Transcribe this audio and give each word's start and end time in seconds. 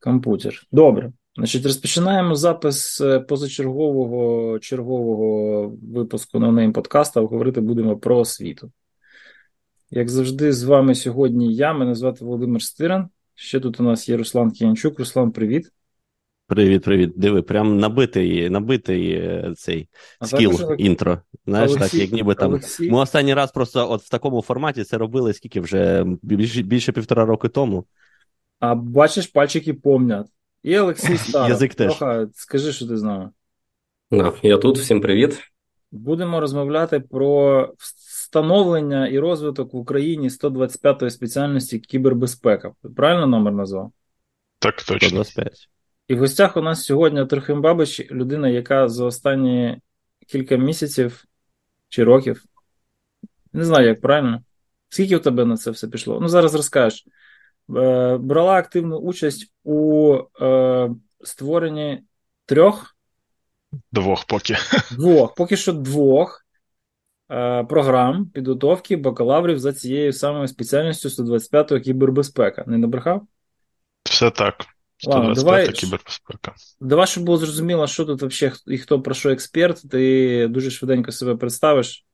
Комп'ютер. 0.00 0.62
Добре. 0.72 1.12
Значить, 1.36 1.66
розпочинаємо 1.66 2.34
запис 2.34 3.00
е, 3.00 3.20
позачергового 3.20 4.58
чергового 4.58 5.68
випуску 5.82 6.38
на 6.38 6.52
нейм 6.52 6.72
подкаста. 6.72 7.20
Говорити 7.20 7.60
будемо 7.60 7.96
про 7.96 8.18
освіту. 8.18 8.72
Як 9.90 10.08
завжди, 10.08 10.52
з 10.52 10.64
вами 10.64 10.94
сьогодні 10.94 11.54
я. 11.54 11.72
Мене 11.72 11.94
звати 11.94 12.24
Володимир 12.24 12.62
Стиран. 12.62 13.08
Ще 13.34 13.60
тут 13.60 13.80
у 13.80 13.82
нас 13.82 14.08
є 14.08 14.16
Руслан 14.16 14.50
Кіянчук. 14.50 14.98
Руслан, 14.98 15.32
привіт. 15.32 15.72
Привіт, 16.48 16.84
привіт. 16.84 17.12
Диви, 17.16 17.42
прям 17.42 17.78
набитий 17.78 18.50
набитий 18.50 19.12
е, 19.12 19.54
цей 19.56 19.88
а 20.20 20.26
скіл 20.26 20.74
інтро. 20.78 21.20
Знаєш, 21.46 21.70
Олексій, 21.70 21.98
так, 21.98 22.00
як 22.00 22.12
ніби 22.12 22.34
там. 22.34 22.50
Олексій... 22.50 22.90
Ми 22.90 22.98
останній 22.98 23.34
раз 23.34 23.52
просто 23.52 23.90
от 23.90 24.02
в 24.02 24.08
такому 24.08 24.42
форматі 24.42 24.84
це 24.84 24.98
робили 24.98 25.32
скільки 25.32 25.60
вже 25.60 26.04
більше, 26.22 26.62
більше 26.62 26.92
півтора 26.92 27.24
роки 27.24 27.48
тому. 27.48 27.84
А 28.60 28.74
бачиш, 28.74 29.26
пальчики 29.26 29.74
помнять. 29.74 30.26
І 30.62 30.78
Олексій 30.78 31.16
Старов. 31.18 31.48
Язик 31.48 31.74
теж. 31.74 31.96
Трохи, 31.96 32.26
скажи, 32.34 32.72
що 32.72 32.86
ти 32.86 32.96
з 32.96 33.02
нами. 33.02 33.30
Да, 34.10 34.32
я 34.42 34.56
тут, 34.56 34.78
всім 34.78 35.00
привіт. 35.00 35.38
Будемо 35.92 36.40
розмовляти 36.40 37.00
про 37.00 37.74
встановлення 37.78 39.08
і 39.08 39.18
розвиток 39.18 39.74
в 39.74 39.76
Україні 39.76 40.28
125-ї 40.28 41.10
спеціальності 41.10 41.78
кібербезпека. 41.78 42.72
Правильно 42.96 43.26
номер 43.26 43.52
назвав? 43.52 43.92
Так, 44.58 44.82
точно. 44.82 45.08
125. 45.08 45.68
І 46.08 46.14
в 46.14 46.18
гостях 46.18 46.56
у 46.56 46.60
нас 46.60 46.84
сьогодні 46.84 47.26
Трохим 47.26 47.62
Бабич, 47.62 48.10
людина, 48.10 48.48
яка 48.48 48.88
за 48.88 49.04
останні 49.04 49.80
кілька 50.26 50.56
місяців 50.56 51.24
чи 51.88 52.04
років, 52.04 52.44
не 53.52 53.64
знаю, 53.64 53.88
як 53.88 54.00
правильно. 54.00 54.42
Скільки 54.88 55.16
у 55.16 55.18
тебе 55.18 55.44
на 55.44 55.56
це 55.56 55.70
все 55.70 55.88
пішло? 55.88 56.20
Ну, 56.20 56.28
зараз 56.28 56.54
розкажеш. 56.54 57.04
Е, 57.76 58.16
брала 58.16 58.54
активну 58.54 58.96
участь 58.96 59.52
у 59.64 60.14
е, 60.40 60.90
створенні 61.24 62.02
трьох. 62.46 62.96
Двох 63.92 64.24
поки. 64.24 64.56
Двох, 64.90 65.34
поки 65.34 65.56
що 65.56 65.72
двох 65.72 66.46
е, 67.30 67.64
програм 67.64 68.26
підготовки 68.26 68.96
бакалаврів 68.96 69.58
за 69.58 69.72
цією 69.72 70.12
самою 70.12 70.48
спеціальністю 70.48 71.08
125-го 71.08 71.80
кібербезпека. 71.80 72.64
Не 72.66 72.78
набрехав? 72.78 73.26
Все 74.04 74.30
так. 74.30 74.77
125 74.98 75.70
кібербезпека. 75.70 76.54
Давай, 76.80 77.06
щоб 77.06 77.24
було 77.24 77.38
зрозуміло, 77.38 77.86
що 77.86 78.04
тут 78.04 78.22
взагалі 78.22 78.56
і 78.66 78.78
хто 78.78 79.02
про 79.02 79.14
що 79.14 79.30
експерт, 79.30 79.90
ти 79.90 80.46
дуже 80.50 80.70
швиденько 80.70 81.12
себе 81.12 81.36
представиш, 81.36 82.04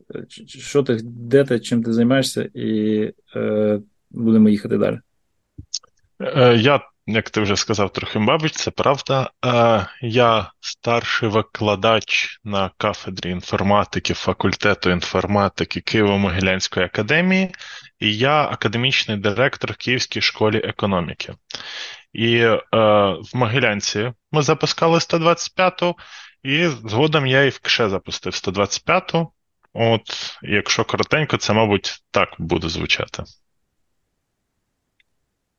що 0.46 0.82
ти, 0.82 1.00
де 1.02 1.44
ти, 1.44 1.60
чим 1.60 1.82
ти 1.82 1.92
займаєшся, 1.92 2.48
і 2.54 3.00
е, 3.36 3.80
будемо 4.10 4.48
їхати 4.48 4.78
далі. 4.78 4.98
Е, 6.20 6.56
я, 6.56 6.80
як 7.06 7.30
ти 7.30 7.40
вже 7.40 7.56
сказав, 7.56 7.92
Трохимбабич, 7.92 8.52
це 8.52 8.70
правда. 8.70 9.30
Е, 9.46 9.86
я 10.02 10.50
старший 10.60 11.28
викладач 11.28 12.40
на 12.44 12.70
кафедрі 12.76 13.30
інформатики 13.30 14.14
факультету 14.14 14.90
інформатики 14.90 15.80
Києво-Могилянської 15.80 16.84
академії, 16.84 17.50
і 18.00 18.16
я 18.16 18.44
академічний 18.44 19.16
директор 19.16 19.74
Київській 19.74 20.20
школі 20.20 20.58
економіки. 20.58 21.34
І 22.14 22.36
е, 22.36 22.60
в 22.72 23.30
Могилянці 23.34 24.12
ми 24.32 24.42
запускали 24.42 24.98
125-ту, 24.98 25.94
і 26.42 26.66
згодом 26.66 27.26
я 27.26 27.44
і 27.44 27.48
в 27.48 27.58
КШЕ 27.58 27.88
запустив 27.88 28.32
125-ту. 28.32 29.28
От, 29.72 30.02
якщо 30.42 30.84
коротенько, 30.84 31.36
це, 31.36 31.52
мабуть, 31.52 32.04
так 32.10 32.28
буде 32.38 32.68
звучати. 32.68 33.22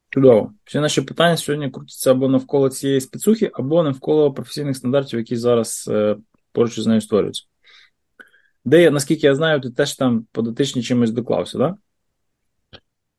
Чудово. 0.09 0.53
Всі 0.63 0.79
наші 0.79 1.01
питання 1.01 1.37
сьогодні 1.37 1.71
крутяться 1.71 2.11
або 2.11 2.27
навколо 2.27 2.69
цієї 2.69 3.01
спецухи, 3.01 3.51
або 3.53 3.83
навколо 3.83 4.33
професійних 4.33 4.77
стандартів, 4.77 5.19
які 5.19 5.35
зараз 5.35 5.89
е, 5.91 6.15
поруч 6.51 6.77
із 6.77 6.87
нею 6.87 7.01
створюються. 7.01 7.45
Де, 8.65 8.91
наскільки 8.91 9.27
я 9.27 9.35
знаю, 9.35 9.61
ти 9.61 9.69
теж 9.69 9.95
там 9.95 10.27
по 10.31 10.41
дотичні 10.41 10.83
чимось 10.83 11.11
доклався, 11.11 11.57
так? 11.57 11.71
Да? 11.71 11.77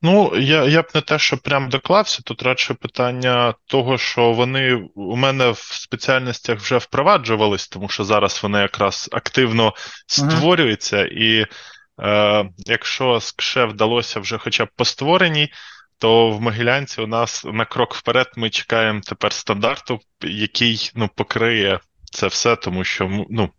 Ну, 0.01 0.37
я 0.37 0.63
я 0.63 0.81
б 0.81 0.85
не 0.95 1.01
те, 1.01 1.19
що 1.19 1.37
прям 1.37 1.69
доклався, 1.69 2.21
тут 2.21 2.43
радше 2.43 2.73
питання 2.73 3.53
того, 3.65 3.97
що 3.97 4.31
вони 4.31 4.73
у 4.95 5.15
мене 5.15 5.49
в 5.49 5.57
спеціальностях 5.57 6.59
вже 6.59 6.77
впроваджувались, 6.77 7.67
тому 7.67 7.89
що 7.89 8.03
зараз 8.03 8.43
вони 8.43 8.59
якраз 8.59 9.09
активно 9.11 9.73
створюються, 10.07 10.97
ага. 10.97 11.07
і 11.11 11.45
е, 12.01 12.49
якщо 12.57 13.19
з 13.19 13.31
КШЕ 13.31 13.65
вдалося 13.65 14.19
вже 14.19 14.37
хоча 14.37 14.65
б 14.65 14.69
по 14.75 14.85
створеній, 14.85 15.51
то 15.97 16.29
в 16.29 16.41
Могилянці 16.41 17.01
у 17.01 17.07
нас 17.07 17.45
на 17.45 17.65
крок 17.65 17.93
вперед 17.93 18.27
ми 18.35 18.49
чекаємо 18.49 19.01
тепер 19.01 19.33
стандарту, 19.33 19.99
який 20.21 20.91
ну, 20.95 21.09
покриє 21.15 21.79
це 22.11 22.27
все, 22.27 22.55
тому 22.55 22.83
що 22.83 23.25
ну, 23.29 23.49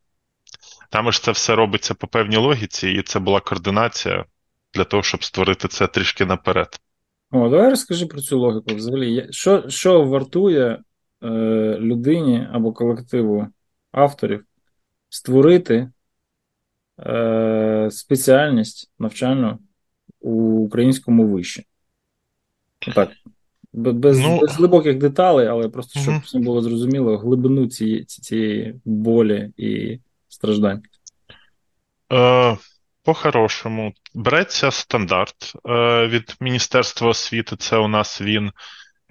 там 0.91 1.13
ж 1.13 1.23
це 1.23 1.31
все 1.31 1.55
робиться 1.55 1.95
по 1.95 2.07
певній 2.07 2.37
логіці, 2.37 2.91
і 2.91 3.03
це 3.03 3.19
була 3.19 3.41
координація 3.41 4.25
для 4.75 4.85
того, 4.85 5.03
щоб 5.03 5.25
створити 5.25 5.69
це 5.69 5.87
трішки 5.87 6.25
наперед. 6.25 6.69
О, 7.31 7.49
давай 7.49 7.71
розкажи 7.71 8.07
про 8.07 8.21
цю 8.21 8.39
логіку. 8.39 8.75
Взагалі, 8.75 9.27
що 9.31 9.69
що 9.69 10.03
вартує 10.05 10.83
е, 11.23 11.29
людині 11.79 12.49
або 12.53 12.73
колективу 12.73 13.47
авторів 13.93 14.45
створити 15.09 15.91
е, 17.01 17.89
спеціальність 17.91 18.91
навчальну 18.99 19.59
у 20.21 20.33
українському 20.41 21.29
виші? 21.29 21.65
Так. 22.95 23.11
Без 23.73 24.19
ну, 24.19 24.41
без 24.41 24.57
глибоких 24.57 24.99
деталей, 24.99 25.47
але 25.47 25.69
просто 25.69 26.01
щоб 26.01 26.19
всім 26.19 26.43
було 26.43 26.63
зрозуміло 26.63 27.19
глибину 27.19 27.67
цієї 27.67 28.05
цієї 28.05 28.81
болі 28.85 29.53
і 29.57 30.01
страждань. 30.29 30.83
Е, 32.13 32.57
По-хорошому, 33.09 33.93
береться 34.15 34.71
стандарт 34.71 35.53
е, 35.69 36.07
від 36.07 36.37
Міністерства 36.41 37.09
освіти. 37.09 37.57
Це 37.57 37.77
у 37.77 37.89
нас 37.89 38.21
він 38.21 38.53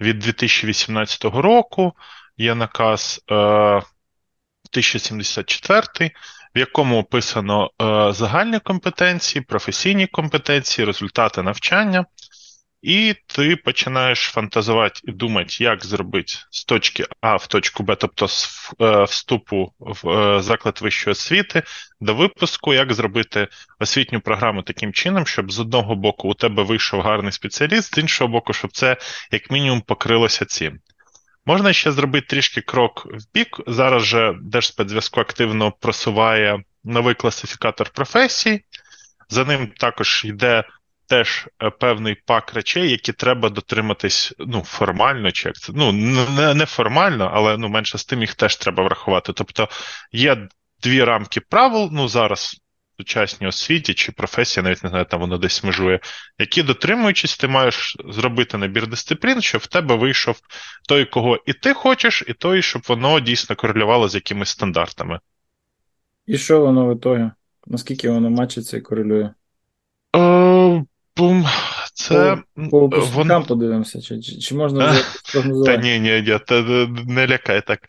від 0.00 0.18
2018 0.18 1.24
року. 1.24 1.92
Є 2.36 2.54
наказ 2.54 3.20
е, 3.30 3.34
1074, 3.34 6.10
в 6.54 6.58
якому 6.58 6.98
описано 6.98 7.70
е, 7.82 8.12
загальні 8.12 8.58
компетенції, 8.58 9.42
професійні 9.42 10.06
компетенції, 10.06 10.86
результати 10.86 11.42
навчання. 11.42 12.04
І 12.82 13.14
ти 13.26 13.56
починаєш 13.56 14.18
фантазувати 14.18 15.00
і 15.04 15.12
думати, 15.12 15.64
як 15.64 15.84
зробити 15.84 16.32
з 16.50 16.64
точки 16.64 17.06
А 17.20 17.36
в 17.36 17.46
точку 17.46 17.82
Б, 17.82 17.96
тобто 17.96 18.28
з 18.28 18.70
е, 18.80 19.04
вступу 19.04 19.72
в 19.78 20.10
е, 20.10 20.42
заклад 20.42 20.78
вищої 20.82 21.12
освіти 21.12 21.62
до 22.00 22.14
випуску, 22.14 22.74
як 22.74 22.92
зробити 22.92 23.48
освітню 23.80 24.20
програму 24.20 24.62
таким 24.62 24.92
чином, 24.92 25.26
щоб 25.26 25.52
з 25.52 25.60
одного 25.60 25.94
боку 25.94 26.28
у 26.28 26.34
тебе 26.34 26.62
вийшов 26.62 27.00
гарний 27.00 27.32
спеціаліст, 27.32 27.94
з 27.94 27.98
іншого 27.98 28.28
боку, 28.28 28.52
щоб 28.52 28.72
це 28.72 28.96
як 29.32 29.50
мінімум 29.50 29.80
покрилося 29.80 30.44
цим. 30.44 30.80
Можна 31.46 31.72
ще 31.72 31.92
зробити 31.92 32.26
трішки 32.26 32.60
крок 32.60 33.06
в 33.06 33.34
бік. 33.34 33.60
Зараз 33.66 34.04
же 34.04 34.34
Держспецзв'язку 34.42 35.20
активно 35.20 35.72
просуває 35.72 36.62
новий 36.84 37.14
класифікатор 37.14 37.90
професій, 37.90 38.60
за 39.28 39.44
ним 39.44 39.72
також 39.78 40.22
йде 40.24 40.64
теж 41.08 41.48
е, 41.62 41.70
певний 41.70 42.14
пак 42.14 42.54
речей, 42.54 42.90
які 42.90 43.12
треба 43.12 43.48
дотриматись 43.48 44.34
ну, 44.38 44.62
формально, 44.64 45.30
чи 45.30 45.48
як 45.48 45.56
це 45.56 45.72
ну 45.76 45.92
не, 45.92 46.54
не 46.54 46.66
формально, 46.66 47.30
але 47.34 47.56
ну 47.56 47.68
менше 47.68 47.98
з 47.98 48.04
тим 48.04 48.20
їх 48.20 48.34
теж 48.34 48.56
треба 48.56 48.82
врахувати. 48.82 49.32
Тобто 49.32 49.68
є 50.12 50.48
дві 50.82 51.04
рамки 51.04 51.40
правил, 51.40 51.88
ну 51.92 52.08
зараз 52.08 52.56
в 52.94 53.02
сучасній 53.02 53.46
освіті 53.46 53.94
чи 53.94 54.12
професія, 54.12 54.64
навіть 54.64 54.82
не 54.82 54.90
знаю, 54.90 55.04
там 55.04 55.20
воно 55.20 55.38
десь 55.38 55.64
межує, 55.64 56.00
які 56.38 56.62
дотримуючись, 56.62 57.36
ти 57.36 57.48
маєш 57.48 57.96
зробити 58.08 58.58
набір 58.58 58.86
дисциплін, 58.86 59.42
щоб 59.42 59.60
в 59.60 59.66
тебе 59.66 59.94
вийшов 59.94 60.40
той, 60.88 61.04
кого 61.04 61.38
і 61.46 61.52
ти 61.52 61.74
хочеш, 61.74 62.24
і 62.26 62.32
той, 62.32 62.62
щоб 62.62 62.82
воно 62.88 63.20
дійсно 63.20 63.56
корелювало 63.56 64.08
з 64.08 64.14
якимись 64.14 64.48
стандартами. 64.48 65.20
І 66.26 66.38
що 66.38 66.60
воно 66.60 66.86
в 66.86 66.96
ітогі? 66.96 67.30
Наскільки 67.66 68.10
воно 68.10 68.30
мачиться 68.30 68.76
і 68.76 68.80
корелює? 68.80 69.30
Е, 70.16 70.57
Бум, 71.18 71.46
це. 71.94 72.38
По, 72.70 72.88
по 72.88 73.00
вон... 73.00 73.44
подивимося, 73.44 74.00
чи 74.00 74.20
чи, 74.20 74.38
чи 74.38 74.54
можна 74.54 74.96
Та 75.66 75.76
ні, 75.76 76.00
ні, 76.00 76.22
ні, 76.26 76.88
не 77.06 77.26
лякай 77.26 77.62
так. 77.66 77.80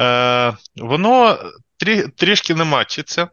Е, 0.00 0.56
Воно 0.76 1.38
трі, 1.76 2.04
трішки 2.16 2.54
не 2.54 2.64
мачиться, 2.64 3.28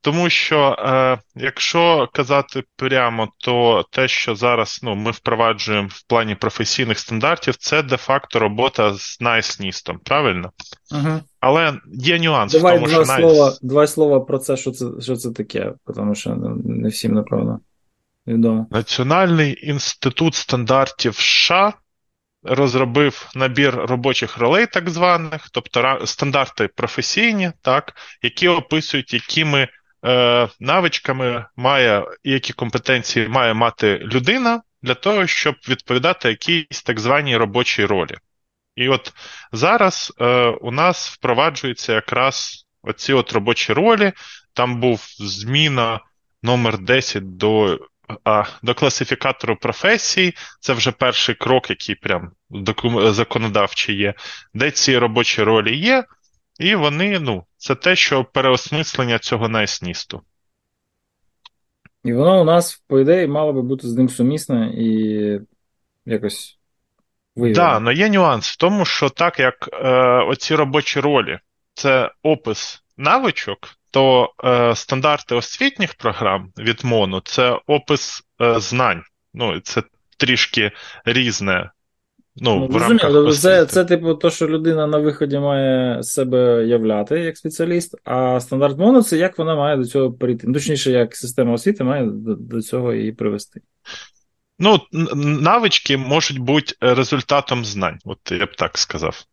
тому 0.00 0.30
що, 0.30 0.76
е, 0.78 1.18
якщо 1.36 2.08
казати 2.12 2.62
прямо, 2.76 3.28
то 3.38 3.84
те, 3.90 4.08
що 4.08 4.34
зараз 4.34 4.80
ну, 4.82 4.94
ми 4.94 5.10
впроваджуємо 5.10 5.88
в 5.90 6.02
плані 6.02 6.34
професійних 6.34 6.98
стандартів, 6.98 7.56
це 7.56 7.82
де-факто 7.82 8.38
робота 8.38 8.94
з 8.94 9.20
найсністом, 9.20 10.00
правильно? 10.04 10.50
Uh-huh. 10.94 11.20
Але 11.40 11.78
є 11.92 12.18
нюанс 12.18 12.52
Давай 12.52 12.78
в 12.78 12.80
тому, 12.80 12.92
два 12.92 13.04
що 13.04 13.14
слова, 13.14 13.44
навіть... 13.44 13.58
два 13.62 13.86
слова 13.86 14.20
про 14.20 14.38
це, 14.38 14.56
що 14.56 14.70
це 14.70 14.86
що 15.00 15.16
це 15.16 15.30
таке, 15.30 15.72
тому 15.94 16.14
що 16.14 16.36
не 16.64 16.88
всім, 16.88 17.12
напевно, 17.12 17.60
відомо. 18.26 18.66
Національний 18.70 19.68
інститут 19.68 20.34
стандартів 20.34 21.14
США 21.16 21.72
розробив 22.42 23.30
набір 23.34 23.74
робочих 23.74 24.38
ролей, 24.38 24.66
так 24.66 24.90
званих, 24.90 25.48
тобто 25.52 26.00
стандарти 26.06 26.68
професійні, 26.68 27.52
так, 27.62 27.96
які 28.22 28.48
описують, 28.48 29.14
якими 29.14 29.68
е, 30.04 30.48
навичками 30.60 31.46
має 31.56 32.04
які 32.24 32.52
компетенції 32.52 33.28
має 33.28 33.54
мати 33.54 33.98
людина 33.98 34.62
для 34.82 34.94
того, 34.94 35.26
щоб 35.26 35.54
відповідати 35.68 36.28
якійсь 36.28 36.82
так 36.82 37.00
званій 37.00 37.36
робочій 37.36 37.84
ролі. 37.84 38.16
І 38.76 38.88
от 38.88 39.12
зараз 39.52 40.12
е, 40.20 40.46
у 40.46 40.70
нас 40.70 41.08
впроваджуються 41.08 41.92
якраз 41.92 42.66
оці 42.82 43.12
от 43.12 43.32
робочі 43.32 43.72
ролі. 43.72 44.12
Там 44.52 44.80
був 44.80 45.06
зміна 45.18 46.00
номер 46.42 46.78
10 46.78 47.36
до 47.36 47.78
до 48.62 48.74
класифікатору 48.74 49.56
професій. 49.56 50.34
Це 50.60 50.72
вже 50.72 50.92
перший 50.92 51.34
крок, 51.34 51.70
який 51.70 51.94
прям 51.94 52.30
законодавчий 53.10 53.96
є, 53.96 54.14
де 54.54 54.70
ці 54.70 54.98
робочі 54.98 55.42
ролі 55.42 55.76
є, 55.76 56.04
і 56.58 56.74
вони, 56.74 57.20
ну, 57.20 57.44
це 57.56 57.74
те, 57.74 57.96
що 57.96 58.24
переосмислення 58.24 59.18
цього 59.18 59.48
найсністу. 59.48 60.22
І 62.04 62.12
воно 62.12 62.40
у 62.40 62.44
нас, 62.44 62.82
по 62.88 63.00
ідеї, 63.00 63.26
мало 63.26 63.52
би 63.52 63.62
бути 63.62 63.88
з 63.88 63.96
ним 63.96 64.08
сумісне 64.08 64.72
і 64.76 65.40
якось 66.06 66.58
Так, 67.54 67.78
але 67.82 67.94
є 67.94 68.08
нюанс 68.08 68.48
в 68.48 68.56
тому, 68.56 68.84
що 68.84 69.08
так 69.08 69.40
як 69.40 69.68
е, 69.72 69.88
оці 70.28 70.54
робочі 70.54 71.00
ролі 71.00 71.38
це 71.74 72.10
опис 72.22 72.82
навичок, 72.96 73.58
то 73.96 74.30
е, 74.44 74.74
стандарти 74.74 75.34
освітніх 75.34 75.94
програм 75.94 76.52
від 76.58 76.84
МОНу 76.84 77.22
це 77.24 77.58
опис 77.66 78.22
е, 78.40 78.60
знань. 78.60 79.02
Ну, 79.34 79.60
це 79.60 79.82
трішки 80.16 80.70
різне. 81.04 81.70
Ну, 82.36 82.56
ну 82.56 82.66
в 82.66 82.76
рамках 82.76 83.12
тобто 83.12 83.32
Це, 83.32 83.66
це, 83.66 83.84
типу, 83.84 84.14
то, 84.14 84.30
що 84.30 84.48
людина 84.48 84.86
на 84.86 84.98
виході 84.98 85.38
має 85.38 86.02
себе 86.02 86.66
являти 86.66 87.20
як 87.20 87.36
спеціаліст, 87.36 87.96
а 88.04 88.40
стандарт 88.40 88.78
МОНу 88.78 89.02
це 89.02 89.16
як 89.16 89.38
вона 89.38 89.56
має 89.56 89.76
до 89.76 89.84
цього 89.84 90.12
перейти. 90.12 90.46
Ну, 90.46 90.52
точніше, 90.52 90.90
як 90.90 91.16
система 91.16 91.52
освіти 91.52 91.84
має 91.84 92.06
до, 92.06 92.34
до 92.34 92.62
цього 92.62 92.94
її 92.94 93.12
привести. 93.12 93.60
Ну, 94.58 94.80
навички 95.14 95.96
можуть 95.96 96.38
бути 96.38 96.74
результатом 96.80 97.64
знань, 97.64 97.98
от 98.04 98.18
я 98.30 98.46
б 98.46 98.56
так 98.56 98.78
сказав. 98.78 99.24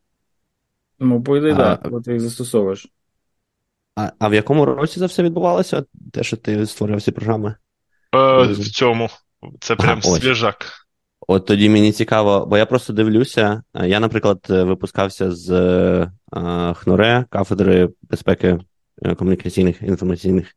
Ну, 1.00 1.24
по 1.24 1.38
ідеї, 1.38 1.56
так, 1.56 1.88
от 1.92 2.08
їх 2.08 2.20
застосовуєш. 2.20 2.88
А 3.96 4.12
а 4.20 4.28
в 4.28 4.34
якому 4.34 4.66
році 4.66 5.00
це 5.00 5.06
все 5.06 5.24
відбувалося? 5.24 5.84
Те, 6.14 6.24
що 6.24 6.38
ти 6.38 6.66
створював 6.66 7.02
ці 7.02 7.12
програми? 7.12 7.56
Е, 8.16 8.44
В 8.44 8.72
цьому. 8.72 9.10
Це 9.60 9.76
прям 9.76 10.00
ага, 10.04 10.20
свіжак. 10.20 10.84
От 11.28 11.46
тоді 11.46 11.70
мені 11.70 11.92
цікаво, 11.92 12.46
бо 12.46 12.58
я 12.58 12.66
просто 12.66 12.94
дивлюся. 12.94 13.64
Я, 13.84 14.00
наприклад, 14.00 14.46
випускався 14.50 15.32
з 15.32 15.52
е, 15.52 16.74
ХНОРЕ, 16.74 17.26
кафедри 17.30 17.90
безпеки 18.02 18.60
е, 19.02 19.16
комунікаційних 19.16 19.82
інформаційних, 19.82 20.48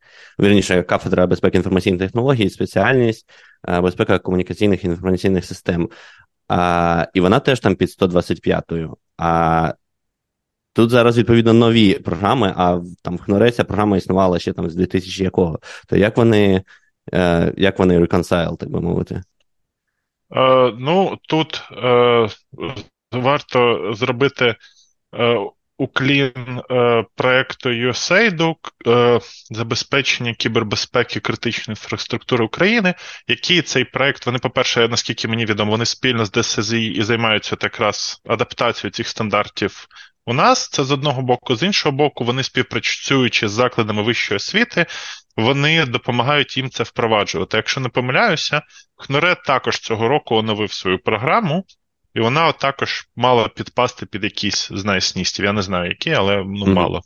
вірніше, 0.41 0.83
кафедра 0.83 1.27
безпеки 1.27 1.57
інформаційних 1.57 2.01
технологій, 2.01 2.51
спеціальність 2.51 3.31
е, 3.69 3.81
безпека 3.81 4.19
комунікаційних 4.19 4.85
інформаційних 4.85 5.45
систем. 5.45 5.89
А, 6.49 7.07
І 7.15 7.21
вона 7.21 7.41
теж 7.41 7.61
там 7.61 7.75
під 7.75 7.89
125-ю. 7.89 8.97
А 9.19 9.75
Тут 10.77 10.91
зараз, 10.91 11.19
відповідно, 11.19 11.53
нові 11.53 11.95
програми, 11.95 12.53
а 12.57 12.81
там 13.03 13.19
в 13.27 13.51
ця 13.51 13.65
програма 13.65 13.97
існувала 13.97 14.39
ще 14.39 14.53
там 14.53 14.71
з 14.71 14.75
2000 14.75 15.25
якого. 15.25 15.59
То 15.89 15.97
як 15.97 16.17
вони 16.17 16.63
е, 17.15 17.53
як 17.57 17.79
вони 17.79 18.01
reconcile, 18.01 18.57
так 18.57 18.71
би 18.71 18.81
мовити? 18.81 19.23
Е, 20.37 20.73
Ну, 20.79 21.17
тут 21.29 21.63
е, 21.73 22.29
варто 23.13 23.91
зробити 23.95 24.55
е, 25.15 25.39
уклін 25.79 26.63
е, 26.71 27.05
проекту 27.15 27.69
USAID 27.69 28.57
е, 28.87 29.21
забезпечення 29.51 30.35
кібербезпеки 30.35 31.21
критичної 31.21 31.73
інфраструктури 31.73 32.45
України, 32.45 32.95
який 33.29 33.63
цей 33.63 33.85
проект, 33.85 34.27
вони, 34.27 34.39
по-перше, 34.39 34.89
наскільки 34.89 35.29
мені 35.29 35.47
відомо, 35.47 35.71
вони 35.71 35.87
спільно 35.87 36.25
з 36.25 36.31
ДСЗІ 36.31 36.87
і 36.87 37.03
займаються 37.03 37.57
якраз 37.63 38.21
адаптацією 38.27 38.93
цих 38.93 39.09
стандартів 39.09 39.87
у 40.27 40.35
нас 40.35 40.69
це 40.69 40.85
з 40.85 40.93
одного 40.93 41.23
боку, 41.23 41.57
з 41.57 41.63
іншого 41.63 41.97
боку, 41.97 42.25
вони 42.25 42.43
співпрацюючи 42.43 43.49
з 43.49 43.53
закладами 43.53 44.03
вищої 44.03 44.37
освіти, 44.37 44.87
вони 45.37 45.87
допомагають 45.87 46.57
їм 46.57 46.71
це 46.71 46.83
впроваджувати. 46.83 47.57
Якщо 47.57 47.81
не 47.81 47.89
помиляюся, 47.89 48.63
Хноре 48.97 49.37
також 49.47 49.79
цього 49.79 50.09
року 50.09 50.37
оновив 50.37 50.73
свою 50.73 50.99
програму, 50.99 51.65
і 52.17 52.21
вона 52.21 52.53
також 52.53 53.09
мала 53.17 53.49
підпасти 53.49 54.07
під 54.07 54.25
якісь 54.25 54.69
з 54.73 54.85
найсністів. 54.85 55.45
Я 55.45 55.53
не 55.53 55.63
знаю, 55.63 55.89
які, 55.89 56.11
але 56.11 56.45
ну, 56.47 56.67
мало. 56.67 57.01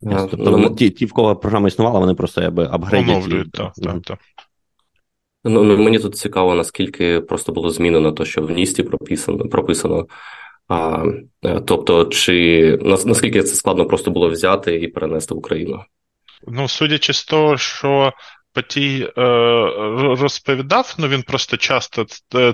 Тобто 0.00 0.58
ну, 0.58 0.74
ті, 0.74 0.90
ті, 0.90 1.06
в 1.06 1.12
кого 1.12 1.36
програма 1.36 1.68
існувала, 1.68 1.98
вони 1.98 2.14
просто 2.14 2.42
якби 2.42 2.68
апгрейдять. 2.70 3.16
Оновлюють, 3.16 3.52
так, 3.52 3.72
так, 3.74 4.02
так. 4.02 4.18
Ну, 5.44 5.64
ну, 5.64 5.78
Мені 5.78 5.98
тут 5.98 6.16
цікаво, 6.16 6.54
наскільки 6.54 7.20
просто 7.20 7.52
було 7.52 7.70
змінено 7.70 8.12
те, 8.12 8.24
що 8.24 8.42
в 8.42 8.50
Ністі 8.50 8.82
прописано, 8.82 9.48
прописано 9.48 10.06
а, 10.68 11.04
е, 11.44 11.60
Тобто, 11.60 12.04
чи 12.04 12.78
наскільки 12.82 13.42
це 13.42 13.54
складно 13.54 13.86
просто 13.86 14.10
було 14.10 14.28
взяти 14.28 14.74
і 14.74 14.88
перенести 14.88 15.34
в 15.34 15.38
Україну? 15.38 15.84
Ну, 16.46 16.68
судячи 16.68 17.12
з 17.12 17.24
того, 17.24 17.56
що 17.56 18.12
Патій 18.56 19.08
е, 19.18 19.22
розповідав, 20.20 20.94
ну 20.98 21.08
він 21.08 21.22
просто 21.22 21.56
часто 21.56 22.06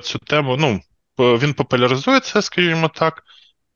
цю 0.02 0.18
тему, 0.18 0.56
ну, 0.60 0.80
він 1.18 1.54
популяризує 1.54 2.20
це, 2.20 2.42
скажімо 2.42 2.90
так. 2.94 3.22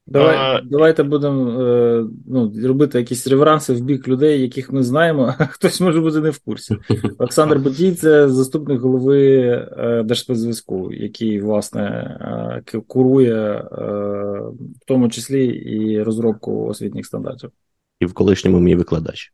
Давай, 0.07 0.37
а... 0.37 0.61
Давайте 0.61 1.03
будемо 1.03 1.63
е, 1.63 2.05
ну, 2.27 2.53
робити 2.65 2.99
якісь 2.99 3.27
реверанси 3.27 3.73
в 3.73 3.81
бік 3.81 4.09
людей, 4.09 4.41
яких 4.41 4.73
ми 4.73 4.83
знаємо, 4.83 5.35
а 5.39 5.47
хтось 5.47 5.81
може 5.81 6.01
бути 6.01 6.21
не 6.21 6.31
в 6.31 6.39
курсі. 6.39 6.77
Олександр 7.19 7.59
Бодій 7.59 7.93
це 7.93 8.29
заступник 8.29 8.81
голови 8.81 9.39
е, 9.79 10.03
Держспецзв'язку, 10.03 10.93
який, 10.93 11.41
власне, 11.41 11.83
е, 12.75 12.81
курує 12.87 13.69
в 14.83 14.87
тому 14.87 15.09
числі 15.09 15.47
і 15.47 16.03
розробку 16.03 16.67
освітніх 16.67 17.07
стандартів. 17.07 17.51
І 18.01 18.07
в 18.07 18.13
колишньому 18.13 18.61
мій 18.61 18.75
викладач. 18.75 19.33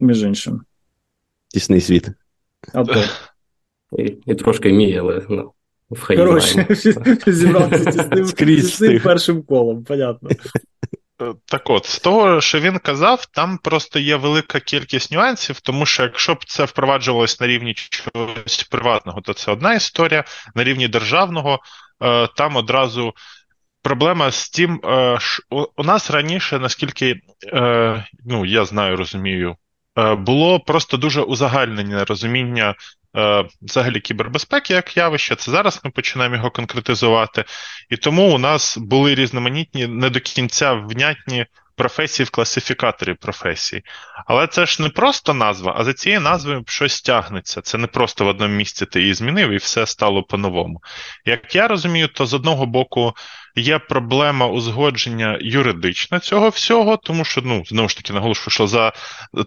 Між 0.00 0.22
іншим. 0.22 0.60
Тісний 1.52 1.80
світ. 1.80 2.08
А 2.74 2.84
то. 2.84 3.04
І, 3.98 4.16
і 4.26 4.34
трошки 4.34 4.72
мій, 4.72 4.98
але 4.98 5.22
ну. 5.28 5.52
Коротше, 6.06 6.66
зібрався 7.26 8.06
тісним 8.34 9.00
першим 9.04 9.42
колом, 9.42 9.84
понятно. 9.84 10.30
Е, 11.22 11.34
так 11.44 11.70
от, 11.70 11.86
з 11.86 11.98
того, 11.98 12.40
що 12.40 12.60
він 12.60 12.78
казав, 12.78 13.26
там 13.26 13.58
просто 13.58 13.98
є 13.98 14.16
велика 14.16 14.60
кількість 14.60 15.12
нюансів, 15.12 15.60
тому 15.60 15.86
що 15.86 16.02
якщо 16.02 16.34
б 16.34 16.44
це 16.44 16.64
впроваджувалось 16.64 17.40
на 17.40 17.46
рівні 17.46 17.74
чогось 17.74 18.68
приватного, 18.70 19.20
то 19.20 19.34
це 19.34 19.52
одна 19.52 19.74
історія. 19.74 20.24
На 20.54 20.64
рівні 20.64 20.88
державного 20.88 21.58
е, 22.02 22.28
там 22.36 22.56
одразу 22.56 23.12
проблема 23.82 24.30
з 24.30 24.50
тим, 24.50 24.80
е, 24.84 25.18
у 25.76 25.82
нас 25.82 26.10
раніше, 26.10 26.58
наскільки 26.58 27.20
ну, 28.24 28.46
я 28.46 28.64
знаю, 28.64 28.96
розумію, 28.96 29.56
було 30.18 30.60
просто 30.60 30.96
дуже 30.96 31.22
узагальнене 31.22 32.04
розуміння 32.04 32.74
Е, 33.16 33.44
взагалі 33.62 34.00
кібербезпеки 34.00 34.74
як 34.74 34.96
явище. 34.96 35.36
Це 35.36 35.50
зараз 35.50 35.80
ми 35.84 35.90
починаємо 35.90 36.36
його 36.36 36.50
конкретизувати. 36.50 37.44
І 37.90 37.96
тому 37.96 38.34
у 38.34 38.38
нас 38.38 38.78
були 38.78 39.14
різноманітні, 39.14 39.86
не 39.86 40.10
до 40.10 40.20
кінця 40.20 40.72
внятні 40.72 41.46
професії 41.76 42.24
в 42.24 42.30
класифікаторі 42.30 43.14
професій. 43.14 43.82
Але 44.26 44.46
це 44.46 44.66
ж 44.66 44.82
не 44.82 44.88
просто 44.88 45.34
назва, 45.34 45.74
а 45.76 45.84
за 45.84 45.92
цією 45.92 46.20
назвою 46.20 46.64
щось 46.66 47.02
тягнеться. 47.02 47.60
Це 47.60 47.78
не 47.78 47.86
просто 47.86 48.24
в 48.24 48.28
одному 48.28 48.54
місці 48.54 48.86
ти 48.86 49.00
її 49.00 49.14
змінив 49.14 49.50
і 49.50 49.56
все 49.56 49.86
стало 49.86 50.22
по-новому. 50.22 50.80
Як 51.24 51.54
я 51.54 51.68
розумію, 51.68 52.08
то 52.08 52.26
з 52.26 52.34
одного 52.34 52.66
боку 52.66 53.14
є 53.56 53.78
проблема 53.78 54.46
узгодження 54.46 55.38
юридична 55.40 56.20
цього 56.20 56.48
всього, 56.48 56.96
тому 56.96 57.24
що, 57.24 57.40
ну, 57.44 57.62
знову 57.66 57.88
ж 57.88 57.96
таки, 57.96 58.12
наголошую, 58.12 58.52
що 58.52 58.66
за 58.66 58.92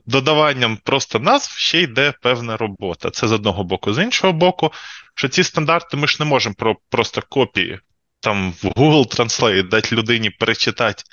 додаванням 0.05 0.77
просто 0.83 1.19
назв 1.19 1.57
ще 1.57 1.81
йде 1.81 2.13
певна 2.21 2.57
робота. 2.57 3.09
Це 3.09 3.27
з 3.27 3.31
одного 3.31 3.63
боку. 3.63 3.93
З 3.93 4.03
іншого 4.03 4.33
боку, 4.33 4.71
що 5.15 5.29
ці 5.29 5.43
стандарти 5.43 5.97
ми 5.97 6.07
ж 6.07 6.17
не 6.19 6.25
можемо 6.25 6.55
про 6.55 6.75
просто 6.89 7.21
копії 7.29 7.79
там 8.25 8.51
в 8.51 8.65
Google 8.65 9.15
Translate 9.15 9.69
дати 9.69 9.95
людині 9.95 10.29
перечитати. 10.29 11.03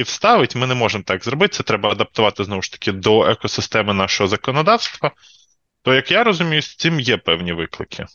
І 0.00 0.02
вставить, 0.02 0.56
ми 0.56 0.66
не 0.66 0.74
можемо 0.74 1.04
так 1.06 1.24
зробити. 1.24 1.56
Це 1.56 1.62
треба 1.62 1.90
адаптувати 1.90 2.44
знову 2.44 2.62
ж 2.62 2.72
таки 2.72 2.92
до 2.92 3.26
екосистеми 3.26 3.94
нашого 3.94 4.28
законодавства. 4.28 5.10
То, 5.82 5.94
як 5.94 6.10
я 6.10 6.24
розумію, 6.24 6.62
з 6.62 6.76
цим 6.76 7.00
є 7.00 7.16
певні 7.16 7.52
виклики. 7.52 8.06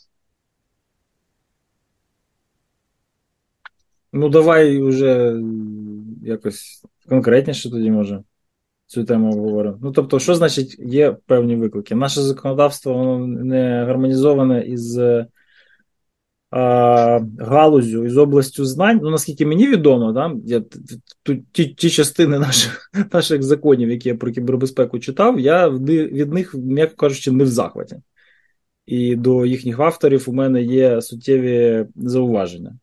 Ну, 4.12 4.28
давай 4.28 4.82
вже 4.82 5.34
якось 6.22 6.84
конкретніше 7.08 7.70
тоді 7.70 7.90
може 7.90 8.22
цю 8.86 9.04
тему 9.04 9.32
обговоримо. 9.32 9.78
Ну, 9.82 9.92
тобто, 9.92 10.18
що 10.18 10.34
значить 10.34 10.78
є 10.78 11.16
певні 11.26 11.56
виклики? 11.56 11.94
Наше 11.94 12.20
законодавство 12.20 12.94
воно 12.94 13.26
не 13.26 13.84
гармонізоване 13.84 14.60
із 14.66 14.98
галузю, 17.38 18.04
із 18.04 18.16
областю 18.16 18.64
знань. 18.64 19.00
Ну, 19.02 19.10
наскільки 19.10 19.46
мені 19.46 19.68
відомо, 19.68 20.12
да, 20.12 20.34
я 20.44 20.62
ті, 21.52 21.66
ті 21.66 21.90
частини 21.90 22.38
наших 22.38 22.90
наших 23.12 23.42
законів, 23.42 23.90
які 23.90 24.08
я 24.08 24.14
про 24.14 24.30
кібербезпеку 24.30 24.98
читав, 24.98 25.40
я 25.40 25.68
від 25.68 26.32
них, 26.32 26.54
м'яко 26.54 26.96
кажучи, 26.96 27.32
не 27.32 27.44
в 27.44 27.48
захваті. 27.48 27.96
І 28.86 29.16
до 29.16 29.46
їхніх 29.46 29.80
авторів 29.80 30.24
у 30.26 30.32
мене 30.32 30.62
є 30.62 31.02
суттєві 31.02 31.86
зауваження. 31.96 32.78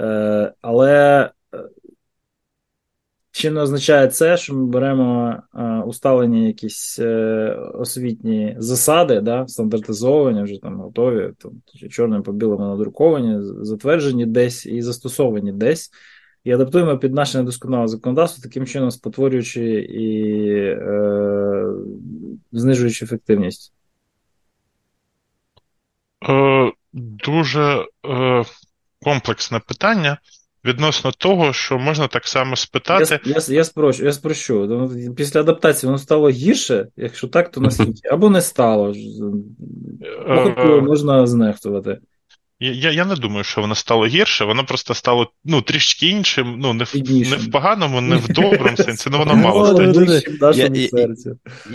Е, 0.00 0.52
Але 0.60 1.30
чи 3.32 3.50
не 3.50 3.60
означає 3.60 4.08
це, 4.08 4.36
що 4.36 4.54
ми 4.54 4.66
беремо 4.66 5.36
е, 5.54 5.82
усталені 5.86 6.46
якісь 6.46 6.98
е, 6.98 7.48
освітні 7.74 8.56
засади, 8.58 9.20
да, 9.20 9.48
стандартизовані, 9.48 10.42
вже 10.42 10.60
там 10.62 10.80
готові, 10.80 11.32
там, 11.38 11.52
чорним 11.90 12.22
по 12.22 12.32
білому 12.32 12.64
надруковані, 12.64 13.38
затверджені 13.40 14.26
десь 14.26 14.66
і 14.66 14.82
застосовані 14.82 15.52
десь, 15.52 15.90
і 16.44 16.52
адаптуємо 16.52 16.98
під 16.98 17.14
наше 17.14 17.38
недосконале 17.38 17.88
законодавство, 17.88 18.42
таким 18.42 18.66
чином 18.66 18.90
спотворюючи 18.90 19.64
і 19.80 20.48
е, 20.62 21.66
знижуючи 22.52 23.04
ефективність? 23.04 23.72
Е, 26.28 26.72
Дуже 26.94 27.86
е, 28.06 28.44
комплексне 29.00 29.60
питання 29.60 30.18
відносно 30.64 31.12
того, 31.12 31.52
що 31.52 31.78
можна 31.78 32.08
так 32.08 32.28
само 32.28 32.56
спитати. 32.56 33.20
Я 33.24 33.34
я, 33.36 33.54
я, 33.56 33.64
спрощу, 33.64 34.04
я 34.04 34.12
спрошу. 34.12 34.66
Ну, 34.66 35.14
після 35.14 35.40
адаптації 35.40 35.88
воно 35.88 35.98
стало 35.98 36.30
гірше, 36.30 36.88
якщо 36.96 37.28
так, 37.28 37.50
то 37.50 37.60
наскільки? 37.60 38.08
Або 38.10 38.30
не 38.30 38.40
стало. 38.40 38.94
Можна 40.82 41.26
знехтувати. 41.26 41.98
Я 42.62 42.90
я 42.90 43.04
не 43.04 43.14
думаю, 43.14 43.44
що 43.44 43.60
воно 43.60 43.74
стало 43.74 44.06
гірше, 44.06 44.44
воно 44.44 44.64
просто 44.64 44.94
стало 44.94 45.32
ну, 45.44 45.62
трішки 45.62 46.08
іншим, 46.08 46.54
ну, 46.58 46.72
не 46.72 46.84
в 46.84 46.94
не 47.10 47.36
в 47.36 47.50
поганому, 47.50 48.00
не 48.00 48.16
в 48.16 48.28
доброму 48.28 48.76
сенсі, 48.76 49.10
ну 49.12 49.18
воно 49.18 49.34
мало 49.34 49.66
стати. 49.66 50.22
Я, 50.54 50.70
я, 50.92 51.08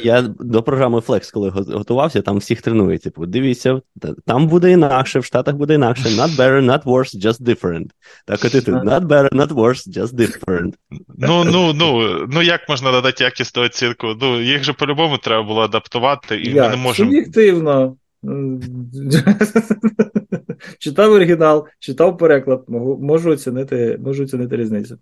я 0.04 0.22
до 0.22 0.64
програми 0.64 1.00
Flex, 1.00 1.34
коли 1.34 1.50
готувався, 1.50 2.22
там 2.22 2.38
всіх 2.38 2.62
тренують. 2.62 3.02
Типу, 3.02 3.26
дивіться, 3.26 3.82
там 4.26 4.48
буде 4.48 4.72
інакше, 4.72 5.20
в 5.20 5.26
Штатах 5.26 5.56
буде 5.56 5.74
інакше. 5.74 6.10
Not 6.10 6.36
better, 6.36 6.62
not 6.62 6.84
worse, 6.84 7.26
just 7.26 7.42
different. 7.42 7.86
Так 8.26 8.46
от 8.46 8.56
і 8.56 8.62
тут. 8.62 8.76
Not 8.76 9.02
better, 9.02 9.34
not 9.34 9.50
worse, 9.50 10.00
just 10.00 10.14
different. 10.14 10.74
Ну, 11.18 11.44
ну, 11.44 11.74
ну, 11.74 12.20
ну 12.32 12.42
як 12.42 12.70
можна 12.70 12.92
додати 12.92 13.24
якісну 13.24 13.64
оцінку? 13.64 14.16
Ну, 14.22 14.42
їх 14.42 14.64
же 14.64 14.74
по-любому 14.74 15.18
треба 15.18 15.44
було 15.44 15.62
адаптувати, 15.62 16.38
і 16.42 16.50
як? 16.50 16.66
ми 16.66 16.70
не 16.70 16.84
можемо. 16.84 17.10
Суб'єктивно. 17.10 17.96
Читав 20.80 21.12
оригінал, 21.12 21.68
читав 21.80 22.18
переклад, 22.18 22.64
можу 23.00 23.32
оцінити 23.32 23.98
можу 24.02 24.24
оцінити 24.24 24.56
різницю. 24.56 24.98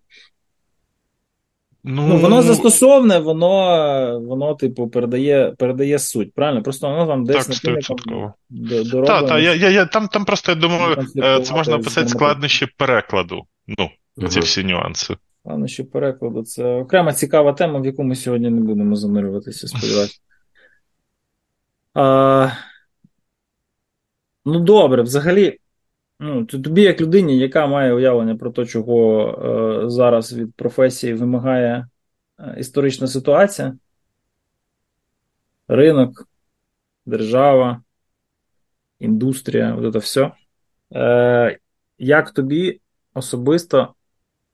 Ну, 1.87 2.07
ну 2.07 2.17
Воно 2.17 2.41
застосовне, 2.41 3.19
воно, 3.19 4.19
воно 4.19 4.55
типу, 4.55 4.87
передає 4.87 5.53
передає 5.57 5.99
суть, 5.99 6.33
правильно? 6.33 6.63
Просто 6.63 6.89
воно 6.89 7.07
там 7.07 7.25
десь 7.25 7.47
так, 7.47 7.49
на 7.49 7.55
Так, 9.05 9.27
так, 9.27 9.41
я, 9.41 9.53
я, 9.53 9.69
я, 9.69 9.85
там 9.85 10.07
там 10.07 10.25
просто 10.25 10.51
я 10.51 10.55
думаю, 10.55 10.97
е, 11.17 11.41
це 11.41 11.53
можна 11.53 11.75
описати 11.75 12.07
складнощі 12.07 12.67
перекладу. 12.77 13.43
Ну, 13.67 13.89
угу. 14.17 14.27
ці 14.27 14.39
всі 14.39 14.63
нюанси. 14.63 15.15
Складнощі 15.39 15.83
перекладу 15.83 16.43
це 16.43 16.65
окрема 16.65 17.13
цікава 17.13 17.53
тема, 17.53 17.79
в 17.79 17.85
яку 17.85 18.03
ми 18.03 18.15
сьогодні 18.15 18.49
не 18.49 18.61
будемо 18.61 18.95
занурюватися, 18.95 19.67
сподіваюся. 19.67 20.19
Ну, 24.45 24.59
добре, 24.59 25.01
взагалі, 25.01 25.59
ну, 26.19 26.45
тобі, 26.45 26.81
як 26.81 27.01
людині, 27.01 27.37
яка 27.37 27.67
має 27.67 27.93
уявлення 27.93 28.35
про 28.35 28.51
те, 28.51 28.65
чого 28.65 29.27
е, 29.85 29.89
зараз 29.89 30.33
від 30.33 30.55
професії 30.55 31.13
вимагає 31.13 31.87
е, 32.39 32.55
історична 32.59 33.07
ситуація, 33.07 33.77
ринок, 35.67 36.27
держава, 37.05 37.81
індустрія, 38.99 39.75
от 39.75 39.93
це 39.93 39.99
все. 39.99 40.31
Е, 40.95 41.59
Як 41.97 42.31
тобі 42.31 42.81
особисто 43.13 43.93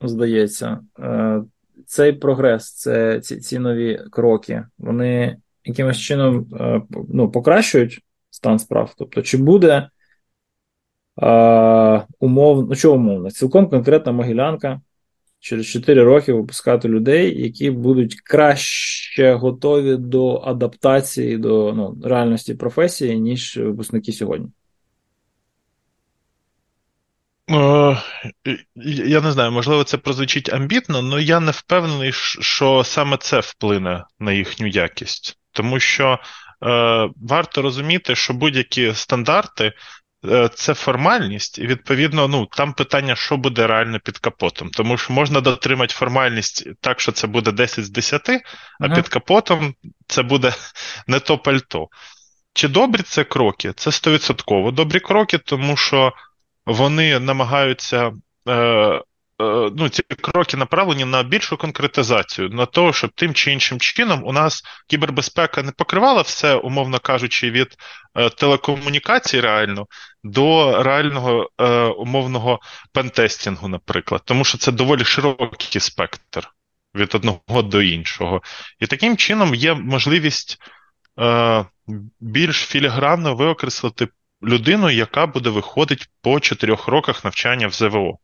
здається, 0.02 0.80
е, 1.00 1.44
цей 1.86 2.14
прогрес, 2.14 2.76
це, 2.76 3.20
ці, 3.20 3.40
ці 3.40 3.60
нові 3.60 4.06
кроки, 4.12 4.66
вони 4.78 5.38
якимось 5.64 5.98
чином 5.98 6.48
е, 6.60 6.82
ну, 7.10 7.32
покращують? 7.32 8.02
Стан 8.42 8.60
справ. 8.60 8.94
Тобто, 8.98 9.22
чи 9.22 9.38
буде 9.38 9.90
а, 11.16 12.06
умовно, 12.20 12.76
ну 12.84 12.94
умовно, 12.94 13.32
цілком 13.32 13.70
конкретна 13.70 14.12
могилянка 14.12 14.82
через 15.40 15.68
4 15.68 16.04
роки 16.04 16.34
випускати 16.34 16.88
людей, 16.88 17.42
які 17.42 17.72
будуть 17.72 18.22
краще 18.22 19.34
готові 19.34 19.96
до 19.98 20.36
адаптації 20.38 21.38
до 21.38 21.74
ну, 21.74 21.98
реальності 22.04 22.54
професії, 22.54 23.20
ніж 23.20 23.58
випускники 23.58 24.12
сьогодні. 24.12 24.48
Я 29.08 29.22
не 29.22 29.32
знаю, 29.32 29.52
можливо, 29.52 29.84
це 29.84 29.98
прозвучить 29.98 30.54
амбітно, 30.54 31.00
але 31.00 31.24
я 31.24 31.40
не 31.40 31.52
впевнений, 31.52 32.12
що 32.12 32.84
саме 32.84 33.18
це 33.18 33.40
вплине 33.40 34.04
на 34.20 34.34
їхню 34.34 34.68
якість. 34.68 35.38
Тому 35.52 35.80
що 35.80 36.20
Е, 36.20 36.51
варто 37.16 37.62
розуміти, 37.62 38.16
що 38.16 38.34
будь-які 38.34 38.94
стандарти. 38.94 39.74
Е, 40.26 40.50
це 40.56 40.74
формальність, 40.74 41.60
і 41.60 41.68
відповідно, 41.68 42.28
ну 42.28 42.46
там 42.46 42.74
питання, 42.74 43.16
що 43.16 43.38
буде 43.38 43.68
реально 43.68 44.00
під 44.00 44.18
капотом. 44.18 44.70
Тому 44.70 44.98
що 44.98 45.14
можна 45.14 45.42
дотримати 45.42 45.94
формальність 45.94 46.68
так, 46.82 47.00
що 47.00 47.12
це 47.12 47.28
буде 47.28 47.52
10 47.52 47.86
з 47.86 47.90
10, 47.90 48.30
а 48.30 48.40
ага. 48.80 48.96
під 48.96 49.08
капотом 49.08 49.76
це 50.08 50.24
буде 50.24 50.54
не 51.08 51.20
то 51.20 51.38
пальто. 51.38 51.88
Чи 52.54 52.68
добрі 52.68 53.02
це 53.02 53.24
кроки? 53.24 53.74
Це 53.76 53.90
100% 53.90 54.72
добрі 54.72 55.00
кроки, 55.00 55.38
тому 55.38 55.78
що 55.78 56.14
вони 56.66 57.20
намагаються 57.20 58.08
е, 58.08 58.12
Е, 58.48 59.02
ну, 59.78 59.90
ці 59.90 60.04
кроки 60.04 60.58
направлені 60.58 61.06
на 61.06 61.24
більшу 61.24 61.58
конкретизацію, 61.58 62.50
на 62.50 62.66
те, 62.66 62.94
щоб 62.94 63.12
тим 63.16 63.34
чи 63.34 63.52
іншим 63.52 63.80
чином 63.80 64.22
у 64.26 64.32
нас 64.32 64.64
кібербезпека 64.88 65.64
не 65.64 65.72
покривала 65.72 66.22
все, 66.22 66.56
умовно 66.56 67.00
кажучи, 67.00 67.52
від 67.52 67.76
е, 68.16 68.30
телекомунікацій 68.30 69.42
реально 69.42 69.88
до 70.24 70.76
реального 70.84 71.50
е, 71.58 71.84
умовного 71.86 72.60
пентестінгу, 72.94 73.68
наприклад, 73.68 74.22
тому 74.26 74.44
що 74.44 74.58
це 74.58 74.72
доволі 74.72 75.04
широкий 75.04 75.82
спектр 75.82 76.50
від 76.96 77.16
одного 77.16 77.62
до 77.62 77.82
іншого. 77.82 78.42
І 78.80 78.88
таким 78.88 79.18
чином 79.18 79.56
є 79.56 79.74
можливість 79.74 80.58
е, 81.20 81.66
більш 82.20 82.58
філігранно 82.58 83.36
виокреслити 83.36 84.08
людину, 84.44 84.90
яка 84.90 85.28
буде 85.28 85.50
виходити 85.50 86.06
по 86.22 86.40
чотирьох 86.40 86.88
роках 86.88 87.24
навчання 87.24 87.68
в 87.68 87.72
ЗВО. 87.72 88.18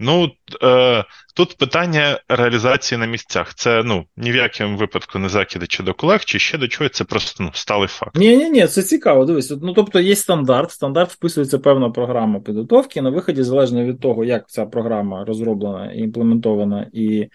Ну 0.00 0.30
е, 0.62 1.04
тут 1.36 1.56
питання 1.56 2.20
реалізації 2.28 2.98
на 2.98 3.06
місцях. 3.06 3.54
Це 3.54 3.82
ну 3.84 4.04
ні 4.16 4.32
в 4.32 4.36
якому 4.36 4.76
випадку 4.76 5.18
не 5.18 5.28
закиди 5.28 5.66
чи 5.66 5.82
до 5.82 5.94
колег, 5.94 6.24
чи 6.24 6.38
ще 6.38 6.58
до 6.58 6.68
чого, 6.68 6.90
це 6.90 7.04
просто 7.04 7.44
ну, 7.44 7.50
сталий 7.52 7.88
факт. 7.88 8.16
Ні, 8.16 8.36
ні, 8.36 8.50
ні, 8.50 8.66
це 8.66 8.82
цікаво. 8.82 9.24
Дивись. 9.24 9.50
Ну 9.62 9.72
тобто 9.72 10.00
є 10.00 10.16
стандарт. 10.16 10.70
Стандарт 10.70 11.10
вписується 11.10 11.58
певна 11.58 11.90
програма 11.90 12.40
підготовки. 12.40 13.02
На 13.02 13.10
виході, 13.10 13.42
залежно 13.42 13.84
від 13.84 14.00
того, 14.00 14.24
як 14.24 14.48
ця 14.48 14.66
програма 14.66 15.24
розроблена, 15.24 15.92
і 15.92 15.98
імплементована 15.98 16.90
і 16.92 17.28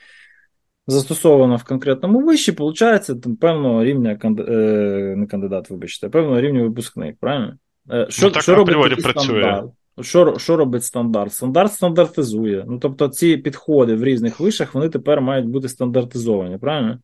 застосована 0.87 1.55
в 1.55 1.63
конкретному 1.63 2.19
виші, 2.19 2.51
виходить 2.51 3.21
там 3.21 3.35
певного 3.35 3.83
рівня 3.83 4.15
канд... 4.15 4.39
е, 4.39 5.13
не 5.17 5.27
кандидат, 5.27 5.69
вибачте, 5.69 6.09
певного 6.09 6.41
рівня 6.41 6.63
випускник. 6.63 7.17
Правильно? 7.19 7.53
Е, 7.91 8.07
що, 8.09 8.25
ну, 8.25 8.31
так 8.31 8.43
що 8.43 8.55
робить 8.55 9.03
працює. 9.03 9.41
Стандарт? 9.41 9.71
Що 10.01 10.37
що 10.37 10.55
робить 10.55 10.83
стандарт? 10.83 11.33
Стандарт 11.33 11.73
стандартизує. 11.73 12.65
Ну 12.67 12.79
тобто, 12.79 13.07
ці 13.07 13.37
підходи 13.37 13.95
в 13.95 14.03
різних 14.03 14.39
вишах 14.39 14.73
вони 14.73 14.89
тепер 14.89 15.21
мають 15.21 15.47
бути 15.47 15.69
стандартизовані, 15.69 16.57
правильно? 16.57 16.99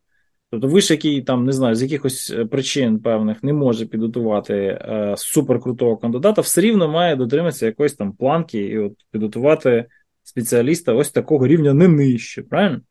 Тобто, 0.52 0.68
виш, 0.68 0.92
який 0.92 1.22
там 1.22 1.46
не 1.46 1.52
знаю, 1.52 1.76
з 1.76 1.82
якихось 1.82 2.32
е, 2.32 2.46
причин 2.46 3.00
певних 3.00 3.44
не 3.44 3.54
може 3.54 3.86
підготувати 3.86 4.56
е, 4.56 5.14
суперкрутого 5.18 5.98
кандидата, 5.98 6.42
все 6.42 6.62
рівно 6.62 6.88
має 6.88 7.16
дотриматися 7.16 7.66
якоїсь 7.66 7.94
там 7.94 8.12
планки 8.14 8.60
і 8.60 8.80
от 8.80 8.94
підготувати 9.12 9.86
спеціаліста 10.24 10.94
ось 10.94 11.12
такого 11.12 11.48
рівня 11.48 11.74
не 11.74 11.88
нижче, 11.88 12.42
правильно? 12.42 12.82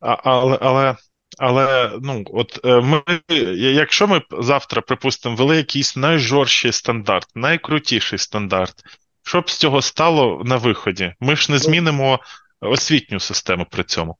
А, 0.00 0.16
Але 0.24 0.58
але, 0.60 0.96
але 1.38 1.90
ну, 2.02 2.24
от 2.26 2.60
е, 2.64 2.80
ми, 2.80 3.02
якщо 3.56 4.06
ми 4.06 4.22
завтра, 4.40 4.82
припустимо, 4.82 5.36
ввели 5.36 5.56
якийсь 5.56 5.96
найжорший 5.96 6.72
стандарт, 6.72 7.26
найкрутіший 7.34 8.18
стандарт. 8.18 8.74
Що 9.26 9.40
б 9.40 9.50
з 9.50 9.56
цього 9.56 9.82
стало 9.82 10.42
на 10.44 10.56
виході? 10.56 11.14
Ми 11.20 11.36
ж 11.36 11.52
не 11.52 11.58
змінимо 11.58 12.20
освітню 12.60 13.20
систему 13.20 13.66
при 13.70 13.84
цьому. 13.84 14.16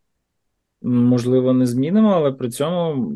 можливо, 0.82 1.52
не 1.52 1.66
змінимо, 1.66 2.12
але 2.12 2.32
при 2.32 2.50
цьому 2.50 3.12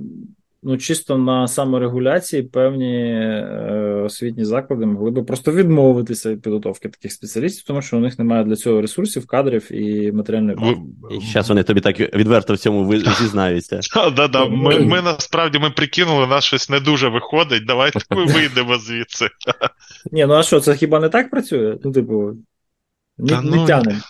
ну, 0.62 0.79
чисто 0.79 1.19
на 1.19 1.49
саморегуляції 1.49 2.43
певні 2.43 3.12
е, 3.12 4.02
освітні 4.07 4.45
заклади 4.45 4.87
могли 4.87 5.11
би 5.11 5.23
просто 5.23 5.52
відмовитися 5.52 6.31
від 6.31 6.43
підготовки 6.43 6.88
таких 6.88 7.12
спеціалістів, 7.12 7.64
тому 7.67 7.83
що 7.83 7.97
у 7.97 8.00
них 8.00 8.19
немає 8.19 8.45
для 8.45 8.57
цього 8.57 8.81
ресурсів, 8.81 9.26
кадрів 9.26 9.73
і 9.73 10.12
матеріальної 10.12 10.57
бази. 10.57 10.76
І 11.11 11.26
зараз 11.33 11.49
вони 11.49 11.62
тобі 11.62 11.81
так 11.81 12.00
відверто 12.00 12.55
в 12.55 12.59
цьому 12.59 12.95
зізнаються. 13.21 13.81
Да-да, 14.17 14.45
Ми 14.45 14.81
ми 14.81 15.02
насправді 15.02 15.59
ми 15.59 15.71
прикинули, 15.71 16.26
нас 16.26 16.45
щось 16.45 16.71
не 16.71 16.81
дуже 16.81 17.09
виходить. 17.09 17.67
Давайте 17.67 18.00
ми 18.11 18.25
вийдемо 18.33 18.79
звідси. 18.79 19.29
Ні, 20.12 20.26
ну 20.26 20.35
а 20.35 20.43
що, 20.43 20.61
це 20.61 20.75
хіба 20.75 21.00
не 21.00 21.09
так 21.09 21.31
працює? 21.31 21.76
Ну, 21.85 21.93
типу, 21.93 22.33
не, 23.19 23.43
не 23.43 23.57
ну, 23.57 23.67
тянемо. 23.67 24.00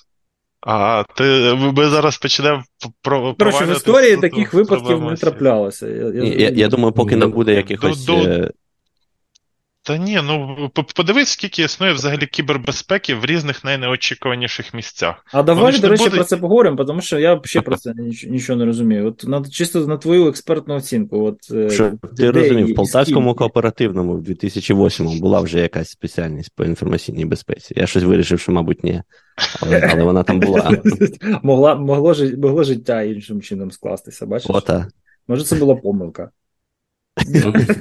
А, 0.67 1.05
ти, 1.15 1.55
ми 1.55 1.89
зараз 1.89 2.19
почнемо 2.19 2.63
про 3.03 3.35
Короче, 3.35 3.65
в 3.65 3.73
історії 3.73 4.17
таких 4.17 4.55
випадків 4.55 5.05
не 5.05 5.17
траплялося. 5.17 5.89
Я 5.89 6.09
я, 6.09 6.25
я, 6.25 6.49
я 6.49 6.69
думаю, 6.69 6.93
поки 6.93 7.17
не 7.17 7.27
буде 7.27 7.55
якихось. 7.55 8.05
До, 8.05 8.17
до, 8.17 8.31
е, 8.31 8.51
та 9.83 9.97
ні, 9.97 10.21
ну 10.25 10.71
подивись, 10.97 11.29
скільки 11.29 11.63
існує 11.63 11.93
взагалі 11.93 12.27
кібербезпеки 12.27 13.15
в 13.15 13.25
різних 13.25 13.65
найнеочікуваніших 13.65 14.75
місцях. 14.75 15.25
А 15.33 15.43
давай, 15.43 15.79
до 15.79 15.89
речі, 15.89 16.05
будуть... 16.05 16.17
про 16.17 16.25
це 16.25 16.37
поговоримо, 16.37 16.85
тому 16.85 17.01
що 17.01 17.19
я 17.19 17.41
ще 17.45 17.61
про 17.61 17.77
це 17.77 17.95
нічого 18.27 18.59
не 18.59 18.65
розумію. 18.65 19.07
От 19.07 19.25
на 19.29 19.45
чисто 19.45 19.87
на 19.87 19.97
твою 19.97 20.29
експертну 20.29 20.75
оцінку. 20.75 21.25
От, 21.25 21.39
е, 21.51 21.71
Що 21.71 21.93
Ти 22.17 22.31
розумів, 22.31 22.73
в 22.73 22.75
Полтавському 22.75 23.35
кооперативному 23.35 24.15
в 24.15 24.21
2008-му 24.21 25.21
була 25.21 25.41
вже 25.41 25.61
якась 25.61 25.91
спеціальність 25.91 26.53
по 26.55 26.65
інформаційній 26.65 27.25
безпеці. 27.25 27.75
Я 27.77 27.87
щось 27.87 28.03
вирішив, 28.03 28.41
що, 28.41 28.53
мабуть, 28.53 28.85
ні. 28.85 29.03
Але 29.61 29.91
але 29.93 30.05
вона 30.05 30.23
там 30.23 30.41
була. 30.41 30.73
Могла, 31.43 31.75
Могло 31.75 32.15
могло 32.39 32.65
життя 32.65 33.03
іншим 33.03 33.43
чином 33.43 33.71
скластися, 33.71 34.27
бачиш? 34.27 34.51
Ота. 34.51 34.89
Може, 35.29 35.45
це 35.45 35.57
була 35.57 35.75
помилка. 35.75 36.31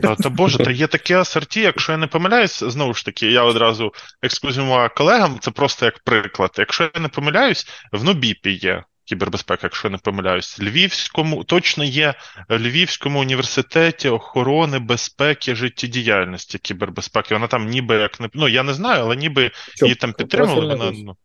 Та, 0.01 0.15
та 0.15 0.29
Боже, 0.29 0.57
та 0.57 0.71
є 0.71 0.88
таке 0.88 1.17
асорті, 1.17 1.62
якщо 1.62 1.91
я 1.91 1.98
не 1.98 2.07
помиляюсь, 2.07 2.63
знову 2.63 2.93
ж 2.93 3.05
таки, 3.05 3.31
я 3.31 3.43
одразу 3.43 3.91
ексклюзивував 4.21 4.93
колегам, 4.95 5.38
це 5.39 5.51
просто 5.51 5.86
як 5.86 6.00
приклад. 6.03 6.55
Якщо 6.57 6.91
я 6.95 7.01
не 7.01 7.07
помиляюсь, 7.07 7.67
в 7.91 8.03
Нобіпі 8.03 8.51
є 8.51 8.83
кібербезпека, 9.05 9.59
якщо 9.63 9.88
я 9.88 9.91
не 9.91 9.98
помиляюсь, 9.98 10.59
Львівському, 10.59 11.43
точно 11.43 11.83
є 11.83 12.13
в 12.50 12.57
Львівському 12.57 13.19
університеті 13.19 14.09
охорони 14.09 14.79
безпеки, 14.79 15.55
життєдіяльності 15.55 16.57
кібербезпеки. 16.57 17.33
Вона 17.33 17.48
там 17.48 17.67
ніби 17.67 17.95
як 17.95 18.19
не 18.19 18.29
ну 18.33 18.48
я 18.48 18.63
не 18.63 18.74
знаю, 18.74 19.03
але 19.03 19.15
ніби 19.15 19.51
Що, 19.75 19.86
її 19.86 19.95
там 19.95 20.13
підтримували. 20.13 20.75
Вона, 20.75 20.91
ну, 20.91 21.15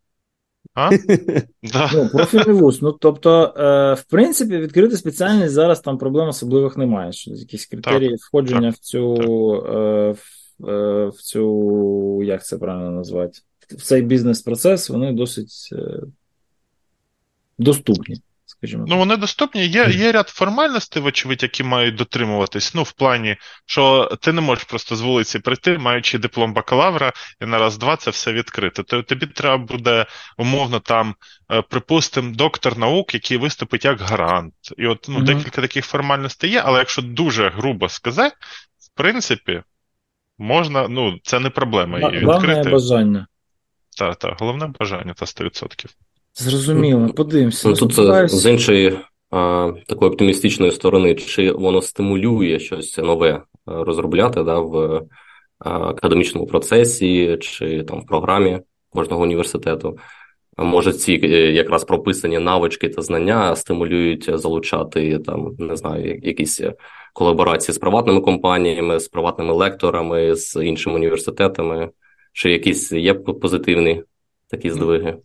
а? 0.74 0.90
Ну, 1.94 2.08
Профільний 2.12 2.60
вуз. 2.60 2.82
Ну, 2.82 2.92
тобто, 2.92 3.54
е, 3.56 3.94
в 3.94 4.04
принципі, 4.04 4.58
відкрити 4.58 4.96
спеціальність 4.96 5.52
зараз 5.54 5.80
там 5.80 5.98
проблем 5.98 6.28
особливих 6.28 6.76
немає. 6.76 7.12
Що 7.12 7.30
Якісь 7.30 7.66
критерії 7.66 8.10
так, 8.10 8.20
входження 8.20 8.70
так, 8.70 8.74
в 8.74 8.78
цю 8.78 9.14
е, 9.66 10.14
в, 10.58 10.70
е, 10.70 11.08
в 11.08 11.22
цю, 11.22 12.22
як 12.22 12.44
це 12.44 12.58
правильно 12.58 12.90
назвати, 12.90 13.38
в 13.70 13.82
цей 13.82 14.02
бізнес-процес, 14.02 14.90
вони 14.90 15.12
досить 15.12 15.68
е, 15.72 16.00
доступні 17.58 18.16
скажімо. 18.58 18.84
Ну, 18.88 18.98
вони 18.98 19.16
доступні. 19.16 19.66
Є 19.66 19.88
є 19.90 20.12
ряд 20.12 20.28
формальностей, 20.28 21.02
вочевидь, 21.02 21.42
які 21.42 21.62
мають 21.62 21.94
дотримуватись. 21.94 22.74
Ну, 22.74 22.82
в 22.82 22.92
плані, 22.92 23.36
що 23.66 24.10
ти 24.20 24.32
не 24.32 24.40
можеш 24.40 24.64
просто 24.64 24.96
з 24.96 25.00
вулиці 25.00 25.38
прийти, 25.38 25.78
маючи 25.78 26.18
диплом 26.18 26.52
бакалавра, 26.52 27.12
і 27.40 27.46
на 27.46 27.58
раз-два 27.58 27.96
це 27.96 28.10
все 28.10 28.32
відкрити. 28.32 28.82
То 28.82 29.02
тобі 29.02 29.26
треба 29.26 29.64
буде 29.64 30.06
умовно 30.38 30.80
там, 30.80 31.14
е, 31.52 31.62
припустимо, 31.62 32.34
доктор 32.34 32.78
наук, 32.78 33.14
який 33.14 33.36
виступить 33.36 33.84
як 33.84 34.00
гарант. 34.00 34.54
І 34.78 34.86
от 34.86 35.06
ну, 35.08 35.18
mm-hmm. 35.18 35.24
декілька 35.24 35.60
таких 35.60 35.86
формальностей 35.86 36.50
є, 36.50 36.62
але 36.64 36.78
якщо 36.78 37.02
дуже 37.02 37.48
грубо 37.48 37.88
сказати, 37.88 38.36
в 38.78 38.96
принципі, 38.96 39.62
можна, 40.38 40.88
ну, 40.88 41.18
це 41.22 41.40
не 41.40 41.50
проблема 41.50 41.98
її 41.98 42.10
відкрити. 42.10 42.46
Головне 42.46 42.70
бажання. 42.70 43.26
Так, 43.98 44.16
так, 44.16 44.36
головне 44.38 44.66
бажання, 44.80 45.14
та 45.14 45.26
100%. 45.26 45.86
Зрозуміло, 46.34 47.08
подивимося. 47.08 47.68
Ну, 47.68 47.74
Тут 47.74 47.94
це, 47.94 48.28
з 48.28 48.50
іншої 48.50 48.98
а, 49.30 49.72
такої 49.86 50.10
оптимістичної 50.10 50.72
сторони, 50.72 51.14
чи 51.14 51.52
воно 51.52 51.82
стимулює 51.82 52.58
щось 52.58 52.98
нове 52.98 53.42
розробляти 53.66 54.42
да, 54.42 54.58
в 54.58 55.02
академічному 55.58 56.46
процесі, 56.46 57.38
чи 57.40 57.82
там 57.82 58.00
в 58.00 58.06
програмі 58.06 58.60
кожного 58.90 59.22
університету. 59.22 59.98
Може, 60.58 60.92
ці 60.92 61.20
е, 61.22 61.28
якраз 61.52 61.84
прописані 61.84 62.38
навички 62.38 62.88
та 62.88 63.02
знання 63.02 63.56
стимулюють 63.56 64.38
залучати 64.38 65.18
там, 65.18 65.56
не 65.58 65.76
знаю, 65.76 66.20
якісь 66.22 66.60
колаборації 67.12 67.74
з 67.74 67.78
приватними 67.78 68.20
компаніями, 68.20 69.00
з 69.00 69.08
приватними 69.08 69.52
лекторами, 69.52 70.36
з 70.36 70.64
іншими 70.64 70.96
університетами, 70.96 71.90
чи 72.32 72.50
якісь 72.50 72.92
є 72.92 73.14
позитивні 73.14 74.02
такі 74.50 74.70
здвиги. 74.70 75.16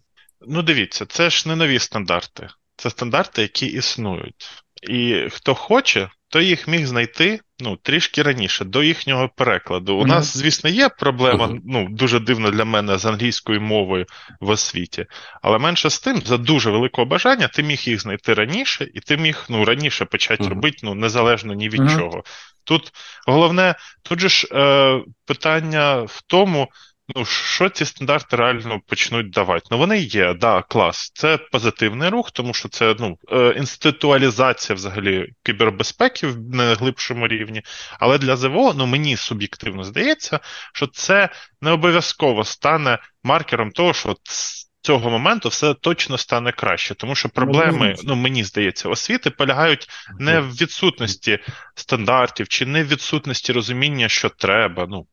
Ну, 0.48 0.62
дивіться, 0.62 1.06
це 1.06 1.30
ж 1.30 1.48
не 1.48 1.56
нові 1.56 1.80
стандарти. 1.80 2.48
Це 2.76 2.90
стандарти, 2.90 3.42
які 3.42 3.66
існують. 3.66 4.64
І 4.90 5.28
хто 5.32 5.56
хоче, 5.56 6.10
той 6.30 6.46
їх 6.46 6.68
міг 6.68 6.86
знайти 6.86 7.40
ну, 7.60 7.76
трішки 7.76 8.24
раніше, 8.24 8.66
до 8.66 8.84
їхнього 8.84 9.30
перекладу. 9.30 9.96
У 9.96 10.02
mm-hmm. 10.02 10.08
нас, 10.08 10.38
звісно, 10.38 10.70
є 10.70 10.90
проблема, 10.90 11.50
ну, 11.66 11.88
дуже 11.90 12.20
дивна 12.20 12.52
для 12.52 12.66
мене 12.66 12.98
з 12.98 13.06
англійською 13.06 13.62
мовою 13.62 14.06
в 14.40 14.50
освіті. 14.50 15.06
Але 15.42 15.58
менше 15.58 15.90
з 15.90 16.00
тим, 16.00 16.22
за 16.22 16.38
дуже 16.38 16.72
великого 16.72 17.06
бажання, 17.06 17.48
ти 17.48 17.64
міг 17.64 17.80
їх 17.80 18.02
знайти 18.02 18.34
раніше, 18.34 18.88
і 18.94 19.00
ти 19.00 19.18
міг 19.18 19.46
ну, 19.50 19.66
раніше 19.66 20.06
почати 20.06 20.44
mm-hmm. 20.44 20.50
робити 20.50 20.78
ну, 20.84 20.94
незалежно 20.94 21.54
ні 21.54 21.70
від 21.70 21.92
чого. 21.92 22.24
Тут 22.64 22.92
головне, 23.28 23.76
тут 24.04 24.20
же 24.20 24.30
ж 24.30 24.48
е, 24.52 25.02
питання 25.26 26.02
в 26.02 26.22
тому. 26.28 26.68
Ну, 27.16 27.26
що 27.26 27.70
ці 27.70 27.86
стандарти 27.86 28.36
реально 28.36 28.80
почнуть 28.88 29.30
давати? 29.30 29.66
Ну, 29.72 29.78
вони 29.78 30.00
є, 30.00 30.34
да, 30.34 30.62
клас. 30.62 31.12
Це 31.14 31.38
позитивний 31.38 32.10
рух, 32.10 32.32
тому 32.32 32.54
що 32.54 32.70
це 32.70 32.96
ну, 33.00 33.18
е, 33.32 33.54
інституалізація 33.58 34.76
взагалі 34.76 35.34
кібербезпеки 35.44 36.28
в 36.28 36.40
найглибшому 36.56 37.28
рівні. 37.28 37.62
Але 38.00 38.18
для 38.18 38.36
ЗВО, 38.36 38.74
ну 38.78 38.86
мені 38.86 39.18
суб'єктивно 39.18 39.84
здається, 39.84 40.40
що 40.74 40.88
це 40.88 41.30
не 41.62 41.72
обов'язково 41.72 42.44
стане 42.44 42.98
маркером 43.24 43.72
того, 43.72 43.94
що 43.94 44.16
з 44.24 44.70
цього 44.82 45.10
моменту 45.10 45.50
все 45.50 45.74
точно 45.74 46.18
стане 46.18 46.52
краще. 46.52 46.96
Тому 46.96 47.16
що 47.16 47.30
проблеми, 47.30 47.96
ну 48.04 48.16
мені 48.16 48.44
здається, 48.44 48.90
освіти 48.90 49.30
полягають 49.30 49.90
не 50.20 50.40
в 50.40 50.52
відсутності 50.52 51.40
стандартів 51.76 52.48
чи 52.48 52.66
не 52.66 52.84
в 52.84 52.88
відсутності 52.88 53.54
розуміння, 53.54 54.10
що 54.10 54.30
треба. 54.30 54.88
ну, 54.90 55.08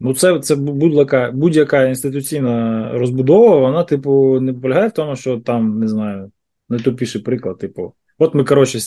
Ну, 0.00 0.14
це 0.14 0.40
це 0.40 0.56
будь-яка 0.56 1.30
будь-яка 1.30 1.84
інституційна 1.84 2.90
розбудова, 2.92 3.56
вона, 3.56 3.84
типу, 3.84 4.40
не 4.40 4.52
полягає 4.52 4.88
в 4.88 4.92
тому, 4.92 5.16
що 5.16 5.36
там, 5.38 5.78
не 5.78 5.88
знаю, 5.88 6.30
найтупіший 6.68 7.22
приклад, 7.22 7.58
типу, 7.58 7.92
от 8.18 8.34
ми, 8.34 8.44
коротше, 8.44 8.78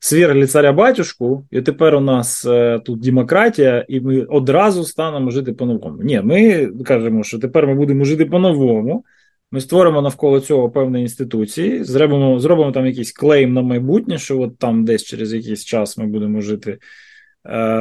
свергли 0.00 0.46
царя 0.46 0.72
батюшку, 0.72 1.46
і 1.50 1.62
тепер 1.62 1.94
у 1.94 2.00
нас 2.00 2.46
е, 2.46 2.80
тут 2.84 3.00
демократія, 3.00 3.84
і 3.88 4.00
ми 4.00 4.22
одразу 4.22 4.84
станемо 4.84 5.30
жити 5.30 5.52
по-новому. 5.52 6.02
Ні, 6.02 6.20
ми 6.20 6.66
кажемо, 6.84 7.24
що 7.24 7.38
тепер 7.38 7.66
ми 7.66 7.74
будемо 7.74 8.04
жити 8.04 8.24
по-новому. 8.26 9.04
Ми 9.50 9.60
створимо 9.60 10.02
навколо 10.02 10.40
цього 10.40 10.70
певні 10.70 11.00
інституції, 11.00 11.84
зробимо 11.84 12.40
зробимо 12.40 12.72
там 12.72 12.86
якийсь 12.86 13.12
клейм 13.12 13.52
на 13.52 13.62
майбутнє, 13.62 14.18
що 14.18 14.40
от 14.40 14.58
там 14.58 14.84
десь 14.84 15.04
через 15.04 15.32
якийсь 15.32 15.64
час 15.64 15.98
ми 15.98 16.06
будемо 16.06 16.40
жити 16.40 16.78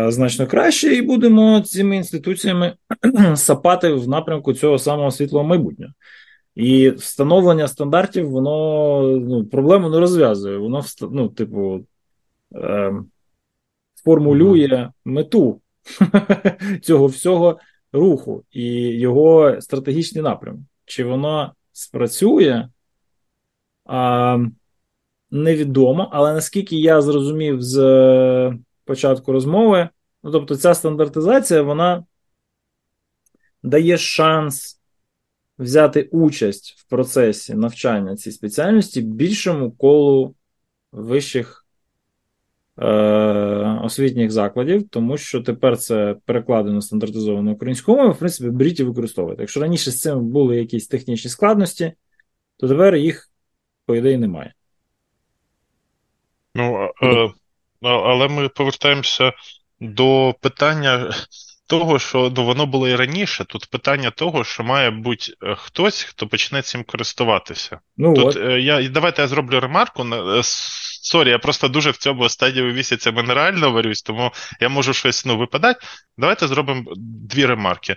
значно 0.08 0.48
краще, 0.48 0.96
і 0.96 1.02
будемо 1.02 1.62
цими 1.62 1.96
інституціями 1.96 2.76
сапати 3.36 3.94
в 3.94 4.08
напрямку 4.08 4.54
цього 4.54 4.80
самого 4.80 5.12
світлого 5.12 5.46
майбутнього. 5.46 5.94
І 6.56 6.90
встановлення 6.90 7.68
стандартів, 7.68 8.30
воно 8.30 9.02
ну, 9.02 9.46
проблему 9.46 9.90
не 9.90 10.00
розв'язує. 10.00 10.58
Воно 10.58 10.84
ну, 11.12 11.30
типу, 11.30 11.86
е, 12.56 12.94
формулює 14.04 14.90
мету 15.06 15.62
цього 16.82 17.08
всього 17.08 17.60
руху 17.94 18.44
і 18.52 18.64
його 18.76 19.62
стратегічний 19.62 20.24
напрям. 20.24 20.66
Чи 20.86 21.04
воно 21.04 21.54
спрацює? 21.72 22.68
Невідомо, 25.32 26.10
але 26.12 26.34
наскільки 26.34 26.76
я 26.76 27.02
зрозумів 27.02 27.62
з 27.62 27.78
початку 28.88 29.32
розмови. 29.32 29.90
Ну, 30.24 30.32
Тобто, 30.32 30.56
ця 30.56 30.74
стандартизація 30.74 31.62
вона 31.62 32.06
дає 33.64 33.98
шанс 33.98 34.82
взяти 35.60 36.10
участь 36.12 36.76
в 36.78 36.90
процесі 36.90 37.54
навчання 37.54 38.16
цій 38.16 38.32
спеціальності 38.32 39.02
більшому 39.02 39.72
колу 39.72 40.36
вищих 40.92 41.66
е, 42.78 42.88
освітніх 43.84 44.32
закладів, 44.32 44.90
тому 44.90 45.18
що 45.18 45.42
тепер 45.42 45.78
це 45.78 46.16
перекладено 46.26 46.82
стандартизовано 46.82 47.52
українською 47.52 47.98
мовою, 47.98 48.14
в 48.14 48.20
принципі, 48.20 48.50
беріть 48.50 48.80
і 48.80 48.84
використовуйте. 48.84 49.44
Якщо 49.44 49.60
раніше 49.60 49.92
з 49.92 50.00
цим 50.00 50.28
були 50.30 50.58
якісь 50.58 50.88
технічні 50.88 51.32
складності, 51.32 51.94
то 52.58 52.68
тепер 52.68 52.96
їх, 52.96 53.32
по 53.86 53.96
ідеї, 53.96 54.18
немає. 54.18 54.54
Ну, 56.56 56.90
е, 57.04 57.30
але 57.82 58.28
ми 58.28 58.50
повертаємося 58.50 59.34
до 59.80 60.36
питання 60.42 61.14
того, 61.68 62.00
що 62.00 62.34
ну, 62.38 62.46
воно 62.46 62.66
було 62.66 62.88
і 62.88 62.96
раніше. 62.96 63.46
Тут 63.46 63.70
питання 63.70 64.12
того, 64.12 64.44
що 64.44 64.64
має 64.64 64.90
бути 64.90 65.34
е, 65.44 65.56
хтось, 65.56 66.04
хто 66.04 66.28
почне 66.28 66.62
цим 66.62 66.84
користуватися. 66.84 67.80
Ну, 67.98 68.14
Тут 68.14 68.26
от. 68.26 68.38
Е, 68.38 68.60
я 68.62 68.90
давайте 68.90 69.22
я 69.22 69.28
зроблю 69.28 69.60
ремарку. 69.60 70.04
Е, 70.04 70.42
sorry, 70.44 71.30
я 71.30 71.40
просто 71.40 71.68
дуже 71.68 71.92
в 71.92 71.98
цьому 71.98 72.30
стадії 72.30 72.74
місяця 72.74 73.12
нереально 73.12 73.72
варюсь, 73.72 74.02
тому 74.02 74.32
я 74.60 74.70
можу 74.70 74.94
щось 74.94 75.26
ну, 75.26 75.38
випадати. 75.38 75.80
Давайте 76.18 76.48
зробимо 76.48 76.84
дві 76.98 77.46
ремарки. 77.46 77.96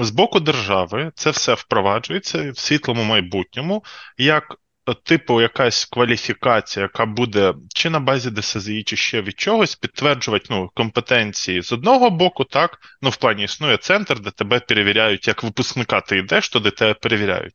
З 0.00 0.10
боку 0.10 0.40
держави 0.40 1.12
це 1.14 1.30
все 1.30 1.54
впроваджується 1.54 2.52
в 2.52 2.58
світлому 2.58 3.04
майбутньому, 3.04 3.84
як 4.18 4.56
типу 5.04 5.40
якась 5.40 5.84
кваліфікація, 5.84 6.82
яка 6.82 7.06
буде 7.06 7.54
чи 7.74 7.90
на 7.90 8.00
базі 8.00 8.30
ДСЗІ, 8.30 8.82
чи 8.82 8.96
ще 8.96 9.22
від 9.22 9.40
чогось, 9.40 9.76
підтверджувати 9.76 10.46
ну, 10.50 10.70
компетенції 10.74 11.62
з 11.62 11.72
одного 11.72 12.10
боку, 12.10 12.44
так, 12.44 12.78
ну 13.02 13.10
в 13.10 13.16
плані 13.16 13.44
існує 13.44 13.76
центр, 13.76 14.20
де 14.20 14.30
тебе 14.30 14.60
перевіряють, 14.60 15.28
як 15.28 15.42
випускника 15.42 16.00
ти 16.00 16.18
йдеш, 16.18 16.48
то 16.48 16.60
де 16.60 16.70
тебе 16.70 16.94
перевіряють. 16.94 17.54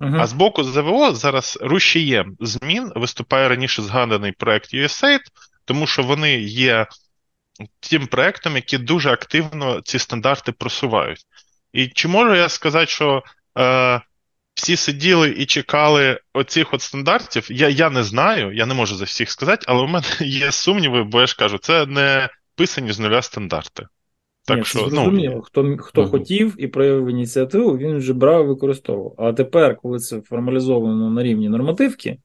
Uh-huh. 0.00 0.20
А 0.20 0.26
з 0.26 0.32
боку 0.32 0.64
ЗВО 0.64 1.14
зараз 1.14 1.58
рушієм 1.60 2.36
змін 2.40 2.92
виступає 2.94 3.48
раніше 3.48 3.82
згаданий 3.82 4.32
проект 4.32 4.74
USAID, 4.74 5.20
тому 5.64 5.86
що 5.86 6.02
вони 6.02 6.38
є 6.40 6.86
тим 7.80 8.06
проектом, 8.06 8.56
які 8.56 8.78
дуже 8.78 9.10
активно 9.10 9.80
ці 9.80 9.98
стандарти 9.98 10.52
просувають. 10.52 11.20
І 11.72 11.88
чи 11.88 12.08
можу 12.08 12.34
я 12.34 12.48
сказати, 12.48 12.86
що 12.86 13.22
е, 13.58 14.00
всі 14.56 14.76
сиділи 14.76 15.30
і 15.30 15.46
чекали 15.46 16.20
оцих 16.32 16.74
от 16.74 16.82
стандартів. 16.82 17.48
Я 17.50 17.68
я 17.68 17.90
не 17.90 18.02
знаю, 18.02 18.54
я 18.54 18.66
не 18.66 18.74
можу 18.74 18.96
за 18.96 19.04
всіх 19.04 19.30
сказати, 19.30 19.64
але 19.68 19.82
у 19.82 19.86
мене 19.86 20.06
є 20.20 20.52
сумніви, 20.52 21.04
бо 21.04 21.20
я 21.20 21.26
ж 21.26 21.36
кажу, 21.36 21.58
це 21.58 21.86
не 21.86 22.28
писані 22.54 22.92
з 22.92 22.98
нуля 22.98 23.22
стандарти. 23.22 23.86
Так 24.46 24.58
Ні, 24.58 24.64
що, 24.64 24.78
зрозуміло. 24.78 25.34
Ну... 25.34 25.42
Хто 25.42 25.76
хто 25.76 26.02
uh 26.02 26.10
хотів 26.10 26.54
і 26.58 26.66
проявив 26.66 27.06
ініціативу, 27.06 27.78
він 27.78 27.96
вже 27.96 28.12
брав 28.12 28.44
і 28.44 28.48
використовував. 28.48 29.14
А 29.18 29.32
тепер, 29.32 29.76
коли 29.76 29.98
це 29.98 30.20
формалізовано 30.20 31.10
на 31.10 31.22
рівні 31.22 31.48
нормативки, 31.48 32.18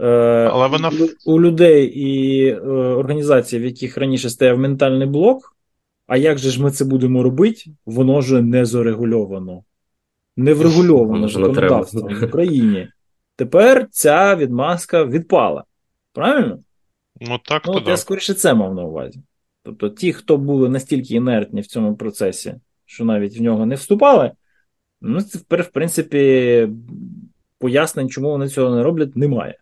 е, 0.00 0.06
але 0.52 0.68
вона... 0.68 0.90
у, 1.26 1.40
людей 1.40 1.86
і 1.86 2.46
е, 2.46 2.60
організацій, 2.70 3.58
в 3.58 3.64
яких 3.64 3.96
раніше 3.96 4.30
стояв 4.30 4.58
ментальний 4.58 5.08
блок, 5.08 5.56
а 6.06 6.16
як 6.16 6.38
же 6.38 6.50
ж 6.50 6.62
ми 6.62 6.70
це 6.70 6.84
будемо 6.84 7.22
робити, 7.22 7.70
воно 7.86 8.20
ж 8.20 8.42
не 8.42 8.64
зарегульовано 8.64 9.64
не 10.36 10.54
врегульовано 10.54 11.28
законодавством 11.28 12.14
в 12.14 12.24
Україні. 12.24 12.88
Тепер 13.36 13.88
ця 13.90 14.36
відмазка 14.36 15.04
відпала. 15.04 15.64
Правильно? 16.12 16.58
Ну, 17.20 17.38
так, 17.44 17.62
ну, 17.66 17.72
от 17.72 17.88
я 17.88 17.96
скоріше 17.96 18.34
це 18.34 18.54
мав 18.54 18.74
на 18.74 18.82
увазі. 18.82 19.20
Тобто, 19.62 19.88
ті, 19.88 20.12
хто 20.12 20.36
були 20.36 20.68
настільки 20.68 21.14
інертні 21.14 21.60
в 21.60 21.66
цьому 21.66 21.96
процесі, 21.96 22.54
що 22.86 23.04
навіть 23.04 23.38
в 23.38 23.42
нього 23.42 23.66
не 23.66 23.74
вступали, 23.74 24.32
ну, 25.00 25.22
тепер, 25.22 25.62
в 25.62 25.68
принципі, 25.68 26.68
пояснень, 27.58 28.08
чому 28.08 28.30
вони 28.30 28.48
цього 28.48 28.76
не 28.76 28.82
роблять, 28.82 29.16
немає. 29.16 29.58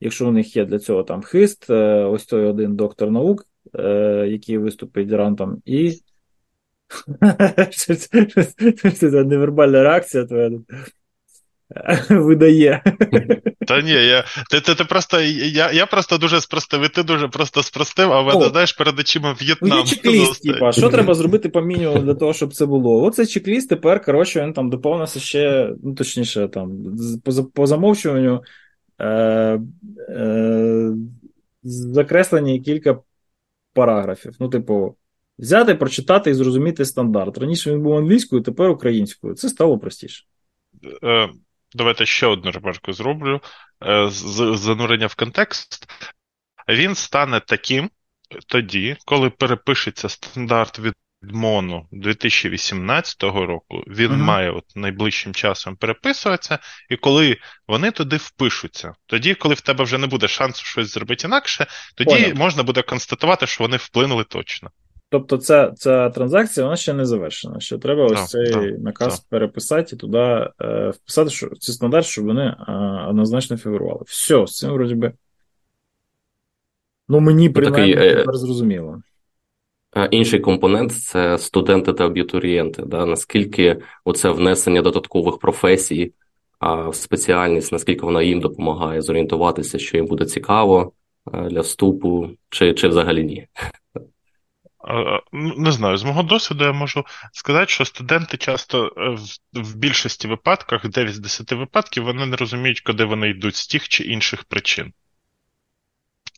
Якщо 0.00 0.28
у 0.28 0.32
них 0.32 0.56
є 0.56 0.64
для 0.64 0.78
цього 0.78 1.02
там 1.02 1.22
хист, 1.22 1.70
е, 1.70 2.04
ось 2.04 2.26
той 2.26 2.44
один 2.44 2.76
доктор 2.76 3.10
наук, 3.10 3.46
е, 3.74 4.26
який 4.28 4.58
виступить 4.58 5.12
рантом, 5.12 5.62
і 5.64 6.00
це 8.96 9.24
невербальна 9.24 9.82
реакція 9.82 10.24
твоя 10.24 10.50
видає. 12.10 12.82
Та 13.66 13.80
ні, 13.80 13.90
я 13.90 14.24
ти, 14.50 14.60
ти, 14.60 14.74
ти 14.74 14.84
просто, 14.84 15.20
я 15.20 15.72
я 15.72 15.86
просто 15.86 16.18
дуже 16.18 16.40
спростив, 16.40 16.84
і 16.84 16.88
ти 16.88 17.02
дуже 17.02 17.28
просто 17.28 17.62
спростив, 17.62 18.12
а 18.12 18.22
мене, 18.22 18.48
знаєш, 18.48 18.72
перед 18.72 18.98
очима 18.98 19.36
В'єтнам. 19.40 19.78
Є 19.78 19.84
чек-ліст, 19.84 20.42
типа, 20.42 20.72
що 20.72 20.88
треба 20.88 21.14
зробити 21.14 21.48
по 21.48 21.60
мінімуму 21.60 22.00
для 22.00 22.14
того, 22.14 22.32
щоб 22.32 22.54
це 22.54 22.66
було? 22.66 23.02
Оцей 23.02 23.26
чек-ліст 23.26 23.68
тепер, 23.68 24.04
коротше, 24.04 24.42
він 24.42 24.52
там 24.52 24.70
доповнився 24.70 25.20
ще, 25.20 25.72
ну, 25.84 25.94
точніше, 25.94 26.48
там, 26.48 26.82
по, 27.24 27.44
по 27.44 27.66
замовчуванню 27.66 28.42
е, 28.98 29.60
е, 30.08 30.90
закреслені 31.62 32.60
кілька 32.60 32.98
параграфів. 33.74 34.32
Ну, 34.40 34.48
типу, 34.48 34.96
взяти, 35.40 35.74
прочитати 35.74 36.30
і 36.30 36.34
зрозуміти 36.34 36.84
стандарт. 36.84 37.38
Раніше 37.38 37.72
він 37.72 37.82
був 37.82 37.96
англійською, 37.96 38.42
тепер 38.42 38.70
українською. 38.70 39.34
Це 39.34 39.48
стало 39.48 39.78
простіше. 39.78 40.24
Е, 41.04 41.28
давайте 41.74 42.06
ще 42.06 42.26
одну 42.26 42.50
ремарку 42.50 42.92
зроблю. 42.92 43.40
Е, 43.84 44.10
з 44.10 44.56
занурення 44.56 45.06
в 45.06 45.14
контекст. 45.14 45.86
Він 46.68 46.94
стане 46.94 47.40
таким 47.40 47.90
тоді, 48.46 48.96
коли 49.04 49.30
перепишеться 49.30 50.08
стандарт 50.08 50.78
від 50.78 50.94
МОНу 51.22 51.88
2018 51.92 53.22
року, 53.22 53.84
він 53.86 54.10
uh-huh. 54.10 54.16
має 54.16 54.50
от 54.50 54.64
найближчим 54.74 55.34
часом 55.34 55.76
переписуватися, 55.76 56.58
і 56.90 56.96
коли 56.96 57.36
вони 57.68 57.90
туди 57.90 58.16
впишуться, 58.16 58.92
тоді, 59.06 59.34
коли 59.34 59.54
в 59.54 59.60
тебе 59.60 59.84
вже 59.84 59.98
не 59.98 60.06
буде 60.06 60.28
шансу 60.28 60.64
щось 60.64 60.92
зробити 60.92 61.26
інакше, 61.26 61.66
тоді 61.94 62.10
Понял. 62.10 62.34
можна 62.34 62.62
буде 62.62 62.82
констатувати, 62.82 63.46
що 63.46 63.64
вони 63.64 63.76
вплинули 63.76 64.24
точно. 64.24 64.70
Тобто, 65.10 65.36
ця 65.36 65.70
ця 65.70 66.10
транзакція 66.10 66.66
вона 66.66 66.76
ще 66.76 66.92
не 66.92 67.04
завершена. 67.04 67.60
Ще 67.60 67.78
треба 67.78 68.04
ось 68.04 68.26
цей 68.26 68.52
да, 68.52 68.60
наказ 68.60 69.20
да. 69.20 69.26
переписати 69.28 69.96
і 69.96 69.98
туди 69.98 70.48
е, 70.62 70.90
вписати 70.90 71.30
що, 71.30 71.50
цей 71.60 71.74
стандарт, 71.74 72.06
щоб 72.06 72.26
вони 72.26 72.42
е, 72.42 72.72
однозначно 73.08 73.56
фігурували. 73.56 74.00
Все, 74.06 74.46
з 74.46 74.56
цим 74.56 74.72
вроді 74.72 74.94
би. 74.94 75.12
Ну, 77.08 77.20
мені 77.20 77.52
ну, 77.56 77.62
Такий, 77.62 77.92
е, 77.92 78.16
тепер 78.16 78.36
зрозуміло. 78.36 79.02
Інший 80.10 80.40
компонент 80.40 80.92
це 80.92 81.38
студенти 81.38 81.92
та 81.92 82.06
абітурієнти. 82.06 82.82
Да? 82.86 83.06
Наскільки 83.06 83.82
оце 84.04 84.30
внесення 84.30 84.82
додаткових 84.82 85.38
професій 85.38 86.12
в 86.60 86.94
спеціальність, 86.94 87.72
наскільки 87.72 88.06
вона 88.06 88.22
їм 88.22 88.40
допомагає 88.40 89.02
зорієнтуватися, 89.02 89.78
що 89.78 89.96
їм 89.96 90.06
буде 90.06 90.24
цікаво 90.24 90.92
для 91.50 91.60
вступу, 91.60 92.28
чи, 92.48 92.74
чи 92.74 92.88
взагалі 92.88 93.24
ні. 93.24 93.46
Не 95.32 95.72
знаю, 95.72 95.96
з 95.96 96.04
мого 96.04 96.22
досвіду 96.22 96.64
я 96.64 96.72
можу 96.72 97.04
сказати, 97.32 97.66
що 97.72 97.84
студенти 97.84 98.36
часто 98.36 98.92
е, 98.96 99.16
в 99.60 99.76
більшості 99.76 100.28
випадках, 100.28 100.88
9 100.88 101.14
з 101.14 101.18
10 101.18 101.52
випадків, 101.52 102.04
вони 102.04 102.26
не 102.26 102.36
розуміють, 102.36 102.80
куди 102.80 103.04
вони 103.04 103.30
йдуть 103.30 103.56
з 103.56 103.66
тих 103.66 103.88
чи 103.88 104.04
інших 104.04 104.44
причин. 104.44 104.92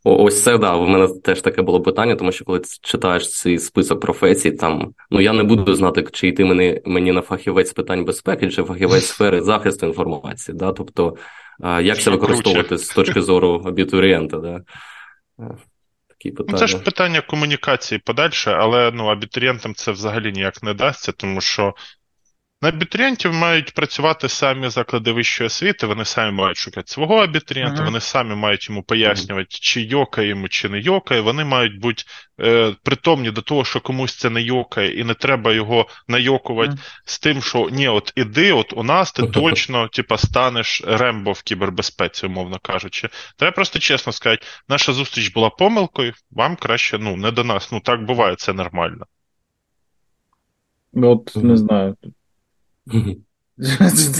Ось 0.04 0.42
це 0.42 0.58
да. 0.58 0.74
У 0.74 0.86
мене 0.86 1.08
теж 1.24 1.40
таке 1.40 1.62
було 1.62 1.82
питання, 1.82 2.16
тому 2.16 2.32
що 2.32 2.44
коли 2.44 2.58
ти 2.58 2.68
читаєш 2.82 3.30
цей 3.30 3.58
список 3.58 4.00
професій, 4.00 4.50
там 4.50 4.94
ну 5.10 5.20
я 5.20 5.32
не 5.32 5.42
буду 5.42 5.74
знати, 5.74 6.06
чи 6.12 6.28
йти 6.28 6.44
мені 6.44 6.80
мені 6.84 7.12
на 7.12 7.22
фахівець 7.22 7.72
питань 7.72 8.04
безпеки, 8.04 8.50
чи 8.50 8.62
фахівець 8.62 9.06
сфери 9.06 9.42
захисту 9.42 9.86
інформації. 9.86 10.56
Да? 10.58 10.72
Тобто, 10.72 11.16
як 11.82 12.00
це 12.00 12.10
використовувати 12.10 12.78
з 12.78 12.88
точки 12.88 13.22
зору 13.22 13.62
абітурієнта? 13.66 14.38
Да? 14.38 14.60
Такі 16.22 16.36
питання. 16.36 16.52
Ну, 16.52 16.58
це 16.58 16.66
ж 16.66 16.78
питання 16.78 17.20
комунікації 17.20 17.98
подальше, 17.98 18.52
але 18.52 18.90
ну, 18.94 19.06
абітурієнтам 19.06 19.74
це 19.74 19.92
взагалі 19.92 20.32
ніяк 20.32 20.62
не 20.62 20.74
дасться, 20.74 21.12
тому 21.12 21.40
що 21.40 21.74
на 22.62 22.68
абітурієнтів 22.68 23.32
мають 23.32 23.74
працювати 23.74 24.28
самі 24.28 24.68
заклади 24.68 25.12
вищої 25.12 25.46
освіти, 25.46 25.86
вони 25.86 26.04
самі 26.04 26.32
мають 26.32 26.56
шукати 26.56 26.92
свого 26.92 27.16
абітурієнта, 27.16 27.76
ага. 27.76 27.84
вони 27.84 28.00
самі 28.00 28.34
мають 28.34 28.68
йому 28.68 28.82
пояснювати, 28.82 29.46
чи 29.50 29.82
йокає 29.82 30.28
йому, 30.28 30.48
чи 30.48 30.68
не 30.68 30.80
йокає. 30.80 31.20
Вони 31.20 31.44
мають 31.44 31.80
бути 31.80 32.02
е, 32.40 32.74
притомні 32.82 33.30
до 33.30 33.42
того, 33.42 33.64
що 33.64 33.80
комусь 33.80 34.16
це 34.16 34.30
не 34.30 34.42
йокає, 34.42 35.00
і 35.00 35.04
не 35.04 35.14
треба 35.14 35.52
його 35.52 35.86
найокувати 36.08 36.72
ага. 36.72 36.82
з 37.04 37.18
тим, 37.18 37.42
що 37.42 37.68
ні, 37.72 37.88
от 37.88 38.12
іди, 38.16 38.52
от 38.52 38.72
у 38.72 38.82
нас 38.82 39.12
ти 39.12 39.26
точно 39.26 39.88
типа, 39.88 40.18
станеш 40.18 40.82
рембо 40.86 41.32
в 41.32 41.42
кібербезпеці, 41.42 42.26
умовно 42.26 42.58
кажучи. 42.62 43.08
Треба 43.36 43.54
просто 43.54 43.78
чесно 43.78 44.12
сказати, 44.12 44.46
наша 44.68 44.92
зустріч 44.92 45.32
була 45.32 45.50
помилкою, 45.50 46.12
вам 46.30 46.56
краще 46.56 46.98
ну, 46.98 47.16
не 47.16 47.30
до 47.30 47.44
нас. 47.44 47.72
Ну 47.72 47.80
так 47.80 48.04
буває, 48.04 48.36
це 48.36 48.52
нормально. 48.52 49.06
От 50.94 51.36
не 51.36 51.56
знаю. 51.56 51.96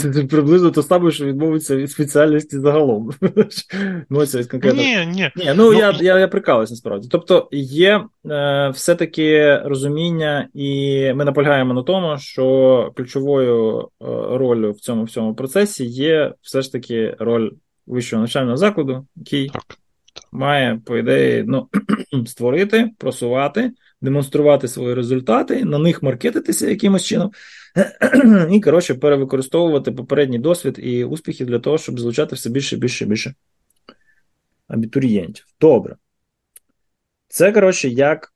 Це 0.01 0.23
приблизно 0.23 0.71
те 0.71 0.83
саме, 0.83 1.11
що 1.11 1.25
відмовиться 1.25 1.75
від 1.75 1.91
спеціальності 1.91 2.59
загалом. 2.59 3.11
ну, 4.09 4.25
це 4.25 4.43
конкретно. 4.43 4.81
Ні, 4.81 5.05
ні. 5.05 5.31
Ні, 5.35 5.45
Ну, 5.45 5.53
ну 5.55 5.73
я 5.73 5.91
я, 6.01 6.19
я 6.19 6.27
прикалуюсь 6.27 6.69
насправді. 6.71 7.07
Тобто 7.11 7.49
є 7.51 8.05
е, 8.25 8.69
все-таки 8.69 9.57
розуміння, 9.57 10.47
і 10.53 11.13
ми 11.13 11.25
наполягаємо 11.25 11.73
на 11.73 11.83
тому, 11.83 12.17
що 12.17 12.93
ключовою 12.95 13.79
е, 13.79 14.05
ролью 14.37 14.71
в 14.71 14.79
цьому 14.79 15.03
всьому 15.03 15.35
процесі 15.35 15.85
є 15.85 16.33
все 16.41 16.61
ж 16.61 16.71
таки 16.71 17.15
роль 17.19 17.51
вищого 17.87 18.19
навчального 18.19 18.57
закладу, 18.57 19.07
який 19.15 19.51
має, 20.31 20.81
по 20.85 20.97
ідеї, 20.97 21.43
ну, 21.47 21.67
створити, 22.25 22.89
просувати, 22.97 23.71
демонструвати 24.03 24.67
свої 24.67 24.93
результати, 24.93 25.65
на 25.65 25.77
них 25.77 26.03
маркетитися 26.03 26.69
якимось 26.69 27.03
чином. 27.03 27.31
І, 28.51 28.61
коротше, 28.61 28.95
перевикористовувати 28.95 29.91
попередній 29.91 30.39
досвід 30.39 30.79
і 30.83 31.03
успіхи 31.03 31.45
для 31.45 31.59
того, 31.59 31.77
щоб 31.77 31.99
залучати 31.99 32.35
все 32.35 32.49
більше, 32.49 32.77
більше, 32.77 33.05
більше 33.05 33.33
абітурієнтів. 34.67 35.45
Добре. 35.61 35.95
Це, 37.27 37.51
коротше, 37.51 37.89
як 37.89 38.33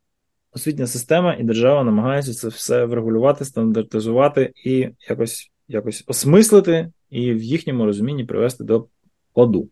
освітня 0.51 0.87
система 0.87 1.33
і 1.33 1.43
держава 1.43 1.83
намагаються 1.83 2.33
це 2.33 2.47
все 2.47 2.85
врегулювати, 2.85 3.45
стандартизувати 3.45 4.53
і 4.65 4.89
якось 5.09 5.51
якось 5.67 6.03
осмислити 6.07 6.91
і 7.09 7.33
в 7.33 7.43
їхньому 7.43 7.85
розумінні 7.85 8.25
привести 8.25 8.63
до 8.63 8.87
ладу. 9.35 9.69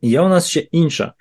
Є 0.00 0.20
у 0.20 0.28
нас 0.28 0.48
ще 0.48 0.60
інша 0.60 1.14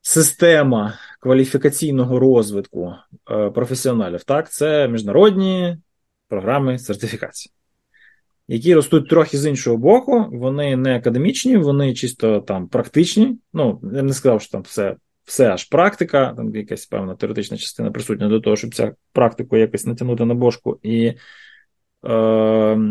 система 0.00 0.98
кваліфікаційного 1.20 2.18
розвитку 2.18 2.94
е, 3.30 3.50
професіоналів. 3.50 4.24
Так, 4.24 4.50
це 4.50 4.88
міжнародні 4.88 5.76
програми 6.28 6.78
сертифікації, 6.78 7.52
які 8.48 8.74
ростуть 8.74 9.08
трохи 9.08 9.38
з 9.38 9.46
іншого 9.46 9.76
боку. 9.76 10.26
Вони 10.32 10.76
не 10.76 10.96
академічні, 10.96 11.56
вони 11.56 11.94
чисто 11.94 12.40
там 12.40 12.68
практичні. 12.68 13.38
Ну, 13.52 13.80
я 13.94 14.02
не 14.02 14.12
сказав, 14.12 14.42
що 14.42 14.52
там 14.52 14.62
все. 14.62 14.96
Все 15.24 15.50
аж 15.50 15.64
практика, 15.64 16.34
там 16.36 16.56
якась 16.56 16.86
певна 16.86 17.14
теоретична 17.14 17.56
частина 17.56 17.90
присутня 17.90 18.28
до 18.28 18.40
того, 18.40 18.56
щоб 18.56 18.74
ця 18.74 18.92
практику 19.12 19.56
якось 19.56 19.86
натягнути 19.86 20.24
на 20.24 20.34
бошку 20.34 20.78
і 20.82 21.12
е, 22.04 22.14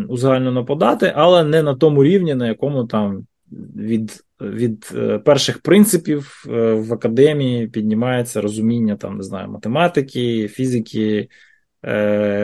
узагальнено 0.08 0.64
подати, 0.64 1.12
але 1.16 1.44
не 1.44 1.62
на 1.62 1.74
тому 1.74 2.04
рівні, 2.04 2.34
на 2.34 2.48
якому 2.48 2.86
там 2.86 3.26
від 3.76 4.24
від 4.40 4.92
е, 4.94 5.18
перших 5.18 5.62
принципів 5.62 6.44
е, 6.48 6.72
в 6.72 6.94
академії 6.94 7.66
піднімається 7.66 8.40
розуміння 8.40 8.96
там, 8.96 9.16
не 9.16 9.22
знаю, 9.22 9.48
математики, 9.48 10.48
фізики, 10.48 11.28
е, 11.82 11.94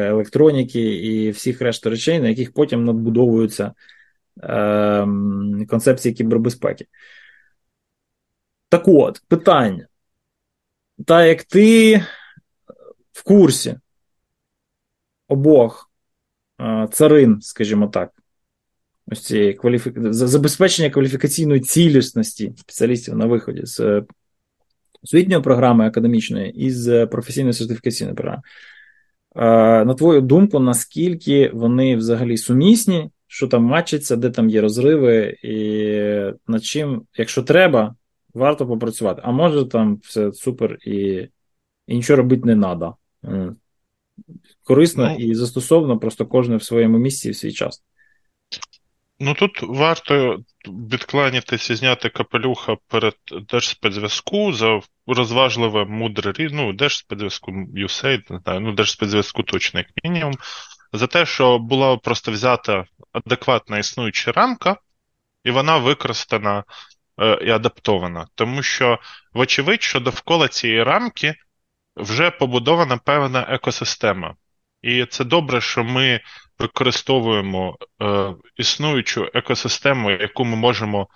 електроніки 0.09 0.81
і 0.81 1.31
всіх 1.31 1.61
решта 1.61 1.90
речей, 1.90 2.21
на 2.21 2.29
яких 2.29 2.53
потім 2.53 2.85
надбудовуються 2.85 3.73
концепції 5.69 6.14
кібербезпеки. 6.14 6.87
Так 8.69 8.88
от, 8.88 9.23
питання. 9.29 9.87
Та 11.07 11.25
як 11.25 11.45
ти 11.45 11.97
в 13.12 13.23
курсі 13.23 13.79
обох 15.29 15.90
царин, 16.90 17.40
скажімо 17.40 17.87
так, 17.88 18.12
ось 19.07 19.21
цієї 19.21 19.55
кваліфі... 19.55 19.92
забезпечення 20.11 20.90
кваліфікаційної 20.90 21.61
цілісності 21.61 22.53
спеціалістів 22.57 23.16
на 23.16 23.27
виході 23.27 23.61
з 23.64 24.03
освітньої 25.03 25.42
програми 25.42 25.87
академічної 25.87 26.53
і 26.53 26.71
з 26.71 27.07
професійної 27.07 27.53
сертифікаційної 27.53 28.16
програми. 28.16 28.42
На 29.87 29.95
твою 29.95 30.21
думку, 30.21 30.59
наскільки 30.59 31.51
вони 31.55 31.97
взагалі 31.97 32.37
сумісні, 32.37 33.11
що 33.27 33.49
там 33.49 33.64
мачиться, 33.64 34.16
де 34.16 34.31
там 34.31 34.51
є 34.51 34.61
розриви, 34.61 35.37
і 35.42 36.51
над 36.51 36.64
чим, 36.64 37.03
якщо 37.16 37.42
треба, 37.42 37.95
варто 38.35 38.66
попрацювати. 38.66 39.21
А 39.25 39.31
може 39.31 39.64
там 39.64 40.01
все 40.03 40.33
супер 40.33 40.79
і 40.87 41.29
і 41.87 41.97
нічого 41.97 42.16
робити 42.16 42.42
не 42.45 42.57
треба. 42.57 42.97
Корисно 44.62 45.16
ну, 45.19 45.25
і 45.25 45.35
застосовано 45.35 45.99
просто 45.99 46.27
кожне 46.27 46.57
в 46.57 46.62
своєму 46.62 46.99
місці 46.99 47.29
і 47.29 47.31
в 47.31 47.37
свій 47.37 47.53
час. 47.53 47.83
Ну 49.18 49.35
тут 49.35 49.62
варто 49.62 50.38
відкланятися, 50.66 51.76
зняти 51.76 52.09
капелюха 52.09 52.76
перед 52.88 53.14
Держспецзв'язку 53.48 54.52
за 54.52 54.81
розважливе 55.07 55.85
мудре 55.85 56.48
ну, 56.50 56.72
Держспецзв'язку 56.72 57.52
USAID, 57.52 58.33
не 58.33 58.38
знаю, 58.38 58.61
ну 58.61 58.72
Держспецзв'язку 58.72 59.42
точно, 59.42 59.81
як 59.81 59.88
мінімум, 60.05 60.35
за 60.92 61.07
те, 61.07 61.26
що 61.26 61.59
була 61.59 61.96
просто 61.96 62.33
взята 62.33 62.85
адекватна 63.12 63.79
існуюча 63.79 64.33
рамка, 64.33 64.76
і 65.44 65.50
вона 65.50 65.76
використана 65.79 66.64
е, 67.20 67.38
і 67.42 67.50
адаптована. 67.50 68.26
Тому 68.35 68.62
що, 68.62 68.98
вочевидь, 69.33 69.83
що 69.83 70.00
довкола 70.00 70.48
цієї 70.48 70.83
рамки 70.83 71.35
вже 71.96 72.31
побудована 72.31 72.96
певна 72.96 73.46
екосистема. 73.48 74.35
І 74.83 75.07
це 75.07 75.24
добре, 75.24 75.61
що 75.61 75.85
ми 75.85 76.20
використовуємо 76.59 77.79
е, 78.03 78.35
існуючу 78.57 79.29
екосистему, 79.35 80.11
яку 80.11 80.45
ми 80.45 80.57
можемо. 80.57 81.09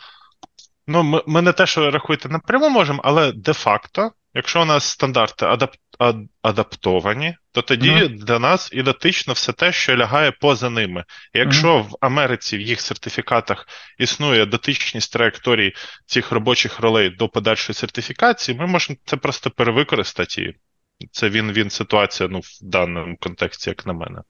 Ну, 0.87 1.03
ми, 1.03 1.23
ми 1.27 1.43
не 1.43 1.53
те, 1.53 1.67
що 1.67 1.91
рахуєте 1.91 2.29
напряму 2.29 2.69
можемо, 2.69 3.01
але 3.05 3.33
де-факто, 3.33 4.11
якщо 4.35 4.63
у 4.63 4.65
нас 4.65 4.85
стандарти 4.85 5.47
адап, 5.47 5.75
ад, 5.99 6.17
адаптовані, 6.43 7.37
то 7.53 7.63
тоді 7.63 7.91
mm-hmm. 7.91 8.25
для 8.25 8.39
нас 8.39 8.71
ідентично 8.73 9.33
все 9.33 9.53
те, 9.53 9.73
що 9.73 9.97
лягає 9.97 10.33
поза 10.33 10.71
ними. 10.71 11.05
якщо 11.35 11.77
mm-hmm. 11.77 11.89
в 11.89 11.97
Америці 12.01 12.57
в 12.57 12.61
їх 12.61 12.81
сертифікатах 12.81 13.69
існує 13.99 14.47
дотичність 14.47 15.13
траєкторій 15.13 15.73
цих 16.07 16.33
робочих 16.33 16.81
ролей 16.81 17.11
до 17.11 17.29
подальшої 17.29 17.75
сертифікації, 17.75 18.59
ми 18.59 18.67
можемо 18.67 18.97
це 19.05 19.17
просто 19.17 19.51
перевикористати. 19.51 20.55
І 20.99 21.07
це 21.07 21.29
він-він 21.29 21.71
ситуація 21.71 22.29
ну, 22.29 22.41
в 22.41 22.59
даному 22.63 23.17
контексті, 23.17 23.71
як 23.71 23.87
на 23.87 23.93
мене. 23.93 24.21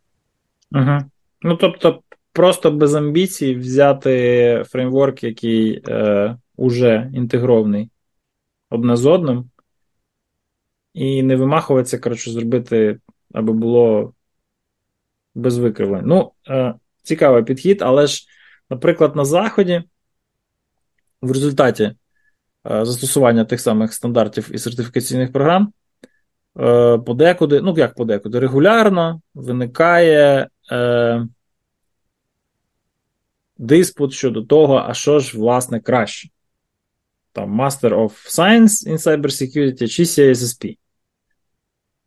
Угу. 0.72 0.98
Ну, 1.42 1.56
тобто, 1.56 2.02
просто 2.32 2.70
без 2.70 2.94
амбіцій 2.94 3.54
взяти 3.54 4.64
фреймворк, 4.66 5.24
який 5.24 5.82
е, 5.88 6.36
уже 6.56 7.10
інтегрований 7.14 7.90
одне 8.70 8.96
з 8.96 9.06
одним, 9.06 9.50
і 10.94 11.22
не 11.22 11.36
вимахуватися, 11.36 11.98
коротше, 11.98 12.30
зробити, 12.30 12.98
аби 13.32 13.52
було 13.52 14.14
без 15.34 15.58
викривлень. 15.58 16.02
Ну, 16.06 16.32
е, 16.48 16.74
цікавий 17.02 17.44
підхід, 17.44 17.82
але 17.82 18.06
ж, 18.06 18.26
наприклад, 18.70 19.16
на 19.16 19.24
Заході 19.24 19.82
в 21.22 21.32
результаті 21.32 21.84
е, 21.84 21.94
застосування 22.84 23.44
тих 23.44 23.60
самих 23.60 23.94
стандартів 23.94 24.50
і 24.54 24.58
сертифікаційних 24.58 25.32
програм. 25.32 25.72
Е, 26.58 26.98
подекуди, 26.98 27.60
ну 27.60 27.74
як 27.76 27.94
подекуди, 27.94 28.38
регулярно 28.38 29.20
виникає 29.34 30.48
е, 30.70 31.26
диспут 33.56 34.12
щодо 34.12 34.42
того, 34.42 34.76
а 34.76 34.94
що 34.94 35.18
ж, 35.18 35.38
власне, 35.38 35.80
краще. 35.80 36.28
Там 37.32 37.60
Master 37.60 37.90
of 37.90 38.38
Science 38.38 38.88
in 38.88 38.98
Cybersecurity 38.98 39.88
чи 39.88 40.02
CSSP. 40.02 40.78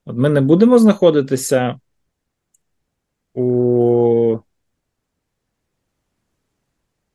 От 0.06 0.18
ми 0.18 0.30
не 0.30 0.42
будемо 0.42 0.80
знаходитися 0.80 1.80
у 3.34 4.38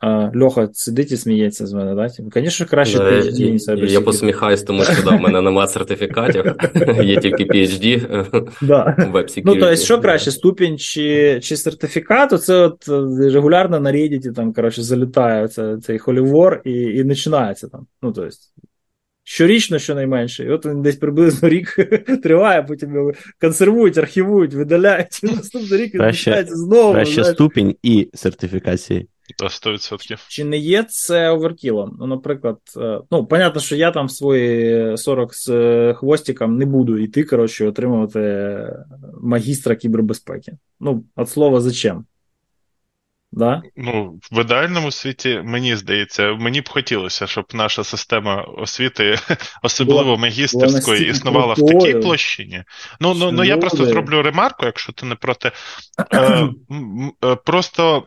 а, 0.01 0.31
Льоха 0.37 0.69
сидить 0.73 1.13
і 1.13 1.17
сміється 1.17 1.67
з 1.67 1.73
мене, 1.73 1.97
так? 1.97 2.13
Звісно, 2.35 2.67
краще 2.67 2.99
да, 2.99 3.05
PhD, 3.05 3.77
Я, 3.77 3.87
я 3.87 4.01
посміхаюсь, 4.01 4.63
тому 4.63 4.85
що 4.85 5.03
да, 5.05 5.17
в 5.17 5.21
мене 5.21 5.43
нема 5.43 5.67
сертифікатів, 5.67 6.45
є 7.03 7.17
тільки 7.17 7.45
PhD 7.45 8.07
да. 8.63 8.97
Web 9.13 9.43
Ну, 9.45 9.55
тобто, 9.55 9.77
що 9.77 10.01
краще, 10.01 10.31
ступінь 10.31 10.79
чи 10.79 11.41
чи 11.43 11.57
сертифікат, 11.57 12.43
це 12.43 12.55
от 12.57 12.89
е, 12.89 13.31
регулярно 13.33 13.81
на 13.81 13.93
Reddit 13.93 14.35
там, 14.35 14.53
коротше, 14.53 14.83
залітає 14.83 15.49
цей 15.83 15.99
холівор 15.99 16.61
і 16.65 16.73
і 16.73 17.05
починається 17.05 17.69
там. 17.69 17.87
Ну, 18.03 18.13
тобто, 18.13 18.31
щорічно, 19.25 19.79
щонайменше. 19.79 20.45
І 20.45 20.49
от 20.49 20.67
він 20.67 20.83
десь 20.83 20.97
приблизно 20.97 21.49
рік 21.49 21.77
триває, 22.23 22.63
потім 22.63 22.95
його 22.95 23.13
консервують, 23.41 23.99
архівують, 23.99 24.55
видаляють, 24.55 25.25
і 25.25 25.27
наступний 25.27 25.81
рік 25.81 25.95
він 25.95 26.47
знову. 26.47 26.93
Краще 26.93 27.25
ступінь 27.25 27.75
і 27.83 28.11
сертифікації. 28.15 29.09
Та 29.37 29.47
100%. 29.47 30.27
Чи 30.29 30.45
не 30.45 30.59
є 30.59 30.83
це 30.83 31.31
оверкілом? 31.31 31.97
Ну, 32.01 32.07
наприклад, 32.07 32.59
е, 32.77 33.01
ну, 33.11 33.27
понятно, 33.27 33.61
що 33.61 33.77
я 33.77 33.91
там 33.91 34.09
свої 34.09 34.97
40 34.97 35.35
з 35.35 35.49
е, 35.49 35.95
хвостиком 35.95 36.57
не 36.59 36.67
буду 36.67 36.99
йти, 36.99 37.25
коротше, 37.25 37.69
отримувати 37.69 38.57
магістра 39.23 39.77
кібербезпеки. 39.77 40.53
Ну, 40.81 41.05
от 41.17 41.31
слова 41.31 41.61
зачем? 41.61 42.05
Да? 43.33 43.63
Ну, 43.77 44.21
в 44.33 44.41
ідеальному 44.41 44.91
світі, 44.91 45.41
мені 45.45 45.77
здається, 45.77 46.35
мені 46.35 46.61
б 46.61 46.69
хотілося, 46.69 47.27
щоб 47.27 47.45
наша 47.55 47.85
система 47.85 48.43
освіти, 48.43 49.19
особливо 49.63 50.05
була, 50.05 50.17
магістерської, 50.17 51.01
була 51.01 51.11
існувала 51.11 51.55
в 51.55 51.67
такій 51.67 51.95
площині. 51.95 52.65
Ну, 53.01 53.15
ну, 53.15 53.33
ну 53.33 53.45
я 53.45 53.57
просто 53.57 53.87
зроблю 53.87 54.23
ремарку, 54.23 54.67
якщо 54.67 54.93
ти 54.93 55.07
не 55.07 55.15
проти. 55.15 55.53
Е, 56.13 56.49
е, 57.25 57.37
Просто 57.45 58.07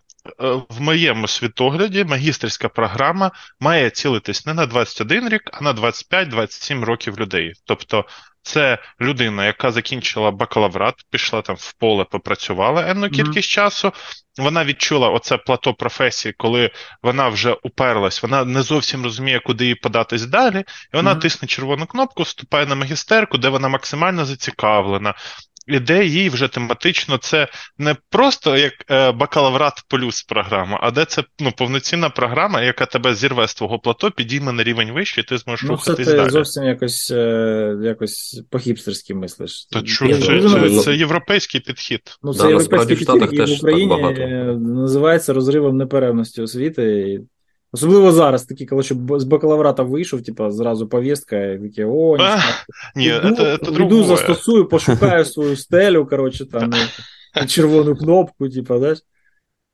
в 0.69 0.81
моєму 0.81 1.27
світогляді 1.27 2.03
магістерська 2.03 2.69
програма 2.69 3.31
має 3.59 3.89
цілитись 3.89 4.45
не 4.45 4.53
на 4.53 4.65
21 4.65 5.29
рік, 5.29 5.41
а 5.53 5.61
на 5.61 5.73
25-27 5.73 6.83
років 6.83 7.19
людей. 7.19 7.53
Тобто 7.65 8.05
це 8.43 8.77
людина, 9.01 9.45
яка 9.45 9.71
закінчила 9.71 10.31
бакалаврат, 10.31 10.95
пішла 11.09 11.41
там 11.41 11.55
в 11.55 11.73
поле, 11.73 12.03
попрацювала 12.03 12.89
енну 12.89 13.09
кількість 13.09 13.49
mm-hmm. 13.49 13.53
часу. 13.53 13.93
Вона 14.37 14.65
відчула 14.65 15.09
оце 15.09 15.37
плато 15.37 15.73
професії, 15.73 16.33
коли 16.37 16.71
вона 17.03 17.29
вже 17.29 17.55
уперлась, 17.63 18.23
вона 18.23 18.45
не 18.45 18.61
зовсім 18.61 19.03
розуміє, 19.03 19.39
куди 19.39 19.65
їй 19.65 19.75
податись 19.75 20.25
далі, 20.25 20.59
і 20.93 20.97
вона 20.97 21.15
mm-hmm. 21.15 21.19
тисне 21.19 21.47
червону 21.47 21.85
кнопку, 21.85 22.23
вступає 22.23 22.65
на 22.65 22.75
магістерку, 22.75 23.37
де 23.37 23.49
вона 23.49 23.67
максимально 23.67 24.25
зацікавлена, 24.25 25.13
іде 25.67 26.05
їй 26.05 26.29
вже 26.29 26.47
тематично, 26.47 27.17
це 27.17 27.47
не 27.77 27.95
просто 28.09 28.57
як 28.57 28.73
е, 28.89 29.11
бакалаврат 29.11 29.73
плюс 29.87 30.23
програма, 30.23 30.79
а 30.81 30.91
де 30.91 31.05
це 31.05 31.23
ну, 31.39 31.51
повноцінна 31.57 32.09
програма, 32.09 32.61
яка 32.61 32.85
тебе 32.85 33.15
зірве 33.15 33.47
з 33.47 33.53
твого 33.53 33.79
плато, 33.79 34.11
підійме 34.11 34.51
на 34.51 34.63
рівень 34.63 34.91
вище, 34.91 35.21
і 35.21 35.23
ти 35.23 35.37
зможеш 35.37 35.63
ну, 35.63 35.69
рухатись 35.69 36.07
це 36.07 36.15
далі. 36.15 36.29
Зовсім 36.29 36.63
якось 36.63 37.11
е, 37.11 37.77
якось 37.83 38.41
по-хіпстерськи 38.49 39.13
мислиш. 39.13 39.65
Та 39.65 39.81
чу, 39.81 40.13
це, 40.13 40.21
це, 40.21 40.69
це, 40.69 40.79
це 40.79 40.95
європейський 40.95 41.61
підхід. 41.61 42.01
Ну, 42.23 42.33
це 42.33 42.43
да, 42.43 42.49
європейський 42.49 42.95
підхід, 42.95 43.21
який 43.21 43.55
в 43.55 43.59
Україні 43.59 44.01
називається 44.59 45.33
розривом 45.33 45.77
непевності 45.77 46.41
освіти. 46.41 47.19
Особливо 47.73 48.11
зараз, 48.11 48.43
такі, 48.45 48.65
коли 48.65 48.83
що 48.83 48.95
з 49.17 49.23
бакалаврата 49.23 49.83
вийшов, 49.83 50.23
типа, 50.23 50.51
зразу 50.51 50.87
повістка, 50.87 51.45
і 51.45 51.59
такі, 51.59 51.83
о, 51.83 52.17
ні, 52.17 52.23
Ні, 52.95 53.05
іду, 53.05 53.43
это 53.43 53.85
іду 53.85 54.03
застосую, 54.03 54.65
пошукаю 54.65 55.25
свою 55.25 55.55
стелю, 55.55 56.05
коротше, 56.05 56.45
там, 56.45 56.73
і 57.43 57.45
червону 57.45 57.95
кнопку, 57.95 58.49
типа, 58.49 58.77
знаєш. 58.77 58.99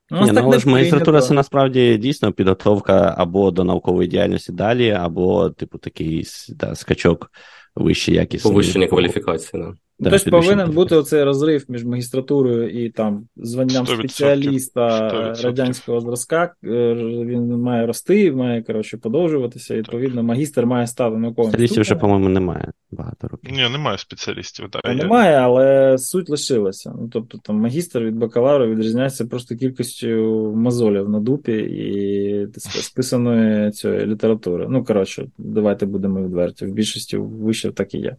Ну, 0.09 0.25
Ні, 0.25 0.31
ну, 0.31 0.41
але 0.43 0.59
ж 0.59 0.69
магістратура 0.69 1.21
це 1.21 1.33
насправді 1.33 1.97
дійсно 1.97 2.31
підготовка 2.31 3.15
або 3.17 3.51
до 3.51 3.63
наукової 3.63 4.09
діяльності 4.09 4.51
далі, 4.51 4.91
або, 4.91 5.49
типу, 5.49 5.77
такий 5.77 6.27
да, 6.49 6.75
скачок 6.75 7.31
вище 7.75 8.11
якісний. 8.11 8.51
Повищення 8.53 8.87
кваліфікації, 8.87 9.63
да. 9.63 9.73
Да, 9.99 10.09
Тобто 10.09 10.31
повинен 10.31 10.71
бути 10.71 10.95
оцей 10.95 11.23
розрив 11.23 11.65
між 11.67 11.85
магістратурою 11.85 12.69
і 12.69 12.89
там 12.89 13.27
званням 13.35 13.85
100%, 13.85 13.97
спеціаліста 13.97 15.09
100%. 15.09 15.43
радянського 15.43 16.01
зразка. 16.01 16.53
Е, 16.63 16.93
він 17.25 17.47
має 17.47 17.85
рости, 17.85 18.31
має 18.31 18.61
коротше 18.61 18.97
подовжуватися. 18.97 19.75
І, 19.75 19.77
відповідно, 19.77 20.23
магістр 20.23 20.65
має 20.65 20.87
стати 20.87 21.17
науковим. 21.17 21.51
Спеціалістів 21.51 21.81
вже, 21.81 21.95
по-моєму, 21.95 22.29
немає 22.29 22.71
багато 22.91 23.27
років. 23.27 23.51
Ні, 23.51 23.69
немає 23.71 23.97
спеціалістів. 23.97 24.69
Да, 24.71 24.93
немає, 24.93 25.35
але 25.35 25.97
суть 25.97 26.29
лишилася. 26.29 26.93
Ну, 26.95 27.09
Тобто, 27.13 27.37
там 27.37 27.55
магістр 27.55 27.99
від 27.99 28.15
бакалавра 28.15 28.67
відрізняється 28.67 29.25
просто 29.25 29.55
кількістю 29.55 30.07
мозолів 30.55 31.09
на 31.09 31.19
дупі 31.19 31.53
і 31.53 32.47
списаної 32.59 33.71
цієї 33.71 34.05
літератури. 34.05 34.67
Ну, 34.69 34.83
коротше, 34.83 35.27
давайте 35.37 35.85
будемо 35.85 36.23
відверті. 36.23 36.65
В 36.65 36.71
більшості 36.71 37.17
вишів 37.17 37.73
так 37.73 37.93
і 37.93 37.97
є. 37.97 38.15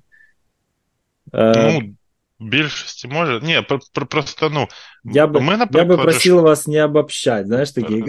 Е, 1.34 1.72
ну, 1.72 1.94
більшості 2.48 3.08
може. 3.08 3.40
Ні, 3.42 3.62
просто, 4.08 4.50
ну. 4.50 4.68
Я 5.04 5.26
би 5.26 5.40
ми, 5.40 5.66
я 5.70 5.84
би 5.84 5.96
просив 5.96 6.40
вас 6.40 6.66
не 6.66 6.84
обобщать, 6.84 7.46
знаєш 7.46 7.70
такі. 7.70 8.04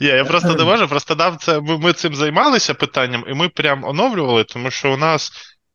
Я 0.00 0.16
я 0.16 0.24
просто 0.24 0.54
не 0.54 0.64
можу, 0.64 0.88
просто 0.88 1.14
дав 1.14 1.36
це. 1.36 1.60
Ми, 1.60 1.78
ми 1.78 1.92
цим 1.92 2.14
займалися 2.14 2.74
питанням, 2.74 3.24
і 3.30 3.34
ми 3.34 3.48
прям 3.48 3.84
оновлювали, 3.84 4.44
тому 4.44 4.70
що 4.70 4.94
у 4.94 4.96
нас. 4.96 5.32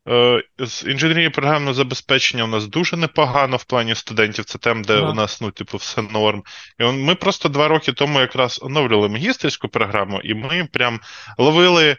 Е, 0.08 0.42
з 0.58 0.84
інженерії 0.84 1.30
програмного 1.30 1.74
забезпечення 1.74 2.44
у 2.44 2.46
нас 2.46 2.66
дуже 2.66 2.96
непогано 2.96 3.56
в 3.56 3.64
плані 3.64 3.94
студентів. 3.94 4.44
Це 4.44 4.58
тем, 4.58 4.82
де 4.82 5.00
у 5.00 5.14
нас, 5.14 5.40
ну, 5.40 5.50
типу, 5.50 5.76
все 5.76 6.02
норм. 6.02 6.42
І 6.78 6.84
он, 6.84 7.02
ми 7.02 7.14
просто 7.14 7.48
два 7.48 7.68
роки 7.68 7.92
тому 7.92 8.20
якраз 8.20 8.60
оновлювали 8.62 9.08
магістерську 9.08 9.68
програму, 9.68 10.20
і 10.20 10.34
ми 10.34 10.68
прям 10.72 11.00
ловили 11.38 11.96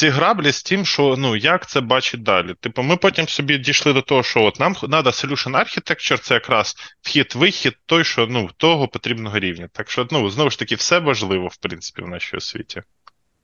ці 0.00 0.08
граблі 0.08 0.52
з 0.52 0.62
тим, 0.62 0.84
що 0.84 1.14
ну 1.18 1.36
як 1.36 1.68
це 1.68 1.80
бачить 1.80 2.22
далі. 2.22 2.54
Типу, 2.60 2.82
ми 2.82 2.96
потім 2.96 3.28
собі 3.28 3.58
дійшли 3.58 3.92
до 3.92 4.02
того, 4.02 4.22
що 4.22 4.42
от 4.42 4.60
нам 4.60 4.74
треба 4.74 5.10
solution 5.10 5.56
architecture, 5.56 6.18
це 6.18 6.34
якраз 6.34 6.76
вхід-вихід, 7.02 7.74
той, 7.86 8.04
що 8.04 8.26
ну, 8.26 8.50
того 8.56 8.88
потрібного 8.88 9.38
рівня. 9.38 9.68
Так 9.72 9.90
що, 9.90 10.08
ну, 10.10 10.30
знову 10.30 10.50
ж 10.50 10.58
таки, 10.58 10.74
все 10.74 10.98
важливо, 10.98 11.48
в 11.48 11.56
принципі, 11.56 12.02
в 12.02 12.08
нашій 12.08 12.36
освіті. 12.36 12.82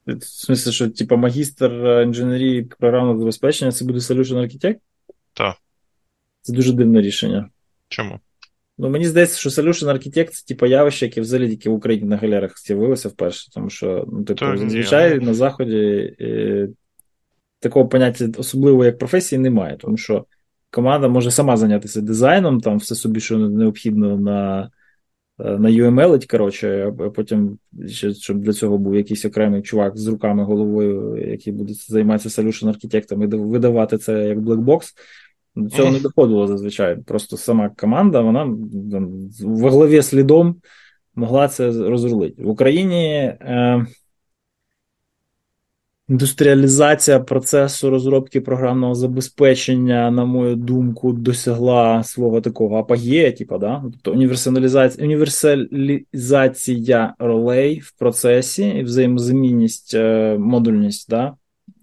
В 0.07 0.11
смысле, 0.11 0.73
що, 0.73 0.89
типу, 0.89 1.17
магістр 1.17 2.01
інженерії 2.05 2.63
програмного 2.63 3.19
забезпечення 3.19 3.73
це 3.73 3.85
буде 3.85 3.99
solution 3.99 4.37
architect? 4.37 4.77
Так. 5.33 5.57
Це 6.43 6.53
дуже 6.53 6.73
дивне 6.73 7.01
рішення. 7.01 7.49
Чому? 7.89 8.21
Ну, 8.79 8.91
мені 8.91 9.07
здається, 9.07 9.39
що 9.39 9.51
Solution 9.51 9.85
Architect 9.85 10.29
це 10.29 10.47
типу 10.47 10.67
явище, 10.67 11.07
яке 11.07 11.21
взагалі 11.21 11.49
тільки 11.49 11.71
в 11.71 11.73
Україні 11.73 12.09
на 12.09 12.17
галерах 12.17 12.59
з'явилося 12.59 13.09
вперше, 13.09 13.51
тому 13.51 13.71
що, 13.71 14.05
ну, 14.13 14.25
типу, 14.25 14.57
зазвичай 14.57 15.21
на 15.21 15.35
Заході 15.35 16.17
е, 16.21 16.69
такого 17.61 17.89
поняття 17.89 18.29
особливо 18.39 18.85
як 18.85 18.99
професії 18.99 19.39
немає, 19.39 19.77
тому 19.81 19.97
що 19.97 20.25
команда 20.71 21.09
може 21.09 21.31
сама 21.31 21.57
зайнятися 21.57 22.01
дизайном, 22.01 22.61
там 22.61 22.79
все 22.79 22.95
собі, 22.95 23.21
що 23.21 23.39
необхідно 23.39 24.17
на 24.17 24.71
е, 25.41 25.59
на 25.59 25.69
UML, 25.69 26.31
коротше, 26.31 26.93
а 27.01 27.11
потім, 27.11 27.59
щоб 28.17 28.39
для 28.39 28.53
цього 28.53 28.79
був 28.79 28.95
якийсь 28.95 29.25
окремий 29.25 29.63
чувак 29.63 29.97
з 29.99 30.07
руками, 30.07 30.45
головою, 30.45 31.17
який 31.31 31.53
буде 31.53 31.75
займатися 31.75 32.43
solution 32.43 32.69
архітектом 32.69 33.23
і 33.23 33.27
видавати 33.27 33.99
це 33.99 34.29
як 34.29 34.41
блекбокс. 34.41 34.95
До 35.57 35.71
цього 35.71 35.91
не 35.91 36.01
доходило 36.01 36.47
зазвичай. 36.47 36.97
Просто 36.97 37.37
сама 37.37 37.69
команда, 37.69 38.21
вона 38.21 38.41
там, 38.91 39.29
во 39.41 39.71
главі 39.71 40.03
слідом 40.03 40.57
могла 41.15 41.49
це 41.49 41.67
розрулити. 41.67 42.43
В 42.43 42.49
Україні 42.49 43.05
е, 43.05 43.87
індустріалізація 46.09 47.21
процесу 47.21 47.91
розробки 47.91 48.41
програмного 48.41 48.95
забезпечення, 48.95 50.11
на 50.11 50.25
мою 50.25 50.57
думку, 50.57 51.13
досягла 51.13 52.05
свого 52.05 52.41
такого 52.41 52.77
апогея, 52.77 53.33
типу, 53.33 53.59
да? 53.59 53.81
тобто 53.83 54.13
універсалізація, 54.13 55.05
універсалізація 55.05 57.15
ролей 57.19 57.79
в 57.79 57.93
процесі 57.93 58.69
і 58.69 58.83
взаємозамінність, 58.83 59.95
е, 59.95 60.37
модульність. 60.39 61.11
да? 61.11 61.35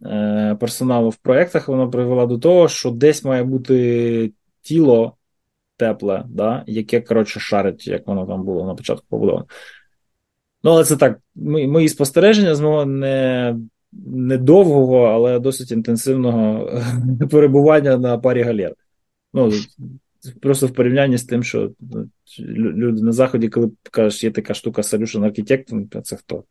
Е, 0.05 0.57
персоналу 0.59 1.09
в 1.09 1.15
проєктах, 1.15 1.67
вона 1.67 1.87
привела 1.87 2.25
до 2.25 2.37
того, 2.37 2.67
що 2.67 2.91
десь 2.91 3.23
має 3.23 3.43
бути 3.43 4.31
тіло 4.61 5.17
тепле, 5.77 6.23
да, 6.29 6.63
яке, 6.67 7.01
коротше, 7.01 7.39
шарить, 7.39 7.87
як 7.87 8.07
воно 8.07 8.25
там 8.25 8.43
було 8.43 8.67
на 8.67 8.75
початку 8.75 9.05
побудовано. 9.09 9.45
Ну, 10.63 10.71
але 10.71 10.83
це 10.83 10.95
так, 10.95 11.19
мої 11.35 11.89
спостереження 11.89 12.55
з 12.55 12.61
мого 12.61 12.85
не 12.85 13.55
недовгого, 14.07 15.05
але 15.05 15.39
досить 15.39 15.71
інтенсивного 15.71 16.69
перебування 17.31 17.97
на 17.97 18.17
парі 18.17 18.41
галер. 18.41 18.73
Ну, 19.33 19.51
Просто 20.41 20.67
в 20.67 20.73
порівнянні 20.73 21.17
з 21.17 21.23
тим, 21.23 21.43
що 21.43 21.71
ну, 21.79 22.09
люди 22.71 23.01
на 23.01 23.12
заході, 23.12 23.49
коли 23.49 23.71
кажеш, 23.91 24.23
є 24.23 24.31
така 24.31 24.53
штука 24.53 24.81
Solution 24.81 25.19
Architect, 25.19 25.63
ну, 25.69 26.01
це 26.01 26.15
хто? 26.15 26.43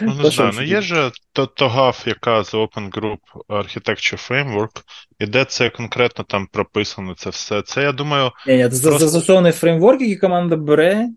Ну, 0.00 0.14
не 0.22 0.30
знаю, 0.30 0.52
ну 0.54 0.62
є 0.62 0.80
ж 0.80 1.10
TOGAF, 1.34 2.08
яка 2.08 2.44
з 2.44 2.54
Open 2.54 2.90
Group 2.90 3.18
Architecture 3.48 4.30
Framework, 4.30 4.82
і 5.18 5.26
де 5.26 5.44
це 5.44 5.70
конкретно 5.70 6.24
там 6.24 6.46
прописано, 6.46 7.14
це 7.14 7.30
все. 7.30 7.62
Це 7.62 7.82
я 7.82 7.92
думаю. 7.92 8.30
Ні, 8.46 8.68
Це 8.68 8.98
застосований 8.98 9.52
фреймворк, 9.52 10.00
який 10.00 10.16
команда 10.16 10.56
бере 10.56 11.08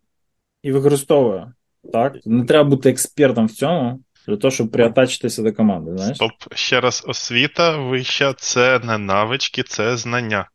і 0.64 0.72
використовує. 0.72 1.54
Так? 1.94 2.14
Не 2.26 2.46
треба 2.46 2.70
бути 2.70 2.90
експертом 2.90 3.46
в 3.46 3.52
цьому. 3.52 4.00
Для 4.28 4.38
того, 4.38 4.52
щоб 4.52 4.72
приатачитися 4.72 5.44
до 5.44 5.54
команди. 5.54 5.92
знаєш? 5.96 6.18
Стоп, 6.18 6.32
ще 6.56 6.82
раз, 6.82 7.04
освіта 7.08 7.78
вища 7.78 8.34
це 8.34 8.80
не 8.80 8.98
навички, 8.98 9.64
це 9.64 9.98
знання. 9.98 10.50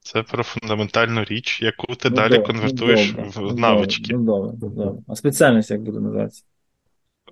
Це 0.00 0.22
про 0.22 0.42
фундаментальну 0.42 1.24
річ, 1.24 1.62
яку 1.62 1.94
ти 1.94 2.10
ну, 2.10 2.16
далі 2.16 2.30
добре, 2.30 2.46
конвертуєш 2.46 3.14
ну, 3.16 3.16
добре, 3.16 3.30
в 3.30 3.54
ну, 3.54 3.60
навички. 3.60 4.14
Ну, 4.16 4.24
добре, 4.24 4.52
добре. 4.56 4.92
А 5.08 5.16
спеціальність 5.16 5.70
як 5.70 5.82
буде 5.82 6.00
називатися? 6.00 6.42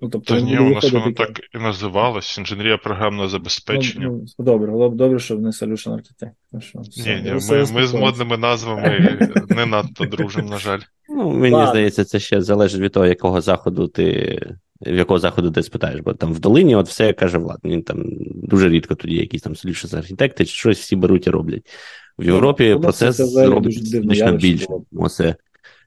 Ну, 0.02 0.08
тобто, 0.08 0.34
Та 0.34 0.40
ні, 0.40 0.58
у 0.58 0.74
нас 0.74 0.92
воно 0.92 1.12
так 1.12 1.40
і 1.54 1.58
називалось 1.58 2.38
інженерія 2.38 2.78
програмного 2.78 3.28
забезпечення. 3.28 4.06
Ну, 4.06 4.24
ну, 4.38 4.44
Добре, 4.44 4.72
було 4.72 4.90
б 4.90 4.94
добре, 4.94 5.18
щоб 5.18 5.40
не 5.40 5.48
Solution 5.48 5.88
Architect. 5.88 6.30
Ну, 6.52 6.82
ні, 6.96 7.20
ні, 7.24 7.30
ми, 7.50 7.66
ми 7.72 7.86
з 7.86 7.94
модними 7.94 8.36
назвами 8.36 9.18
не 9.48 9.66
надто 9.66 10.04
дружимо, 10.04 10.50
на 10.50 10.58
жаль. 10.58 10.80
Ну, 11.08 11.30
Мені 11.30 11.54
Ладно. 11.54 11.70
здається, 11.70 12.04
це 12.04 12.20
ще 12.20 12.42
залежить 12.42 12.80
від 12.80 12.92
того, 12.92 13.06
якого 13.06 13.40
заходу 13.40 13.88
ти. 13.88 14.40
В 14.80 14.94
якого 14.94 15.18
заходу 15.18 15.50
ти 15.50 15.62
спитаєш, 15.62 16.00
бо 16.00 16.14
там 16.14 16.32
в 16.32 16.40
долині 16.40 16.76
от 16.76 16.88
все 16.88 17.12
каже 17.12 17.38
Влад. 17.38 17.58
Він 17.64 17.82
там 17.82 18.04
дуже 18.34 18.68
рідко 18.68 18.94
тоді 18.94 19.14
якісь 19.14 19.42
там 19.42 19.52
solution 19.52 19.98
архітекти, 19.98 20.44
чи 20.44 20.52
щось 20.52 20.78
всі 20.78 20.96
беруть 20.96 21.26
і 21.26 21.30
роблять. 21.30 21.70
В 22.18 22.24
Європі 22.24 22.70
ну, 22.70 22.80
процес 22.80 23.36
робить 23.36 23.88
значно 23.88 24.32
більше. 24.32 24.66
Оце 24.92 25.34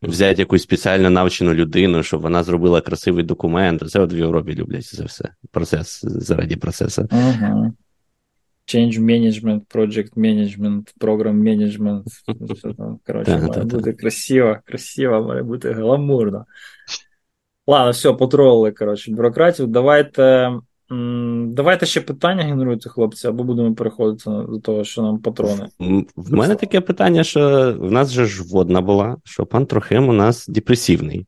взяти 0.02 0.42
якусь 0.42 0.62
спеціально 0.62 1.10
навчену 1.10 1.54
людину, 1.54 2.04
щоб 2.04 2.22
вона 2.22 2.44
зробила 2.44 2.82
красивий 2.82 3.24
документ. 3.24 3.90
Це 3.90 4.00
от 4.00 4.14
в 4.14 4.18
Європі 4.18 4.56
люблять 4.56 4.86
це 4.86 5.04
все. 5.04 5.30
Процес 5.52 6.00
заради 6.04 6.56
процесу. 6.56 7.08
Ага. 7.12 7.72
Change 8.68 9.00
management, 9.00 9.62
project 9.76 10.14
management, 10.16 10.94
program 11.00 11.44
management. 11.44 12.04
Коротше, 13.08 13.38
має 13.38 13.64
бути 13.64 13.94
красиво, 13.94 14.58
красиво, 14.66 15.24
має 15.24 15.44
бути 15.44 15.72
гламурно. 15.72 16.46
Ладно, 17.68 17.92
все, 17.92 18.14
потролили, 18.14 18.72
коротше, 18.72 19.12
бюрократів. 19.12 19.68
Давайте 19.68 20.52
Давайте 21.48 21.86
ще 21.86 22.02
питання 22.02 22.44
генеруйте, 22.44 22.90
хлопці, 22.90 23.28
або 23.28 23.44
будемо 23.44 23.76
переходити 23.76 24.24
до 24.30 24.60
того, 24.60 24.84
що 24.84 25.02
нам 25.02 25.18
патрони. 25.20 25.68
В 26.16 26.34
мене 26.34 26.56
таке 26.56 26.82
питання, 26.82 27.24
що 27.24 27.76
в 27.80 27.92
нас 27.92 28.12
же 28.12 28.26
ж 28.26 28.44
водна 28.44 28.82
була, 28.82 29.18
що 29.24 29.46
пан 29.46 29.66
Трохим 29.66 30.10
у 30.10 30.14
нас 30.14 30.48
депресивний. 30.48 31.26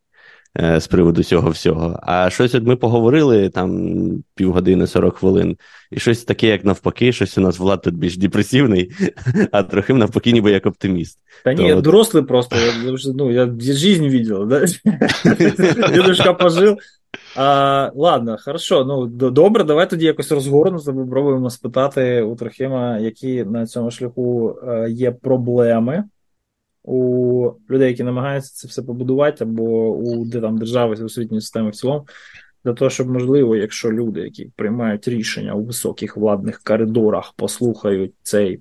е, 0.59 0.80
з 0.80 0.88
приводу 0.88 1.24
цього 1.24 1.49
всього. 1.49 1.99
А 2.03 2.30
щось 2.30 2.55
от 2.55 2.64
ми 2.64 2.76
поговорили 2.76 3.49
там 3.49 3.97
півгодини, 4.36 4.88
40 4.88 5.18
хвилин, 5.18 5.57
і 5.91 5.99
щось 5.99 6.24
таке, 6.24 6.47
як 6.47 6.66
навпаки, 6.66 7.11
щось 7.11 7.38
у 7.38 7.41
нас 7.41 7.59
влад 7.59 7.82
тут 7.82 7.95
більш 7.95 8.18
депресивний, 8.18 8.91
а 9.51 9.64
трохи 9.64 9.93
навпаки, 9.93 10.32
ніби 10.32 10.51
як 10.51 10.66
оптиміст. 10.66 11.20
Та 11.43 11.53
ні, 11.53 11.68
я 11.68 11.82
дорослий 11.82 12.24
просто, 12.24 12.55
я, 12.55 12.97
ну, 13.16 13.32
я 13.32 13.55
жизнь 13.59 14.03
видел, 14.09 14.47
да? 14.47 14.66
Дедушка 15.93 16.34
пожив. 16.34 16.78
А, 17.36 17.92
Ладно, 17.96 18.38
хорошо. 18.40 18.86
Ну 18.86 19.06
добре, 19.32 19.64
давай 19.64 19.90
тоді 19.90 20.06
якось 20.06 20.32
розгорнуто 20.32 20.94
попробуємо 20.94 21.50
спитати 21.50 22.22
у 22.22 22.36
Трохима, 22.36 22.98
які 22.98 23.44
на 23.44 23.68
цьому 23.68 23.92
шляху 23.92 24.56
е, 24.68 24.90
є 24.90 25.12
проблеми 25.12 26.04
у 26.84 27.52
людей, 27.70 27.90
які 27.90 28.04
намагаються 28.04 28.54
це 28.54 28.68
все 28.68 28.82
побудувати, 28.82 29.44
або 29.44 29.90
у 29.90 30.26
де 30.26 30.42
там 30.42 30.58
держави 30.58 30.96
освітньої 30.96 31.42
системи 31.42 31.70
в 31.70 31.76
цілому, 31.76 32.08
для 32.66 32.74
того, 32.74 32.90
щоб 32.90 33.10
можливо, 33.10 33.56
якщо 33.56 33.92
люди, 33.92 34.22
які 34.22 34.52
приймають 34.56 35.08
рішення 35.08 35.54
у 35.54 35.64
високих 35.64 36.18
владних 36.18 36.62
коридорах, 36.64 37.34
послухають 37.38 38.14
цей 38.24 38.60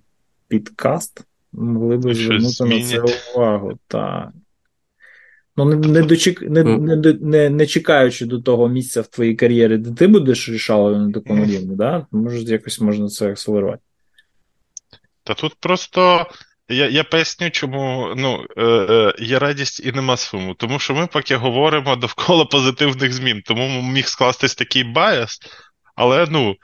подкаст, 0.48 1.26
могли 1.52 1.96
би 1.96 2.14
звернути 2.14 2.64
на 2.64 2.82
це 2.82 3.02
увагу. 3.34 3.72
Та 3.88 4.32
Ну, 5.56 5.64
не 5.64 5.88
не, 5.88 6.02
дочек... 6.02 6.42
не, 6.42 6.64
не, 6.64 6.96
не, 7.20 7.50
не 7.50 7.66
чекаючи 7.66 8.26
до 8.26 8.38
того 8.40 8.68
місця 8.68 9.00
в 9.00 9.06
твоїй 9.06 9.34
кар'єрі, 9.34 9.78
де 9.78 9.90
ти 9.94 10.06
будеш 10.06 10.48
рішалою 10.48 10.98
на 10.98 11.12
такому 11.12 11.44
рівні, 11.44 11.76
да? 11.76 12.06
може 12.12 12.38
якось 12.38 12.80
можна 12.80 13.08
це 13.08 13.30
акселерувати. 13.30 13.82
Та 15.24 15.34
тут 15.34 15.54
просто 15.60 16.26
я 16.68 16.88
я 16.88 17.04
поясню, 17.04 17.50
чому 17.50 18.12
ну, 18.16 18.46
е, 18.56 18.64
е, 18.64 19.14
є 19.18 19.38
радість 19.38 19.86
і 19.86 19.92
нема 19.92 20.16
суму. 20.16 20.54
Тому 20.54 20.78
що 20.78 20.94
ми 20.94 21.06
поки 21.06 21.36
говоримо 21.36 21.96
довкола 21.96 22.44
позитивних 22.44 23.12
змін, 23.12 23.42
тому 23.44 23.82
міг 23.82 24.06
скластись 24.06 24.54
такий 24.54 24.84
bias, 24.84 25.40
але 25.94 26.26
ну, 26.30 26.56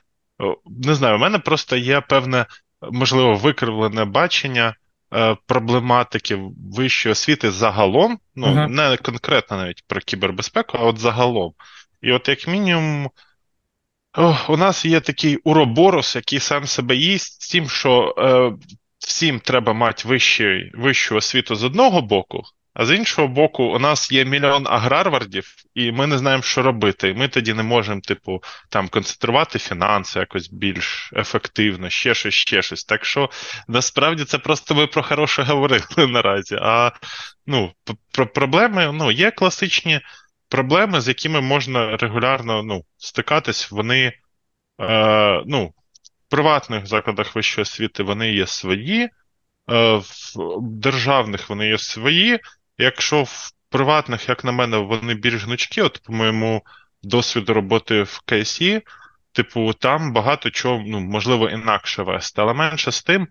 не 0.67 0.95
знаю, 0.95 1.17
у 1.17 1.19
мене 1.19 1.39
просто 1.39 1.77
є 1.77 2.01
певне, 2.01 2.47
можливо, 2.91 3.35
викривлене 3.35 4.05
бачення. 4.05 4.75
Е, 5.15 5.37
проблематики 5.47 6.39
вищої 6.77 7.13
освіти 7.13 7.51
загалом, 7.51 8.19
ну 8.37 8.47
uh-huh. 8.47 8.69
не 8.69 8.97
конкретно 8.97 9.57
навіть 9.57 9.85
про 9.87 10.01
кібербезпеку, 10.01 10.79
а 10.81 10.85
от 10.85 10.99
загалом. 10.99 11.53
І 12.03 12.13
от, 12.13 12.29
як 12.29 12.49
мінімум, 12.49 13.11
у 14.49 14.57
нас 14.57 14.85
є 14.85 15.01
такий 15.01 15.37
уроборос, 15.37 16.17
який 16.17 16.39
сам 16.39 16.67
себе 16.67 16.97
їсть, 16.97 17.43
з 17.43 17.49
тим, 17.49 17.69
що 17.69 18.15
е, 18.19 18.53
всім 18.99 19.41
треба 19.41 19.73
мати 19.73 20.09
вищу, 20.09 20.45
вищу 20.75 21.17
освіту 21.17 21.55
з 21.55 21.65
одного 21.65 22.03
боку, 22.03 22.43
а 22.79 22.85
з 22.85 22.97
іншого 22.97 23.29
боку, 23.29 23.65
у 23.65 23.79
нас 23.79 24.13
є 24.13 24.25
мільйон 24.25 24.67
аграрвардів, 24.67 25.55
і 25.75 25.93
ми 25.93 26.07
не 26.07 26.19
знаємо, 26.19 26.43
що 26.43 26.63
робити. 26.63 27.09
І 27.09 27.15
ми 27.15 27.29
тоді 27.29 27.55
не 27.55 27.63
можемо, 27.63 28.01
типу, 28.01 28.43
там 28.69 28.89
концентрувати 28.89 29.59
фінанси 29.59 30.19
якось 30.19 30.49
більш 30.49 31.11
ефективно, 31.17 31.91
ще 31.91 32.15
щось, 32.15 32.35
ще 32.35 32.63
щось. 32.63 32.85
Так 32.85 33.05
що 33.05 33.31
насправді 33.69 34.25
це 34.25 34.39
просто 34.39 34.75
ми 34.75 34.87
про 34.87 35.03
хороше 35.03 35.43
говорили 35.43 35.85
наразі. 36.09 36.59
А 36.63 36.93
ну, 37.47 37.73
про 38.13 38.27
проблеми 38.27 38.91
ну, 38.95 39.11
є 39.11 39.31
класичні 39.31 40.01
проблеми, 40.49 41.01
з 41.01 41.09
якими 41.09 41.41
можна 41.41 41.97
регулярно 41.97 42.63
ну, 42.63 42.85
стикатись, 42.97 43.71
вони 43.71 44.13
е, 44.81 45.43
ну, 45.47 45.67
в 46.27 46.31
приватних 46.31 46.87
закладах 46.87 47.37
вищої 47.37 47.63
освіти 47.63 48.03
вони 48.03 48.33
є 48.33 48.47
свої. 48.47 49.09
Е, 49.71 50.01
в 50.35 50.61
державних 50.61 51.51
вони 51.51 51.69
є 51.69 51.79
свої, 51.79 52.39
Якщо 52.79 53.23
в 53.23 53.51
приватних, 53.69 54.29
як 54.29 54.45
на 54.45 54.53
мене, 54.53 54.79
вони 54.79 55.15
більш 55.15 55.45
гнучкі, 55.45 55.83
от 55.83 56.01
по 56.05 56.13
моєму 56.13 56.63
досвіду 57.03 57.55
роботи 57.55 58.03
в 58.03 58.21
КСІ, 58.27 58.83
типу, 59.33 59.73
там 59.73 60.13
багато 60.13 60.51
чого, 60.51 60.85
ну, 60.87 61.01
можливо, 61.01 61.51
інакше 61.51 62.03
вести. 62.03 62.43
Але 62.43 62.55
менше 62.55 62.93
з 62.93 63.03
тим, 63.03 63.29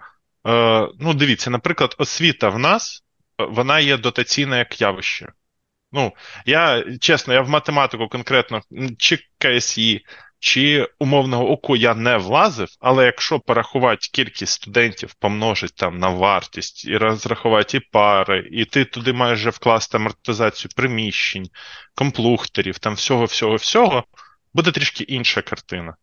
е, 0.47 0.87
ну, 0.99 1.13
дивіться, 1.13 1.49
наприклад, 1.49 1.95
освіта 1.97 2.49
в 2.49 2.59
нас, 2.59 3.03
е, 3.41 3.45
вона 3.45 3.79
є 3.79 3.97
дотаційна 3.97 4.57
як 4.57 4.81
явище. 4.81 5.27
Ну, 5.91 6.13
я 6.45 6.83
чесно, 6.99 7.33
я 7.33 7.41
в 7.41 7.49
математику 7.49 8.07
конкретно, 8.07 8.61
чи 8.97 9.19
КСІ, 9.37 10.05
чи 10.39 10.87
умовного 10.99 11.51
оку 11.51 11.75
я 11.75 11.95
не 11.95 12.17
влазив, 12.17 12.67
але 12.79 13.05
якщо 13.05 13.39
порахувати 13.39 14.07
кількість 14.11 14.53
студентів, 14.53 15.13
помножити 15.13 15.73
там 15.77 15.97
на 15.97 16.09
вартість 16.09 16.85
і 16.85 16.97
розрахувати 16.97 17.77
і 17.77 17.81
пари, 17.91 18.49
і 18.51 18.65
ти 18.65 18.85
туди 18.85 19.13
маєш 19.13 19.39
вже 19.39 19.49
вкласти 19.49 19.97
амортизацію 19.97 20.71
приміщень, 20.75 21.49
комплухтерів, 21.95 22.79
там 22.79 22.93
всього-всього-всього, 22.93 24.03
буде 24.53 24.71
трішки 24.71 25.03
інша 25.03 25.41
картина. 25.41 25.95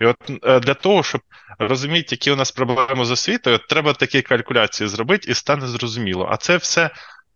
І 0.00 0.04
от 0.04 0.16
е, 0.42 0.60
для 0.60 0.74
того, 0.74 1.02
щоб 1.02 1.20
розуміти, 1.58 2.08
які 2.10 2.30
у 2.30 2.36
нас 2.36 2.50
проблеми 2.50 3.04
з 3.04 3.10
освітою, 3.10 3.58
треба 3.58 3.92
такі 3.92 4.22
калькуляції 4.22 4.88
зробити 4.88 5.30
і 5.30 5.34
стане 5.34 5.66
зрозуміло. 5.66 6.28
А 6.30 6.36
це 6.36 6.56
все 6.56 6.90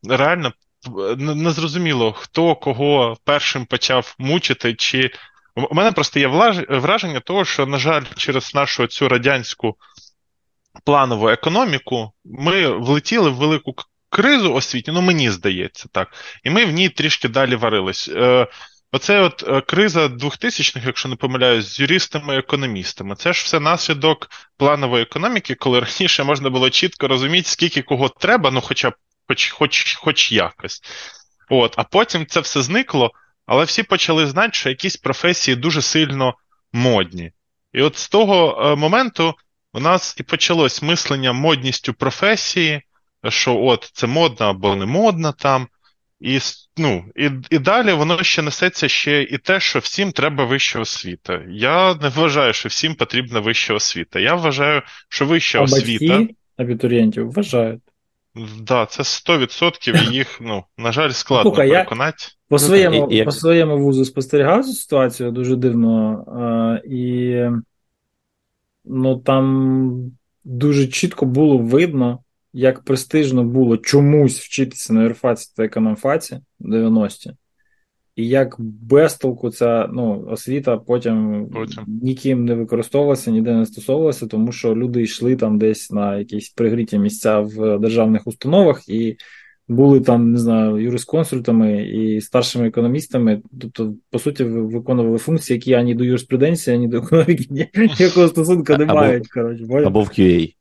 реально 0.08 0.52
незрозуміло, 1.16 2.12
хто 2.12 2.56
кого 2.56 3.16
першим 3.24 3.66
почав 3.66 4.14
мучити, 4.18 4.74
чи 4.74 5.10
у 5.56 5.74
мене 5.74 5.92
просто 5.92 6.20
є 6.20 6.26
враження 6.68 7.20
того, 7.20 7.44
що, 7.44 7.66
на 7.66 7.78
жаль, 7.78 8.02
через 8.16 8.54
нашу 8.54 8.86
цю 8.86 9.08
радянську 9.08 9.76
планову 10.84 11.28
економіку 11.28 12.12
ми 12.24 12.68
влетіли 12.68 13.30
в 13.30 13.34
велику 13.34 13.74
кризу 14.08 14.54
освітню, 14.54 14.92
ну 14.92 15.00
мені 15.00 15.30
здається, 15.30 15.88
так. 15.92 16.08
І 16.44 16.50
ми 16.50 16.64
в 16.64 16.70
ній 16.70 16.88
трішки 16.88 17.28
далі 17.28 17.56
варились. 17.56 18.08
Е, 18.08 18.46
Оце 18.94 19.20
от 19.20 19.44
е, 19.48 19.60
криза 19.60 20.06
2000-х, 20.06 20.86
якщо 20.86 21.08
не 21.08 21.16
помиляюсь, 21.16 21.66
з 21.66 21.80
юристами-економістами. 21.80 23.14
Це 23.16 23.32
ж 23.32 23.44
все 23.44 23.60
наслідок 23.60 24.30
планової 24.56 25.02
економіки, 25.02 25.54
коли 25.54 25.80
раніше 25.80 26.24
можна 26.24 26.50
було 26.50 26.70
чітко 26.70 27.08
розуміти, 27.08 27.48
скільки 27.48 27.82
кого 27.82 28.08
треба, 28.08 28.50
ну 28.50 28.60
хоча 28.60 28.90
б 28.90 28.94
хоч, 29.28 29.50
хоч, 29.50 29.94
хоч 29.94 30.32
якось. 30.32 30.82
От, 31.48 31.74
А 31.76 31.84
потім 31.84 32.26
це 32.26 32.40
все 32.40 32.62
зникло. 32.62 33.10
Але 33.46 33.64
всі 33.64 33.82
почали 33.82 34.26
знати, 34.26 34.52
що 34.52 34.68
якісь 34.68 34.96
професії 34.96 35.56
дуже 35.56 35.82
сильно 35.82 36.34
модні. 36.72 37.32
І 37.72 37.82
от 37.82 37.96
з 37.96 38.08
того 38.08 38.62
е, 38.64 38.76
моменту 38.76 39.34
у 39.72 39.80
нас 39.80 40.16
і 40.18 40.22
почалось 40.22 40.82
мислення 40.82 41.32
модністю 41.32 41.94
професії, 41.94 42.82
що 43.28 43.58
от 43.58 43.90
це 43.92 44.06
модно 44.06 44.46
або 44.46 44.76
не 44.76 44.86
модно 44.86 45.32
там. 45.32 45.68
І 46.20 46.38
ну, 46.76 47.04
і, 47.16 47.30
і 47.50 47.58
далі 47.58 47.92
воно 47.92 48.22
ще 48.22 48.42
несеться 48.42 48.88
ще 48.88 49.22
і 49.22 49.38
те, 49.38 49.60
що 49.60 49.78
всім 49.78 50.12
треба 50.12 50.44
вища 50.44 50.80
освіта. 50.80 51.42
Я 51.50 51.94
не 51.94 52.08
вважаю, 52.08 52.52
що 52.52 52.68
всім 52.68 52.94
потрібна 52.94 53.40
вища 53.40 53.74
освіта. 53.74 54.20
Я 54.20 54.34
вважаю, 54.34 54.82
що 55.08 55.26
вища 55.26 55.58
а 55.58 55.62
освіта. 55.62 56.18
Батьки 56.18 56.34
абітурієнтів 56.56 57.32
вважають. 57.32 57.82
Так, 58.34 58.44
да, 58.60 58.86
це 58.86 59.02
100% 59.02 60.12
їх, 60.12 60.40
ну, 60.40 60.64
на 60.78 60.92
жаль, 60.92 61.10
складно 61.10 61.50
Слуха, 61.50 61.68
переконати. 61.68 62.24
По 62.48 62.58
своєму 62.58 63.08
і, 63.10 63.24
по 63.24 63.30
своєму 63.30 63.78
вузу 63.78 64.04
спостерігав 64.04 64.64
цю 64.64 64.72
ситуацію 64.72 65.30
дуже 65.30 65.56
дивно. 65.56 66.24
А, 66.28 66.88
і 66.88 67.40
ну, 68.84 69.16
там 69.16 70.12
дуже 70.44 70.86
чітко 70.86 71.26
було 71.26 71.58
видно, 71.58 72.18
як 72.52 72.84
престижно 72.84 73.44
було 73.44 73.76
чомусь 73.76 74.40
вчитися 74.40 74.92
на 74.92 75.02
юрфаці 75.02 75.52
та 75.56 75.64
економфаці 75.64 76.40
в 76.60 76.74
90-ті. 76.74 77.32
І 78.16 78.28
як 78.28 78.56
без 78.58 79.14
толку 79.14 79.50
ця 79.50 79.88
ну, 79.92 80.26
освіта 80.30 80.76
потім, 80.76 81.46
потім 81.52 81.84
ніким 81.86 82.44
не 82.44 82.54
використовувалася, 82.54 83.30
ніде 83.30 83.54
не 83.54 83.66
стосовувалася, 83.66 84.26
тому 84.26 84.52
що 84.52 84.76
люди 84.76 85.02
йшли 85.02 85.36
там 85.36 85.58
десь 85.58 85.90
на 85.90 86.18
якісь 86.18 86.48
пригріті 86.48 86.98
місця 86.98 87.40
в 87.40 87.78
державних 87.78 88.26
установах 88.26 88.88
і 88.88 89.16
були 89.68 90.00
там, 90.00 90.32
не 90.32 90.38
знаю, 90.38 90.76
юрисконсультами 90.76 91.82
і 91.82 92.20
старшими 92.20 92.68
економістами. 92.68 93.42
Тобто, 93.60 93.94
по 94.10 94.18
суті, 94.18 94.44
виконували 94.44 95.18
функції, 95.18 95.56
які 95.56 95.74
ані 95.74 95.94
до 95.94 96.04
юриспруденції, 96.04 96.76
ані 96.76 96.88
до 96.88 96.96
економіки 96.96 97.46
ніякого 97.74 98.28
стосунку 98.28 98.76
не 98.76 98.84
мають. 98.84 99.28
Коротше, 99.28 99.64
або 99.84 100.02
в 100.02 100.08
QA. 100.08 100.54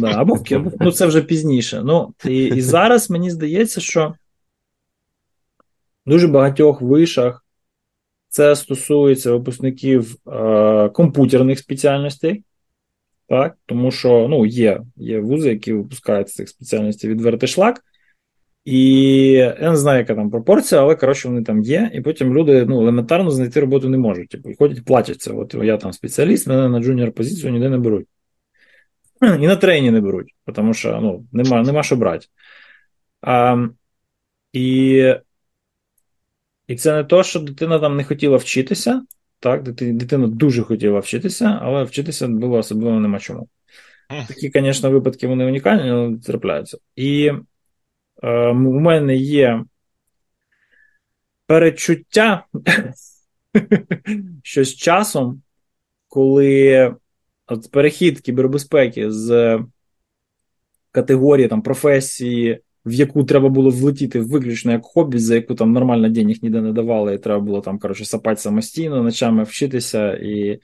Да, 0.00 0.12
або 0.14 0.34
в 0.34 0.38
QA. 0.38 0.72
Ну, 0.80 0.92
це 0.92 1.06
вже 1.06 1.20
пізніше. 1.20 1.82
Ну, 1.84 2.14
І, 2.28 2.44
і 2.44 2.60
зараз 2.60 3.10
мені 3.10 3.30
здається, 3.30 3.80
що 3.80 4.14
дуже 6.06 6.28
багатьох 6.28 6.82
вишах 6.82 7.44
це 8.28 8.56
стосується 8.56 9.32
випускників 9.32 10.16
е, 10.26 10.88
комп'ютерних 10.88 11.58
спеціальностей, 11.58 12.44
так? 13.28 13.56
тому 13.66 13.90
що 13.90 14.26
ну, 14.30 14.46
є 14.46 14.80
є 14.96 15.20
вузи, 15.20 15.48
які 15.48 15.72
випускають 15.72 16.28
з 16.28 16.34
цих 16.34 16.48
спеціальностей 16.48 17.10
відвертий 17.10 17.48
шлак. 17.48 17.80
І 18.64 18.90
я 19.32 19.70
не 19.70 19.76
знаю, 19.76 19.98
яка 19.98 20.14
там 20.14 20.30
пропорція, 20.30 20.80
але 20.80 20.96
коротше 20.96 21.28
вони 21.28 21.42
там 21.42 21.60
є, 21.60 21.90
і 21.94 22.00
потім 22.00 22.34
люди 22.34 22.64
ну, 22.68 22.80
елементарно 22.82 23.30
знайти 23.30 23.60
роботу 23.60 23.88
не 23.88 23.98
можуть. 23.98 24.28
Типу, 24.28 24.50
ходять, 24.58 24.84
платяться. 24.84 25.32
От 25.32 25.54
я 25.54 25.76
там 25.76 25.92
спеціаліст, 25.92 26.46
мене 26.46 26.68
на 26.68 26.80
джуніор 26.80 27.12
позицію 27.12 27.52
ніде 27.52 27.70
не 27.70 27.78
беруть. 27.78 28.06
І 29.22 29.46
на 29.46 29.56
трейні 29.56 29.90
не 29.90 30.00
беруть, 30.00 30.34
тому 30.54 30.74
що 30.74 30.98
ну, 31.02 31.26
нема 31.32 31.62
нема 31.62 31.82
що 31.82 31.96
брати. 31.96 32.26
А, 33.22 33.66
І 34.52 35.14
І 36.66 36.76
це 36.76 36.92
не 36.92 37.04
то, 37.04 37.22
що 37.22 37.40
дитина 37.40 37.78
там 37.78 37.96
не 37.96 38.04
хотіла 38.04 38.36
вчитися. 38.36 39.02
Так, 39.40 39.62
дитина 39.72 40.26
дуже 40.26 40.62
хотіла 40.62 41.00
вчитися, 41.00 41.58
але 41.62 41.84
вчитися 41.84 42.28
було 42.28 42.58
особливо 42.58 43.00
нема 43.00 43.18
чому. 43.18 43.48
Такі, 44.08 44.50
звісно, 44.54 44.90
випадки 44.90 45.26
вони 45.26 45.44
унікальні, 45.44 45.90
але 45.90 46.16
трапляються. 46.16 46.78
І 46.96 47.32
е, 48.22 48.48
у 48.48 48.80
мене 48.80 49.16
є 49.16 49.64
перечуття, 51.46 52.44
що 54.42 54.64
з 54.64 54.74
часом, 54.74 55.42
коли 56.08 56.94
от 57.46 57.70
перехід 57.70 58.20
кібербезпеки 58.20 59.10
з 59.10 59.60
категорії 60.90 61.48
там, 61.48 61.62
професії, 61.62 62.60
в 62.86 62.92
яку 62.92 63.24
треба 63.24 63.48
було 63.48 63.70
влетіти 63.70 64.20
виключно 64.20 64.72
як 64.72 64.84
хобі, 64.84 65.18
за 65.18 65.34
яку 65.34 65.54
там 65.54 65.72
нормально 65.72 66.08
денег 66.08 66.36
ніде 66.42 66.60
не 66.60 66.72
давали, 66.72 67.14
і 67.14 67.18
треба 67.18 67.40
було 67.40 67.60
там, 67.60 67.78
коротше, 67.78 68.04
сапати 68.04 68.40
самостійно, 68.40 69.02
ночами 69.02 69.42
вчитися 69.42 70.12
і 70.12 70.60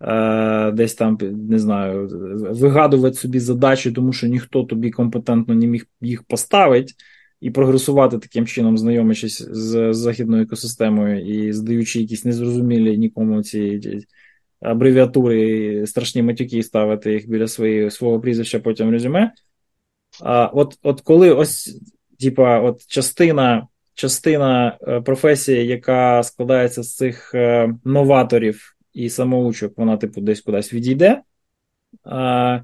е, 0.00 0.72
десь 0.72 0.94
там, 0.94 1.18
не 1.48 1.58
знаю, 1.58 2.08
вигадувати 2.52 3.16
собі 3.16 3.38
задачі, 3.38 3.92
тому 3.92 4.12
що 4.12 4.26
ніхто 4.26 4.64
тобі 4.64 4.90
компетентно 4.90 5.54
не 5.54 5.66
міг 5.66 5.86
їх 6.00 6.22
поставити. 6.22 6.92
І 7.40 7.50
прогресувати 7.50 8.18
таким 8.18 8.46
чином, 8.46 8.78
знайомячись 8.78 9.42
з 9.50 9.94
західною 9.94 10.42
екосистемою 10.42 11.26
і 11.26 11.52
здаючи 11.52 12.00
якісь 12.00 12.24
незрозумілі 12.24 12.98
нікому 12.98 13.42
ці 13.42 13.80
абревіатури, 14.60 15.86
страшні 15.86 16.22
матюки 16.22 16.62
ставити 16.62 17.12
їх 17.12 17.28
біля 17.28 17.48
свої, 17.48 17.90
свого 17.90 18.20
прізвища, 18.20 18.60
потім 18.60 18.90
резюме. 18.90 19.32
А, 20.22 20.46
От 20.46 20.78
от 20.82 21.00
коли 21.00 21.32
ось, 21.32 21.80
типа, 22.18 22.60
от 22.60 22.86
частина 22.86 23.66
частина 23.94 24.78
е, 24.88 25.00
професії, 25.00 25.66
яка 25.66 26.22
складається 26.22 26.82
з 26.82 26.96
цих 26.96 27.34
е, 27.34 27.74
новаторів 27.84 28.76
і 28.92 29.10
самоучок, 29.10 29.72
вона, 29.76 29.96
типу, 29.96 30.20
десь 30.20 30.40
кудись 30.40 30.72
відійде. 30.72 31.22
А, 32.04 32.60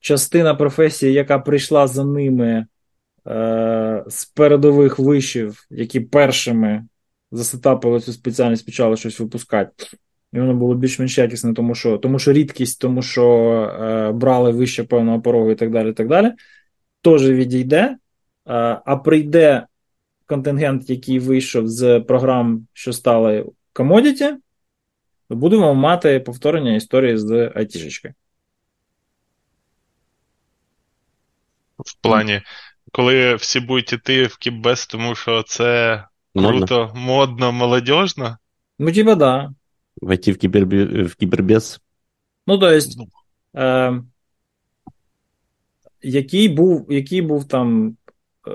Частина 0.00 0.54
професії, 0.54 1.12
яка 1.12 1.38
прийшла 1.38 1.86
за 1.86 2.04
ними 2.04 2.66
е, 3.26 4.04
з 4.06 4.24
передових 4.24 4.98
вишів, 4.98 5.66
які 5.70 6.00
першими 6.00 6.84
засетапили 7.32 8.00
цю 8.00 8.12
спеціальність, 8.12 8.66
почали 8.66 8.96
щось 8.96 9.20
випускати. 9.20 9.84
І 10.32 10.40
воно 10.40 10.54
було 10.54 10.74
більш-менш 10.74 11.18
якісне, 11.18 11.54
тому 11.54 11.74
що 11.74 11.98
тому 11.98 12.18
що 12.18 12.32
рідкість, 12.32 12.80
тому 12.80 13.02
що 13.02 13.24
е, 13.80 14.12
брали 14.12 14.50
вище 14.50 14.84
певного 14.84 15.20
порогу 15.20 15.50
і 15.50 15.54
так 15.54 15.70
далі. 15.70 15.90
і 15.90 15.92
так 15.92 16.08
далі, 16.08 16.32
Теж 17.02 17.30
відійде, 17.30 17.80
е, 17.80 17.96
а 18.84 18.96
прийде 18.96 19.66
контингент, 20.26 20.90
який 20.90 21.18
вийшов 21.18 21.68
з 21.68 22.00
програм, 22.00 22.66
що 22.72 22.92
стали 22.92 23.46
комодіті, 23.72 24.34
то 25.28 25.36
будемо 25.36 25.74
мати 25.74 26.20
повторення 26.20 26.74
історії 26.74 27.18
з 27.18 27.52
айтішечкою. 27.54 28.14
В 31.78 31.94
плані, 32.00 32.42
коли 32.92 33.34
всі 33.34 33.60
будуть 33.60 33.92
йти 33.92 34.26
в 34.26 34.36
кіббез, 34.36 34.86
тому 34.86 35.14
що 35.14 35.42
це 35.42 36.04
круто, 36.34 36.92
модно, 36.94 37.52
молодежно. 37.52 38.38
Ну, 38.78 38.92
типа, 38.92 39.14
да. 39.14 39.50
Войти 40.02 40.32
в, 40.32 40.38
кибербе... 40.38 41.04
в 41.04 41.16
кибербез. 41.16 41.80
Ну, 42.46 42.58
то 42.58 42.66
есть, 42.66 42.98
е, 43.56 44.02
який 46.02 46.48
був 46.48 46.92
який 46.92 47.22
був 47.22 47.48
там 47.48 47.96
е, 48.48 48.52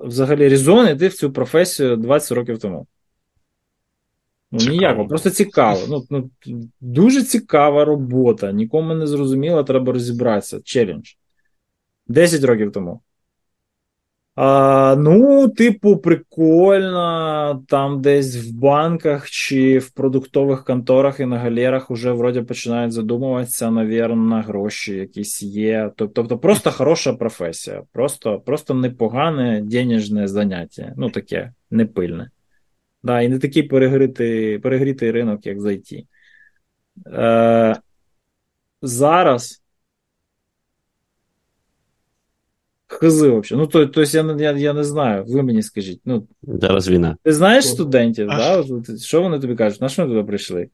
взагалі 0.00 0.48
резон 0.48 0.88
йти 0.88 1.08
в 1.08 1.14
цю 1.14 1.32
професію 1.32 1.96
20 1.96 2.32
років 2.32 2.58
тому? 2.58 2.86
Ну, 4.52 4.58
цікаво. 4.58 4.76
ніяко, 4.76 5.06
просто 5.06 5.30
цікаво. 5.30 5.80
Ну, 5.88 6.06
ну, 6.10 6.30
Дуже 6.80 7.22
цікава 7.22 7.84
робота, 7.84 8.52
нікому 8.52 8.94
не 8.94 9.06
зрозуміло, 9.06 9.64
треба 9.64 9.92
розібратися. 9.92 10.60
Челендж. 10.64 11.12
10 12.06 12.44
років 12.44 12.72
тому. 12.72 13.00
А, 14.36 14.96
Ну, 14.96 15.48
типу, 15.48 15.96
прикольно, 15.96 17.64
там 17.68 18.02
десь 18.02 18.36
в 18.36 18.52
банках 18.54 19.30
чи 19.30 19.78
в 19.78 19.90
продуктових 19.90 20.64
конторах 20.64 21.20
і 21.20 21.26
на 21.26 21.38
галерах 21.38 21.90
вже 21.90 22.12
вроді 22.12 22.42
починають 22.42 22.92
задумуватися, 22.92 23.70
навірно, 23.70 24.42
гроші 24.42 24.92
якісь 24.92 25.42
є. 25.42 25.90
Тобто, 25.96 26.38
просто 26.38 26.70
хороша 26.70 27.12
професія, 27.12 27.82
просто 27.92 28.40
просто 28.40 28.74
непогане 28.74 29.60
денежне 29.60 30.28
заняття. 30.28 30.94
Ну, 30.96 31.10
таке 31.10 31.52
непильне. 31.70 32.30
Да, 33.02 33.20
І 33.20 33.28
не 33.28 33.38
такий 33.38 33.62
перегрітий 33.62 34.58
перегрітий 34.58 35.10
ринок, 35.10 35.46
як 35.46 35.60
з 35.60 35.80
Е, 37.06 37.76
Зараз. 38.82 39.63
Хзи 42.86 43.28
вообще. 43.28 43.56
Ну, 43.56 43.66
то, 43.66 43.86
то 43.86 44.00
есть 44.00 44.14
я, 44.14 44.36
я 44.38 44.52
я, 44.52 44.72
не 44.72 44.84
знаю, 44.84 45.24
ви 45.28 45.42
мені 45.42 45.62
скажіть. 45.62 46.00
Ну, 46.04 46.26
Зараз 46.42 46.88
війна. 46.88 47.16
Ти 47.24 47.32
знаєш 47.32 47.68
студентів, 47.68 48.28
а... 48.30 48.36
да? 48.36 48.96
що 48.98 49.22
вони 49.22 49.38
тобі 49.38 49.54
кажуть? 49.54 49.80
На 49.80 49.88
що 49.88 50.02
вони 50.02 50.14
туди 50.14 50.26
прийшли? 50.26 50.68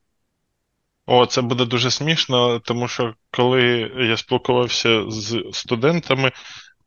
О, 1.07 1.27
це 1.27 1.43
буде 1.43 1.65
дуже 1.65 1.91
смішно, 1.91 2.61
тому 2.65 2.89
що 2.89 3.15
коли 3.31 3.63
я 3.99 4.17
спілкувався 4.17 5.05
з 5.09 5.45
студентами, 5.53 6.33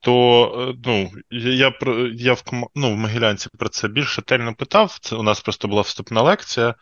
то 0.03 0.45
е, 0.69 0.79
ну, 0.85 1.11
я 1.31 1.73
я 2.13 2.33
в 2.33 2.43
ну, 2.75 2.93
в 2.93 2.97
Могилянці 2.97 3.49
про 3.57 3.69
це 3.69 3.87
більш 3.87 4.17
ретельно 4.17 4.53
питав. 4.53 4.97
Це 5.01 5.15
у 5.15 5.23
нас 5.23 5.39
просто 5.41 5.67
була 5.67 5.81
вступна 5.81 6.21
лекція, 6.21 6.75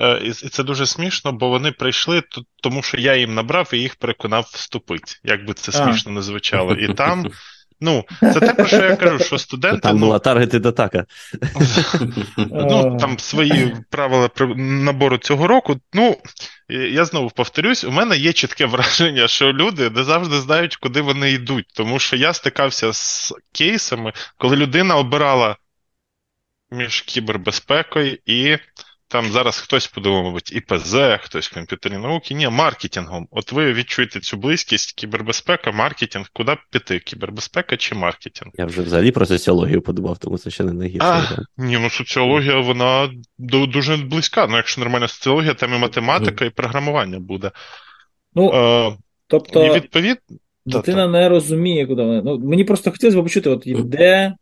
е, 0.00 0.20
і 0.24 0.32
це 0.32 0.64
дуже 0.64 0.86
смішно, 0.86 1.32
бо 1.32 1.48
вони 1.48 1.72
прийшли, 1.72 2.22
тому 2.62 2.82
що 2.82 3.00
я 3.00 3.16
їм 3.16 3.34
набрав 3.34 3.70
і 3.72 3.78
їх 3.78 3.96
переконав 3.96 4.50
вступити. 4.52 5.12
Як 5.24 5.46
би 5.46 5.54
це 5.54 5.72
смішно 5.72 6.12
не 6.12 6.22
звучало. 6.22 6.74
І 6.74 6.94
там 6.94 7.30
Ну, 7.80 8.04
це 8.20 8.40
те, 8.40 8.54
про 8.54 8.66
що 8.66 8.76
я 8.76 8.96
кажу, 8.96 9.24
що 9.24 9.38
студенти. 9.38 9.80
Там 9.80 9.98
ну, 9.98 10.06
була 10.06 10.18
таргетед 10.18 10.66
атака. 10.66 11.06
Ну, 12.36 12.96
там 13.00 13.18
свої 13.18 13.76
правила 13.90 14.30
набору 14.56 15.18
цього 15.18 15.46
року. 15.46 15.76
Ну, 15.92 16.16
я 16.68 17.04
знову 17.04 17.30
повторюсь, 17.30 17.84
у 17.84 17.90
мене 17.90 18.16
є 18.16 18.32
чітке 18.32 18.66
враження, 18.66 19.28
що 19.28 19.52
люди 19.52 19.90
не 19.90 20.04
завжди 20.04 20.40
знають, 20.40 20.76
куди 20.76 21.00
вони 21.00 21.30
йдуть. 21.30 21.66
Тому 21.74 21.98
що 21.98 22.16
я 22.16 22.32
стикався 22.32 22.92
з 22.92 23.34
кейсами, 23.52 24.12
коли 24.36 24.56
людина 24.56 24.96
обирала 24.96 25.56
між 26.70 27.00
кібербезпекою 27.00 28.18
і 28.26 28.58
там 29.08 29.26
зараз 29.26 29.58
хтось 29.58 29.86
подумав, 29.86 30.24
мабуть, 30.24 30.52
ІПЗ, 30.52 30.96
хтось 31.20 31.48
комп'ютерні 31.48 31.98
науки. 31.98 32.34
Ні, 32.34 32.48
маркетингом. 32.48 33.28
От 33.30 33.52
ви 33.52 33.72
відчуєте 33.72 34.20
цю 34.20 34.36
близькість, 34.36 34.92
кібербезпека, 34.92 35.72
маркетинг. 35.72 36.26
Куди 36.32 36.56
піти? 36.70 36.98
Кібербезпека 36.98 37.76
чи 37.76 37.94
маркетинг? 37.94 38.52
Я 38.58 38.66
вже 38.66 38.82
взагалі 38.82 39.10
про 39.10 39.26
соціологію 39.26 39.82
подумав, 39.82 40.18
тому 40.18 40.38
це 40.38 40.50
ще 40.50 40.64
не 40.64 40.72
найгірше. 40.72 41.44
Ні, 41.56 41.78
ну 41.78 41.90
соціологія, 41.90 42.60
вона 42.60 43.10
дуже 43.38 43.96
близька. 43.96 44.46
Ну, 44.50 44.56
якщо 44.56 44.80
нормальна 44.80 45.08
соціологія, 45.08 45.54
там 45.54 45.74
і 45.74 45.78
математика, 45.78 46.44
і 46.44 46.50
програмування 46.50 47.18
буде. 47.18 47.50
Ну, 48.34 48.52
е, 48.54 48.96
тобто, 49.26 49.66
і 49.66 49.74
відповід... 49.74 50.18
дитина 50.66 51.04
та, 51.04 51.08
не 51.08 51.28
розуміє, 51.28 51.86
куди 51.86 52.02
вона. 52.02 52.22
Ну, 52.22 52.38
Мені 52.38 52.64
просто 52.64 52.90
хотілося 52.90 53.20
б 53.20 53.22
почути, 53.22 53.50
от 53.50 53.66
йде 53.66 54.34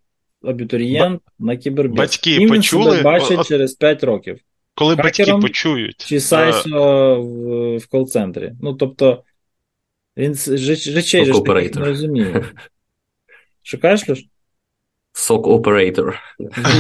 абітурієнт 0.45 1.21
Ба... 1.39 1.47
на 1.47 1.57
кібербез. 1.57 1.99
Батьки 1.99 2.39
Ким 2.39 2.49
почули... 2.49 2.91
себе 2.91 3.03
бачить 3.03 3.39
от... 3.39 3.49
через 3.49 3.75
5 3.75 4.05
років. 4.05 4.39
Коли 4.77 4.95
батьки 4.97 5.35
почують. 5.43 6.05
Чи 6.07 6.21
Сайсо 6.21 7.21
в, 7.23 7.77
в 7.77 7.87
кол-центрі. 7.87 8.53
Ну, 8.63 8.75
тобто, 8.75 9.23
він 10.17 10.35
речей 10.95 11.25
же 11.25 11.33
не 11.75 11.85
розуміє. 11.85 12.45
Шукаєш, 13.63 14.09
Леш? 14.09 14.27
SOC 15.15 15.61
operator. 15.61 16.13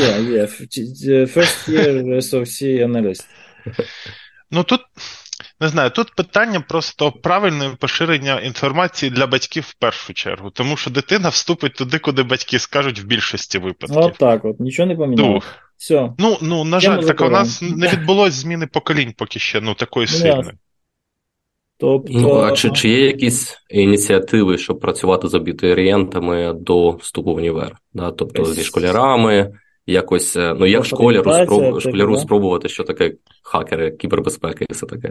Є, 0.01 0.32
є. 0.32 0.42
First 1.24 1.68
year 1.68 2.05
SOC 2.05 2.86
analyst. 2.86 3.24
Ну 4.51 4.64
тут 4.64 4.80
не 5.61 5.68
знаю, 5.68 5.90
тут 5.90 6.14
питання 6.14 6.61
просто 6.61 7.12
правильного 7.12 7.76
поширення 7.76 8.40
інформації 8.40 9.11
для 9.11 9.26
батьків 9.26 9.64
в 9.68 9.74
першу 9.74 10.14
чергу, 10.14 10.50
тому 10.50 10.76
що 10.76 10.90
дитина 10.90 11.28
вступить 11.28 11.74
туди, 11.74 11.98
куди 11.98 12.22
батьки 12.22 12.59
скажуть 12.59 13.00
в 13.00 13.07
більшості 13.07 13.59
випадків. 13.59 13.98
От 13.98 14.14
так 14.18 14.44
от, 14.44 14.61
нічого 14.61 14.86
не 14.86 14.96
поміняло. 14.96 15.42
Все. 15.76 16.12
Ну, 16.18 16.36
ну, 16.42 16.64
на 16.64 16.80
жаль, 16.80 17.02
так 17.02 17.20
у 17.20 17.28
нас 17.28 17.62
не 17.62 17.88
відбулось 17.88 18.34
зміни 18.34 18.66
поколінь 18.66 19.14
поки 19.16 19.38
ще, 19.38 19.61
ну, 19.61 19.74
такої 19.74 20.07
ну, 20.11 20.18
сильної. 20.18 20.52
Тобто... 21.78 22.12
Ну, 22.12 22.34
а 22.34 22.52
чи, 22.52 22.70
чи 22.70 22.88
є 22.88 23.07
якісь 23.07 23.57
ініціативи, 23.70 24.59
щоб 24.59 24.80
працювати 24.80 25.28
з 25.28 25.34
абітурієнтами 25.34 26.52
до 26.52 26.90
вступу 26.90 27.34
в 27.34 27.36
універ? 27.36 27.76
Да? 27.94 28.11
Тобто 28.11 28.44
зі 28.44 28.64
школярами, 28.64 29.52
якось, 29.86 30.36
е, 30.36 30.54
ну 30.59 30.66
як 30.66 30.84
школяру 30.84 31.32
спроб... 31.32 31.80
школяру 31.80 32.16
спробувати, 32.16 32.68
що 32.68 32.84
таке 32.84 33.12
хакери, 33.42 33.90
кібербезпеки 33.90 34.66
і 34.70 34.72
все 34.72 34.86
таке? 34.86 35.11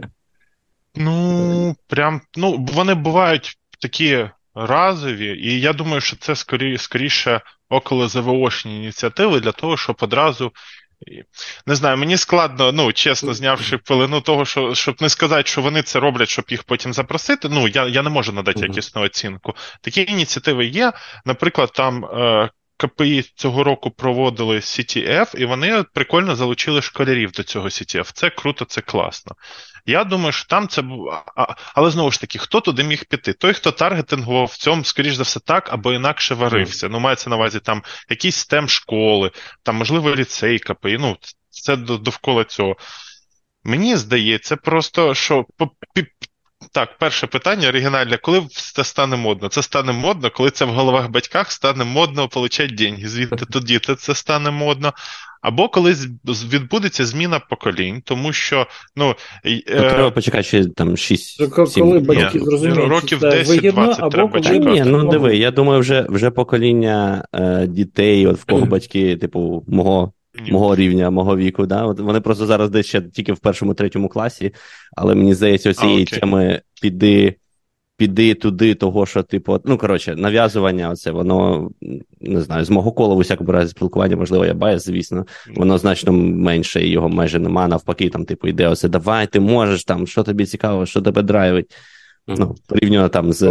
Ну, 0.96 1.76
прям, 1.86 2.20
ну, 2.36 2.66
вони 2.72 2.94
бувають 2.94 3.58
такі 3.80 4.28
разові, 4.54 5.38
і 5.38 5.60
я 5.60 5.72
думаю, 5.72 6.00
що 6.00 6.16
це 6.16 6.36
скорі, 6.36 6.78
скоріше 6.78 7.40
около 7.68 8.08
ЗВОшні 8.08 8.76
ініціативи 8.76 9.40
для 9.40 9.52
того, 9.52 9.76
щоб 9.76 9.96
одразу 10.00 10.52
Не 11.66 11.74
знаю, 11.74 11.96
мені 11.96 12.16
складно, 12.16 12.72
ну, 12.72 12.92
чесно, 12.92 13.34
знявши 13.34 13.78
пилину 13.78 14.20
того, 14.20 14.44
що, 14.44 14.74
щоб 14.74 15.02
не 15.02 15.08
сказати, 15.08 15.48
що 15.48 15.62
вони 15.62 15.82
це 15.82 16.00
роблять, 16.00 16.28
щоб 16.28 16.44
їх 16.48 16.64
потім 16.64 16.92
запросити. 16.92 17.48
Ну, 17.48 17.68
я 17.68 17.86
я 17.86 18.02
не 18.02 18.10
можу 18.10 18.32
надати 18.32 18.60
якісну 18.60 19.02
оцінку. 19.02 19.54
Такі 19.80 20.06
ініціативи 20.08 20.66
є. 20.66 20.92
Наприклад, 21.24 21.72
там 21.74 22.04
е, 22.04 22.50
КПІ 22.76 23.24
цього 23.34 23.64
року 23.64 23.90
проводили 23.90 24.56
CTF, 24.56 25.36
і 25.36 25.44
вони 25.44 25.84
прикольно 25.94 26.36
залучили 26.36 26.82
школярів 26.82 27.30
до 27.32 27.42
цього 27.42 27.68
CTF. 27.68 28.10
Це 28.12 28.30
круто, 28.30 28.64
це 28.64 28.80
класно. 28.80 29.36
Я 29.86 30.04
думаю, 30.04 30.32
що 30.32 30.46
там 30.46 30.68
це 30.68 30.82
був. 30.82 31.12
Але 31.74 31.90
знову 31.90 32.10
ж 32.10 32.20
таки, 32.20 32.38
хто 32.38 32.60
туди 32.60 32.84
міг 32.84 33.04
піти? 33.04 33.32
Той, 33.32 33.52
хто 33.52 33.72
таргетингував 33.72 34.46
в 34.46 34.56
цьому, 34.56 34.84
скоріш 34.84 35.14
за 35.14 35.22
все, 35.22 35.40
так 35.40 35.72
або 35.72 35.92
інакше 35.92 36.34
варився. 36.34 36.88
Ну, 36.88 37.00
мається 37.00 37.30
на 37.30 37.36
увазі 37.36 37.60
там 37.60 37.82
якісь 38.10 38.36
стем 38.36 38.68
школи, 38.68 39.30
там, 39.62 39.76
можливо, 39.76 40.14
ліцей 40.14 40.58
КПІ. 40.58 40.96
Ну, 41.00 41.16
це 41.50 41.76
довкола 41.76 42.44
цього. 42.44 42.76
Мені 43.64 43.96
здається, 43.96 44.56
просто 44.56 45.14
що 45.14 45.46
так, 46.72 46.98
перше 46.98 47.26
питання 47.26 47.68
оригінальне. 47.68 48.16
Коли 48.16 48.46
це 48.50 48.84
стане 48.84 49.16
модно? 49.16 49.48
Це 49.48 49.62
стане 49.62 49.92
модно, 49.92 50.30
коли 50.30 50.50
це 50.50 50.64
в 50.64 50.68
головах 50.68 51.10
батьках 51.10 51.52
стане 51.52 51.84
модно 51.84 52.28
получати 52.28 52.74
деньги. 52.74 53.08
Звідти 53.08 53.46
тоді 53.50 53.78
це 53.78 54.14
стане 54.14 54.50
модно. 54.50 54.92
Або 55.46 55.68
коли 55.68 55.94
відбудеться 56.24 57.06
зміна 57.06 57.40
поколінь, 57.50 58.02
тому 58.04 58.32
що 58.32 58.66
ну 58.96 59.14
е... 59.44 59.60
треба 59.66 60.10
почекати 60.10 60.42
ще 60.42 60.64
там 60.64 60.96
6 60.96 61.42
Коли 61.74 61.98
батьки 61.98 62.40
зрозуміють, 62.40 62.88
років 62.88 63.18
10-20 63.18 64.10
треба 64.10 64.28
почекати. 64.28 64.70
Ні, 64.70 64.82
ну 64.86 65.08
диви, 65.10 65.36
я 65.36 65.50
думаю, 65.50 65.80
вже 65.80 66.06
вже 66.08 66.30
покоління 66.30 67.24
е, 67.32 67.66
дітей, 67.66 68.26
от 68.26 68.38
в 68.38 68.44
кого 68.44 68.66
батьки, 68.66 69.16
типу, 69.16 69.64
мого 69.68 70.12
мого 70.50 70.76
рівня, 70.76 71.10
мого 71.10 71.36
віку. 71.36 71.66
Да? 71.66 71.84
От 71.84 72.00
Вони 72.00 72.20
просто 72.20 72.46
зараз 72.46 72.70
десь 72.70 72.86
ще 72.86 73.00
тільки 73.00 73.32
в 73.32 73.38
першому, 73.38 73.74
третьому 73.74 74.08
класі, 74.08 74.54
але 74.96 75.14
мені 75.14 75.34
здається, 75.34 75.74
цієї 75.74 76.04
теми 76.04 76.60
піди 76.82 77.36
піди 77.96 78.34
туди, 78.34 78.74
того, 78.74 79.06
що, 79.06 79.22
типу, 79.22 79.60
ну, 79.64 79.78
коротше, 79.78 80.14
нав'язування, 80.16 80.90
оце, 80.90 81.10
воно 81.10 81.70
не 82.20 82.40
знаю, 82.40 82.64
з 82.64 82.70
мого 82.70 82.92
кола 82.92 83.14
в 83.14 83.18
усякому 83.18 83.52
разі 83.52 83.70
спілкування, 83.70 84.16
можливо, 84.16 84.46
я 84.46 84.54
баю, 84.54 84.78
звісно, 84.78 85.26
воно 85.56 85.78
значно 85.78 86.12
менше, 86.12 86.86
і 86.86 86.90
його 86.90 87.08
майже 87.08 87.38
нема. 87.38 87.68
Навпаки, 87.68 88.08
там, 88.08 88.24
типу, 88.24 88.48
йде 88.48 88.68
оце, 88.68 88.88
давай, 88.88 89.26
ти 89.26 89.40
можеш, 89.40 89.84
там, 89.84 90.06
що 90.06 90.22
тобі 90.22 90.46
цікаво, 90.46 90.86
що 90.86 91.02
тебе 91.02 91.22
драйвить. 91.22 91.74
Mm-hmm. 92.28 92.36
Ну, 92.38 92.54
порівняно 92.66 93.08
там 93.08 93.32
з 93.32 93.44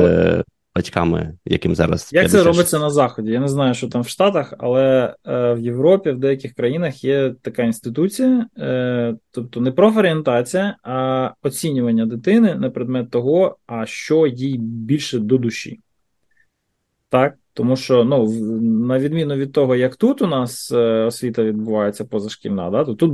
батьками, 0.76 1.38
яким 1.46 1.76
зараз. 1.76 2.14
Як 2.14 2.24
50... 2.24 2.42
це 2.42 2.48
робиться 2.48 2.80
на 2.80 2.90
Заході? 2.90 3.32
Я 3.32 3.40
не 3.40 3.48
знаю, 3.48 3.74
що 3.74 3.88
там 3.88 4.02
в 4.02 4.08
Штатах, 4.08 4.54
але 4.58 5.16
е, 5.26 5.54
в 5.54 5.60
Європі, 5.60 6.12
в 6.12 6.20
деяких 6.20 6.54
країнах 6.54 7.04
є 7.04 7.36
така 7.42 7.64
інституція, 7.64 8.48
е, 8.58 9.16
тобто 9.32 9.62
не 9.62 9.72
профорієнтація, 9.72 10.76
а 10.84 11.32
оцінювання 11.42 12.06
дитини 12.06 12.56
на 12.56 12.70
предмет 12.70 13.10
того, 13.10 13.58
а 13.68 13.86
що 13.86 14.28
їй 14.28 14.58
більше 14.58 15.20
до 15.20 15.38
душі. 15.38 15.80
Так? 17.10 17.36
Тому 17.54 17.76
що, 17.76 18.04
ну, 18.04 18.30
на 18.88 19.00
відміну 19.00 19.36
від 19.36 19.52
того, 19.52 19.76
як 19.76 19.96
тут 19.96 20.22
у 20.22 20.28
нас 20.28 20.72
е, 20.72 21.06
освіта 21.06 21.44
відбувається 21.44 22.06
позашкільна, 22.06 22.70
да, 22.70 22.86
то 22.86 22.94
тут 22.94 23.14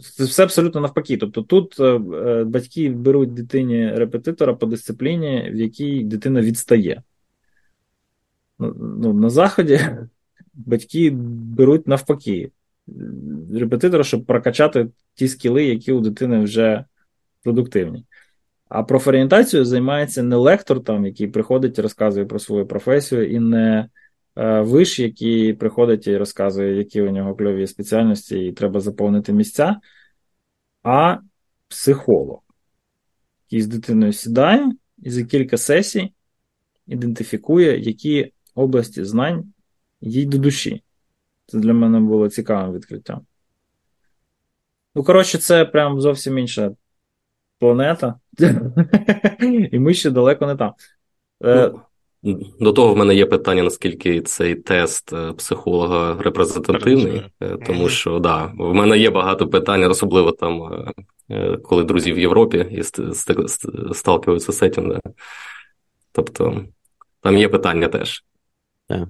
це 0.00 0.24
все 0.24 0.42
абсолютно 0.42 0.80
навпаки. 0.80 1.16
Тобто 1.16 1.42
тут 1.42 1.80
е, 1.80 1.84
е, 1.84 2.44
батьки 2.44 2.90
беруть 2.90 3.34
дитині 3.34 3.90
репетитора 3.90 4.54
по 4.54 4.66
дисципліні, 4.66 5.50
в 5.52 5.56
якій 5.56 6.04
дитина 6.04 6.40
відстає. 6.40 7.02
Ну, 8.58 8.76
ну 9.02 9.12
На 9.12 9.30
Заході 9.30 9.80
батьки 10.54 11.10
беруть 11.56 11.88
навпаки 11.88 12.50
репетитора, 13.52 14.04
щоб 14.04 14.24
прокачати 14.24 14.88
ті 15.14 15.28
скіли, 15.28 15.64
які 15.64 15.92
у 15.92 16.00
дитини 16.00 16.40
вже 16.40 16.84
продуктивні. 17.42 18.04
А 18.68 18.82
профорієнтацією 18.82 19.64
займається 19.64 20.22
не 20.22 20.36
лектор, 20.36 20.84
там, 20.84 21.06
який 21.06 21.26
приходить 21.26 21.78
і 21.78 21.82
розказує 21.82 22.26
про 22.26 22.38
свою 22.38 22.66
професію, 22.66 23.30
і 23.30 23.38
не 23.38 23.88
виш, 24.36 24.98
який 24.98 25.54
приходить 25.54 26.06
і 26.06 26.16
розказує, 26.16 26.76
які 26.76 27.02
у 27.02 27.10
нього 27.10 27.34
кльові 27.34 27.66
спеціальності, 27.66 28.38
і 28.38 28.52
треба 28.52 28.80
заповнити 28.80 29.32
місця, 29.32 29.80
а 30.82 31.18
психолог, 31.68 32.42
який 33.46 33.62
з 33.62 33.66
дитиною 33.66 34.12
сідає 34.12 34.72
і 34.98 35.10
за 35.10 35.24
кілька 35.24 35.56
сесій 35.56 36.12
ідентифікує, 36.86 37.80
які 37.80 38.32
області 38.54 39.04
знань 39.04 39.52
їй 40.00 40.26
до 40.26 40.38
душі. 40.38 40.82
Це 41.46 41.58
для 41.58 41.72
мене 41.72 42.00
було 42.00 42.28
цікавим 42.28 42.74
відкриттям. 42.74 43.26
Ну, 44.94 45.04
коротше, 45.04 45.38
це 45.38 45.64
прям 45.64 46.00
зовсім 46.00 46.38
інша 46.38 46.70
планета, 47.58 48.20
і 49.72 49.78
ми 49.78 49.94
ще 49.94 50.10
далеко 50.10 50.46
не 50.46 50.56
там. 50.56 50.72
До 52.60 52.72
того 52.72 52.94
в 52.94 52.96
мене 52.96 53.14
є 53.14 53.26
питання, 53.26 53.62
наскільки 53.62 54.20
цей 54.20 54.54
тест 54.54 55.12
е, 55.12 55.32
психолога 55.32 56.22
репрезентативний, 56.22 57.22
е, 57.40 57.56
тому 57.66 57.88
що 57.88 58.18
да, 58.18 58.52
в 58.58 58.74
мене 58.74 58.98
є 58.98 59.10
багато 59.10 59.48
питань, 59.48 59.84
особливо 59.84 60.32
там, 60.32 60.62
е, 61.30 61.56
коли 61.56 61.84
друзі 61.84 62.12
в 62.12 62.18
Європі 62.18 62.66
і 62.70 62.82
сталкиваються 63.94 64.52
з 64.52 64.58
цим. 64.58 64.88
Да. 64.88 65.00
Тобто 66.12 66.64
там 67.20 67.36
є 67.36 67.48
питання 67.48 67.88
теж. 67.88 68.24
Yeah. 68.88 69.06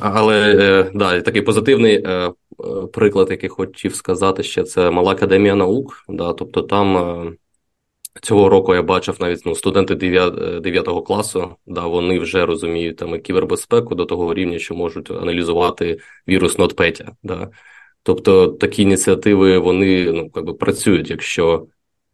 Але 0.00 0.90
да, 0.94 1.20
такий 1.20 1.42
позитивний 1.42 2.06
приклад, 2.92 3.30
який 3.30 3.48
хотів 3.48 3.94
сказати 3.94 4.42
ще, 4.42 4.62
це 4.62 4.90
Мала 4.90 5.12
Академія 5.12 5.54
наук. 5.54 6.04
Да, 6.08 6.32
Тобто 6.32 6.62
там. 6.62 7.36
Цього 8.22 8.48
року 8.48 8.74
я 8.74 8.82
бачив 8.82 9.16
навіть 9.20 9.42
ну, 9.46 9.54
студенти 9.54 9.94
9 9.94 10.62
9 10.62 10.86
класу, 11.06 11.56
да, 11.66 11.86
вони 11.86 12.18
вже 12.18 12.46
розуміють 12.46 12.96
там 12.96 13.20
кібербезпеку 13.20 13.94
до 13.94 14.04
того 14.04 14.34
рівня, 14.34 14.58
що 14.58 14.74
можуть 14.74 15.10
аналізувати 15.10 15.98
вірус 16.28 16.58
NotPetya. 16.58 17.08
Да. 17.22 17.48
Тобто 18.02 18.46
такі 18.46 18.82
ініціативи 18.82 19.58
вони 19.58 20.12
ну, 20.12 20.30
якби 20.34 20.54
працюють, 20.54 21.10
якщо 21.10 21.66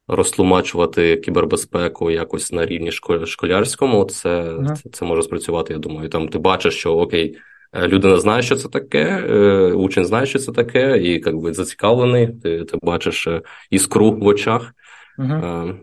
розтлумачувати 0.08 1.16
кібербезпеку 1.16 2.10
якось 2.10 2.52
на 2.52 2.66
рівні 2.66 2.92
школярському, 3.26 4.04
це, 4.04 4.28
ага. 4.30 4.74
це 4.74 4.90
це, 4.90 5.04
може 5.04 5.22
спрацювати. 5.22 5.72
Я 5.72 5.78
думаю. 5.78 6.08
Там 6.08 6.28
ти 6.28 6.38
бачиш, 6.38 6.74
що 6.74 6.92
окей, 6.92 7.38
е, 7.72 7.88
людина 7.88 8.18
знає, 8.18 8.42
що 8.42 8.56
це 8.56 8.68
таке, 8.68 9.26
е, 9.30 9.72
учень 9.72 10.04
знає, 10.04 10.26
що 10.26 10.38
це 10.38 10.52
таке, 10.52 10.98
і 11.02 11.10
якби 11.10 11.52
зацікавлений. 11.52 12.28
Ти 12.42 12.64
ти 12.64 12.78
бачиш 12.82 13.26
е, 13.26 13.42
іскру 13.70 14.12
в 14.12 14.26
очах. 14.26 14.74
Ага. 15.18 15.74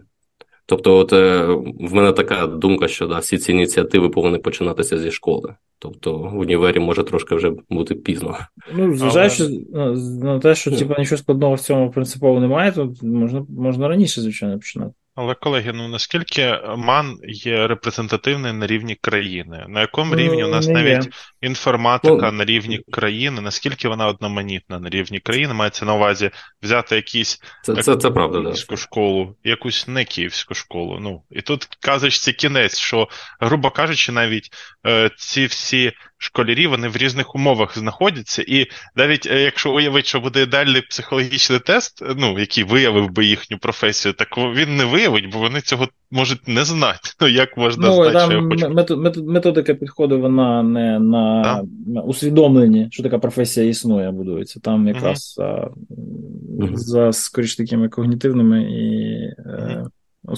Тобто, 0.72 0.98
от 0.98 1.14
е, 1.14 1.46
в 1.80 1.94
мене 1.94 2.12
така 2.12 2.48
думка, 2.48 2.88
що 2.88 3.08
да, 3.08 3.18
всі 3.18 3.38
ці 3.38 3.52
ініціативи 3.52 4.10
повинні 4.10 4.38
починатися 4.38 4.98
зі 4.98 5.12
школи. 5.12 5.56
Тобто 5.80 6.18
в 6.18 6.38
універі 6.38 6.80
може 6.80 7.04
трошки 7.04 7.36
вже 7.36 7.52
бути 7.70 7.96
пізно. 7.96 8.38
Ну, 8.76 8.98
зважаючи 8.98 9.44
Але... 9.76 9.96
на 10.24 10.40
те, 10.40 10.56
що 10.56 10.72
типу, 10.72 10.96
нічого 10.98 11.18
складного 11.18 11.54
в 11.54 11.60
цьому 11.60 11.92
принципово 11.92 12.40
немає, 12.40 12.72
то 12.72 12.94
можна 13.02 13.46
можна 13.50 13.88
раніше, 13.88 14.22
звичайно, 14.22 14.56
починати. 14.56 14.94
Але, 15.22 15.36
колеги, 15.36 15.72
ну 15.76 15.88
наскільки 15.88 16.60
МАН 16.78 17.18
є 17.24 17.68
репрезентативний 17.68 18.54
на 18.54 18.68
рівні 18.68 18.96
країни? 19.02 19.66
На 19.70 19.82
якому 19.82 20.12
ну, 20.12 20.22
рівні 20.22 20.44
у 20.44 20.48
нас 20.48 20.68
навіть 20.68 21.06
є. 21.06 21.12
інформатика 21.42 22.32
ну, 22.32 22.32
на 22.32 22.46
рівні 22.46 22.82
країни? 22.92 23.42
Наскільки 23.42 23.88
вона 23.88 24.08
одноманітна 24.08 24.80
на 24.80 24.90
рівні 24.90 25.20
країни? 25.20 25.54
Мається 25.54 25.86
на 25.86 25.94
увазі 25.94 26.32
взяти 26.64 26.96
якісь 26.96 27.42
це, 27.64 27.76
це, 27.76 27.96
це 27.96 28.12
правда, 28.12 28.42
київську 28.42 28.76
да. 28.76 28.82
школу, 28.82 29.36
якусь 29.44 29.88
не 29.88 30.06
київську 30.06 30.54
школу. 30.54 31.00
Ну 31.02 31.24
і 31.32 31.42
тут 31.42 31.66
казочці 31.66 32.34
кінець, 32.34 32.78
що, 32.78 33.08
грубо 33.40 33.72
кажучи, 33.72 34.12
навіть 34.12 34.50
е, 34.88 35.12
ці 35.18 35.46
всі 35.46 35.92
школярі 36.22 36.68
вони 36.68 36.88
в 36.88 36.98
різних 36.98 37.36
умовах 37.36 37.78
знаходяться, 37.78 38.44
і 38.48 38.68
навіть 38.96 39.28
е, 39.32 39.42
якщо 39.42 39.74
уявити, 39.74 40.08
що 40.08 40.20
буде 40.20 40.42
ідеальний 40.42 40.82
психологічний 40.82 41.60
тест, 41.60 42.04
ну 42.18 42.40
який 42.40 42.64
виявив 42.64 43.12
би 43.12 43.26
їхню 43.26 43.58
професію, 43.58 44.14
так 44.14 44.38
він 44.38 44.78
не 44.78 44.86
виявить, 44.86 45.32
бо 45.34 45.40
вони 45.40 45.62
цього 45.62 45.88
можуть 46.12 46.48
не 46.48 46.64
знати. 46.64 47.00
Ну 47.22 47.28
як 47.28 47.58
можна 47.58 47.88
ну, 47.88 47.94
знати, 47.94 48.20
що 48.20 48.32
я 48.32 48.74
хочу. 48.74 49.14
методика 49.24 49.74
підходу 49.74 50.20
вона 50.22 50.64
не 50.64 51.00
на, 51.00 51.64
да? 51.86 52.02
усвідомленні, 52.02 52.88
що 52.92 53.04
така 53.04 53.20
професія 53.20 53.66
існує, 53.66 54.12
будується. 54.12 54.60
Там 54.60 54.88
якраз 54.88 55.36
угу. 55.38 56.70
а, 56.74 56.78
за 56.78 57.12
скоріш 57.12 57.56
такими 57.56 57.90
когнітивними 57.90 58.62
і 58.62 59.28
угу. 59.46 59.90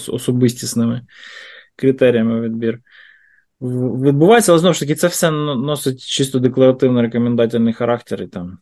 особистісними 0.07 1.01
критеріями 1.75 2.41
відбір 2.41 2.79
відбувається, 3.63 4.51
але 4.51 4.59
знову 4.59 4.73
ж 4.73 4.79
таки, 4.79 4.95
це 4.95 5.07
все 5.07 5.31
носить 5.31 6.05
чисто 6.05 6.39
декларативно 6.39 7.01
рекомендательний 7.01 7.73
характер 7.73 8.21
і 8.21 8.27
там. 8.27 8.57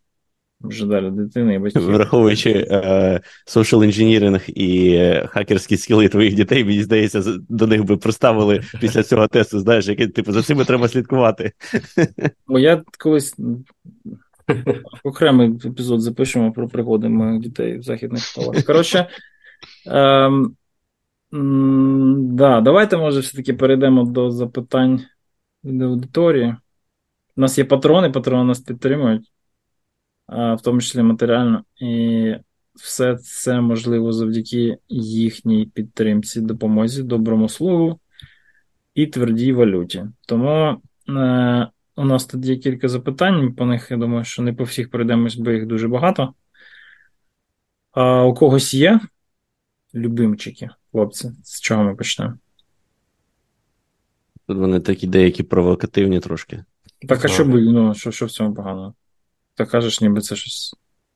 вже 0.61 0.85
далі 0.85 1.11
дитини 1.11 1.55
і 1.55 1.59
батьків. 1.59 1.85
Враховуючи 1.85 2.67
е, 2.71 3.21
social 3.47 3.79
engineering 3.79 4.49
і 4.49 5.27
хакерські 5.27 5.77
скіли 5.77 6.07
твоїх 6.07 6.33
дітей, 6.33 6.65
мені 6.65 6.83
здається, 6.83 7.23
до 7.49 7.67
них 7.67 7.83
би 7.83 7.97
приставили 7.97 8.61
після 8.81 9.03
цього 9.03 9.27
тесту, 9.27 9.59
знаєш, 9.59 9.87
який 9.87 10.07
типу 10.07 10.31
за 10.31 10.43
цими 10.43 10.65
треба 10.65 10.87
слідкувати. 10.87 11.51
Бо 12.47 12.59
я 12.59 12.81
колись 12.99 13.35
окремий 15.03 15.51
епізод 15.65 16.01
запишемо 16.01 16.51
про 16.51 16.67
пригоди 16.67 17.09
моїх 17.09 17.41
дітей 17.41 17.77
в 17.77 17.83
західних 17.83 18.23
школах. 18.23 18.63
Коротше, 18.63 19.07
ем, 19.87 20.55
да, 21.31 22.61
давайте, 22.61 22.97
може, 22.97 23.19
все-таки 23.19 23.53
перейдемо 23.53 24.03
до 24.03 24.31
запитань 24.31 25.01
від 25.63 25.81
аудиторії. 25.81 26.55
У 27.35 27.41
нас 27.41 27.57
є 27.57 27.65
патрони, 27.65 28.09
патрони 28.09 28.43
нас 28.43 28.59
підтримують 28.59 29.31
в 30.31 30.57
тому 30.63 30.81
числі 30.81 31.03
матеріально, 31.03 31.63
і 31.81 32.35
все 32.75 33.17
це 33.17 33.61
можливо 33.61 34.11
завдяки 34.11 34.77
їхній 34.89 35.65
підтримці, 35.65 36.41
допомозі, 36.41 37.03
доброму 37.03 37.49
слову 37.49 37.99
і 38.93 39.07
твердій 39.07 39.53
валюті. 39.53 40.05
Тому 40.27 40.81
е, 41.09 41.67
у 41.95 42.05
нас 42.05 42.25
тут 42.25 42.45
є 42.45 42.57
кілька 42.57 42.87
запитань, 42.87 43.53
по 43.55 43.65
них 43.65 43.91
я 43.91 43.97
думаю, 43.97 44.23
що 44.23 44.41
не 44.41 44.53
по 44.53 44.63
всіх 44.63 44.89
пройдемось, 44.89 45.35
бо 45.35 45.51
їх 45.51 45.65
дуже 45.65 45.87
багато. 45.87 46.33
А 47.91 48.25
У 48.25 48.33
когось 48.33 48.73
є 48.73 48.99
любимчики, 49.95 50.69
хлопці, 50.91 51.31
з 51.43 51.61
чого 51.61 51.83
ми 51.83 51.95
почнемо? 51.95 52.37
Тут 54.47 54.57
вони 54.57 54.79
такі 54.79 55.07
деякі 55.07 55.43
провокативні 55.43 56.19
трошки. 56.19 56.63
Так, 57.07 57.25
а 57.25 57.27
що 57.27 57.45
ну, 57.45 57.93
що, 57.93 58.11
що 58.11 58.25
в 58.25 58.31
цьому 58.31 58.53
поганого? 58.53 58.93
Ти 59.55 59.65
кажеш, 59.65 60.01
ніби 60.01 60.21
це 60.21 60.35
щось. 60.35 60.75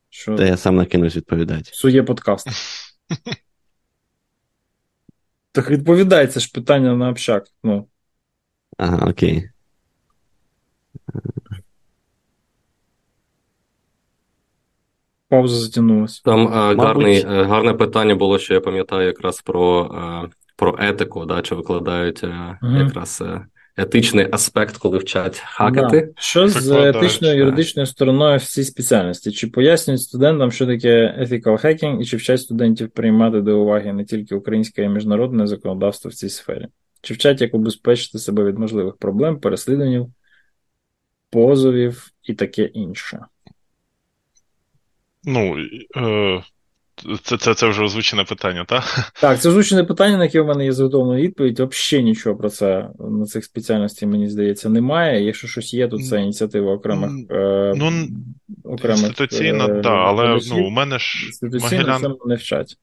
Що... 0.09 0.35
Та 0.35 0.45
я 0.45 0.57
сам 0.57 0.75
накинусь 0.75 1.15
відповідати. 1.15 1.69
Сує 1.73 2.03
подкаст. 2.03 2.47
Так 5.51 5.69
відповідай, 5.69 6.27
це 6.27 6.39
ж 6.39 6.51
питання 6.51 6.95
на 6.95 7.09
общак. 7.09 7.47
Ну. 7.63 7.87
Ага, 8.77 9.09
окей. 9.09 9.49
Пауза 15.35 15.55
затягнулася. 15.55 16.21
Там 16.25 16.47
а, 16.47 16.75
гарний, 16.75 17.17
е, 17.17 17.43
гарне 17.43 17.73
питання 17.73 18.15
було, 18.15 18.39
що 18.39 18.53
я 18.53 18.61
пам'ятаю 18.61 19.07
якраз 19.07 19.41
про 19.41 19.79
а, 19.79 20.27
про 20.55 20.77
етику, 20.79 21.25
да, 21.25 21.41
чи 21.41 21.55
викладають 21.55 22.23
а, 22.23 22.59
угу. 22.61 22.77
якраз 22.77 23.23
е, 23.25 23.45
етичний 23.77 24.27
аспект, 24.31 24.77
коли 24.77 24.97
вчать 24.97 25.37
хакати. 25.45 26.01
Да. 26.01 26.21
Що 26.21 26.47
з 26.47 26.71
етичною 26.71 27.37
юридичною 27.37 27.85
стороною 27.85 28.37
в 28.37 28.43
цій 28.43 28.63
спеціальності? 28.63 29.31
Чи 29.31 29.47
пояснюють 29.47 30.01
студентам, 30.01 30.51
що 30.51 30.65
таке 30.65 31.17
ethical 31.21 31.65
hacking, 31.65 32.01
і 32.01 32.05
чи 32.05 32.17
вчать 32.17 32.41
студентів 32.41 32.89
приймати 32.89 33.41
до 33.41 33.59
уваги 33.61 33.93
не 33.93 34.05
тільки 34.05 34.35
українське 34.35 34.83
і 34.83 34.89
міжнародне 34.89 35.47
законодавство 35.47 36.09
в 36.11 36.13
цій 36.13 36.29
сфері? 36.29 36.67
Чи 37.01 37.13
вчать 37.13 37.41
як 37.41 37.53
убезпечити 37.53 38.19
себе 38.19 38.43
від 38.43 38.59
можливих 38.59 38.97
проблем, 38.97 39.39
переслідувань, 39.39 40.13
позовів 41.29 42.07
і 42.23 42.33
таке 42.33 42.63
інше? 42.63 43.19
Ну, 45.25 45.57
е, 45.97 46.41
це 47.23 47.37
це, 47.37 47.53
це 47.53 47.67
вже 47.67 47.83
озвучене 47.83 48.23
питання, 48.23 48.65
так? 48.65 48.83
Так, 49.21 49.41
це 49.41 49.49
озвучене 49.49 49.83
питання, 49.83 50.17
на 50.17 50.23
яке 50.23 50.41
в 50.41 50.45
мене 50.45 50.65
є 50.65 50.71
заготовлена 50.71 51.21
відповідь. 51.21 51.59
Взагалі 51.59 52.05
нічого 52.05 52.35
про 52.35 52.49
це 52.49 52.89
на 52.99 53.25
цих 53.25 53.45
спеціальностях, 53.45 54.09
мені 54.09 54.29
здається, 54.29 54.69
немає. 54.69 55.23
Якщо 55.23 55.47
щось 55.47 55.73
є, 55.73 55.87
то 55.87 55.97
це 55.97 56.21
ініціатива 56.21 56.73
окремих. 56.73 57.11
Е, 57.31 57.73
ну, 57.75 58.07
окремих 58.63 59.03
інституційна, 59.03 59.67
так, 59.67 59.85
але 59.85 60.39
ну, 60.49 60.67
у 60.67 60.69
мене 60.69 60.99
ж. 60.99 61.29
Могилян... 61.61 62.15
не 62.25 62.35
вчать. 62.35 62.77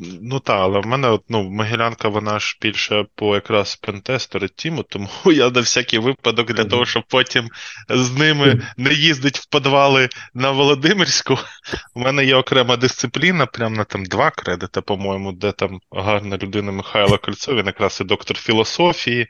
Ну 0.00 0.40
так, 0.40 0.60
але 0.60 0.80
в 0.80 0.86
мене 0.86 1.18
ну, 1.28 1.42
Могилянка, 1.42 2.08
вона 2.08 2.38
ж 2.38 2.58
більше 2.60 3.06
по 3.14 3.34
якраз 3.34 3.76
пентестери 3.76 4.48
тіму, 4.48 4.82
тому 4.82 5.08
я 5.24 5.50
на 5.50 5.60
всякий 5.60 5.98
випадок 5.98 6.52
для 6.52 6.64
того, 6.64 6.86
щоб 6.86 7.02
потім 7.08 7.48
з 7.88 8.12
ними 8.12 8.62
не 8.76 8.92
їздить 8.92 9.38
в 9.38 9.46
підвали 9.46 10.08
на 10.34 10.50
Володимирську. 10.50 11.38
У 11.94 12.00
мене 12.00 12.24
є 12.24 12.36
окрема 12.36 12.76
дисципліна, 12.76 13.46
прямо 13.46 13.76
на 13.76 13.84
там 13.84 14.04
два 14.04 14.30
кредити, 14.30 14.80
по-моєму, 14.80 15.32
де 15.32 15.52
там 15.52 15.80
гарна 15.90 16.36
людина 16.36 16.72
Михайло 16.72 17.18
Кольцов, 17.18 17.56
він 17.56 17.66
якраз 17.66 18.00
і 18.00 18.04
доктор 18.04 18.36
філософії 18.36 19.28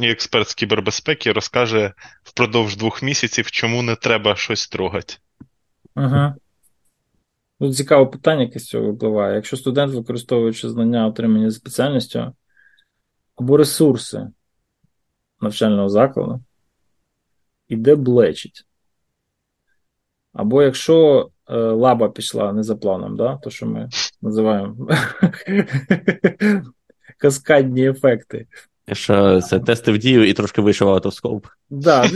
і 0.00 0.10
експерт 0.10 0.48
з 0.48 0.54
кібербезпеки 0.54 1.32
розкаже 1.32 1.92
впродовж 2.22 2.76
двох 2.76 3.02
місяців, 3.02 3.50
чому 3.50 3.82
не 3.82 3.96
треба 3.96 4.36
щось 4.36 4.68
трогати. 4.68 5.14
Ага. 5.94 6.34
Тут 7.64 7.76
цікаве 7.76 8.06
питання, 8.06 8.42
яке 8.42 8.58
з 8.58 8.64
цього 8.64 8.86
випливає. 8.86 9.34
Якщо 9.34 9.56
студент, 9.56 9.94
використовуючи 9.94 10.70
знання, 10.70 11.06
отримання 11.06 11.50
спеціальністю 11.50 12.32
або 13.36 13.56
ресурси 13.56 14.28
навчального 15.40 15.88
закладу, 15.88 16.40
іде 17.68 17.94
блечить. 17.94 18.66
Або 20.32 20.62
якщо 20.62 21.30
е, 21.48 21.56
лаба 21.56 22.08
пішла 22.08 22.52
не 22.52 22.62
за 22.62 22.76
планом, 22.76 23.16
да, 23.16 23.36
то 23.36 23.50
що 23.50 23.66
ми 23.66 23.88
називаємо 24.22 24.88
каскадні 27.18 27.88
ефекти. 27.88 28.46
Що 28.92 29.40
це 29.40 29.58
тести 29.58 29.92
в 29.92 29.98
дію 29.98 30.24
і 30.24 30.32
трошки 30.32 30.60
вийшов 30.60 30.88
автоскоп. 30.88 31.46
Так, 31.84 32.10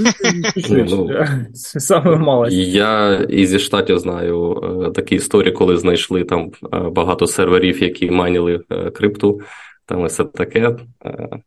ну, 0.70 1.10
саме 1.54 2.16
мало. 2.16 2.48
Я 2.50 3.14
і 3.14 3.46
зі 3.46 3.58
штатів 3.58 3.98
знаю 3.98 4.60
е, 4.86 4.90
такі 4.90 5.14
історії, 5.14 5.52
коли 5.52 5.76
знайшли 5.76 6.24
там 6.24 6.50
е, 6.72 6.78
багато 6.78 7.26
серверів, 7.26 7.82
які 7.82 8.10
майніли 8.10 8.64
е, 8.70 8.90
крипту, 8.90 9.40
там 9.86 10.04
все 10.06 10.24
таке, 10.24 10.76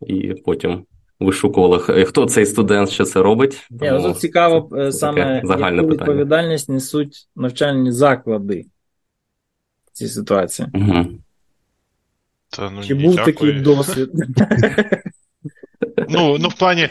і 0.08 0.34
потім 0.46 0.86
вишукували, 1.20 2.06
хто 2.06 2.26
цей 2.26 2.46
студент, 2.46 2.90
що 2.90 3.06
це 3.06 3.22
робить. 3.22 3.68
Ні, 3.70 3.92
ну, 3.92 4.04
Тут 4.04 4.20
цікаво 4.20 4.92
саме 4.92 5.42
яку 5.46 5.88
відповідальність 5.88 6.70
несуть 6.70 7.28
навчальні 7.36 7.92
заклади 7.92 8.66
в 9.86 9.92
цій 9.92 10.08
ситуації. 10.08 10.68
Угу. 10.74 11.06
Та, 12.50 12.70
ну, 12.70 12.84
Чи 12.84 12.96
був 12.96 13.16
такий 13.16 13.52
досвід? 13.52 14.10
Ну, 16.12 16.38
ну 16.38 16.50
в 16.50 16.54
плані, 16.54 16.90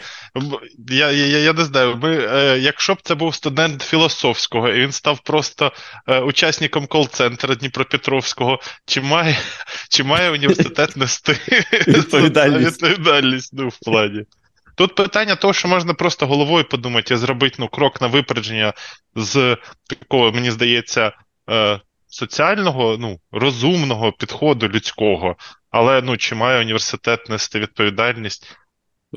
я 0.89 1.11
я, 1.11 1.37
я 1.37 1.53
не 1.53 1.65
знаю, 1.65 1.99
ми, 2.01 2.27
е, 2.31 2.59
якщо 2.59 2.93
б 2.93 3.01
це 3.03 3.15
був 3.15 3.35
студент 3.35 3.81
філософського, 3.81 4.69
і 4.69 4.81
він 4.81 4.91
став 4.91 5.19
просто 5.19 5.71
е, 6.07 6.19
учасником 6.19 6.87
кол-центру 6.87 7.55
Дніпропетровського, 7.55 8.59
чи 8.85 9.01
має 9.01 9.37
чи 9.89 10.03
має 10.03 10.31
університет 10.31 10.97
нести 10.97 11.37
відповідальність 11.87 12.83
відповідальність 12.83 13.51
ну, 13.53 13.67
в 13.67 13.79
плані? 13.79 14.23
Тут 14.75 14.95
питання 14.95 15.35
того, 15.35 15.53
що 15.53 15.67
можна 15.67 15.93
просто 15.93 16.27
головою 16.27 16.63
подумати 16.63 17.13
і 17.13 17.17
зробити 17.17 17.55
ну, 17.59 17.67
крок 17.67 18.01
на 18.01 18.07
випередження 18.07 18.73
з 19.15 19.57
такого, 19.89 20.31
мені 20.31 20.51
здається, 20.51 21.11
е, 21.49 21.79
соціального, 22.07 22.97
ну, 22.99 23.19
розумного 23.31 24.11
підходу 24.11 24.67
людського, 24.67 25.35
але 25.69 26.01
ну, 26.01 26.17
чи 26.17 26.35
має 26.35 26.59
університет 26.59 27.29
нести 27.29 27.59
відповідальність? 27.59 28.57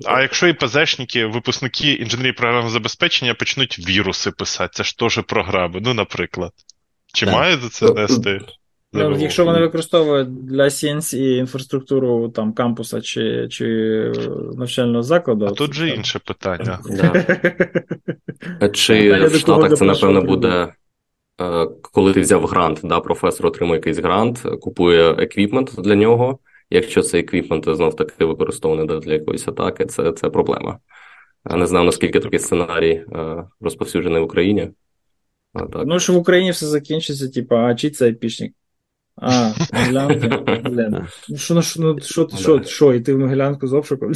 А 0.06 0.22
якщо 0.22 0.48
і 0.48 0.52
ПЗшники, 0.52 1.26
випускники 1.26 1.92
інженерії 1.92 2.32
програмного 2.32 2.70
забезпечення 2.70 3.34
почнуть 3.34 3.88
віруси 3.88 4.30
писати, 4.30 4.70
це 4.74 4.84
ж 4.84 4.98
теж 4.98 5.20
програми, 5.26 5.80
ну, 5.82 5.94
наприклад. 5.94 6.52
Чи 7.14 7.26
так. 7.26 7.34
має 7.34 7.56
за 7.56 7.68
це 7.68 7.86
ну, 7.86 7.94
нести? 7.94 8.40
Ну, 8.92 9.16
Якщо 9.18 9.44
вони 9.44 9.60
використовують 9.60 10.46
для 10.46 10.64
CNC 10.64 11.16
інфраструктуру 11.16 12.28
там 12.28 12.52
кампуса 12.52 13.00
чи 13.00 13.48
чи 13.50 13.66
навчального 14.56 15.02
закладу. 15.02 15.46
А 15.46 15.50
тут 15.50 15.74
же 15.74 15.88
інше 15.88 16.18
питання. 16.18 16.78
Чи 18.72 19.26
в 19.26 19.38
Штатах 19.38 19.78
це, 19.78 19.84
напевно, 19.84 20.22
буде 20.22 20.72
Е, 21.40 21.68
коли 21.82 22.12
ти 22.12 22.20
взяв 22.20 22.46
грант, 22.46 22.80
да, 22.84 23.00
професор 23.00 23.46
отримує 23.46 23.78
якийсь 23.78 23.98
грант, 23.98 24.42
купує 24.60 25.10
еквіпмент 25.10 25.70
для 25.78 25.94
нього. 25.94 26.38
Якщо 26.74 27.02
цей 27.02 27.20
еквіпмент 27.20 27.64
знов 27.76 27.96
таки 27.96 28.24
використований 28.24 29.00
для 29.00 29.12
якоїсь 29.12 29.48
атаки, 29.48 29.86
це 29.86 30.12
це 30.12 30.30
проблема. 30.30 30.78
Я 31.50 31.56
не 31.56 31.66
знаю, 31.66 31.84
наскільки 31.84 32.20
такий 32.20 32.38
сценарій 32.38 33.04
е, 33.12 33.44
розповсюджений 33.60 34.20
в 34.20 34.24
Україні. 34.24 34.70
А, 35.52 35.66
так. 35.66 35.82
Ну, 35.86 36.00
що 36.00 36.12
в 36.12 36.16
Україні 36.16 36.50
все 36.50 36.66
закінчиться, 36.66 37.28
типу, 37.28 37.56
а 37.56 37.74
чи 37.74 37.90
це 37.90 38.04
айпішник? 38.04 38.52
А, 39.16 39.52
Могилянка, 39.72 40.58
блін. 40.64 40.96
Ну, 41.28 41.36
що, 41.36 41.54
ну, 41.54 41.62
що, 41.62 41.80
ну, 41.80 42.00
що, 42.00 42.28
що, 42.38 42.62
що, 42.62 42.94
йти 42.94 43.14
в 43.14 43.18
Могилянку 43.18 43.66
з 43.66 43.72
обшуком? 43.72 44.12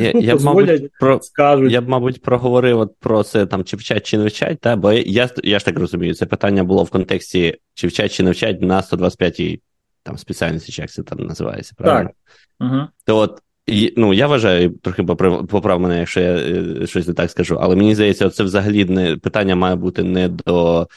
Я, 0.00 0.12
я, 0.14 0.36
б, 0.36 0.40
мабуть, 0.42 0.90
про, 1.00 1.20
скажуть. 1.22 1.72
я 1.72 1.80
б, 1.80 1.88
мабуть, 1.88 2.22
проговорив 2.22 2.78
от 2.78 2.92
про 3.00 3.22
це, 3.22 3.46
там, 3.46 3.64
чи 3.64 3.76
вчать, 3.76 4.06
чи 4.06 4.18
не 4.18 4.26
вчать, 4.26 4.60
та, 4.60 4.76
бо 4.76 4.92
я, 4.92 5.30
я 5.44 5.58
ж 5.58 5.64
так 5.64 5.78
розумію, 5.78 6.14
це 6.14 6.26
питання 6.26 6.64
було 6.64 6.84
в 6.84 6.90
контексті, 6.90 7.58
чи 7.74 7.86
вчать, 7.86 8.12
чи 8.12 8.22
не 8.22 8.30
вчать 8.30 8.62
на 8.62 8.80
125-й 8.80 9.60
там, 10.06 10.18
спеціальності, 10.18 10.72
чи 10.72 10.82
як 10.82 10.90
це 10.90 11.02
там 11.02 11.18
називається, 11.18 11.74
правильно? 11.76 12.10
Так. 12.60 12.70
Угу. 12.70 12.86
То 13.04 13.16
от 13.16 13.42
ну, 13.96 14.12
Я 14.12 14.26
вважаю, 14.26 14.70
трохи 14.70 15.04
поправ 15.48 15.80
мене, 15.80 15.98
якщо 15.98 16.20
я 16.20 16.32
е, 16.32 16.86
щось 16.86 17.06
не 17.06 17.14
так 17.14 17.30
скажу, 17.30 17.58
але 17.60 17.76
мені 17.76 17.94
здається, 17.94 18.30
це 18.30 18.44
взагалі 18.44 18.84
не 18.84 19.16
питання 19.16 19.56
має 19.56 19.76
бути 19.76 20.02
не 20.02 20.28
до 20.28 20.88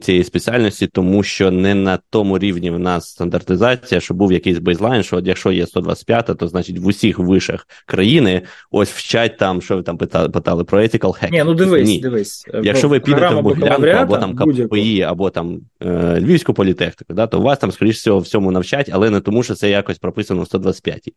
цієї 0.00 0.24
спеціальності, 0.24 0.86
тому 0.86 1.22
що 1.22 1.50
не 1.50 1.74
на 1.74 1.98
тому 2.10 2.38
рівні 2.38 2.70
в 2.70 2.78
нас 2.78 3.08
стандартизація, 3.08 4.00
що 4.00 4.14
був 4.14 4.32
якийсь 4.32 4.58
бейзлайн, 4.58 5.02
що 5.02 5.16
от 5.16 5.26
якщо 5.26 5.52
є 5.52 5.66
125, 5.66 6.26
то 6.38 6.48
значить 6.48 6.78
в 6.78 6.86
усіх 6.86 7.18
вишах 7.18 7.66
країни 7.86 8.42
ось 8.70 8.90
вчать 8.90 9.38
там, 9.38 9.62
що 9.62 9.76
ви 9.76 9.82
там 9.82 9.98
питали, 9.98 10.28
питали 10.28 10.64
про 10.64 10.80
ethical 10.80 11.00
hacking. 11.00 11.30
Ні, 11.30 11.42
ну 11.44 11.54
дивись, 11.54 11.88
Ні. 11.88 12.00
дивись. 12.00 12.48
Е, 12.54 12.60
якщо 12.64 12.88
ви 12.88 13.00
підете 13.00 13.34
в 13.34 13.42
Боглянку, 13.42 13.86
або 13.86 14.18
там 14.18 14.36
КПІ, 14.36 15.02
або 15.02 15.30
там 15.30 15.60
е, 15.82 16.20
Львівську 16.20 16.54
політехніку, 16.54 17.14
да, 17.14 17.26
то 17.26 17.40
вас 17.40 17.58
там, 17.58 17.72
скоріш 17.72 17.96
всього, 17.96 18.18
всьому 18.18 18.52
навчать, 18.52 18.90
але 18.92 19.10
не 19.10 19.20
тому, 19.20 19.42
що 19.42 19.54
це 19.54 19.70
якось 19.70 19.98
прописано 19.98 20.42
в 20.42 20.46
125 20.46 21.12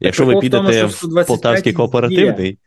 Якщо 0.00 0.24
ви 0.24 0.40
підете 0.40 0.84
в 0.84 1.26
Полтавський 1.26 1.72
кооперативний. 1.72 2.58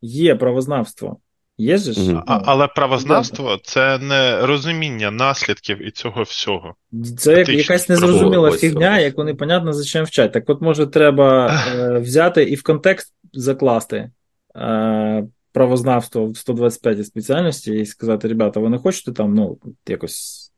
Є, 0.00 0.24
є 0.24 0.34
правознавство. 0.34 1.16
Є 1.58 1.78
ж? 1.78 1.90
Mm-hmm. 1.90 2.22
А, 2.26 2.40
але 2.44 2.68
правознавство 2.68 3.58
це 3.62 3.98
не 3.98 4.46
розуміння 4.46 5.10
наслідків 5.10 5.86
і 5.86 5.90
цього 5.90 6.22
всього. 6.22 6.74
Це 7.18 7.38
як, 7.38 7.48
якась 7.48 7.88
незрозуміла 7.88 8.50
фігня, 8.50 8.98
яку 8.98 9.24
непонятно 9.24 9.72
за 9.72 9.84
чим 9.84 10.04
вчать. 10.04 10.32
Так 10.32 10.50
от, 10.50 10.60
може, 10.60 10.86
треба 10.86 11.60
е, 11.76 11.98
взяти 11.98 12.42
і 12.42 12.54
в 12.54 12.62
контекст 12.62 13.14
закласти 13.32 14.10
е, 14.56 15.26
правознавство 15.52 16.26
в 16.26 16.36
125 16.36 17.06
спеціальності 17.06 17.74
і 17.74 17.86
сказати: 17.86 18.28
ребята, 18.28 18.60
ви 18.60 18.68
не 18.68 18.78
хочете 18.78 19.12
там 19.12 19.34
ну, 19.34 19.58
якось 19.88 20.52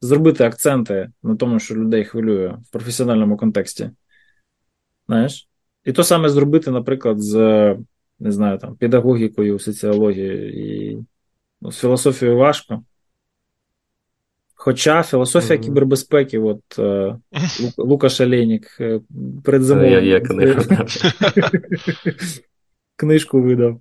зробити 0.00 0.44
акценти 0.44 1.10
на 1.22 1.36
тому, 1.36 1.58
що 1.58 1.74
людей 1.74 2.04
хвилює 2.04 2.48
в 2.48 2.70
професіональному 2.72 3.36
контексті. 3.36 3.90
Знаєш? 5.06 5.48
І 5.84 5.92
то 5.92 6.04
саме 6.04 6.28
зробити, 6.28 6.70
наприклад, 6.70 7.20
з 7.20 7.76
не 8.20 8.32
знаю, 8.32 8.58
там, 8.58 8.76
педагогікою, 8.76 9.58
соціологією 9.58 10.50
і 10.50 10.98
ну, 11.60 11.72
з 11.72 11.80
філософією 11.80 12.38
важко. 12.38 12.82
Хоча 14.54 15.02
філософія 15.02 15.58
mm-hmm. 15.58 15.62
кібербезпеки, 15.62 16.38
от 16.38 16.78
е, 16.78 17.16
Лука 17.76 18.08
Шалейнік 18.08 18.76
е, 18.80 19.00
перед 19.44 19.62
зимою 19.62 19.90
я, 19.90 20.00
я 20.00 20.20
книжку 22.96 23.42
видав. 23.42 23.80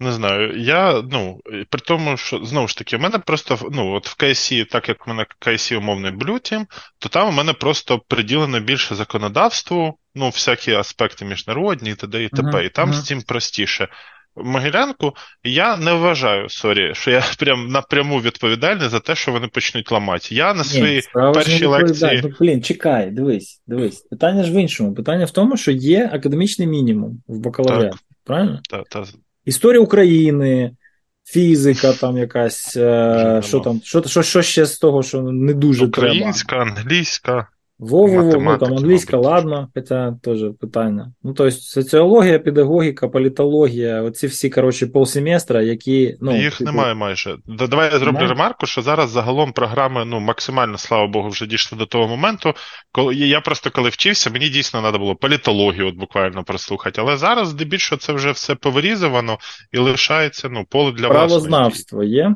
Не 0.00 0.12
знаю. 0.12 0.56
Я, 0.56 1.02
ну, 1.10 1.40
при 1.70 1.80
тому, 1.80 2.16
що 2.16 2.44
знову 2.44 2.68
ж 2.68 2.78
таки, 2.78 2.96
в 2.96 3.00
мене 3.00 3.18
просто 3.18 3.58
ну, 3.72 3.92
от 3.92 4.08
в 4.08 4.16
KSC, 4.16 4.70
так 4.70 4.88
як 4.88 5.06
в 5.06 5.08
мене 5.08 5.26
KSC 5.40 5.76
умовний 5.76 6.12
Blue 6.12 6.66
то 6.98 7.08
там 7.08 7.28
у 7.28 7.32
мене 7.32 7.52
просто 7.52 7.98
приділено 7.98 8.60
більше 8.60 8.94
законодавству, 8.94 9.98
ну, 10.14 10.28
всякі 10.28 10.72
аспекти 10.72 11.24
міжнародні 11.24 11.90
і 11.90 11.94
т.д. 11.94 12.24
і 12.24 12.28
т.п. 12.28 12.48
Uh-huh, 12.48 12.62
і 12.62 12.68
там 12.68 12.90
uh-huh. 12.90 12.94
з 12.94 13.04
цим 13.04 13.22
простіше. 13.22 13.88
Могилянку 14.36 15.12
я 15.44 15.76
не 15.76 15.92
вважаю, 15.92 16.48
sorry, 16.48 16.94
що 16.94 17.10
я 17.10 17.22
прям 17.38 17.68
напряму 17.68 18.20
відповідальний 18.20 18.88
за 18.88 19.00
те, 19.00 19.14
що 19.14 19.32
вони 19.32 19.48
почнуть 19.48 19.92
ламати. 19.92 20.34
Я 20.34 20.54
на 20.54 20.64
своїй 20.64 21.02
першій 21.12 21.66
лекції. 21.66 22.20
Ну, 22.24 22.30
блін, 22.40 22.62
чекай, 22.62 23.10
дивись, 23.10 23.62
дивись. 23.66 24.00
Питання 24.00 24.44
ж 24.44 24.52
в 24.52 24.54
іншому. 24.54 24.94
Питання 24.94 25.24
в 25.24 25.30
тому, 25.30 25.56
що 25.56 25.70
є 25.70 26.10
академічний 26.12 26.68
мінімум 26.68 27.22
в 27.28 27.38
бакалавріаті. 27.38 27.98
Правильно? 28.24 28.60
Так, 28.70 28.88
так. 28.88 29.04
Історія 29.44 29.80
України, 29.80 30.76
фізика 31.24 31.92
там 31.92 32.16
якась. 32.16 32.76
Е, 32.76 33.40
що 33.44 33.60
там, 33.60 33.80
що, 33.84 34.02
що, 34.02 34.22
що 34.22 34.42
ще 34.42 34.66
з 34.66 34.78
того, 34.78 35.02
що 35.02 35.22
не 35.22 35.54
дуже 35.54 35.86
Українська, 35.86 36.48
треба? 36.48 36.64
Українська, 36.64 36.82
англійська. 36.82 37.48
Во-во-во, 37.82 38.40
ну 38.40 38.58
там 38.58 38.74
англійська, 38.74 39.16
мабуть. 39.16 39.30
ладно, 39.30 39.68
хоча 39.74 40.14
теж 40.22 40.40
питання. 40.60 41.12
Ну, 41.22 41.32
тобто, 41.32 41.50
соціологія, 41.50 42.38
педагогіка, 42.38 43.08
політологія, 43.08 44.02
оці 44.02 44.26
всі, 44.26 44.50
коротше, 44.50 44.86
полсеместра, 44.86 45.62
які. 45.62 46.16
ну... 46.20 46.36
Їх 46.36 46.58
типу... 46.58 46.70
немає 46.70 46.94
майже. 46.94 47.36
Давай 47.46 47.92
я 47.92 47.98
зроблю 47.98 48.12
немає? 48.12 48.28
ремарку, 48.28 48.66
що 48.66 48.82
зараз 48.82 49.10
загалом 49.10 49.52
програми, 49.52 50.04
ну, 50.04 50.20
максимально, 50.20 50.78
слава 50.78 51.06
Богу, 51.06 51.28
вже 51.28 51.46
дійшли 51.46 51.78
до 51.78 51.86
того 51.86 52.08
моменту. 52.08 52.54
Коли 52.92 53.14
я 53.14 53.40
просто 53.40 53.70
коли 53.70 53.88
вчився, 53.88 54.30
мені 54.30 54.48
дійсно 54.48 54.80
треба 54.80 54.98
було 54.98 55.16
політологію 55.16 55.88
от 55.88 55.94
буквально 55.94 56.44
прослухати. 56.44 57.00
Але 57.00 57.16
зараз, 57.16 57.48
здебільшого, 57.48 57.98
це 57.98 58.12
вже 58.12 58.30
все 58.30 58.54
повирізовано 58.54 59.38
і 59.72 59.78
лишається 59.78 60.48
ну, 60.48 60.64
поле 60.64 60.92
для 60.92 61.08
Правознавство 61.08 62.04
є? 62.04 62.34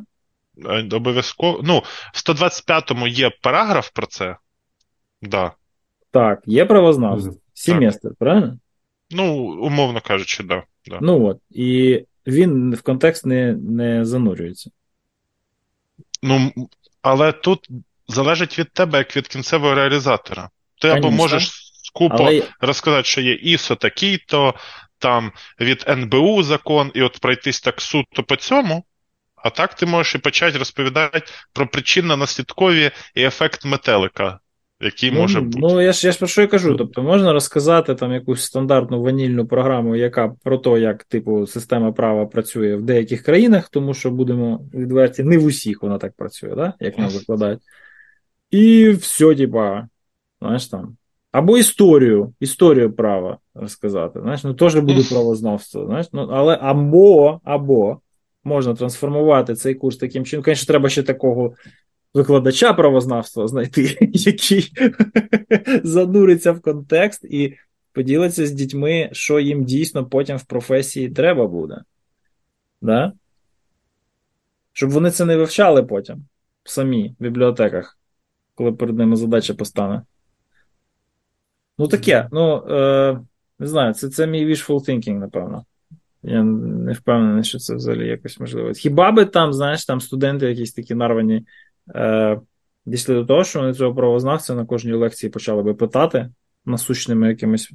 Е, 0.64 0.88
обов'язково. 0.92 1.60
Ну, 1.64 1.82
в 2.14 2.30
125-му 2.30 3.08
є 3.08 3.30
параграф 3.42 3.90
про 3.90 4.06
це. 4.06 4.36
Да. 5.22 5.52
Так, 6.10 6.42
є 6.46 6.64
правознавство. 6.64 7.34
Семестр, 7.54 8.10
правильно? 8.18 8.58
Ну, 9.10 9.34
умовно 9.60 10.00
кажучи, 10.00 10.42
да. 10.42 10.62
да. 10.86 10.98
Ну 11.02 11.26
от. 11.26 11.40
І 11.50 12.02
він 12.26 12.74
в 12.74 12.82
контекст 12.82 13.26
не 13.26 13.52
не 13.52 14.04
занурюється. 14.04 14.70
Ну, 16.22 16.52
але 17.02 17.32
тут 17.32 17.68
залежить 18.08 18.58
від 18.58 18.72
тебе, 18.72 18.98
як 18.98 19.16
від 19.16 19.28
кінцевого 19.28 19.74
реалізатора. 19.74 20.50
Ти 20.80 20.88
Конечно. 20.88 21.08
або 21.08 21.16
можеш 21.16 21.72
скупо 21.84 22.16
але... 22.18 22.42
розказати, 22.60 23.04
що 23.04 23.20
є 23.20 23.56
ISO 23.56 23.76
такий-то, 23.76 24.54
там 24.98 25.32
від 25.60 25.84
НБУ 25.88 26.42
закон, 26.42 26.90
і 26.94 27.02
от 27.02 27.18
пройтись 27.18 27.60
так 27.60 27.80
суто 27.80 28.22
по 28.22 28.36
цьому. 28.36 28.84
А 29.36 29.50
так 29.50 29.74
ти 29.74 29.86
можеш 29.86 30.14
і 30.14 30.18
почати 30.18 30.58
розповідати 30.58 31.22
про 31.52 31.66
причинно-наслідкові 31.66 32.90
і 33.14 33.22
ефект 33.22 33.64
метелика 33.64 34.40
який 34.80 35.10
ну, 35.10 35.20
може 35.20 35.40
бути. 35.40 35.58
Ну, 35.60 35.80
я 35.80 35.92
ж 35.92 36.06
я 36.06 36.12
ж 36.12 36.18
про 36.18 36.28
що 36.28 36.42
і 36.42 36.46
кажу. 36.46 36.74
Тобто 36.74 37.02
можна 37.02 37.32
розказати 37.32 37.94
там 37.94 38.12
якусь 38.12 38.42
стандартну 38.42 39.02
ванільну 39.02 39.46
програму, 39.46 39.96
яка 39.96 40.34
про 40.44 40.58
те, 40.58 40.80
як 40.80 41.04
типу 41.04 41.46
система 41.46 41.92
права 41.92 42.26
працює 42.26 42.76
в 42.76 42.82
деяких 42.82 43.22
країнах, 43.22 43.68
тому 43.68 43.94
що 43.94 44.10
будемо 44.10 44.60
відверті, 44.74 45.22
не 45.22 45.38
в 45.38 45.44
усіх 45.44 45.82
вона 45.82 45.98
так 45.98 46.12
працює, 46.16 46.54
да? 46.54 46.72
як 46.80 46.98
нам 46.98 47.08
викладають. 47.08 47.60
І 48.50 48.88
все, 48.88 49.34
типа, 49.34 49.88
знаєш 50.40 50.66
там. 50.66 50.96
Або 51.32 51.58
історію, 51.58 52.34
історію 52.40 52.92
права 52.92 53.38
розказати. 53.54 54.20
Знаєш, 54.22 54.44
ну 54.44 54.54
теж 54.54 54.76
буде 54.76 55.02
правознавство. 55.10 55.86
Знаєш, 55.86 56.06
ну, 56.12 56.28
але 56.32 56.58
або, 56.62 57.40
або 57.44 58.00
можна 58.44 58.74
трансформувати 58.74 59.54
цей 59.54 59.74
курс 59.74 59.96
таким 59.96 60.24
чином. 60.24 60.44
Звісно, 60.44 60.66
треба 60.66 60.88
ще 60.88 61.02
такого 61.02 61.54
викладача 62.16 62.72
правознавства 62.72 63.48
знайти, 63.48 63.98
який 64.12 64.72
зануриться 65.84 66.52
в 66.52 66.60
контекст 66.60 67.24
і 67.24 67.56
поділиться 67.92 68.46
з 68.46 68.52
дітьми, 68.52 69.08
що 69.12 69.40
їм 69.40 69.64
дійсно 69.64 70.06
потім 70.06 70.36
в 70.36 70.44
професії 70.44 71.10
треба 71.10 71.46
буде. 71.46 71.82
Да? 72.80 73.12
Щоб 74.72 74.90
вони 74.90 75.10
це 75.10 75.24
не 75.24 75.36
вивчали 75.36 75.82
потім 75.82 76.24
самі 76.64 77.14
в 77.20 77.22
бібліотеках, 77.22 77.98
коли 78.54 78.72
перед 78.72 78.96
ними 78.96 79.16
задача 79.16 79.54
постане. 79.54 80.02
Ну, 81.78 81.88
таке, 81.88 82.28
ну, 82.32 82.56
е, 82.56 83.20
не 83.58 83.66
знаю, 83.66 83.94
це 83.94 84.08
це 84.08 84.26
мій 84.26 84.46
wishful 84.46 84.88
thinking, 84.88 85.18
напевно. 85.18 85.64
Я 86.22 86.42
не 86.42 86.92
впевнений, 86.92 87.44
що 87.44 87.58
це 87.58 87.74
взагалі 87.74 88.08
якось 88.08 88.40
можливо. 88.40 88.72
Хіба 88.72 89.12
би 89.12 89.24
там, 89.24 89.52
знаєш, 89.52 89.84
там 89.84 90.00
студенти 90.00 90.46
якісь 90.46 90.72
такі 90.72 90.94
нарвані 90.94 91.46
е, 91.94 92.40
дійшли 92.86 93.14
до 93.14 93.24
того, 93.24 93.44
що 93.44 93.60
вони 93.60 93.74
цього 93.74 93.94
правознавця 93.94 94.54
на 94.54 94.64
кожній 94.64 94.92
лекції 94.92 95.30
почали 95.30 95.62
би 95.62 95.74
питати 95.74 96.30
насущними 96.64 97.28
якимись 97.28 97.72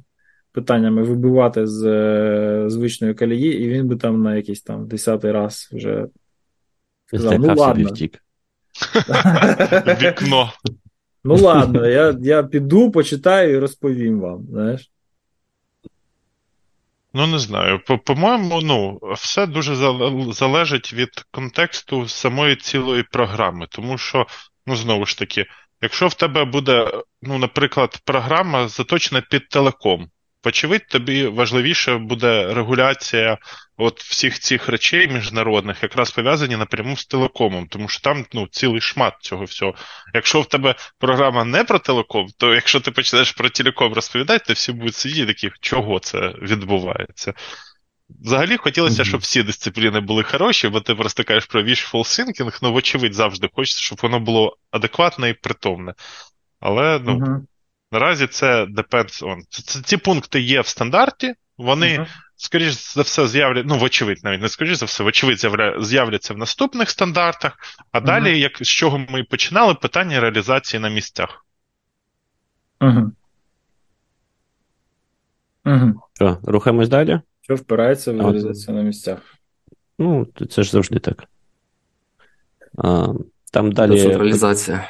питаннями, 0.52 1.02
вибивати 1.02 1.66
з 1.66 1.86
е, 1.86 2.64
звичної 2.70 3.14
калії, 3.14 3.62
і 3.62 3.68
він 3.68 3.88
би 3.88 3.96
там 3.96 4.22
на 4.22 4.36
якийсь 4.36 4.62
там 4.62 4.86
десятий 4.86 5.32
раз 5.32 5.70
вже 5.72 6.06
сказав, 7.06 7.38
ну 7.38 7.54
ладно. 7.54 7.90
Вікно. 10.02 10.50
Ну 11.24 11.36
ладно, 11.36 11.86
я 11.86 12.18
я 12.20 12.42
піду, 12.42 12.90
почитаю 12.90 13.52
і 13.52 13.58
розповім 13.58 14.20
вам. 14.20 14.46
знаєш. 14.50 14.91
Ну, 17.14 17.26
не 17.26 17.38
знаю. 17.38 17.80
По-моєму, 18.04 18.60
ну, 18.60 18.98
все 19.12 19.46
дуже 19.46 19.74
залежить 20.32 20.92
від 20.92 21.08
контексту 21.30 22.08
самої 22.08 22.56
цілої 22.56 23.02
програми. 23.02 23.66
Тому 23.70 23.98
що, 23.98 24.26
ну, 24.66 24.76
знову 24.76 25.06
ж 25.06 25.18
таки, 25.18 25.46
якщо 25.80 26.08
в 26.08 26.14
тебе 26.14 26.44
буде, 26.44 27.02
ну, 27.22 27.38
наприклад, 27.38 28.00
програма 28.04 28.68
заточена 28.68 29.20
під 29.20 29.48
телеком, 29.48 30.08
Вочевидь, 30.44 30.86
тобі 30.86 31.26
важливіше 31.26 31.96
буде 31.96 32.54
регуляція 32.54 33.38
от 33.76 34.00
всіх 34.00 34.38
цих 34.38 34.68
речей 34.68 35.08
міжнародних, 35.08 35.82
якраз 35.82 36.10
пов'язані 36.10 36.56
напряму 36.56 36.96
з 36.96 37.06
телекомом, 37.06 37.66
тому 37.66 37.88
що 37.88 38.00
там 38.00 38.26
ну, 38.32 38.46
цілий 38.50 38.80
шмат 38.80 39.14
цього 39.20 39.44
всього. 39.44 39.74
Якщо 40.14 40.40
в 40.40 40.46
тебе 40.46 40.74
програма 40.98 41.44
не 41.44 41.64
про 41.64 41.78
телеком, 41.78 42.26
то 42.38 42.54
якщо 42.54 42.80
ти 42.80 42.90
почнеш 42.90 43.32
про 43.32 43.50
телеком 43.50 43.92
розповідати, 43.92 44.44
то 44.46 44.52
всі 44.52 44.72
будуть 44.72 44.94
сидіти 44.94 45.26
такі, 45.26 45.50
чого 45.60 45.98
це 45.98 46.18
відбувається. 46.42 47.34
Взагалі 48.20 48.56
хотілося, 48.56 49.04
щоб 49.04 49.20
всі 49.20 49.42
дисципліни 49.42 50.00
були 50.00 50.22
хороші, 50.22 50.68
бо 50.68 50.80
ти 50.80 50.94
просто 50.94 51.24
кажеш 51.24 51.46
про 51.46 51.62
wishful 51.62 51.94
thinking, 51.94 52.58
ну, 52.62 52.72
вочевидь, 52.72 53.14
завжди 53.14 53.48
хочеться, 53.52 53.82
щоб 53.82 53.98
воно 54.02 54.20
було 54.20 54.56
адекватне 54.70 55.30
і 55.30 55.34
притомне. 55.34 55.94
Але 56.60 57.00
ну, 57.04 57.46
Наразі 57.92 58.26
це 58.26 58.64
depends 58.64 59.22
on. 59.22 59.40
Це, 59.48 59.82
Ці 59.82 59.96
пункти 59.96 60.40
є 60.40 60.60
в 60.60 60.66
стандарті, 60.66 61.34
вони, 61.58 61.98
uh-huh. 61.98 62.06
скоріш 62.36 62.94
за 62.94 63.02
все, 63.02 63.28
з'являться, 63.28 63.74
ну, 63.74 63.78
вочевидь, 63.78 64.20
навіть 64.24 64.42
не 64.42 64.48
скоріш 64.48 64.76
за 64.76 64.86
все, 64.86 65.04
вочевидь, 65.04 65.46
з'являться 65.80 66.34
в 66.34 66.38
наступних 66.38 66.90
стандартах, 66.90 67.58
а 67.92 67.98
uh-huh. 67.98 68.04
далі, 68.04 68.40
як, 68.40 68.58
з 68.58 68.68
чого 68.68 68.98
ми 68.98 69.20
і 69.20 69.22
починали, 69.22 69.74
питання 69.74 70.20
реалізації 70.20 70.80
на 70.80 70.88
місцях. 70.88 71.46
Угу. 72.80 73.12
Угу. 75.64 75.94
Що, 76.12 76.38
рухаємось 76.42 76.88
далі? 76.88 77.20
Що 77.40 77.54
впирається 77.54 78.12
в 78.12 78.20
реалізацію 78.20 78.76
на 78.76 78.82
місцях? 78.82 79.18
Ну, 79.98 80.26
це 80.50 80.62
ж 80.62 80.70
завжди 80.70 80.98
так. 80.98 81.24
А, 82.78 83.06
Там 83.52 83.72
далі. 83.72 83.90
Децентралізація. 83.90 84.88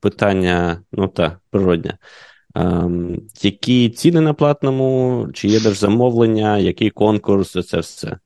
Питання, 0.00 0.82
ну 0.92 1.08
так, 1.08 1.40
природне. 1.50 1.98
А, 2.54 2.88
які 3.42 3.90
ціни 3.90 4.20
на 4.20 4.34
платному, 4.34 5.28
чи 5.34 5.48
є 5.48 5.60
держзамовлення, 5.60 6.58
який 6.58 6.90
конкурс, 6.90 7.68
це 7.68 7.78
все. 7.78 8.18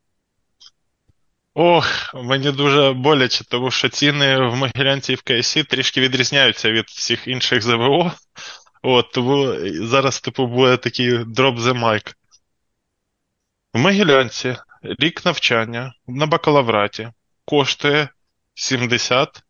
Ох, 1.54 2.14
мені 2.14 2.52
дуже 2.52 2.92
боляче, 2.92 3.44
тому 3.44 3.70
що 3.70 3.88
ціни 3.88 4.48
в 4.48 4.56
Могилянці 4.56 5.12
і 5.12 5.16
в 5.16 5.22
КСі 5.22 5.64
трішки 5.64 6.00
відрізняються 6.00 6.70
від 6.70 6.84
всіх 6.84 7.28
інших 7.28 7.62
ЗВО. 7.62 8.12
От, 8.82 9.12
Тому 9.12 9.54
зараз, 9.86 10.20
типу, 10.20 10.46
буде 10.46 10.76
такий 10.76 11.12
drop 11.12 11.58
the 11.58 11.84
mic. 11.84 12.14
В 13.72 13.78
Могилянці 13.78 14.56
рік 14.82 15.24
навчання 15.24 15.94
на 16.06 16.26
бакалавраті 16.26 17.08
коштує 17.44 18.08
70 18.54 19.42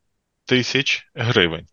тисяч 0.44 1.10
гривень. 1.14 1.66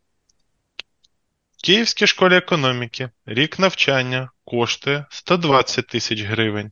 Київській 1.63 2.07
школі 2.07 2.35
економіки 2.35 3.09
рік 3.25 3.59
навчання 3.59 4.29
коштує 4.43 5.05
120 5.09 5.87
тисяч 5.87 6.21
гривень. 6.21 6.71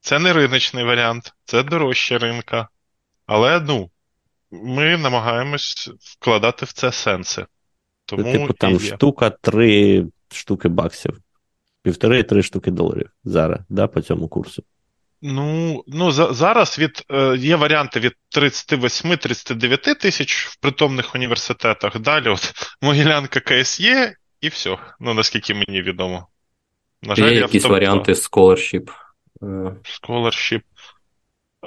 Це 0.00 0.18
не 0.18 0.32
риночний 0.32 0.84
варіант, 0.84 1.34
це 1.44 1.62
дорожча 1.62 2.18
ринка. 2.18 2.68
Але 3.26 3.60
ну, 3.60 3.90
ми 4.50 4.96
намагаємось 4.96 5.90
вкладати 6.00 6.66
в 6.66 6.72
це 6.72 6.92
сенси. 6.92 7.46
Тому 8.06 8.32
Типу 8.32 8.52
там 8.52 8.80
штука 8.80 9.30
три 9.30 10.06
штуки 10.32 10.68
баксів. 10.68 11.18
Півтори-три 11.82 12.42
штуки 12.42 12.70
доларів 12.70 13.10
зараз, 13.24 13.60
да, 13.68 13.86
по 13.86 14.00
цьому 14.00 14.28
курсу. 14.28 14.64
Ну, 15.26 15.84
ну 15.86 16.10
за, 16.10 16.32
зараз 16.32 16.78
від, 16.78 17.02
е, 17.10 17.36
є 17.36 17.56
варіанти 17.56 18.00
від 18.00 18.12
38-39 18.36 19.94
тисяч 19.94 20.46
в 20.46 20.56
притомних 20.56 21.14
університетах. 21.14 21.98
Далі 21.98 22.28
от 22.28 22.52
Могилянка 22.82 23.40
КСЄ 23.40 24.14
і 24.40 24.48
все. 24.48 24.78
Ну, 25.00 25.14
наскільки 25.14 25.54
мені 25.54 25.82
відомо. 25.82 26.26
На 27.02 27.14
жаль, 27.14 27.32
Є 27.32 27.38
якісь 27.38 27.64
варіанти 27.64 28.12
scholarship. 28.12 28.90
Scholarship. 30.02 30.62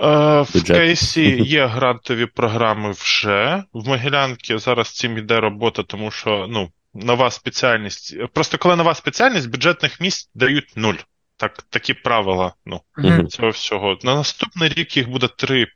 Е, 0.01 0.41
в 0.41 0.63
КСі 0.63 1.21
є 1.43 1.65
грантові 1.65 2.25
програми 2.25 2.91
вже. 2.91 3.63
В 3.73 3.87
Могилянці 3.87 4.57
зараз 4.57 4.89
цим 4.89 5.17
йде 5.17 5.39
робота, 5.39 5.83
тому 5.83 6.11
що 6.11 6.47
ну, 6.49 6.69
нова 6.93 7.31
спеціальність. 7.31 8.15
Просто 8.33 8.57
коли 8.57 8.75
нова 8.75 8.93
спеціальність, 8.93 9.49
бюджетних 9.49 10.01
місць 10.01 10.29
дають 10.35 10.73
нуль. 10.75 10.95
Так, 11.37 11.61
Такі 11.69 11.93
правила 11.93 12.53
ну, 12.65 12.81
mm-hmm. 12.97 13.27
цього 13.27 13.49
всього. 13.49 13.97
На 14.03 14.15
наступний 14.15 14.69
рік 14.69 14.97
їх 14.97 15.09
буде 15.09 15.25
3-5, 15.25 15.67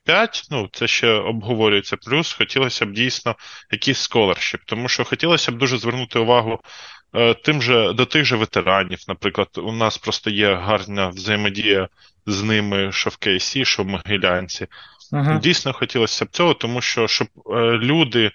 ну, 0.52 0.70
це 0.72 0.88
ще 0.88 1.12
обговорюється. 1.12 1.98
Плюс 1.98 2.34
хотілося 2.34 2.86
б 2.86 2.92
дійсно 2.92 3.36
якийсь 3.72 4.00
сколаршіп, 4.00 4.62
тому 4.66 4.90
що 4.90 5.04
хотілося 5.04 5.52
б 5.52 5.58
дуже 5.58 5.78
звернути 5.78 6.20
увагу 6.20 6.60
е, 7.16 7.34
тим 7.34 7.62
же, 7.62 7.94
до 7.94 8.06
тих 8.06 8.26
же 8.26 8.36
ветеранів. 8.36 9.00
Наприклад, 9.08 9.48
у 9.58 9.72
нас 9.72 9.98
просто 9.98 10.30
є 10.30 10.56
гарна 10.56 11.10
взаємодія 11.10 11.88
з 12.26 12.44
ними, 12.44 12.92
що 12.92 13.10
в 13.10 13.18
Кейсі, 13.18 13.66
що 13.66 13.84
в 13.84 13.88
Могилянці. 13.88 14.68
Uh-huh. 15.12 15.40
Дійсно 15.40 15.74
хотілося 15.74 16.26
б 16.26 16.30
цього, 16.30 16.54
тому 16.54 16.82
що 16.82 17.08
щоб 17.08 17.28
е, 17.46 17.62
люди. 17.62 18.32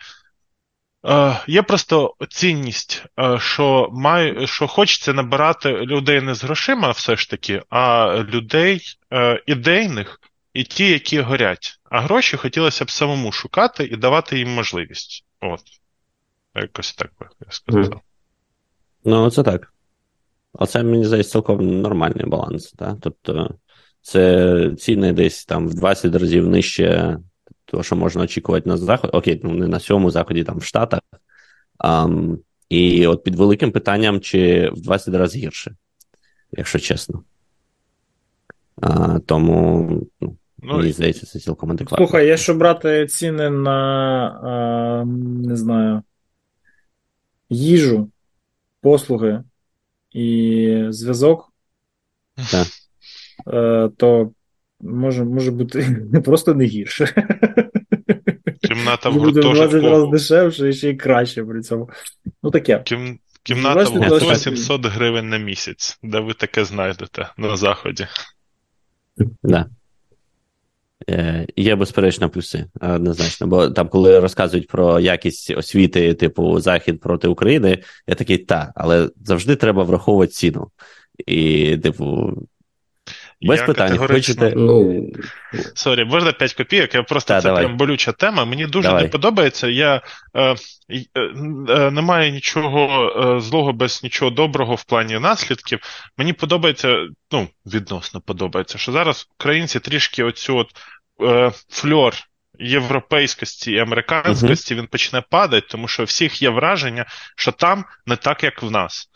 Е, 1.05 1.41
є 1.47 1.63
просто 1.63 2.15
цінність, 2.31 3.05
е, 3.21 3.39
що 3.39 3.89
має, 3.93 4.47
що 4.47 4.67
хочеться 4.67 5.13
набирати 5.13 5.73
людей 5.73 6.21
не 6.21 6.35
з 6.35 6.45
грошима, 6.45 6.91
все 6.91 7.17
ж 7.17 7.31
таки, 7.31 7.63
а 7.71 8.15
людей 8.29 8.83
е, 9.13 9.43
ідейних 9.47 10.21
і 10.53 10.65
ті, 10.65 10.91
які 10.91 11.21
горять. 11.21 11.81
А 11.91 12.01
гроші 12.01 12.37
хотілося 12.37 12.85
б 12.85 12.91
самому 12.91 13.33
шукати 13.33 13.85
і 13.85 13.97
давати 13.97 14.39
їм 14.39 14.55
можливість. 14.55 15.25
От. 15.41 15.61
Якось 16.55 16.93
так 16.93 17.11
би 17.21 17.27
я 17.47 17.47
сказав. 17.51 18.01
Ну, 19.05 19.31
це 19.31 19.43
так. 19.43 19.73
Оце, 20.53 20.83
мені 20.83 21.05
здається, 21.05 21.33
цілком 21.33 21.81
нормальний 21.81 22.27
баланс. 22.27 22.73
Так? 22.73 22.97
Тобто 23.01 23.55
це 24.01 24.71
ціни 24.79 25.13
десь 25.13 25.45
там 25.45 25.69
в 25.69 25.75
20 25.75 26.15
разів 26.15 26.49
нижче 26.49 27.19
того, 27.67 27.83
що 27.83 27.97
можна 27.97 28.23
очікувати 28.23 28.69
на 28.69 28.77
заході. 28.77 29.11
Окей, 29.13 29.41
ну 29.45 29.51
не 29.51 29.67
на 29.67 29.81
цьому 29.81 30.11
заході, 30.11 30.45
там 30.45 30.59
в 30.59 30.65
Штатах. 30.65 31.01
Um, 31.79 32.39
і 32.69 33.07
от 33.07 33.25
під 33.25 33.35
великим 33.35 33.73
питанням, 33.73 34.21
чи 34.21 34.71
в 34.71 34.81
20 34.81 35.15
разів 35.15 35.43
гірше, 35.43 35.75
якщо 36.53 36.79
чесно. 36.79 37.23
А, 38.83 39.19
Тому 39.19 39.89
ну, 40.21 40.37
ну, 40.59 40.77
мені 40.79 40.93
здається, 40.93 41.27
це 41.27 41.39
цілком 41.39 41.71
адекватно. 41.71 42.07
Слухай, 42.07 42.27
якщо 42.27 42.55
брати 42.55 43.07
ціни 43.07 43.51
на 43.51 43.81
а, 44.43 45.05
не 45.49 45.57
знаю, 45.57 46.03
їжу, 47.51 48.11
послуги 48.81 49.45
і 50.13 50.87
зв'язок, 50.89 51.53
так. 52.51 52.67
Е, 53.55 53.91
то 53.97 54.31
може 54.81 55.25
може 55.25 55.51
бути 55.51 56.07
просто 56.25 56.55
не 56.55 56.65
гірше. 56.65 57.27
Кімната 58.63 59.09
в 59.09 59.13
гуртожитку... 59.13 59.79
20 59.79 59.83
разів 59.83 60.11
дешевше 60.11 60.69
і 60.69 60.73
ще 60.73 60.91
й 60.91 60.97
краще 60.97 61.45
при 61.45 61.63
цьому. 61.63 61.91
Ну 62.43 62.51
таке. 62.51 62.83
Кім... 62.85 63.19
Кімната 63.43 63.85
в 63.85 63.97
гурту 63.97 64.35
700 64.35 64.87
гривень 64.87 65.29
на 65.29 65.39
місяць, 65.39 65.99
де 66.03 66.21
ви 66.21 66.35
таке 66.35 66.65
знайдете 66.65 67.29
на 67.37 67.57
заході. 67.57 68.07
Да. 69.43 69.67
Е, 71.11 71.47
Є 71.57 71.77
безперечно 71.77 72.31
плюси, 72.31 72.65
однозначно. 72.81 73.47
Бо 73.47 73.71
там, 73.71 73.89
коли 73.89 74.21
розказують 74.21 74.69
про 74.69 75.01
якість 75.01 75.51
освіти, 75.51 76.15
типу 76.15 76.61
Захід 76.61 77.01
проти 77.01 77.29
України, 77.29 77.83
я 78.07 78.15
такий, 78.15 78.39
так, 78.39 78.73
але 78.75 79.11
завжди 79.25 79.57
треба 79.57 79.83
враховувати 79.83 80.33
ціну. 80.33 80.71
І, 81.27 81.77
типу, 81.77 82.35
без 83.47 83.61
я 83.61 83.67
питань. 83.67 83.99
Хочете... 83.99 84.53
Ну... 84.57 85.07
Sorry, 85.75 86.05
можна 86.05 86.33
5 86.33 86.55
копійок. 86.55 86.95
Я 86.95 87.03
просто 87.03 87.29
Та, 87.29 87.41
це 87.41 87.49
давай. 87.49 87.65
прям 87.65 87.77
болюча 87.77 88.13
тема. 88.13 88.45
Мені 88.45 88.67
дуже 88.67 88.89
давай. 88.89 89.03
не 89.03 89.09
подобається. 89.09 89.69
Я 89.69 90.03
е, 90.35 90.43
е, 90.45 90.57
е, 91.69 91.91
немає 91.91 92.31
нічого 92.31 93.11
е, 93.37 93.41
злого 93.41 93.73
без 93.73 94.03
нічого 94.03 94.31
доброго 94.31 94.75
в 94.75 94.85
плані 94.85 95.19
наслідків. 95.19 95.79
Мені 96.19 96.33
подобається, 96.33 96.97
ну, 97.33 97.49
відносно 97.67 98.21
подобається, 98.21 98.79
що 98.79 98.93
зараз 98.93 99.27
українці 99.39 99.81
трішки 99.81 100.25
оцю 100.25 100.57
от 100.57 100.69
е, 101.23 101.53
фльор. 101.69 102.15
Європейськості 102.59 103.73
і 103.73 103.79
американськості 103.79 104.75
uh-huh. 104.75 104.79
він 104.79 104.87
почне 104.87 105.23
падати, 105.31 105.67
тому 105.71 105.89
що 105.89 106.05
всіх 106.05 106.43
є 106.43 106.51
враження, 106.51 107.07
що 107.37 107.53
там 107.53 107.85
не 108.07 108.17
так, 108.17 108.45
як 108.45 108.63
в 108.63 108.71
нас. 108.71 109.09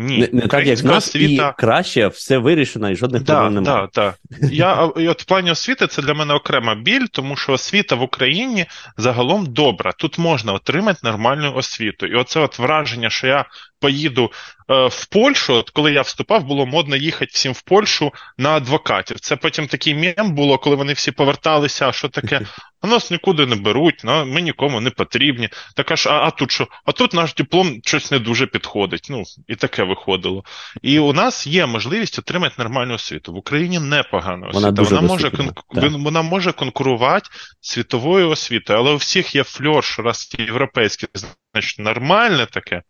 Ні, 0.00 0.18
не, 0.18 0.28
не 0.32 0.46
так, 0.46 0.66
як 0.66 0.78
в 0.78 0.86
нас, 0.86 1.08
освіта... 1.08 1.48
і 1.48 1.60
краще 1.60 2.08
все 2.08 2.38
вирішено, 2.38 2.90
і 2.90 2.96
жодних 2.96 3.22
да, 3.22 3.34
проблем 3.34 3.54
немає. 3.54 3.88
Так, 3.92 4.18
так. 4.30 4.50
Я 4.52 4.74
от 4.84 5.22
в 5.22 5.24
плані 5.24 5.50
освіти 5.50 5.86
це 5.86 6.02
для 6.02 6.14
мене 6.14 6.34
окрема 6.34 6.74
біль, 6.74 7.06
тому 7.12 7.36
що 7.36 7.52
освіта 7.52 7.94
в 7.94 8.02
Україні 8.02 8.66
загалом 8.96 9.46
добра. 9.46 9.92
Тут 9.92 10.18
можна 10.18 10.52
отримати 10.52 11.00
нормальну 11.02 11.54
освіту. 11.54 12.06
І 12.06 12.14
оце 12.14 12.40
от 12.40 12.58
враження, 12.58 13.10
що 13.10 13.26
я 13.26 13.44
поїду 13.80 14.32
е, 14.70 14.86
в 14.86 15.06
Польщу, 15.06 15.54
от 15.54 15.70
коли 15.70 15.92
я 15.92 16.02
вступав, 16.02 16.44
було 16.44 16.66
модно 16.66 16.96
їхати 16.96 17.30
всім 17.34 17.52
в 17.52 17.62
Польщу 17.62 18.12
на 18.38 18.50
адвокатів. 18.50 19.20
Це 19.20 19.36
потім 19.36 19.66
такий 19.66 19.94
мем 19.94 20.34
було, 20.34 20.58
коли 20.58 20.76
вони 20.76 20.92
всі 20.92 21.12
поверталися, 21.12 21.88
а 21.88 21.92
що 21.92 22.08
таке? 22.08 22.40
А 22.80 22.86
нас 22.86 23.10
нікуди 23.10 23.46
не 23.46 23.56
беруть, 23.56 24.04
ми 24.04 24.40
нікому 24.40 24.80
не 24.80 24.90
потрібні. 24.90 25.48
Так 25.76 25.90
аж, 25.90 26.06
а, 26.06 26.10
а 26.10 26.30
тут 26.30 26.50
що? 26.50 26.68
А 26.84 26.92
тут 26.92 27.14
наш 27.14 27.34
диплом 27.34 27.80
щось 27.84 28.10
не 28.10 28.18
дуже 28.18 28.46
підходить. 28.46 29.06
Ну, 29.10 29.22
і 29.48 29.56
таке 29.56 29.82
виходило. 29.82 30.44
І 30.82 30.98
у 30.98 31.12
нас 31.12 31.46
є 31.46 31.66
можливість 31.66 32.18
отримати 32.18 32.54
нормальну 32.58 32.94
освіту. 32.94 33.32
В 33.32 33.36
Україні 33.36 33.78
непогана 33.78 34.46
освіта. 34.46 34.58
Вона, 34.58 34.70
дуже 34.70 34.94
вона 34.94 35.08
може 35.08 35.30
кон... 35.30 36.02
вона 36.04 36.22
може 36.22 36.52
конкурувати 36.52 37.28
світовою 37.60 38.30
освітою, 38.30 38.78
але 38.78 38.90
у 38.92 38.96
всіх 38.96 39.34
є 39.34 39.44
фльор, 39.44 39.84
що 39.84 40.02
раз 40.02 40.36
європейське, 40.38 41.06
значить 41.52 41.78
нормальне 41.78 42.46
таке 42.46 42.82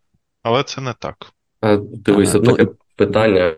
але 0.48 0.62
це 0.62 0.80
не 0.80 0.94
так. 0.98 1.16
Дивися, 1.80 2.40
ну, 2.44 2.52
таке 2.52 2.72
питання. 2.96 3.56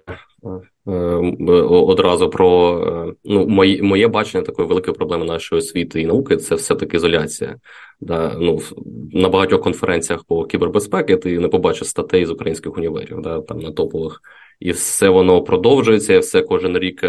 одразу 1.71 2.31
про 2.31 3.15
ну, 3.25 3.47
моє, 3.47 3.83
моє 3.83 4.09
бачення 4.09 4.45
такої 4.45 4.69
великої 4.69 4.95
проблеми 4.95 5.25
нашої 5.25 5.59
освіти 5.59 6.01
і 6.01 6.07
науки 6.07 6.37
це 6.37 6.55
все-таки 6.55 6.97
ізоляція. 6.97 7.57
Да, 8.01 8.37
ну, 8.39 8.61
На 9.13 9.29
багатьох 9.29 9.63
конференціях 9.63 10.25
по 10.25 10.45
кібербезпеці 10.45 11.17
ти 11.17 11.39
не 11.39 11.49
побачиш 11.49 11.89
статей 11.89 12.27
з 12.27 12.31
українських 12.31 12.77
універів, 12.77 13.21
да, 13.23 13.41
там 13.41 13.59
на 13.59 13.71
топових. 13.71 14.21
І 14.61 14.73
все 14.73 15.09
воно 15.09 15.43
продовжується, 15.43 16.19
все 16.19 16.43
кожен 16.43 16.79
рік. 16.79 17.05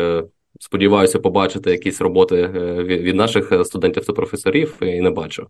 Сподіваюся, 0.60 1.20
побачити 1.20 1.72
якісь 1.72 2.02
роботи 2.02 2.48
від 2.88 3.16
наших 3.16 3.66
студентів 3.66 4.06
та 4.06 4.14
професорів, 4.14 4.76
і 4.82 5.02
не 5.02 5.10
бачу. 5.10 5.48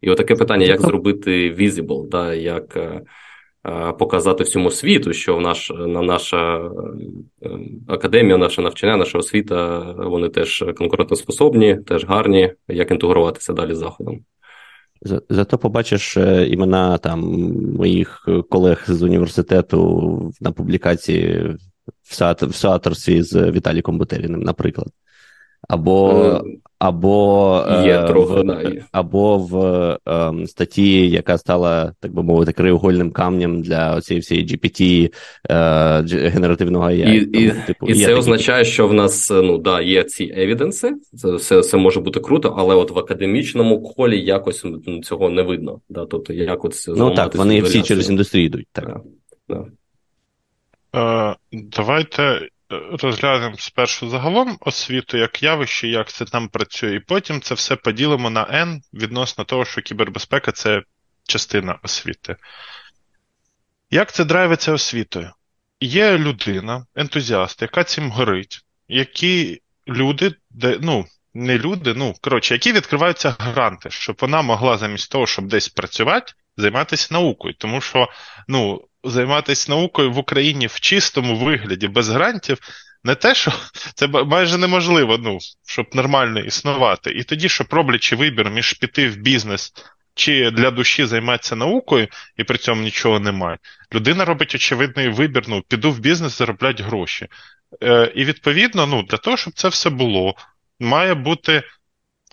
І 0.00 0.10
отаке 0.10 0.36
питання: 0.36 0.66
як 0.66 0.80
зробити 0.80 1.54
visible, 1.54 2.08
да, 2.08 2.34
як 2.34 2.76
Е, 2.76 3.00
показати 3.98 4.44
всьому 4.44 4.70
світу, 4.70 5.12
що 5.12 5.36
в 5.36 5.40
наш, 5.40 5.70
на 5.70 6.02
наша 6.02 6.70
е, 7.42 7.50
академія, 7.88 8.36
наше 8.36 8.62
навчання, 8.62 8.96
наша 8.96 9.18
освіта, 9.18 9.78
вони 9.98 10.28
теж 10.28 10.64
конкурентоспособні, 10.76 11.76
теж 11.76 12.04
гарні, 12.04 12.52
як 12.68 12.90
інтегруватися 12.90 13.52
далі 13.52 13.74
з 13.74 13.78
заходом. 13.78 14.20
Зато 15.28 15.58
побачиш 15.58 16.16
е, 16.16 16.46
імена 16.46 16.98
там 16.98 17.20
моїх 17.78 18.28
колег 18.50 18.84
з 18.86 19.02
університету 19.02 20.32
на 20.40 20.52
публікації 20.52 21.56
в 22.02 22.54
соавторстві 22.54 23.22
з 23.22 23.50
Віталіком 23.50 23.98
Бутеріним, 23.98 24.40
наприклад. 24.40 24.88
Або 25.74 26.40
або 26.78 27.64
є 27.84 28.00
е, 28.00 28.06
трохи, 28.06 28.40
в, 28.40 28.44
да, 28.44 28.72
або 28.92 29.38
в 29.38 29.56
е, 30.08 30.46
статті, 30.46 31.10
яка 31.10 31.38
стала, 31.38 31.92
так 32.00 32.14
би 32.14 32.22
мовити, 32.22 32.52
криугольним 32.52 33.10
камнем 33.10 33.62
для 33.62 34.00
цієї 34.00 34.20
всієї 34.20 34.46
GPT 34.46 35.10
е, 35.50 36.28
генеративного 36.28 36.84
AI. 36.84 37.04
І 37.04 37.26
Тому, 37.26 37.44
і, 37.44 37.66
типу, 37.66 37.86
і 37.86 37.94
це 37.94 38.00
такі... 38.00 38.18
означає, 38.18 38.64
що 38.64 38.88
в 38.88 38.92
нас 38.92 39.30
ну 39.30 39.58
да, 39.58 39.80
є 39.80 40.04
ці 40.04 40.34
евіденси, 40.36 40.94
це 41.16 41.34
все 41.34 41.58
все 41.58 41.76
може 41.76 42.00
бути 42.00 42.20
круто, 42.20 42.54
але 42.58 42.74
от 42.74 42.90
в 42.90 42.98
академічному 42.98 43.82
колі 43.82 44.20
якось 44.20 44.64
цього 45.02 45.30
не 45.30 45.42
видно. 45.42 45.80
Да, 45.88 46.06
тобто, 46.06 46.32
як 46.32 46.64
от 46.64 46.74
Ну 46.88 47.14
так, 47.14 47.34
вони 47.34 47.62
всі 47.62 47.82
через 47.82 48.10
індустрію 48.10 48.44
йдуть. 48.44 48.66
Так. 48.72 49.00
Да, 49.48 49.64
да. 50.92 51.30
Е, 51.32 51.36
Давайте 51.52 52.48
розглянемо 53.02 53.56
спершу 53.58 54.08
загалом 54.08 54.56
освіту 54.60 55.16
як 55.16 55.42
явище, 55.42 55.88
як 55.88 56.08
це 56.08 56.24
там 56.24 56.48
працює, 56.48 56.94
і 56.94 57.00
потім 57.00 57.40
це 57.40 57.54
все 57.54 57.76
поділимо 57.76 58.30
на 58.30 58.44
N 58.44 58.80
відносно 58.92 59.44
того, 59.44 59.64
що 59.64 59.82
кібербезпека 59.82 60.52
це 60.52 60.82
частина 61.28 61.78
освіти. 61.82 62.36
Як 63.90 64.12
це 64.12 64.24
драйвиться 64.24 64.72
освітою? 64.72 65.30
Є 65.80 66.18
людина, 66.18 66.86
ентузіаст, 66.94 67.62
яка 67.62 67.84
цим 67.84 68.10
горить, 68.10 68.60
які 68.88 69.60
люди, 69.88 70.34
де, 70.50 70.78
ну, 70.82 71.04
не 71.34 71.58
люди, 71.58 71.94
ну, 71.94 72.14
коротше, 72.20 72.54
які 72.54 72.72
відкриваються 72.72 73.36
гранти, 73.38 73.90
щоб 73.90 74.16
вона 74.20 74.42
могла 74.42 74.78
замість 74.78 75.10
того, 75.10 75.26
щоб 75.26 75.46
десь 75.46 75.68
працювати, 75.68 76.32
займатися 76.56 77.08
наукою. 77.10 77.54
Тому 77.58 77.80
що, 77.80 78.08
ну, 78.48 78.88
займатися 79.04 79.72
наукою 79.72 80.12
в 80.12 80.18
Україні 80.18 80.66
в 80.66 80.80
чистому 80.80 81.36
вигляді, 81.36 81.88
без 81.88 82.08
грантів, 82.08 82.58
не 83.04 83.14
те, 83.14 83.34
що 83.34 83.52
це 83.94 84.06
майже 84.06 84.58
неможливо, 84.58 85.18
ну, 85.18 85.38
щоб 85.66 85.86
нормально 85.94 86.40
існувати. 86.40 87.10
І 87.10 87.22
тоді, 87.22 87.48
щоб 87.48 87.66
роблячи 87.70 88.16
вибір 88.16 88.50
між 88.50 88.72
піти 88.72 89.08
в 89.08 89.16
бізнес 89.16 89.72
чи 90.14 90.50
для 90.50 90.70
душі 90.70 91.04
займатися 91.04 91.56
наукою, 91.56 92.08
і 92.36 92.44
при 92.44 92.58
цьому 92.58 92.82
нічого 92.82 93.20
немає, 93.20 93.58
людина 93.94 94.24
робить 94.24 94.54
очевидний 94.54 95.08
вибір: 95.08 95.42
ну, 95.48 95.62
піду 95.68 95.90
в 95.92 95.98
бізнес, 95.98 96.38
заробляти 96.38 96.82
гроші. 96.82 97.28
Е, 97.82 98.12
І 98.14 98.24
відповідно, 98.24 98.86
ну, 98.86 99.02
для 99.02 99.18
того, 99.18 99.36
щоб 99.36 99.52
це 99.54 99.68
все 99.68 99.90
було, 99.90 100.34
має 100.80 101.14
бути 101.14 101.62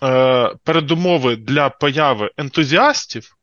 е, 0.02 0.54
передумови 0.64 1.36
для 1.36 1.68
появи 1.68 2.30
ентузіастів. 2.36 3.36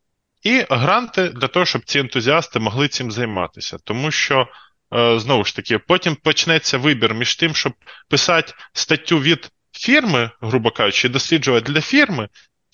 І 0.43 0.65
гранти 0.69 1.29
для 1.29 1.47
того, 1.47 1.65
щоб 1.65 1.85
ці 1.85 1.99
ентузіасти 1.99 2.59
могли 2.59 2.87
цим 2.87 3.11
займатися. 3.11 3.77
Тому 3.83 4.11
що, 4.11 4.47
е, 4.95 5.19
знову 5.19 5.45
ж 5.45 5.55
таки, 5.55 5.77
потім 5.77 6.15
почнеться 6.15 6.77
вибір 6.77 7.13
між 7.13 7.35
тим, 7.35 7.55
щоб 7.55 7.73
писати 8.09 8.53
статтю 8.73 9.19
від 9.19 9.49
фірми, 9.71 10.31
грубо 10.41 10.71
кажучи, 10.71 11.09
досліджувати 11.09 11.71
для 11.71 11.81
фірми, 11.81 12.27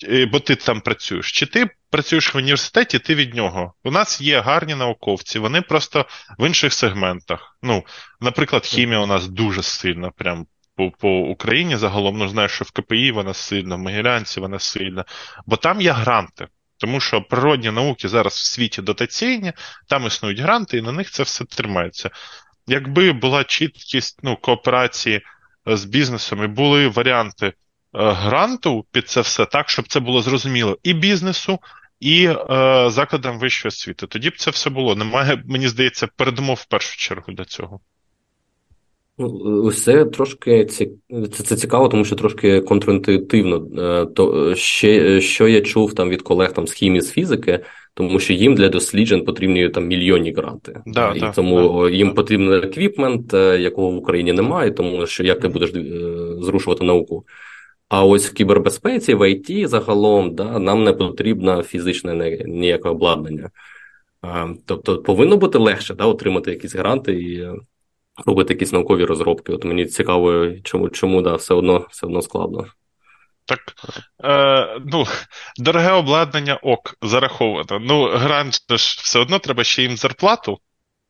е, 0.08 0.26
бо 0.26 0.40
ти 0.40 0.56
там 0.56 0.80
працюєш, 0.80 1.32
чи 1.32 1.46
ти 1.46 1.70
працюєш 1.90 2.34
в 2.34 2.36
університеті, 2.36 2.98
ти 2.98 3.14
від 3.14 3.34
нього. 3.34 3.74
У 3.84 3.90
нас 3.90 4.20
є 4.20 4.40
гарні 4.40 4.74
науковці, 4.74 5.38
вони 5.38 5.62
просто 5.62 6.06
в 6.38 6.46
інших 6.46 6.72
сегментах. 6.72 7.58
Ну, 7.62 7.84
Наприклад, 8.20 8.66
хімія 8.66 8.98
у 8.98 9.06
нас 9.06 9.28
дуже 9.28 9.62
сильна, 9.62 10.10
прям 10.10 10.46
по 10.76 10.90
по 10.90 11.08
Україні 11.18 11.76
загалом, 11.76 12.18
ну 12.18 12.28
знаю, 12.28 12.48
що 12.48 12.64
в 12.64 12.70
КПІ 12.70 13.12
вона 13.12 13.34
сильна, 13.34 13.76
в 13.76 13.78
Могилянці 13.78 14.40
вона 14.40 14.58
сильна, 14.58 15.04
бо 15.46 15.56
там 15.56 15.80
є 15.80 15.92
гранти. 15.92 16.46
Тому 16.78 17.00
що 17.00 17.22
природні 17.22 17.70
науки 17.70 18.08
зараз 18.08 18.32
в 18.32 18.46
світі 18.46 18.82
дотаційні, 18.82 19.52
там 19.88 20.06
існують 20.06 20.40
гранти, 20.40 20.78
і 20.78 20.82
на 20.82 20.92
них 20.92 21.10
це 21.10 21.22
все 21.22 21.44
тримається. 21.44 22.10
Якби 22.66 23.12
була 23.12 23.44
чіткість 23.44 24.20
ну, 24.22 24.36
кооперації 24.36 25.22
е, 25.68 25.76
з 25.76 25.84
бізнесом 25.84 26.44
і 26.44 26.46
були 26.46 26.88
варіанти 26.88 27.46
е, 27.46 27.52
гранту 27.92 28.86
під 28.92 29.08
це 29.08 29.20
все 29.20 29.46
так, 29.46 29.70
щоб 29.70 29.88
це 29.88 30.00
було 30.00 30.22
зрозуміло 30.22 30.78
і 30.82 30.92
бізнесу, 30.92 31.58
і 32.00 32.26
е, 32.26 32.34
закладам 32.90 33.38
вищої 33.38 33.68
освіти. 33.68 34.06
Тоді 34.06 34.30
б 34.30 34.36
це 34.36 34.50
все 34.50 34.70
було. 34.70 34.94
Немає, 34.94 35.42
мені 35.46 35.68
здається, 35.68 36.06
передумов 36.06 36.56
в 36.56 36.66
першу 36.66 36.96
чергу 36.96 37.32
для 37.32 37.44
цього. 37.44 37.80
Ну, 39.18 39.28
Усе 39.62 40.04
трошки 40.04 40.64
ці... 40.64 40.90
це, 41.32 41.42
це 41.42 41.56
цікаво, 41.56 41.88
тому 41.88 42.04
що 42.04 42.16
трошки 42.16 42.60
контрінтуїтивно. 42.60 43.68
Е, 43.82 44.06
то 44.06 44.54
ще 44.54 45.20
що 45.20 45.48
я 45.48 45.60
чув 45.60 45.94
там 45.94 46.08
від 46.08 46.22
колег 46.22 46.52
там 46.52 46.66
з 46.66 46.72
хімії 46.72 47.00
з 47.00 47.10
фізики, 47.10 47.60
тому 47.94 48.20
що 48.20 48.32
їм 48.32 48.54
для 48.54 48.68
досліджень 48.68 49.24
потрібні 49.24 49.68
там 49.68 49.86
мільйонні 49.86 50.32
гранти. 50.32 50.80
Да, 50.86 51.12
і 51.16 51.20
да, 51.20 51.32
тому 51.32 51.82
да, 51.82 51.90
їм 51.90 52.14
потрібен 52.14 52.52
еквіпмент, 52.52 53.34
е, 53.34 53.60
якого 53.60 53.90
в 53.90 53.96
Україні 53.96 54.32
немає, 54.32 54.70
тому 54.70 55.06
що 55.06 55.24
як 55.24 55.40
ти 55.40 55.48
будеш 55.48 55.70
е, 55.70 55.82
зрушувати 56.40 56.84
науку. 56.84 57.24
А 57.88 58.04
ось 58.04 58.28
в 58.28 58.32
кібербезпеці, 58.32 59.14
в 59.14 59.30
ІТ 59.30 59.68
загалом, 59.68 60.34
да, 60.34 60.58
нам 60.58 60.84
не 60.84 60.92
потрібно 60.92 61.62
фізичне 61.62 62.38
ніяке 62.46 62.88
обладнання. 62.88 63.50
Тобто 64.64 64.98
повинно 64.98 65.36
бути 65.36 65.58
легше 65.58 65.94
да, 65.94 66.04
отримати 66.04 66.50
якісь 66.50 66.74
гранти 66.74 67.12
і 67.12 67.46
робити 68.26 68.54
якісь 68.54 68.72
наукові 68.72 69.04
розробки. 69.04 69.52
От 69.52 69.64
мені 69.64 69.86
цікаво, 69.86 70.50
чому 70.64 70.88
чому 70.88 71.22
да, 71.22 71.34
все 71.34 71.54
одно 71.54 71.86
все 71.90 72.06
одно 72.06 72.22
складно. 72.22 72.66
Так, 73.44 73.60
е, 74.24 74.80
ну, 74.86 75.06
дороге 75.56 75.90
обладнання 75.92 76.56
ок 76.56 76.94
зараховано. 77.02 77.78
Ну, 77.80 78.08
грант 78.08 78.54
ж 78.70 79.00
все 79.02 79.18
одно 79.18 79.38
треба 79.38 79.64
ще 79.64 79.82
їм 79.82 79.96
зарплату 79.96 80.58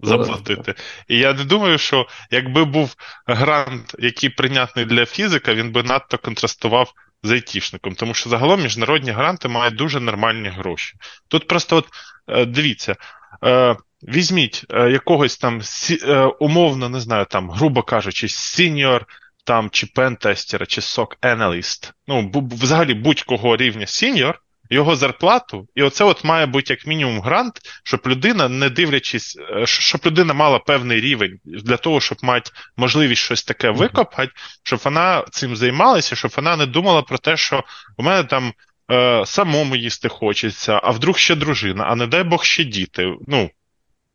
заплатити. 0.01 0.75
І 1.09 1.19
я 1.19 1.33
не 1.33 1.45
думаю, 1.45 1.79
що 1.79 2.07
якби 2.31 2.65
був 2.65 2.95
грант, 3.27 3.95
який 3.99 4.31
прийнятний 4.31 4.85
для 4.85 5.07
фізика, 5.07 5.55
він 5.55 5.73
би 5.73 5.83
надто 5.83 6.19
контрастував 6.19 6.93
з 7.23 7.31
айтішником. 7.31 7.95
Тому 7.95 8.15
що 8.15 8.31
загалом 8.31 8.63
міжнародні 8.63 9.11
гранти 9.11 9.49
мають 9.49 9.77
дуже 9.77 10.01
нормальні 10.01 10.49
гроші. 10.49 10.95
Тут 11.29 11.49
просто 11.49 11.77
от 11.77 11.87
е, 12.29 12.45
дивіться. 12.45 12.97
Е, 13.45 13.77
Візьміть 14.07 14.65
е, 14.71 14.91
якогось 14.91 15.37
там 15.37 15.61
е, 15.91 16.25
умовно, 16.25 16.89
не 16.89 17.01
знаю, 17.01 17.27
там, 17.31 17.51
грубо 17.51 17.83
кажучи, 17.83 18.29
сіньор 18.29 19.07
там, 19.45 19.71
чи 19.71 19.87
пентестера, 19.87 20.67
чи 20.67 20.81
SOC 20.81 21.17
Analyst, 21.23 21.93
ну, 22.07 22.33
взагалі 22.51 22.95
будь-кого 22.95 23.57
рівня 23.57 23.87
сіньор, 23.87 24.41
його 24.71 24.97
зарплату, 24.97 25.69
і 25.75 25.83
оце 25.83 26.05
от 26.05 26.25
має 26.25 26.47
бути 26.47 26.73
як 26.73 26.87
мінімум 26.87 27.21
грант, 27.21 27.61
щоб 27.85 28.01
людина, 28.07 28.49
не 28.49 28.71
дивлячись, 28.71 29.39
е, 29.51 29.67
щоб 29.67 30.01
людина 30.07 30.35
мала 30.35 30.59
певний 30.59 31.01
рівень 31.01 31.39
для 31.45 31.77
того, 31.77 32.01
щоб 32.01 32.19
мати 32.23 32.51
можливість 32.77 33.23
щось 33.23 33.45
таке 33.45 33.71
викопати, 33.71 34.33
щоб 34.63 34.81
вона 34.85 35.25
цим 35.31 35.57
займалася, 35.57 36.17
щоб 36.17 36.33
вона 36.37 36.57
не 36.57 36.67
думала 36.67 37.03
про 37.03 37.19
те, 37.19 37.37
що 37.37 37.65
у 37.97 38.03
мене 38.03 38.25
там. 38.25 38.53
Е, 38.91 39.23
самому 39.27 39.77
їсти 39.77 40.09
хочеться, 40.09 40.81
а 40.83 40.91
вдруг 40.91 41.19
ще 41.19 41.35
дружина, 41.35 41.85
а 41.85 41.95
не 41.95 42.07
дай 42.07 42.23
Бог 42.23 42.45
ще 42.45 42.65
діти. 42.65 43.15
Ну, 43.27 43.51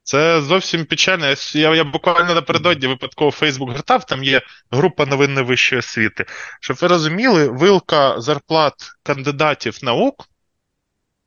це 0.04 0.42
зовсім 0.42 0.86
печально. 0.86 1.36
Я 1.54 1.76
я 1.76 1.84
буквально 1.84 2.34
напередодні 2.34 2.88
випадково 2.88 3.32
Фейсбук 3.32 3.70
гортав, 3.70 4.06
там 4.06 4.24
є 4.24 4.42
група 4.72 5.06
новин 5.06 5.44
вищої 5.44 5.80
освіти. 5.80 6.26
Щоб 6.62 6.78
ви 6.82 6.88
розуміли, 6.88 7.48
вилка 7.48 8.22
зарплат 8.22 8.74
кандидатів 9.04 9.80
наук 9.82 10.28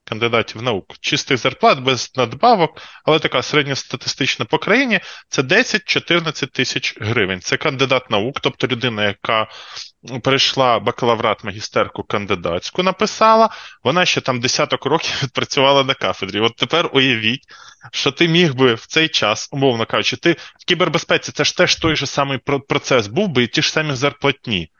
кандидатів 0.05 0.63
наук, 0.63 0.95
чистих 1.01 1.39
зарплат 1.39 1.81
без 1.81 2.13
надбавок, 2.17 2.83
але 3.05 3.19
така 3.19 3.43
середньостатистична 3.43 4.45
по 4.45 4.59
країні 4.59 5.01
це 5.29 5.43
10-14 5.43 6.47
тисяч 6.47 6.97
гривень. 7.01 7.41
Це 7.41 7.57
кандидат 7.57 8.11
наук, 8.11 8.41
тобто 8.41 8.67
людина, 8.67 9.05
яка 9.05 9.47
перейшла 10.23 10.79
бакалаврат, 10.79 11.45
магістерку 11.45 12.03
кандидатську, 12.03 12.83
написала, 12.83 13.49
вона 13.85 14.05
ще 14.05 14.21
там 14.21 14.41
десяток 14.41 14.87
років 14.87 15.19
відпрацювала 15.23 15.85
на 15.85 15.95
кафедрі. 15.95 16.41
От 16.41 16.57
тепер 16.57 16.91
уявіть, 16.93 17.43
що 17.93 18.13
ти 18.13 18.29
міг 18.29 18.55
би 18.55 18.75
в 18.75 18.87
цей 18.87 19.09
час, 19.09 19.49
умовно 19.53 19.87
кажучи, 19.87 20.17
ти 20.17 20.33
в 20.33 20.65
кібербезпеці 20.67 21.33
це 21.33 21.45
ж 21.45 21.57
теж 21.57 21.77
той 21.77 21.97
же 21.97 22.07
самий 22.07 22.39
процес 22.69 23.07
був 23.07 23.29
би 23.29 23.43
і 23.43 23.47
ті 23.47 23.63
ж 23.63 23.73
самі 23.73 23.95
зарплатні. 23.95 24.71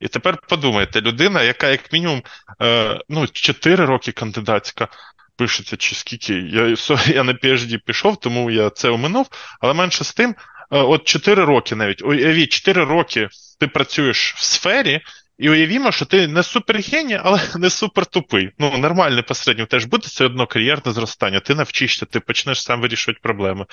І 0.00 0.08
тепер 0.08 0.38
подумайте, 0.48 1.00
людина, 1.00 1.42
яка, 1.42 1.68
як 1.68 1.92
мінімум, 1.92 2.22
е, 2.62 3.00
ну, 3.08 3.26
4 3.26 3.84
роки 3.84 4.12
кандидатська 4.12 4.88
пишеться, 5.36 5.76
чи 5.76 5.94
скільки. 5.94 6.34
Я 6.34 6.76
я 7.06 7.24
на 7.24 7.32
PhD 7.32 7.78
пішов, 7.86 8.16
тому 8.16 8.50
я 8.50 8.70
це 8.70 8.88
оминув, 8.88 9.28
але 9.60 9.74
менше 9.74 10.04
з 10.04 10.14
тим, 10.14 10.30
е, 10.30 10.34
от 10.70 11.04
4 11.04 11.44
роки 11.44 11.74
навіть, 11.74 12.02
уявіть, 12.02 12.52
4 12.52 12.84
роки 12.84 13.28
ти 13.60 13.66
працюєш 13.66 14.34
в 14.34 14.42
сфері, 14.42 15.00
і 15.38 15.50
уявімо, 15.50 15.92
що 15.92 16.04
ти 16.04 16.28
не 16.28 16.42
супергеній, 16.42 17.20
але 17.22 17.40
не 17.56 17.70
супер 17.70 18.06
тупий. 18.06 18.50
Ну, 18.58 18.78
нормальний 18.78 19.22
посередньо 19.22 19.66
теж 19.66 19.84
буде 19.84 20.06
все 20.06 20.24
одно 20.24 20.46
кар'єрне 20.46 20.92
зростання. 20.92 21.40
Ти 21.40 21.54
навчишся, 21.54 22.06
ти 22.06 22.20
почнеш 22.20 22.62
сам 22.62 22.80
вирішувати 22.80 23.20
проблеми. 23.22 23.66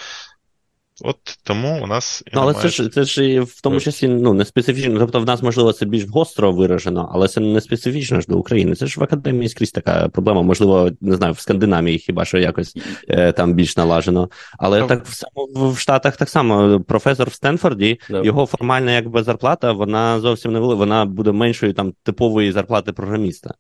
От 1.02 1.18
тому 1.44 1.80
у 1.84 1.88
нас. 1.88 2.24
Ну, 2.34 2.42
але 2.42 2.54
це 2.54 2.68
ж 2.68 2.90
це 2.90 3.04
ж 3.04 3.42
в 3.42 3.62
тому 3.62 3.80
числі 3.80 4.08
ну, 4.08 4.34
не 4.34 4.46
специфічно. 4.46 5.00
Тобто, 5.00 5.20
в 5.20 5.26
нас, 5.26 5.42
можливо, 5.42 5.74
це 5.74 5.86
більш 5.86 6.04
гостро 6.04 6.52
виражено, 6.52 7.10
але 7.14 7.28
це 7.28 7.42
не 7.42 7.62
специфічно 7.62 8.22
ж 8.22 8.28
до 8.28 8.38
України. 8.38 8.76
Це 8.76 8.88
ж 8.88 9.00
в 9.00 9.04
академії 9.04 9.50
скрізь 9.50 9.72
така 9.72 10.10
проблема. 10.10 10.42
Можливо, 10.42 10.90
не 11.02 11.16
знаю, 11.16 11.34
в 11.34 11.40
Скандинавії 11.40 11.98
хіба 11.98 12.26
що 12.26 12.38
якось 12.38 12.78
е, 13.10 13.32
там 13.32 13.54
більш 13.54 13.78
налажено. 13.78 14.30
Але 14.60 14.80
так, 14.80 14.90
так 14.90 15.08
в, 15.56 15.72
в 15.72 15.80
Штатах 15.80 16.18
так 16.18 16.30
само. 16.30 16.82
Професор 16.88 17.30
в 17.30 17.34
Стенфорді, 17.34 18.00
yeah. 18.10 18.26
його 18.26 18.46
формальна 18.46 18.92
якби 18.92 19.24
зарплата, 19.24 19.72
вона 19.72 20.20
зовсім 20.20 20.54
не 20.54 20.60
велика, 20.60 20.78
вона 20.78 21.06
буде 21.06 21.32
меншою 21.32 21.74
там 21.74 21.94
типової 22.04 22.52
зарплати 22.52 22.94
програміста. 22.94 23.54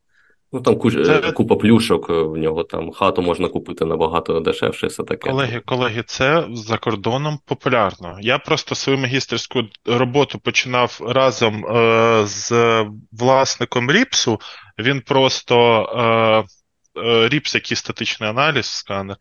Ну 0.53 0.61
там 0.61 0.75
куч... 0.75 0.93
це... 1.05 1.31
купа 1.31 1.55
плюшок 1.55 2.09
е, 2.09 2.13
в 2.13 2.37
нього, 2.37 2.63
там 2.63 2.91
хату 2.91 3.21
можна 3.21 3.47
купити 3.47 3.85
набагато 3.85 4.39
дешевше, 4.39 4.87
все 4.87 5.03
таке. 5.03 5.29
Колеги, 5.29 5.61
колеги, 5.65 6.03
це 6.05 6.47
за 6.53 6.77
кордоном 6.77 7.39
популярно. 7.45 8.17
Я 8.21 8.37
просто 8.37 8.75
свою 8.75 8.99
магістерську 8.99 9.63
роботу 9.85 10.39
починав 10.39 10.99
разом 11.07 11.65
е, 11.65 12.21
з 12.25 12.51
власником 13.11 13.91
Ріпсу. 13.91 14.39
Він 14.79 15.01
просто 15.01 15.85
е, 16.95 17.01
е, 17.01 17.29
RIPS, 17.29 17.55
який 17.55 17.77
статичний 17.77 18.29
аналіз, 18.29 18.65
сканер, 18.65 19.17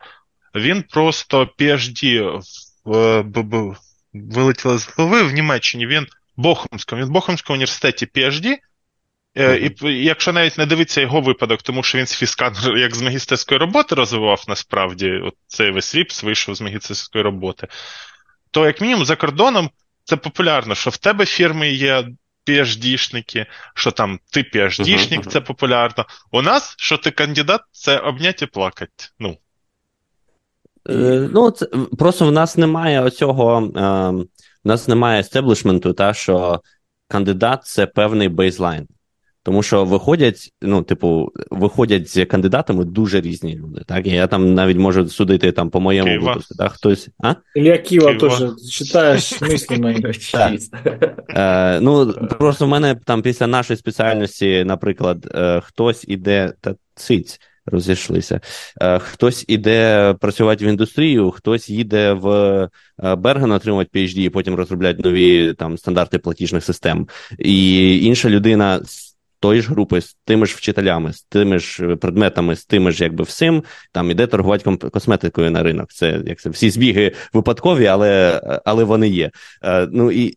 він 0.55 0.85
просто 0.91 1.49
PhD 1.59 2.41
в, 2.85 3.23
в, 3.23 3.23
в, 3.23 3.77
вилетіла 4.15 4.79
з 4.79 4.95
голови 4.97 5.23
в 5.23 5.33
Німеччині. 5.33 5.87
Він 5.87 6.07
в 6.37 6.43
Бохумському, 6.43 7.03
він 7.03 7.09
в 7.09 7.13
Бохумському 7.13 7.55
університеті 7.55 8.07
PhD. 8.07 8.57
Е, 9.39 9.71
і 9.83 10.05
якщо 10.05 10.33
навіть 10.33 10.59
не 10.59 10.67
дивитися 10.67 11.01
його 11.01 11.21
випадок, 11.21 11.63
тому 11.63 11.83
що 11.83 11.99
він 11.99 12.07
свій 12.07 12.27
сканер 12.27 12.77
як 12.77 12.95
з 12.95 13.03
магістерської 13.03 13.61
роботи 13.61 13.95
розвивав 13.95 14.45
насправді, 14.49 15.11
от 15.11 15.35
цей 15.47 15.71
весь 15.71 15.95
RIPS 15.94 16.23
вийшов 16.23 16.55
з 16.55 16.61
магістерської 16.61 17.25
роботи, 17.25 17.69
то, 18.51 18.67
як 18.67 18.81
мінімум, 18.81 19.05
за 19.05 19.17
кордоном 19.17 19.71
це 20.05 20.17
популярно, 20.17 20.75
що 20.75 20.91
в 20.91 20.97
тебе 20.97 21.27
фірми 21.27 21.71
є 21.71 22.05
PhD-шники, 22.47 23.47
що 23.75 23.91
там 23.91 24.19
ти 24.31 24.41
PhD-шник, 24.55 25.27
це 25.27 25.41
популярно. 25.41 26.07
У 26.33 26.43
нас, 26.43 26.75
що 26.79 26.99
ти 26.99 27.11
кандидат, 27.11 27.61
це 27.71 27.99
обняти 27.99 28.45
і 28.45 28.49
плакать. 28.49 29.13
Ну, 29.19 29.37
е, 30.89 31.29
ну 31.33 31.51
це, 31.51 31.67
Просто 31.99 32.27
в 32.27 32.33
нас 32.33 32.57
немає 32.57 33.01
оцього, 33.01 33.73
е, 33.77 33.81
в 34.65 34.69
нас 34.69 34.89
немає 34.89 35.21
естеблішменту, 35.21 35.93
та, 35.93 36.15
що 36.15 36.61
кандидат 37.09 37.65
це 37.65 37.87
певний 37.87 38.29
бейзлайн. 38.29 38.89
Тому 39.44 39.62
що 39.62 39.85
виходять, 39.85 40.52
ну, 40.62 40.82
типу, 40.82 41.32
виходять 41.51 42.09
з 42.09 42.24
кандидатами 42.24 42.85
дуже 42.85 43.20
різні 43.20 43.56
люди. 43.56 43.82
Так, 43.86 44.06
я 44.06 44.27
там 44.27 44.55
навіть 44.55 44.77
можу 44.77 45.09
судити 45.09 45.52
там 45.52 45.70
по 45.70 45.81
моєму 45.81 46.27
випуску. 46.27 46.55
Так, 46.55 46.73
хтось. 46.73 47.09
А? 47.23 47.35
Ілля 47.55 47.78
Ківа 47.78 48.14
теж 48.14 48.43
читаєш 48.70 49.40
мислі 49.40 49.77
мої. 49.78 50.06
Е, 51.35 51.81
ну, 51.81 52.12
просто 52.12 52.66
в 52.66 52.69
мене 52.69 52.97
там 53.05 53.23
після 53.23 53.47
нашої 53.47 53.77
спеціальності, 53.77 54.64
наприклад, 54.64 55.32
е, 55.35 55.60
хтось 55.60 56.05
іде 56.09 56.52
та 56.60 56.74
циць. 56.94 57.40
Розійшлися. 57.66 58.40
Е, 58.81 58.98
хтось 58.98 59.44
іде 59.48 60.14
працювати 60.20 60.64
в 60.64 60.69
індустрію, 60.69 61.31
хтось 61.31 61.70
їде 61.70 62.12
в 62.12 62.28
е, 63.05 63.14
Берген 63.14 63.52
отримувати 63.52 63.98
PhD 63.98 64.19
і 64.19 64.31
потім 64.31 64.55
розробляти 64.55 65.02
нові 65.02 65.55
там 65.55 65.78
стандарти 65.78 66.19
платіжних 66.19 66.64
систем. 66.64 67.09
І 67.39 68.06
інша 68.06 68.28
людина 68.28 68.81
тої 69.43 69.60
ж 69.60 69.69
групи 69.69 70.01
з 70.01 70.16
тими 70.24 70.47
ж 70.47 70.55
вчителями, 70.56 71.12
з 71.12 71.23
тими 71.23 71.59
ж 71.59 71.97
предметами, 71.97 72.56
з 72.56 72.64
тими 72.64 72.90
ж 72.90 73.05
якби 73.05 73.24
всім, 73.24 73.62
там 73.93 74.10
іде 74.10 74.27
торгувати 74.27 74.77
косметикою 74.77 75.51
на 75.51 75.62
ринок. 75.62 75.93
Це 75.93 76.23
як 76.27 76.40
це 76.40 76.51
всі 76.51 76.70
збіги 76.70 77.12
випадкові, 77.32 77.86
але 77.86 78.40
але 78.64 78.85
вони 78.85 79.09
є. 79.09 79.31
Е, 79.64 79.89
ну 79.93 80.10
і 80.10 80.35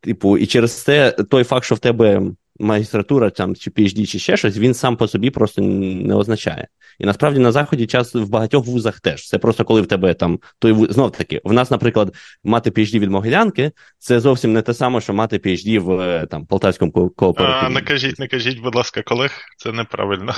типу, 0.00 0.38
і 0.38 0.46
через 0.46 0.82
це 0.82 1.12
той 1.12 1.44
факт, 1.44 1.64
що 1.64 1.74
в 1.74 1.78
тебе 1.78 2.22
магістратура 2.60 3.30
там 3.30 3.56
чи 3.56 3.70
PhD, 3.70 4.06
чи 4.06 4.18
ще 4.18 4.36
щось, 4.36 4.56
він 4.56 4.74
сам 4.74 4.96
по 4.96 5.08
собі 5.08 5.30
просто 5.30 5.62
не 5.62 6.14
означає. 6.14 6.68
І 6.98 7.06
насправді 7.06 7.40
на 7.40 7.52
заході 7.52 7.86
час 7.86 8.14
в 8.14 8.28
багатьох 8.28 8.66
вузах 8.66 9.00
теж. 9.00 9.28
Це 9.28 9.38
просто 9.38 9.64
коли 9.64 9.80
в 9.80 9.86
тебе 9.86 10.14
там 10.14 10.38
той 10.58 10.72
вуз... 10.72 10.90
знов 10.90 11.12
таки. 11.12 11.40
В 11.44 11.52
нас, 11.52 11.70
наприклад, 11.70 12.14
мати 12.44 12.70
PhD 12.70 12.98
від 12.98 13.10
Могилянки, 13.10 13.72
це 13.98 14.20
зовсім 14.20 14.52
не 14.52 14.62
те 14.62 14.74
саме, 14.74 15.00
що 15.00 15.12
мати 15.14 15.36
PhD 15.36 15.78
в 15.78 16.00
е, 16.00 16.26
там 16.26 16.46
полтавському 16.46 17.10
кооперативі. 17.10 17.66
А, 17.66 17.68
Не 17.68 17.80
кажіть, 17.80 18.18
не 18.18 18.28
кажіть, 18.28 18.60
будь 18.60 18.74
ласка, 18.74 19.02
колег, 19.02 19.30
це 19.58 19.72
неправильно. 19.72 20.34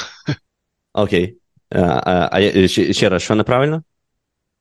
Окей. 0.95 1.37
А, 1.71 1.81
а, 1.81 2.29
а 2.33 2.69
ще 2.69 3.09
раз, 3.09 3.23
що 3.23 3.35
неправильно? 3.35 3.83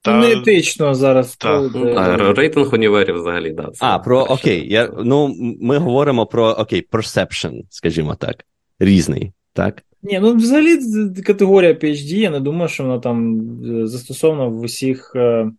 Та... 0.02 0.20
Не 0.20 0.32
етично 0.32 0.96
зараз. 0.96 1.36
Та. 1.36 1.70
А, 1.96 2.34
рейтинг 2.34 2.74
універів 2.74 3.16
взагалі, 3.16 3.52
да. 3.52 3.64
Це 3.64 3.86
а, 3.86 4.00
про 4.00 4.20
окей. 4.20 4.70
Я, 4.70 4.90
Ну, 5.04 5.36
ми 5.62 5.78
говоримо 5.78 6.26
про 6.26 6.48
окей, 6.48 6.88
perception, 6.92 7.62
скажімо 7.70 8.16
так. 8.16 8.46
Різний, 8.80 9.32
так? 9.54 9.84
Ні, 10.04 10.20
ну 10.20 10.36
взагалі 10.36 10.80
категорія 11.26 11.74
PhD, 11.74 12.16
я 12.16 12.30
не 12.30 12.40
думаю, 12.40 12.70
що 12.70 12.84
вона 12.84 13.00
там 13.00 13.40
е, 13.66 13.88
застосована 13.88 14.46
в 14.46 14.60
усіх 14.60 15.12
е, 15.16 15.52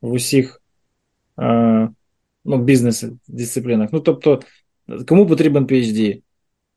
в 0.00 0.12
усіх 0.12 0.62
е, 1.40 1.88
ну, 2.44 2.58
бізнес-дисциплінах. 2.58 3.88
Ну, 3.92 4.00
тобто, 4.00 4.40
кому 5.06 5.26
потрібен 5.26 5.66
PhD 5.66 6.22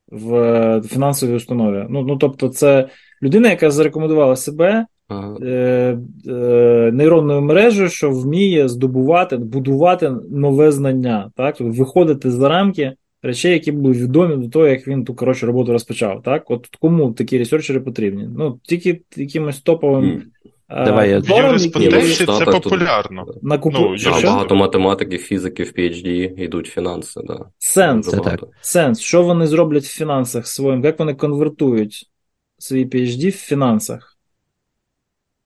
в 0.07 0.81
фінансовій 0.87 1.33
установі? 1.33 1.85
Ну, 1.89 2.01
ну 2.01 2.17
тобто, 2.17 2.49
це 2.49 2.89
людина, 3.23 3.49
яка 3.49 3.71
зарекомендувала 3.71 4.35
себе 4.35 4.85
ага. 5.07 5.37
е, 5.41 5.97
е, 6.27 6.91
нейронною 6.93 7.41
мережею, 7.41 7.89
що 7.89 8.11
вміє 8.11 8.67
здобувати, 8.67 9.37
будувати 9.37 10.11
нове 10.31 10.71
знання, 10.71 11.31
так? 11.35 11.55
Тобто 11.57 11.73
виходити 11.73 12.31
за 12.31 12.49
рамки 12.49 12.93
речей, 13.21 13.53
які 13.53 13.71
були 13.71 13.93
відомі 13.93 14.35
до 14.35 14.49
того, 14.49 14.67
як 14.67 14.87
він 14.87 15.05
ту 15.05 15.15
коротше 15.15 15.45
роботу 15.45 15.71
розпочав. 15.71 16.23
Так, 16.23 16.51
от 16.51 16.67
кому 16.81 17.11
такі 17.11 17.37
ресерчери 17.37 17.79
потрібні? 17.79 18.29
Ну 18.37 18.59
тільки 18.63 19.01
якимось 19.15 19.61
топовим. 19.61 20.05
Mm. 20.05 20.21
Давай, 20.69 21.09
я... 21.09 21.19
В 21.19 21.29
юриспруденції 21.29 22.27
це 22.37 22.45
популярно. 22.45 23.25
На 23.41 23.57
купу... 23.57 23.77
ну, 23.79 23.97
що? 23.97 24.11
Багато 24.11 24.55
математиків, 24.55 25.19
фізиків, 25.19 25.73
PhD 25.77 26.39
йдуть 26.39 26.67
фінанси. 26.67 27.21
Да. 27.23 27.39
Сенс. 27.57 28.07
Це 28.07 28.17
так. 28.17 28.43
Сенс. 28.61 28.99
Що 28.99 29.23
вони 29.23 29.47
зроблять 29.47 29.83
в 29.83 29.97
фінансах 29.97 30.47
своїм? 30.47 30.83
Як 30.83 30.99
вони 30.99 31.13
конвертують 31.13 32.09
свій 32.57 32.85
PhD 32.85 33.29
в 33.29 33.37
фінансах? 33.37 34.16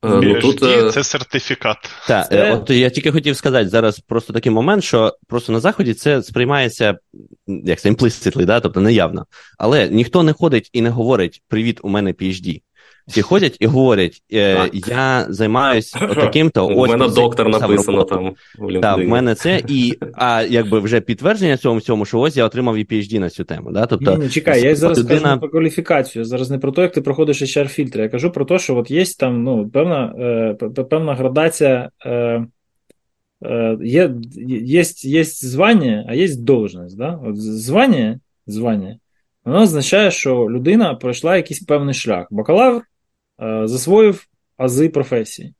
Е, 0.03 0.07
ну, 0.07 0.39
тут... 0.39 0.63
Е, 0.63 0.91
це 0.91 1.03
сертифікат. 1.03 1.77
Так, 2.07 2.29
це... 2.29 2.35
Е, 2.35 2.53
от 2.53 2.69
я 2.69 2.89
тільки 2.89 3.11
хотів 3.11 3.37
сказати 3.37 3.69
зараз 3.69 3.99
просто 3.99 4.33
такий 4.33 4.51
момент, 4.51 4.83
що 4.83 5.17
просто 5.27 5.53
на 5.53 5.59
заході 5.59 5.93
це 5.93 6.23
сприймається 6.23 6.97
як 7.47 7.79
це 7.79 7.89
implicitly, 7.89 8.45
да, 8.45 8.59
тобто 8.59 8.81
неявно. 8.81 9.25
Але 9.57 9.89
ніхто 9.89 10.23
не 10.23 10.33
ходить 10.33 10.69
і 10.73 10.81
не 10.81 10.89
говорить 10.89 11.43
Привіт, 11.47 11.79
у 11.83 11.89
мене 11.89 12.11
PhD. 12.11 12.61
Всі 13.11 13.21
ходять 13.21 13.57
і 13.59 13.67
говорять: 13.67 14.23
е, 14.33 14.69
я 14.73 15.25
займаюся 15.29 15.99
таким-то. 16.15 16.67
У 16.67 16.87
мене 16.87 17.07
доктор 17.07 17.49
написано 17.49 18.03
там. 18.03 18.33
Так, 18.81 18.97
в 18.97 19.07
мене 19.07 19.35
це, 19.35 19.61
і 19.67 19.97
а 20.13 20.43
якби 20.43 20.79
вже 20.79 21.01
підтвердження 21.01 21.57
цьому 21.57 21.79
всьому, 21.79 22.05
що 22.05 22.19
ось 22.19 22.37
я 22.37 22.45
отримав 22.45 22.77
і 22.77 22.85
PhD 22.85 23.19
на 23.19 23.29
цю 23.29 23.43
тему. 23.43 23.71
Да? 23.71 23.85
Тобто, 23.85 24.17
ні, 24.17 24.29
чекай, 24.29 24.63
я 24.63 24.75
зараз 24.75 24.99
людина... 24.99 25.21
кажу 25.21 25.39
про 25.39 25.49
кваліфікацію. 25.49 26.25
Зараз 26.25 26.49
не 26.49 26.57
про 26.57 26.71
те, 26.71 26.81
як 26.81 26.93
ти 26.93 27.01
проходиш 27.01 27.57
hr 27.57 27.67
фільтри. 27.67 28.03
Я 28.03 28.09
кажу 28.09 28.31
про 28.31 28.45
те, 28.45 28.59
що 28.59 28.77
от 28.77 28.91
є 28.91 29.05
там 29.19 29.43
ну, 29.43 29.69
певна 29.69 30.13
е, 30.19 30.83
певна 30.89 31.15
градація. 31.15 31.89
Е, 32.05 32.45
Є 33.81 34.15
є, 34.47 34.83
є 35.03 35.23
звання, 35.23 36.05
а 36.09 36.15
є 36.15 36.35
должність. 36.35 36.97
Да? 36.97 37.19
От 37.25 37.37
звання, 37.37 38.19
звання, 38.47 38.97
воно 39.45 39.61
означає, 39.61 40.11
що 40.11 40.49
людина 40.49 40.95
пройшла 40.95 41.37
якийсь 41.37 41.59
певний 41.59 41.93
шлях. 41.93 42.27
Бакалавр 42.31 42.81
засвоїв 43.41 44.27
ази 44.57 44.89
професії. 44.89 45.53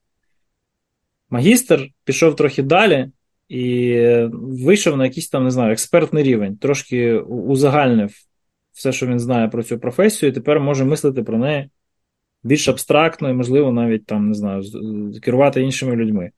Магістр 1.30 1.88
пішов 2.04 2.36
трохи 2.36 2.64
далі 2.64 3.10
і 3.50 3.96
вийшов 4.34 4.98
на 4.98 5.06
якийсь 5.06 5.30
там, 5.30 5.44
не 5.44 5.52
знаю, 5.52 5.72
експертний 5.72 6.24
рівень, 6.24 6.58
трошки 6.58 7.14
узагальнив 7.20 8.12
все, 8.74 8.92
що 8.92 9.08
він 9.08 9.20
знає 9.20 9.48
про 9.48 9.64
цю 9.64 9.80
професію, 9.80 10.32
і 10.32 10.34
тепер 10.36 10.60
може 10.60 10.86
мислити 10.86 11.24
про 11.24 11.38
неї 11.38 11.70
більш 12.44 12.68
абстрактно 12.68 13.30
і, 13.30 13.34
можливо, 13.34 13.72
навіть 13.72 14.06
там, 14.06 14.28
не 14.28 14.34
знаю, 14.34 14.64
керувати 15.22 15.62
іншими 15.62 15.96
людьми. 15.96 16.32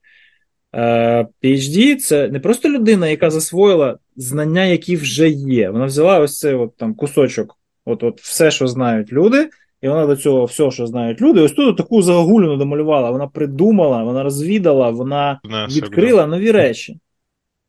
Е, 0.74 1.26
PhD 1.42 1.96
це 1.96 2.28
не 2.28 2.40
просто 2.40 2.68
людина, 2.68 3.08
яка 3.08 3.30
засвоїла 3.30 3.98
знання, 4.16 4.64
які 4.64 4.96
вже 4.96 5.28
є. 5.28 5.70
Вона 5.70 5.84
взяла 5.84 6.18
ось 6.18 6.38
цей 6.38 6.54
от, 6.54 6.76
там 6.76 6.94
кусочок, 6.94 7.58
от, 7.84 8.02
от 8.02 8.20
все, 8.20 8.50
що 8.50 8.68
знають 8.68 9.12
люди. 9.12 9.48
І 9.84 9.88
вона 9.88 10.06
до 10.06 10.16
цього 10.16 10.44
все, 10.44 10.70
що 10.70 10.86
знають 10.86 11.20
люди, 11.20 11.40
ось 11.40 11.52
тут 11.52 11.76
таку 11.76 12.02
загогуліну 12.02 12.56
домалювала. 12.56 13.10
Вона 13.10 13.26
придумала, 13.26 14.02
вона 14.02 14.22
розвідала, 14.22 14.90
вона 14.90 15.40
відкрила 15.70 16.26
нові 16.26 16.50
речі. 16.50 16.98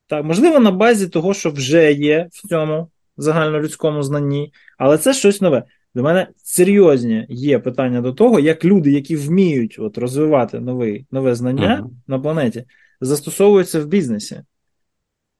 Так, 0.07 0.25
можливо, 0.25 0.59
на 0.59 0.71
базі 0.71 1.07
того, 1.07 1.33
що 1.33 1.49
вже 1.49 1.91
є 1.91 2.27
в 2.31 2.47
цьому 2.47 2.89
загальнолюдському 3.17 4.03
знанні, 4.03 4.53
але 4.77 4.97
це 4.97 5.13
щось 5.13 5.41
нове. 5.41 5.63
До 5.95 6.03
мене 6.03 6.27
серйозні 6.43 7.25
є 7.29 7.59
питання 7.59 8.01
до 8.01 8.13
того, 8.13 8.39
як 8.39 8.65
люди, 8.65 8.91
які 8.91 9.15
вміють 9.15 9.75
от, 9.79 9.97
розвивати 9.97 10.59
новий, 10.59 11.05
нове 11.11 11.35
знання 11.35 11.83
uh-huh. 11.83 11.89
на 12.07 12.19
планеті, 12.19 12.63
застосовуються 13.01 13.79
в 13.79 13.85
бізнесі. 13.85 14.41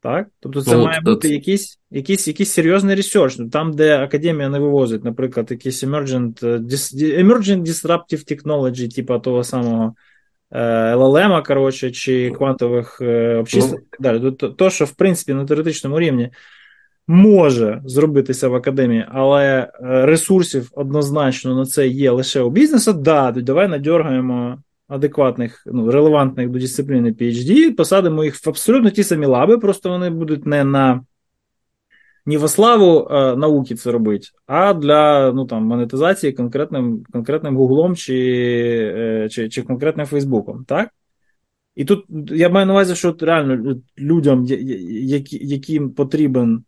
Так? 0.06 0.28
Тобто 0.40 0.62
це 0.62 0.76
ну, 0.76 0.84
має 0.84 1.00
от, 1.00 1.06
бути 1.06 1.30
якийсь 1.30 1.80
якийсь, 1.92 2.28
якийсь 2.28 2.52
серйозний 2.52 2.96
research. 2.96 3.38
Там, 3.52 3.74
де 3.74 3.98
академія 3.98 4.50
не 4.50 4.60
вивозить, 4.60 5.04
наприклад, 5.04 5.52
якийсь 5.52 5.84
emergent, 5.84 6.44
emergent 7.20 7.62
disruptive 7.62 8.34
technology, 8.34 8.96
типу 8.96 9.20
того 9.20 9.44
самого 9.44 9.96
LLM, 10.52 11.46
коротше, 11.48 11.92
чи 11.92 12.32
квантових 12.32 13.02
обчислень 13.40 13.82
і 13.82 13.90
так 13.92 14.02
далі. 14.02 14.32
То, 14.32 14.50
то, 14.50 14.70
що, 14.70 14.86
в 14.86 14.92
принципі, 14.92 15.34
на 15.34 15.46
теоретичному 15.46 16.00
рівні 16.00 16.30
може 17.08 17.82
зробитися 17.86 18.48
в 18.48 18.56
академії, 18.56 19.06
але 19.12 19.72
ресурсів 19.82 20.70
однозначно 20.72 21.56
на 21.56 21.66
це 21.66 21.88
є 21.88 22.12
лише 22.12 22.42
у 22.42 22.50
бізнесу, 22.50 22.94
да, 22.94 23.32
давай 23.32 23.68
надергаємо 23.68 24.58
адекватних, 24.88 25.64
ну, 25.66 25.92
релевантних 25.92 26.50
до 26.50 26.60
дисципліни 26.60 27.12
PhD, 27.12 27.76
посадимо 27.76 28.24
їх 28.24 28.46
в 28.46 28.50
абсолютно 28.50 28.90
ті 28.90 29.04
самі 29.04 29.26
лаби, 29.26 29.58
просто 29.58 29.90
вони 29.90 30.10
будуть 30.10 30.46
не 30.46 30.64
на 30.64 31.02
не 32.26 32.38
во 32.38 32.48
славу 32.48 33.08
е, 33.12 33.36
науки 33.36 33.76
це 33.76 33.92
робити, 33.92 34.28
а 34.48 34.74
для 34.74 35.32
ну, 35.32 35.46
там, 35.46 35.64
монетизації 35.64 36.34
конкретним 36.34 37.04
конкретним 37.12 37.58
Гуглом 37.58 37.96
чи, 37.96 38.16
е, 38.96 39.30
чи, 39.30 39.50
чи 39.50 39.62
конкретним 39.62 40.06
Фейсбуком. 40.06 40.66
так? 40.68 40.90
І 41.76 41.86
тут 41.86 42.06
я 42.32 42.50
маю 42.50 42.66
на 42.66 42.74
увазі, 42.74 42.96
що 42.96 43.16
реально 43.20 43.76
людям, 43.98 44.46
які, 44.46 45.48
яким 45.48 45.90
потрібен 45.90 46.64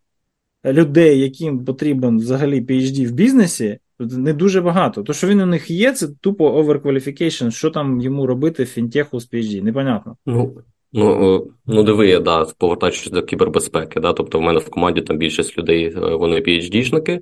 людей, 0.64 1.20
яким 1.20 1.64
потрібен 1.64 2.18
взагалі 2.18 2.60
PhD 2.60 3.08
в 3.08 3.12
бізнесі, 3.12 3.78
не 3.98 4.32
дуже 4.32 4.60
багато. 4.60 5.02
То, 5.02 5.12
що 5.12 5.26
він 5.26 5.40
у 5.40 5.46
них 5.46 5.70
є, 5.70 5.92
це 5.92 6.08
тупо 6.20 6.62
overqualification, 6.62 7.50
що 7.50 7.70
там 7.70 8.00
йому 8.00 8.26
робити 8.26 8.62
в 8.62 8.66
фінтеху 8.66 9.20
з 9.20 9.32
PhD, 9.32 9.62
непонятно. 9.62 10.16
Ну, 10.26 10.54
Ну, 10.92 11.36
е, 11.36 11.40
ну 11.66 11.82
диви, 11.82 12.18
да, 12.18 12.46
повертаючись 12.58 13.12
до 13.12 13.22
кібербезпеки, 13.22 14.00
да, 14.00 14.12
тобто 14.12 14.38
в 14.38 14.42
мене 14.42 14.58
в 14.58 14.70
команді 14.70 15.00
там 15.00 15.18
більшість 15.18 15.58
людей, 15.58 15.84
е, 15.84 16.00
вони 16.00 16.36
PhD-шники, 16.36 17.18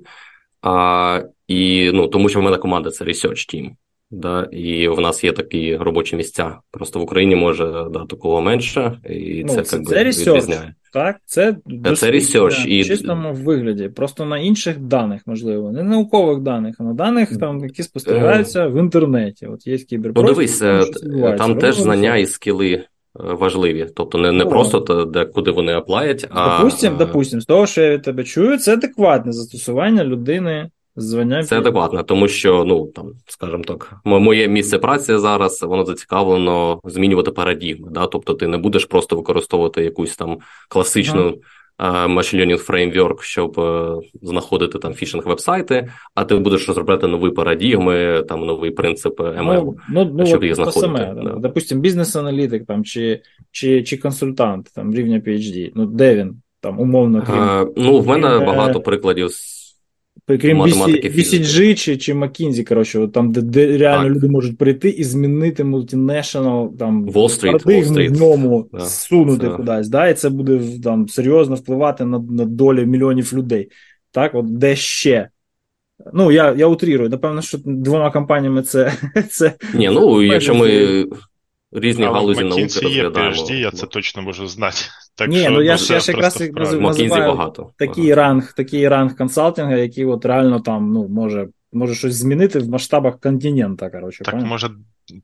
а, 0.61 1.23
і, 1.47 1.91
ну, 1.93 2.07
тому 2.07 2.29
що 2.29 2.39
в 2.39 2.43
мене 2.43 2.57
команда 2.57 2.91
це 2.91 3.05
research 3.05 3.55
team. 3.55 3.71
Да, 4.11 4.43
І 4.51 4.87
в 4.87 4.99
нас 4.99 5.23
є 5.23 5.31
такі 5.31 5.77
робочі 5.77 6.15
місця. 6.15 6.59
Просто 6.71 6.99
в 6.99 7.01
Україні 7.01 7.35
може 7.35 7.65
да, 7.91 8.05
такого 8.05 8.41
менше, 8.41 8.99
і 9.09 9.43
ну, 9.43 9.53
це 9.53 9.63
це, 9.63 9.79
це 9.83 10.03
відрізняє. 10.03 10.73
Так, 10.97 11.17
це 11.25 11.55
це 11.95 12.11
research. 12.11 12.65
і... 12.65 12.81
в 12.81 12.85
чистому 12.85 13.33
вигляді, 13.33 13.89
просто 13.89 14.25
на 14.25 14.39
інших 14.39 14.79
даних, 14.79 15.21
можливо, 15.25 15.71
не 15.71 15.83
наукових 15.83 16.39
даних, 16.39 16.75
а 16.79 16.83
на 16.83 16.93
даних, 16.93 17.37
там, 17.37 17.59
які 17.59 17.83
спостерігаються 17.83 18.67
в 18.67 18.79
інтернеті. 18.79 19.47
От 19.47 19.67
є 19.67 19.77
кіберпростір. 19.77 20.85
Ну, 21.03 21.21
там, 21.21 21.37
там 21.37 21.55
теж 21.57 21.79
знання 21.79 22.17
і 22.17 22.25
скіли 22.25 22.71
е, 22.73 22.83
важливі. 23.15 23.87
Тобто 23.95 24.17
не 24.17 24.31
не 24.31 24.43
О. 24.43 24.49
просто 24.49 24.79
то, 24.79 25.05
де, 25.05 25.25
куди 25.25 25.51
вони 25.51 25.73
аплаять, 25.73 26.27
а. 26.29 26.57
Допустим, 26.57 26.97
допустим, 26.97 27.41
з 27.41 27.45
того, 27.45 27.65
що 27.65 27.81
я 27.81 27.91
від 27.91 28.01
тебе 28.01 28.23
чую, 28.23 28.57
це 28.57 28.73
адекватне 28.73 29.31
застосування 29.31 30.03
людини 30.03 30.69
звання. 30.97 31.43
Це 31.43 31.57
адекватно, 31.57 32.03
тому 32.03 32.27
що, 32.27 32.63
ну 32.63 32.85
там, 32.95 33.11
скажімо 33.27 33.63
так, 33.63 33.93
моє 34.05 34.47
місце 34.47 34.79
праці 34.79 35.17
зараз 35.17 35.63
воно 35.63 35.85
зацікавлено 35.85 36.79
змінювати 36.83 37.31
парадігми. 37.31 37.87
Да? 37.91 38.07
Тобто 38.07 38.33
ти 38.33 38.47
не 38.47 38.57
будеш 38.57 38.85
просто 38.85 39.15
використовувати 39.15 39.83
якусь 39.83 40.15
там 40.15 40.37
класичну. 40.69 41.27
Ага. 41.27 41.37
Machine 41.79 42.39
Learning 42.39 42.65
Framework, 42.65 43.21
щоб 43.21 43.51
uh, 43.51 44.01
знаходити 44.21 44.79
там 44.79 44.93
фішинг 44.93 45.27
вебсайти, 45.27 45.89
а 46.15 46.23
ти 46.23 46.35
будеш 46.35 46.67
розробляти 46.67 47.07
нові 47.07 47.31
парадігми, 47.31 48.23
там 48.29 48.45
новий 48.45 48.71
принцип 48.71 49.19
ML, 49.19 49.43
ну, 49.43 49.75
ну, 49.89 50.11
ну, 50.17 50.25
щоб 50.25 50.43
їх 50.43 50.55
знаходити. 50.55 50.97
Саме, 50.97 51.13
да. 51.23 51.29
Допустим, 51.29 51.79
бізнес-аналітик 51.79 52.65
там 52.65 52.83
чи 52.83 53.21
чи, 53.51 53.83
чи 53.83 53.97
консультант 53.97 54.71
там 54.75 54.95
рівня 54.95 55.19
PhD. 55.19 55.71
Ну 55.75 55.85
де 55.85 56.15
він 56.15 56.41
там 56.61 56.79
умовно 56.79 57.23
крім. 57.27 57.39
Uh, 57.39 57.73
ну 57.77 57.99
в 57.99 58.07
мене 58.07 58.39
багато 58.39 58.81
прикладів 58.81 59.29
Крім 60.25 60.61
BCG 60.61 61.75
чи 61.75 61.97
чи 61.97 62.13
McKinsey, 62.13 62.67
коротше, 62.67 63.07
там, 63.13 63.31
де, 63.31 63.41
де 63.41 63.77
реально 63.77 64.03
так. 64.03 64.15
люди 64.15 64.27
можуть 64.27 64.57
прийти 64.57 64.89
і 64.89 65.03
змінити 65.03 65.63
мультинешнл 65.63 66.77
там 66.79 67.09
Wall 67.09 67.13
Street, 67.13 67.63
Wall 67.63 67.87
Street. 67.87 68.13
в 68.13 68.19
ньому 68.19 68.69
да, 68.73 68.79
сунути 68.79 69.47
це... 69.47 69.53
кудись. 69.53 69.87
Да, 69.87 70.07
І 70.07 70.13
це 70.13 70.29
буде 70.29 70.59
там 70.83 71.07
серйозно 71.07 71.55
впливати 71.55 72.05
на 72.05 72.19
на 72.19 72.45
долю 72.45 72.85
мільйонів 72.85 73.33
людей. 73.33 73.69
Так, 74.11 74.35
от 74.35 74.57
де 74.57 74.75
ще. 74.75 75.29
Ну, 76.13 76.31
я 76.31 76.53
я 76.57 76.67
утрірую. 76.67 77.09
Напевно, 77.09 77.41
що 77.41 77.57
двома 77.65 78.11
компаніями 78.11 78.61
це. 78.61 78.93
це 79.29 79.53
Ні, 79.73 79.89
ну 79.89 80.21
якщо 80.33 80.55
ми 80.55 81.05
різні 81.71 82.05
а 82.05 82.11
галузі 82.11 82.43
науки 82.43 82.63
розглядаємо. 82.63 83.35
PhD, 83.35 83.53
я 83.53 83.71
це 83.71 83.85
точно 83.85 84.21
можу 84.21 84.47
знати. 84.47 84.77
Так 85.17 85.29
Ні, 85.29 85.39
що 85.41 85.51
ну 85.51 85.61
я 85.61 85.77
ж 85.77 85.93
я 85.93 85.99
ж 85.99 86.11
якраз 86.11 86.39
називаю 86.39 87.27
багато. 87.27 87.71
такий 87.77 88.03
багато. 88.03 88.21
ранг 88.21 88.53
такий 88.53 88.87
ранг 88.87 89.15
консалтинга, 89.15 89.75
який 89.75 90.05
от 90.05 90.25
реально 90.25 90.59
там 90.59 90.93
ну, 90.93 91.07
може 91.07 91.47
може 91.73 91.95
щось 91.95 92.15
змінити 92.15 92.59
в 92.59 92.69
масштабах 92.69 93.19
континента. 93.19 93.89
коротше. 93.89 94.23
Так, 94.23 94.31
правильно? 94.31 94.49
може, 94.49 94.69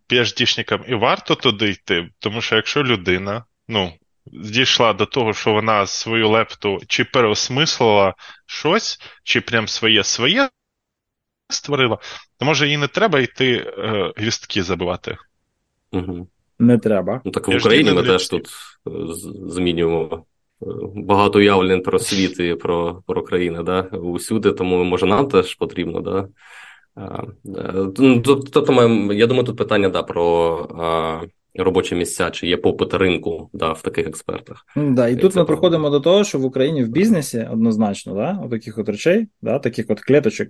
PhD-шникам 0.10 0.80
і 0.88 0.96
варто 0.96 1.36
туди 1.36 1.70
йти, 1.70 2.10
тому 2.20 2.42
що 2.42 2.56
якщо 2.56 2.84
людина 2.84 3.46
ну, 3.68 3.94
дійшла 4.26 4.94
до 4.94 5.06
того, 5.06 5.34
що 5.34 5.54
вона 5.54 5.88
свою 5.88 6.30
лепту 6.30 6.80
чи 6.88 7.04
переосмислила 7.06 8.14
щось, 8.46 9.00
чи 9.24 9.42
прям 9.42 9.68
своє 9.68 10.04
своє 10.04 10.50
створила, 11.50 11.98
то 12.38 12.46
може 12.46 12.68
їй 12.68 12.78
не 12.78 12.88
треба 12.88 13.20
йти 13.20 13.74
е, 13.78 14.12
гвістки 14.16 14.64
забивати. 14.64 15.18
Угу. 15.92 16.28
Не 16.64 16.78
треба. 16.78 17.22
Ну 17.26 17.32
так 17.32 17.48
в 17.48 17.56
Україні 17.56 17.92
ми 17.92 18.04
теж 18.04 18.28
тут 18.28 18.48
е, 18.88 18.92
змінюємо 19.50 20.26
е, 20.62 20.66
багато 20.96 21.40
уявлень 21.40 21.82
про 21.82 22.00
світ 22.00 22.40
і 22.40 22.56
про 22.56 23.04
про 23.08 23.24
країни, 23.24 23.64
да, 23.64 23.82
усюди, 23.82 24.52
тому 24.52 24.84
може 24.84 25.06
нам 25.06 25.28
теж 25.28 25.56
потрібно, 25.56 26.02
да. 26.02 26.28
Ну, 27.98 28.22
тобто, 28.22 29.14
я 29.14 29.28
думаю, 29.28 29.46
тут 29.46 29.58
питання 29.58 29.90
да, 29.90 30.04
про 30.04 31.20
робочі 31.56 31.96
місця, 31.96 32.32
чи 32.32 32.48
є 32.48 32.58
попит 32.58 32.94
ринку 32.94 33.50
да, 33.54 33.72
в 33.72 33.82
таких 33.82 34.08
експертах. 34.08 34.66
Да, 34.76 35.08
І, 35.08 35.14
і 35.14 35.16
тут 35.16 35.36
ми 35.36 35.46
проходимо 35.46 35.90
до 35.90 36.00
того, 36.00 36.24
що 36.24 36.40
в 36.40 36.46
Україні 36.46 36.84
в 36.84 36.90
бізнесі 36.90 37.48
однозначно, 37.52 38.14
да, 38.14 38.40
от 38.44 38.52
таких 38.52 38.78
от 38.78 38.90
речей, 38.90 39.28
да, 39.42 39.60
таких 39.60 39.86
от 39.90 40.02
клеточок 40.02 40.48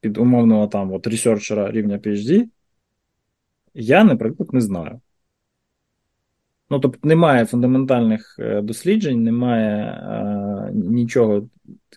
під 0.00 0.18
умовного 0.18 0.66
там 0.66 0.92
от 0.92 1.06
ресерчера 1.06 1.70
рівня 1.70 1.98
PhD, 1.98 2.44
я, 3.74 4.04
наприклад, 4.04 4.52
не 4.52 4.60
знаю. 4.60 5.00
Ну, 6.70 6.80
тобто, 6.80 7.08
немає 7.08 7.46
фундаментальних 7.46 8.36
е, 8.38 8.62
досліджень, 8.62 9.22
немає 9.22 10.00
а, 10.02 10.14
е, 10.68 10.72
нічого 10.74 11.48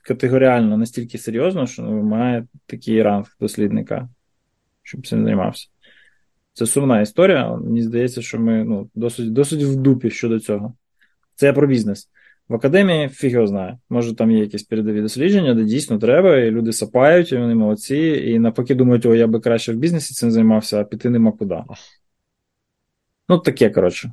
категоріально 0.03 0.77
настільки 0.77 1.17
серйозного, 1.17 1.67
що 1.67 1.83
має 1.83 2.47
такий 2.65 3.03
ранг 3.03 3.35
дослідника, 3.39 4.09
щоб 4.83 5.07
цим 5.07 5.25
займався. 5.25 5.67
Це 6.53 6.65
сумна 6.65 7.01
історія. 7.01 7.55
Мені 7.55 7.81
здається, 7.81 8.21
що 8.21 8.39
ми 8.39 8.63
ну, 8.63 8.89
досить 8.95 9.33
досить 9.33 9.63
в 9.63 9.75
дупі 9.75 10.09
щодо 10.09 10.39
цього. 10.39 10.73
Це 11.35 11.45
я 11.45 11.53
про 11.53 11.67
бізнес. 11.67 12.09
В 12.49 12.55
академії 12.55 13.09
фіг 13.09 13.31
його 13.31 13.47
знає. 13.47 13.77
Може, 13.89 14.15
там 14.15 14.31
є 14.31 14.39
якісь 14.39 14.63
передові 14.63 15.01
дослідження, 15.01 15.53
де 15.53 15.63
дійсно 15.63 15.99
треба, 15.99 16.37
і 16.37 16.51
люди 16.51 16.73
сапають, 16.73 17.31
і 17.31 17.37
вони 17.37 17.55
молодці, 17.55 17.97
і 18.25 18.39
навпаки 18.39 18.75
думають, 18.75 19.05
о, 19.05 19.15
я 19.15 19.27
би 19.27 19.39
краще 19.39 19.73
в 19.73 19.75
бізнесі 19.75 20.13
цим 20.13 20.31
займався, 20.31 20.81
а 20.81 20.83
піти 20.83 21.09
нема 21.09 21.31
куди. 21.31 21.63
Ну, 23.29 23.39
таке, 23.39 23.69
коротше. 23.69 24.11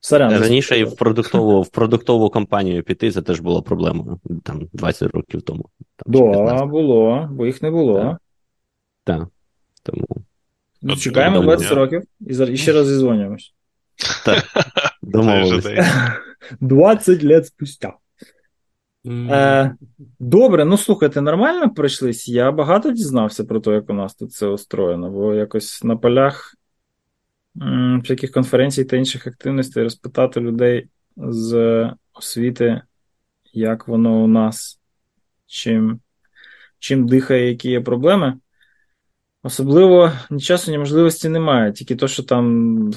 Сорян, 0.00 0.40
Раніше 0.40 0.78
і 0.78 0.84
в 0.84 0.96
продуктову 0.96 1.62
в 1.62 1.68
продуктову 1.68 2.30
компанію 2.30 2.82
піти, 2.82 3.10
це 3.10 3.22
теж 3.22 3.40
було 3.40 3.62
проблемою 3.62 4.20
там 4.42 4.68
20 4.72 5.10
років 5.10 5.42
тому. 5.42 5.64
Так, 5.96 6.08
да, 6.08 6.66
було, 6.66 7.28
бо 7.30 7.46
їх 7.46 7.62
не 7.62 7.70
було. 7.70 8.18
Так. 9.04 9.28
Тому. 9.82 10.06
Ну, 10.82 10.96
Чекаємо 10.96 11.40
20 11.40 11.72
років 11.72 12.02
і 12.20 12.56
ще 12.56 12.72
раз 12.72 12.86
зізвонюємось. 12.86 13.54
Так, 14.24 14.44
домовились. 15.02 15.86
20 16.60 17.24
лет 17.24 17.46
спустя. 17.46 17.92
Е, 19.06 19.74
Добре, 20.18 20.64
ну 20.64 20.76
слухайте, 20.76 21.20
нормально 21.20 21.74
пройшлись. 21.74 22.28
Я 22.28 22.52
багато 22.52 22.90
дізнався 22.90 23.44
про 23.44 23.60
те, 23.60 23.70
як 23.70 23.90
у 23.90 23.92
нас 23.92 24.14
тут 24.14 24.32
це 24.32 24.46
устроєно, 24.46 25.10
бо 25.10 25.34
якось 25.34 25.84
на 25.84 25.96
полях 25.96 26.55
всяких 28.00 28.32
конференцій 28.32 28.84
та 28.84 28.96
інших 28.96 29.26
активностей 29.26 29.82
розпитати 29.82 30.40
людей 30.40 30.88
з 31.16 31.90
освіти, 32.12 32.82
як 33.52 33.88
воно 33.88 34.24
у 34.24 34.26
нас, 34.26 34.80
чим 35.46 36.00
чим 36.78 37.06
дихає, 37.06 37.48
які 37.48 37.70
є 37.70 37.80
проблеми. 37.80 38.38
Особливо 39.42 40.12
ні 40.30 40.40
часу, 40.40 40.70
ні 40.70 40.78
можливості 40.78 41.28
немає. 41.28 41.72
Тільки 41.72 41.96
то, 41.96 42.08
що 42.08 42.22
там. 42.22 42.92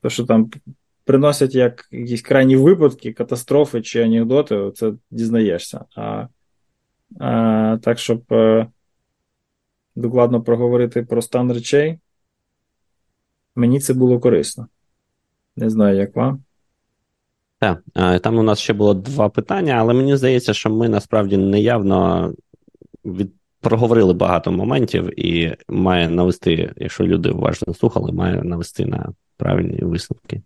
То, 0.00 0.10
що 0.10 0.24
там 0.24 0.50
приносять 1.04 1.54
як 1.54 1.88
якісь 1.90 2.22
крайні 2.22 2.56
випадки, 2.56 3.12
катастрофи 3.12 3.82
чи 3.82 4.02
анекдоти, 4.02 4.70
це 4.74 4.92
дізнаєшся. 5.10 5.84
А 5.96 6.26
а 7.20 7.78
так, 7.82 7.98
щоб 7.98 8.32
е, 8.32 8.66
докладно 9.96 10.42
проговорити 10.42 11.02
про 11.02 11.22
стан 11.22 11.52
речей, 11.52 11.98
мені 13.56 13.80
це 13.80 13.94
було 13.94 14.20
корисно. 14.20 14.66
Не 15.56 15.70
знаю, 15.70 15.96
як 15.96 16.16
вам. 16.16 16.42
Так, 17.58 17.82
там 18.22 18.38
у 18.38 18.42
нас 18.42 18.58
ще 18.58 18.72
було 18.72 18.94
два 18.94 19.28
питання, 19.28 19.74
але 19.74 19.94
мені 19.94 20.16
здається, 20.16 20.54
що 20.54 20.70
ми 20.70 20.88
насправді 20.88 21.36
неявно 21.36 22.32
від... 23.04 23.32
проговорили 23.60 24.14
багато 24.14 24.52
моментів 24.52 25.20
і 25.26 25.56
має 25.68 26.08
навести, 26.08 26.72
якщо 26.76 27.04
люди 27.04 27.30
уважно 27.30 27.74
слухали, 27.74 28.12
має 28.12 28.42
навести 28.42 28.86
на 28.86 29.12
правильні 29.36 29.78
висновки. 29.82 30.42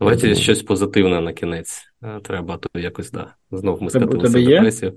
Давайте 0.00 0.22
Думаю. 0.22 0.42
щось 0.42 0.62
позитивне 0.62 1.20
на 1.20 1.32
кінець. 1.32 1.82
Е, 2.02 2.20
треба 2.22 2.56
то 2.56 2.80
якось, 2.80 3.10
да. 3.10 3.34
Знов 3.50 3.82
ми 3.82 3.90
скатилися 3.90 4.38
депресію. 4.38 4.92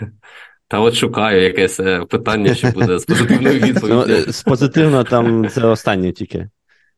Та 0.68 0.80
от 0.80 0.94
шукаю 0.94 1.42
якесь 1.42 1.80
е, 1.80 2.04
питання, 2.04 2.54
що 2.54 2.70
буде 2.70 2.98
з 2.98 3.04
позитивною 3.04 3.60
відповіддю. 3.60 4.04
Ну, 4.08 4.32
з 4.32 4.42
позитивно 4.42 5.04
там 5.04 5.48
це 5.48 5.66
останнє 5.66 6.12
тільки. 6.12 6.48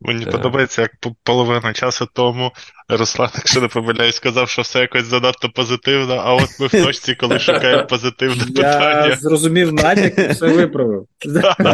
Мені 0.00 0.24
так. 0.24 0.32
подобається, 0.32 0.82
як 0.82 0.90
половина 1.22 1.72
часу 1.72 2.08
тому 2.12 2.52
Руслан, 2.88 3.30
якщо 3.34 3.60
не 3.60 3.68
помиляюсь, 3.68 4.16
сказав, 4.16 4.48
що 4.48 4.62
все 4.62 4.80
якось 4.80 5.04
занадто 5.04 5.48
позитивно, 5.48 6.14
а 6.14 6.34
от 6.34 6.60
ми 6.60 6.66
в 6.66 6.70
точці, 6.84 7.14
коли 7.14 7.38
шукаємо 7.38 7.86
позитивне 7.86 8.44
питання. 8.44 9.06
Я 9.06 9.16
зрозумів 9.16 9.72
натяк 9.72 10.18
і 10.18 10.28
все 10.28 10.48
виправив. 10.48 11.06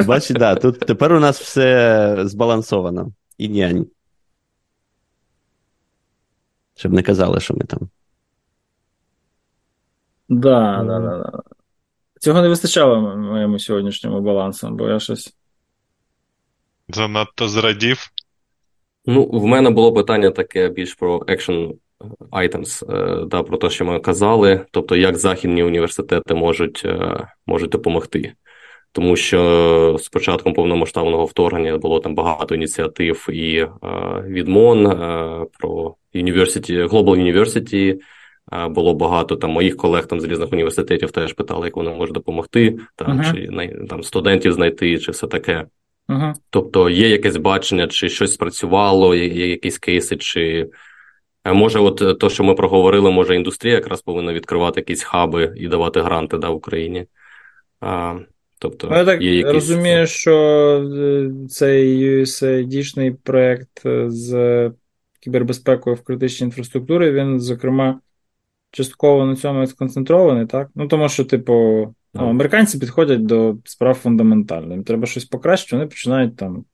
Бачите, 0.06 0.38
да, 0.38 0.54
тут 0.54 0.80
тепер 0.80 1.12
у 1.12 1.20
нас 1.20 1.40
все 1.40 2.16
збалансовано. 2.24 3.12
І 3.38 3.48
нянь. 3.48 3.86
Щоб 6.76 6.92
не 6.92 7.02
казали, 7.02 7.40
що 7.40 7.54
ми 7.54 7.64
там. 7.64 7.90
Да, 10.28 10.84
да, 10.86 11.00
да, 11.00 11.18
да. 11.18 11.42
Цього 12.20 12.42
не 12.42 12.48
вистачало 12.48 13.16
моєму 13.16 13.58
сьогоднішньому 13.58 14.20
балансу, 14.20 14.70
бо 14.70 14.88
я 14.88 15.00
щось. 15.00 15.36
Занадто 16.92 17.48
зрадів. 17.48 17.98
Ну, 19.06 19.24
в 19.24 19.46
мене 19.46 19.70
було 19.70 19.92
питання 19.92 20.30
таке 20.30 20.68
більш 20.68 20.94
про 20.94 21.18
action 21.18 21.72
items, 22.32 22.94
е, 22.94 23.26
да, 23.26 23.42
про 23.42 23.56
те, 23.56 23.70
що 23.70 23.84
ми 23.84 24.00
казали, 24.00 24.66
тобто, 24.70 24.96
як 24.96 25.16
західні 25.16 25.62
університети 25.62 26.34
можуть, 26.34 26.82
е, 26.84 27.28
можуть 27.46 27.70
допомогти. 27.70 28.32
Тому 28.92 29.16
що 29.16 29.96
з 30.00 30.08
початком 30.08 30.54
повномасштабного 30.54 31.24
вторгнення 31.24 31.78
було 31.78 32.00
там 32.00 32.14
багато 32.14 32.54
ініціатив 32.54 33.26
і 33.30 33.56
е, 33.56 33.68
від 34.26 34.48
МОН 34.48 34.84
про 35.58 35.94
University, 36.14 36.88
Global 36.88 37.32
University, 37.32 37.98
було 38.70 38.94
багато 38.94 39.36
там 39.36 39.50
моїх 39.50 39.76
колег 39.76 40.06
там 40.06 40.20
з 40.20 40.24
різних 40.24 40.52
університетів 40.52 41.10
теж 41.10 41.32
питали, 41.32 41.66
як 41.66 41.76
вони 41.76 41.90
можуть 41.90 42.14
допомогти, 42.14 42.78
там 42.96 43.20
uh-huh. 43.20 43.34
чи 43.34 43.86
там 43.86 44.02
студентів 44.02 44.52
знайти, 44.52 44.98
чи 44.98 45.12
все 45.12 45.26
таке. 45.26 45.66
Uh-huh. 46.08 46.32
Тобто 46.50 46.90
є 46.90 47.08
якесь 47.08 47.36
бачення, 47.36 47.86
чи 47.86 48.08
щось 48.08 48.32
спрацювало, 48.32 49.14
є 49.14 49.48
якісь 49.48 49.78
кейси, 49.78 50.16
чи 50.16 50.68
е, 51.44 51.52
може, 51.52 51.78
от 51.78 52.18
то, 52.20 52.30
що 52.30 52.44
ми 52.44 52.54
проговорили, 52.54 53.10
може 53.10 53.36
індустрія 53.36 53.74
якраз 53.74 54.02
повинна 54.02 54.32
відкривати 54.32 54.80
якісь 54.80 55.02
хаби 55.02 55.54
і 55.56 55.68
давати 55.68 56.00
гранти 56.00 56.38
да, 56.38 56.50
в 56.50 56.54
Україні. 56.54 57.06
Тобто, 58.62 58.88
ну, 58.90 58.96
Я 58.96 59.04
так 59.04 59.22
є 59.22 59.34
якісь... 59.34 59.52
розумію, 59.52 60.06
що 60.06 60.34
е, 60.96 61.30
цей 61.48 62.08
USAID-шний 62.08 63.16
проєкт 63.22 63.86
е, 63.86 64.10
з 64.10 64.70
кібербезпекою 65.20 65.96
в 65.96 66.02
критичній 66.02 66.44
інфраструктурі, 66.44 67.12
він, 67.12 67.40
зокрема, 67.40 68.00
частково 68.72 69.26
на 69.26 69.36
цьому 69.36 69.66
сконцентрований, 69.66 70.46
так? 70.46 70.70
Ну, 70.74 70.88
тому 70.88 71.08
що, 71.08 71.24
типу, 71.24 71.54
ну, 72.14 72.28
американці 72.28 72.78
підходять 72.78 73.26
до 73.26 73.56
справ 73.64 73.94
фундаментально. 73.94 74.74
Їм 74.74 74.84
треба 74.84 75.06
щось 75.06 75.24
покращити, 75.24 75.76
вони 75.76 75.88
починають 75.88 76.36
там 76.36 76.64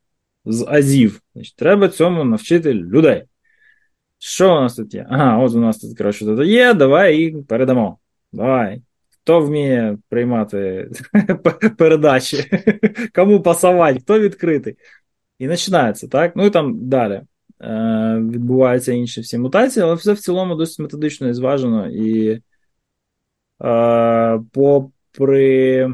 з 0.45 0.67
азів. 0.69 1.23
Значить, 1.35 1.57
Треба 1.57 1.89
цьому 1.89 2.25
навчити 2.25 2.75
людей. 2.75 3.25
Що 4.19 4.57
у 4.57 4.61
нас 4.61 4.75
тут 4.75 4.95
є? 4.95 5.07
Ага, 5.11 5.39
от 5.39 5.55
у 5.55 5.61
нас 5.61 5.79
тут, 5.79 5.99
коротше, 5.99 6.25
тут 6.25 6.47
є, 6.47 6.75
давай 6.75 7.17
їх 7.17 7.47
передамо. 7.47 7.99
Давай. 8.33 8.83
Хто 9.11 9.41
вміє 9.41 9.99
приймати 10.09 10.91
передачі, 11.79 12.45
кому 13.15 13.43
пасувати, 13.43 14.01
хто 14.01 14.21
відкритий. 14.21 14.77
І 15.39 15.49
починається, 15.49 16.09
так? 16.09 16.37
Ну 16.37 16.47
і 16.47 16.51
там 16.51 16.89
далі 16.89 17.23
відбуваються 17.61 18.93
інші 18.93 19.21
всі 19.21 19.39
мутації, 19.39 19.85
але 19.85 19.95
все 19.95 20.13
в 20.13 20.19
цілому 20.19 20.55
досить 20.55 20.79
методично 20.79 21.29
і 21.29 21.35
зважено. 21.35 21.89
І 21.91 22.41
е, 23.65 24.41
попри 24.53 25.89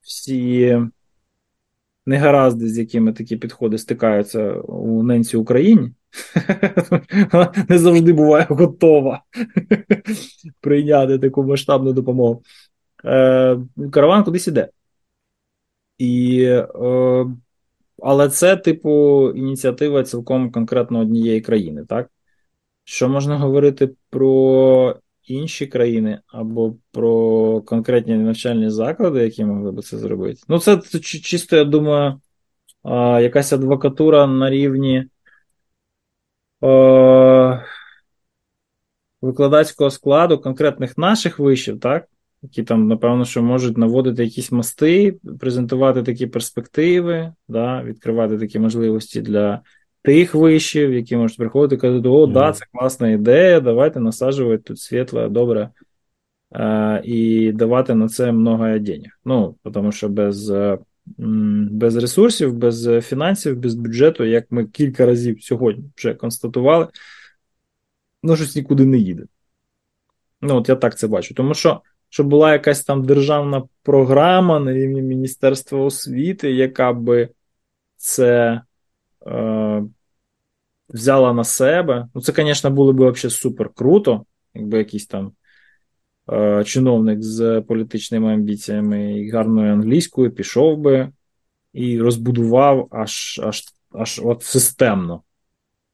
всі 0.00 0.80
негаразди, 2.06 2.68
з 2.68 2.78
якими 2.78 3.12
такі 3.12 3.36
підходи 3.36 3.78
стикаються 3.78 4.52
у 4.52 5.02
ненці 5.02 5.36
Україні, 5.36 5.92
не 7.68 7.78
завжди 7.78 8.12
буває 8.12 8.46
готова 8.50 9.22
прийняти 10.60 11.18
таку 11.18 11.44
масштабну 11.44 11.92
допомогу. 11.92 12.42
Е, 13.04 13.58
Караван 13.92 14.24
кудись 14.24 14.48
іде. 14.48 14.68
І, 15.98 16.42
е, 16.42 16.66
Але 18.02 18.28
це, 18.28 18.56
типу, 18.56 19.30
ініціатива 19.30 20.02
цілком 20.02 20.52
конкретно 20.52 21.00
однієї 21.00 21.40
країни, 21.40 21.84
так? 21.88 22.10
Що 22.84 23.08
можна 23.08 23.38
говорити 23.38 23.90
про 24.10 24.96
інші 25.22 25.66
країни 25.66 26.20
або 26.26 26.76
про 26.92 27.60
конкретні 27.60 28.14
навчальні 28.16 28.70
заклади, 28.70 29.22
які 29.22 29.44
могли 29.44 29.72
би 29.72 29.82
це 29.82 29.98
зробити? 29.98 30.42
Ну, 30.48 30.58
це 30.58 30.78
чисто, 31.00 31.56
я 31.56 31.64
думаю, 31.64 32.20
якась 33.22 33.52
адвокатура 33.52 34.26
на 34.26 34.50
рівні. 34.50 35.04
Викладацького 39.22 39.90
складу 39.90 40.38
конкретних 40.38 40.98
наших 40.98 41.38
вишів, 41.38 41.80
так? 41.80 42.04
Які 42.42 42.62
там, 42.62 42.88
напевно, 42.88 43.24
що 43.24 43.42
можуть 43.42 43.78
наводити 43.78 44.24
якісь 44.24 44.52
мости, 44.52 45.18
презентувати 45.40 46.02
такі 46.02 46.26
перспективи, 46.26 47.32
да, 47.48 47.82
відкривати 47.82 48.38
такі 48.38 48.58
можливості 48.58 49.20
для 49.20 49.60
тих 50.02 50.34
вишів, 50.34 50.92
які 50.92 51.16
можуть 51.16 51.36
приходити 51.36 51.74
і 51.74 51.78
казати, 51.78 52.08
о, 52.08 52.26
да, 52.26 52.52
це 52.52 52.64
класна 52.72 53.10
ідея, 53.10 53.60
давайте 53.60 54.00
насаджувати 54.00 54.62
тут 54.62 54.78
світле, 54.78 55.28
добре, 55.28 55.70
е, 56.54 57.02
і 57.04 57.52
давати 57.52 57.94
на 57.94 58.08
це 58.08 58.32
много 58.32 58.78
денег. 58.78 59.20
Ну, 59.24 59.56
тому 59.74 59.92
що 59.92 60.08
без 60.08 60.50
е, 60.50 60.78
без 61.70 61.96
ресурсів, 61.96 62.54
без 62.54 63.06
фінансів, 63.06 63.58
без 63.58 63.74
бюджету, 63.74 64.24
як 64.24 64.46
ми 64.50 64.66
кілька 64.66 65.06
разів 65.06 65.42
сьогодні 65.42 65.84
вже 65.96 66.14
констатували, 66.14 66.88
ну, 68.22 68.36
щось 68.36 68.56
нікуди 68.56 68.86
не 68.86 68.98
їде. 68.98 69.24
Ну, 70.40 70.56
от 70.56 70.68
я 70.68 70.76
так 70.76 70.98
це 70.98 71.06
бачу. 71.06 71.34
Тому 71.34 71.54
що, 71.54 71.80
щоб 72.10 72.26
була 72.26 72.52
якась 72.52 72.84
там 72.84 73.04
державна 73.04 73.62
програма 73.82 74.60
на 74.60 74.72
рівні 74.72 75.02
Міністерства 75.02 75.78
освіти, 75.78 76.52
яка 76.52 76.92
би 76.92 77.28
це 77.96 78.60
е, 79.26 79.82
взяла 80.88 81.32
на 81.32 81.44
себе. 81.44 82.08
Ну, 82.14 82.20
це, 82.20 82.32
звісно, 82.32 82.70
було 82.70 82.92
б 82.92 82.96
взагалі 82.96 83.30
супер 83.30 83.68
круто, 83.68 84.24
якби 84.54 84.78
якийсь 84.78 85.06
там 85.06 85.32
Е, 86.32 86.64
чиновник 86.64 87.22
з 87.22 87.60
політичними 87.60 88.34
амбіціями 88.34 89.20
і 89.20 89.30
гарною 89.30 89.72
англійською 89.72 90.30
пішов 90.30 90.78
би 90.78 91.12
і 91.72 92.00
розбудував 92.00 92.88
аж 92.90 93.40
аж, 93.44 93.62
аж 93.92 94.20
от 94.24 94.42
системно 94.42 95.22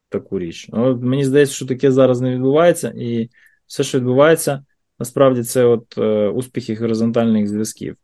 таку 0.08 0.38
річ. 0.38 0.68
Ну, 0.72 0.96
Мені 0.96 1.24
здається, 1.24 1.54
що 1.54 1.66
таке 1.66 1.92
зараз 1.92 2.20
не 2.20 2.30
відбувається, 2.34 2.92
і 2.96 3.30
все, 3.66 3.84
що 3.84 3.98
відбувається, 3.98 4.64
насправді 4.98 5.42
це 5.42 5.64
от 5.64 5.98
е, 5.98 6.28
успіхи 6.28 6.74
горизонтальних 6.74 7.48
зв'язків. 7.48 7.96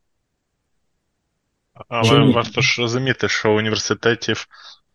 Але 1.89 2.33
варто 2.33 2.61
ж 2.61 2.83
розуміти, 2.83 3.29
що 3.29 3.53
університетів 3.53 4.47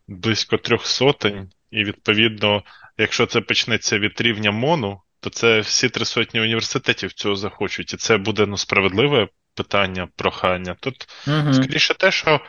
близько 0.08 0.56
трьох 0.56 0.86
сотень, 0.86 1.50
і 1.70 1.84
відповідно, 1.84 2.62
якщо 2.98 3.26
це 3.26 3.40
почнеться 3.40 3.98
від 3.98 4.20
рівня 4.20 4.50
МОНу, 4.50 5.00
то 5.20 5.30
це 5.30 5.60
всі 5.60 5.88
три 5.88 6.04
сотні 6.04 6.40
університетів 6.40 7.12
цього 7.12 7.36
захочуть. 7.36 7.94
І 7.94 7.96
це 7.96 8.16
буде 8.16 8.46
ну, 8.46 8.56
справедливе 8.56 9.28
питання, 9.54 10.08
прохання. 10.16 10.76
Тут 10.80 11.08
угу. 11.26 11.54
скоріше 11.54 11.94
те, 11.94 12.10
що 12.10 12.40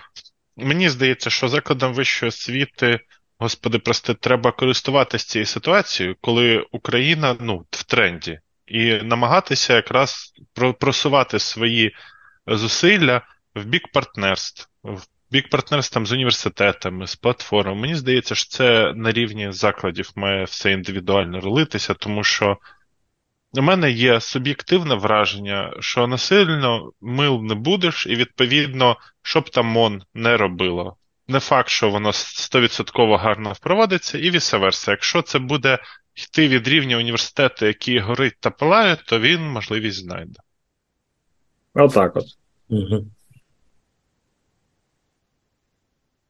мені 0.57 0.89
здається, 0.89 1.29
що 1.29 1.49
закладам 1.49 1.93
вищої 1.93 2.27
освіти, 2.27 2.99
господи, 3.39 3.79
прости, 3.79 4.13
треба 4.13 4.51
користуватися 4.51 5.27
цією 5.27 5.45
ситуацією, 5.45 6.15
коли 6.21 6.65
Україна 6.71 7.35
ну, 7.39 7.65
в 7.71 7.83
тренді, 7.83 8.39
і 8.69 9.01
намагатися 9.03 9.73
якраз 9.73 10.33
просувати 10.79 11.39
свої 11.39 11.95
зусилля 12.47 13.21
в 13.55 13.65
бік 13.65 13.91
партнерств, 13.93 14.69
в 14.83 15.01
бік 15.31 15.49
партнерств 15.49 15.93
там, 15.93 16.05
з 16.05 16.11
університетами, 16.11 17.07
з 17.07 17.15
платформами. 17.15 17.81
Мені 17.81 17.95
здається, 17.95 18.35
що 18.35 18.49
це 18.49 18.93
на 18.95 19.11
рівні 19.11 19.51
закладів 19.51 20.11
має 20.15 20.43
все 20.43 20.71
індивідуально 20.71 21.41
ролитися, 21.41 21.93
тому 21.93 22.23
що 22.23 22.57
у 23.53 23.61
мене 23.61 23.91
є 23.91 24.21
суб'єктивне 24.21 24.95
враження, 24.95 25.73
що 25.79 26.07
насильно 26.07 26.91
мил 27.01 27.43
не 27.43 27.55
будеш, 27.55 28.07
і 28.07 28.15
відповідно, 28.15 28.97
що 29.21 29.41
б 29.41 29.49
там 29.49 29.65
МОН 29.65 30.03
не 30.13 30.37
робило. 30.37 30.97
Не 31.27 31.39
факт, 31.39 31.69
що 31.69 31.89
воно 31.89 32.09
100% 32.11 33.17
гарно 33.17 33.53
впроводиться, 33.53 34.17
і 34.17 34.31
вісе-верса. 34.31 34.91
Якщо 34.91 35.21
це 35.21 35.39
буде 35.39 35.79
йти 36.23 36.47
від 36.47 36.67
рівня 36.67 36.97
університету, 36.97 37.65
який 37.65 37.99
горить 37.99 38.37
та 38.39 38.49
палає, 38.49 38.97
то 39.05 39.19
він 39.19 39.41
можливість 39.41 39.97
знайде. 39.97 40.39
Отак 41.73 42.15
от. 42.15 42.25
Угу. 42.69 43.05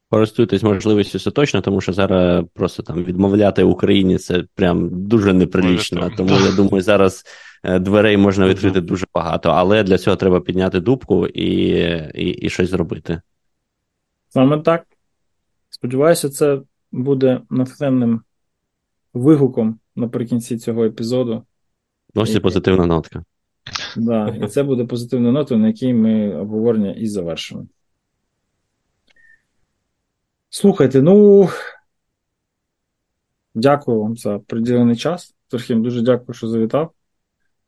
Користуйтесь 0.09 0.63
можливістю 0.63 1.17
все 1.17 1.31
точно, 1.31 1.61
тому 1.61 1.81
що 1.81 1.93
зараз 1.93 2.45
просто 2.53 2.83
там 2.83 3.03
відмовляти 3.03 3.63
Україні 3.63 4.17
це 4.17 4.43
прям 4.55 4.89
дуже 5.07 5.33
неприлічно. 5.33 6.11
Тому 6.17 6.29
я 6.29 6.51
думаю, 6.51 6.81
зараз 6.81 7.23
е, 7.63 7.79
дверей 7.79 8.17
можна 8.17 8.47
відкрити 8.47 8.81
дуже 8.81 9.05
багато, 9.13 9.49
але 9.49 9.83
для 9.83 9.97
цього 9.97 10.15
треба 10.15 10.41
підняти 10.41 10.79
дубку 10.79 11.27
і, 11.27 11.55
і, 12.15 12.29
і 12.29 12.49
щось 12.49 12.69
зробити. 12.69 13.21
Саме 14.29 14.59
так. 14.59 14.83
Сподіваюся, 15.69 16.29
це 16.29 16.61
буде 16.91 17.41
натхненним 17.49 18.21
вигуком 19.13 19.78
наприкінці 19.95 20.57
цього 20.57 20.85
епізоду. 20.85 21.43
Ось 22.15 22.35
і 22.35 22.39
позитивна 22.39 22.85
нотка. 22.85 23.23
Да, 23.97 24.27
І 24.27 24.47
це 24.47 24.63
буде 24.63 24.85
позитивна 24.85 25.31
нота, 25.31 25.57
на 25.57 25.67
якій 25.67 25.93
ми 25.93 26.35
обговорення 26.35 26.91
і 26.91 27.07
завершимо. 27.07 27.67
Слухайте, 30.49 31.01
ну 31.01 31.49
дякую 33.55 33.99
вам 33.99 34.17
за 34.17 34.39
приділений 34.39 34.95
час. 34.95 35.35
Трохим 35.47 35.83
дуже 35.83 36.01
дякую, 36.01 36.33
що 36.33 36.47
завітав. 36.47 36.91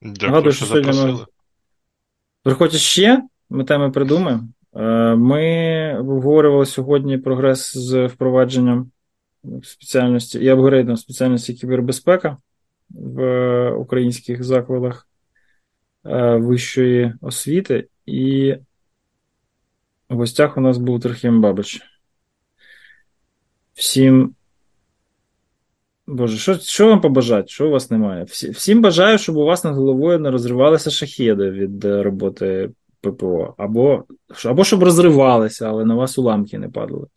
Дякую, 0.02 0.31
Нагадую, 0.31 0.53
що, 0.53 0.65
що 0.65 0.76
запросили. 0.76 1.11
Ми... 1.11 1.26
Приходьте 2.43 2.77
ще, 2.77 3.23
ми 3.49 3.64
теми 3.64 3.91
придумаємо. 3.91 4.48
Е, 4.76 5.15
ми 5.15 5.98
обговорювали 5.99 6.65
сьогодні 6.65 7.18
прогрес 7.18 7.77
з 7.77 8.06
впровадженням 8.06 8.91
спеціальності 9.63 10.39
і 10.39 10.47
апгрейдом 10.47 10.97
спеціальності 10.97 11.53
кібербезпека 11.53 12.38
в 12.89 13.72
українських 13.72 14.43
закладах 14.43 15.07
е, 16.05 16.35
вищої 16.35 17.13
освіти. 17.22 17.88
І 18.05 18.55
в 20.09 20.15
гостях 20.15 20.57
у 20.57 20.61
нас 20.61 20.77
був 20.77 20.99
Трохим 20.99 21.41
Бабич. 21.41 21.81
Всім. 23.73 24.35
Боже, 26.07 26.38
що 26.38 26.57
що 26.57 26.88
вам 26.88 27.01
побажати? 27.01 27.47
Що 27.47 27.68
у 27.68 27.72
вас 27.72 27.91
немає? 27.91 28.23
Всі, 28.23 28.49
Всім 28.49 28.81
бажаю, 28.81 29.18
щоб 29.18 29.38
у 29.38 29.45
вас 29.45 29.63
над 29.63 29.76
головою 29.76 30.19
не 30.19 30.31
розривалися 30.31 30.89
шахеди 30.91 31.49
від 31.49 31.85
е, 31.85 32.03
роботи 32.03 32.72
ППО. 33.01 33.55
Або 33.57 34.03
або 34.45 34.63
щоб 34.63 34.84
розривалися, 34.84 35.69
але 35.69 35.85
на 35.85 35.95
вас 35.95 36.18
уламки 36.18 36.59
не 36.59 36.69
падали. 36.69 37.07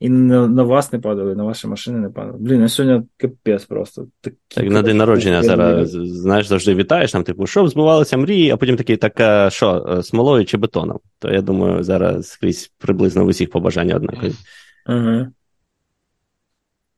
І 0.00 0.08
на, 0.08 0.48
на 0.48 0.62
вас 0.62 0.92
не 0.92 0.98
падали, 0.98 1.34
на 1.34 1.44
ваші 1.44 1.66
машини 1.66 1.98
не 1.98 2.08
падали. 2.08 2.38
Блін, 2.40 2.62
а 2.62 2.68
сьогодні 2.68 3.08
капець 3.16 3.64
просто. 3.64 4.06
Такі 4.20 4.36
так 4.48 4.70
на 4.70 4.82
день 4.82 4.96
народження 4.96 5.42
зараз, 5.42 5.90
знаєш, 5.90 6.46
завжди 6.46 6.74
вітаєш 6.74 7.12
там, 7.12 7.22
типу, 7.22 7.46
щоб 7.46 7.68
збувалися 7.68 8.16
мрії, 8.16 8.50
а 8.50 8.56
потім 8.56 8.76
такий, 8.76 8.96
так, 8.96 9.52
що, 9.52 9.86
е, 9.88 10.02
смолою 10.02 10.44
чи 10.44 10.56
бетоном. 10.56 10.98
То 11.18 11.30
я 11.30 11.42
думаю, 11.42 11.82
зараз 11.82 12.28
скрізь 12.28 12.72
приблизно 12.78 13.24
в 13.24 13.28
усіх 13.28 13.50
побажання 13.50 13.96
однакові. 13.96 14.32
Ага. 14.86 15.32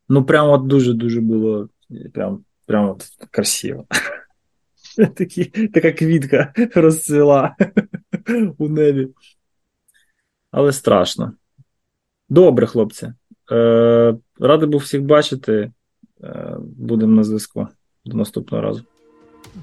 Ну, 0.08 0.24
прям 0.24 0.50
от 0.50 0.66
дуже-дуже 0.66 1.20
було 1.20 1.68
прям, 2.14 2.44
прям 2.66 2.88
от 2.88 3.04
красиво. 3.30 3.86
Такі, 5.14 5.44
Така 5.44 5.92
квітка 5.92 6.52
розцвіла 6.74 7.56
у 8.58 8.68
небі. 8.68 9.08
Але 10.50 10.72
страшно. 10.72 11.32
Добре, 12.32 12.66
хлопці. 12.66 13.12
Е, 13.52 14.14
Радий 14.40 14.68
був 14.68 14.80
всіх 14.80 15.02
бачити. 15.02 15.72
Е, 16.24 16.56
Будемо 16.60 17.16
на 17.16 17.24
зв'язку. 17.24 17.68
До 18.04 18.16
наступного 18.16 18.62
разу. 18.62 18.82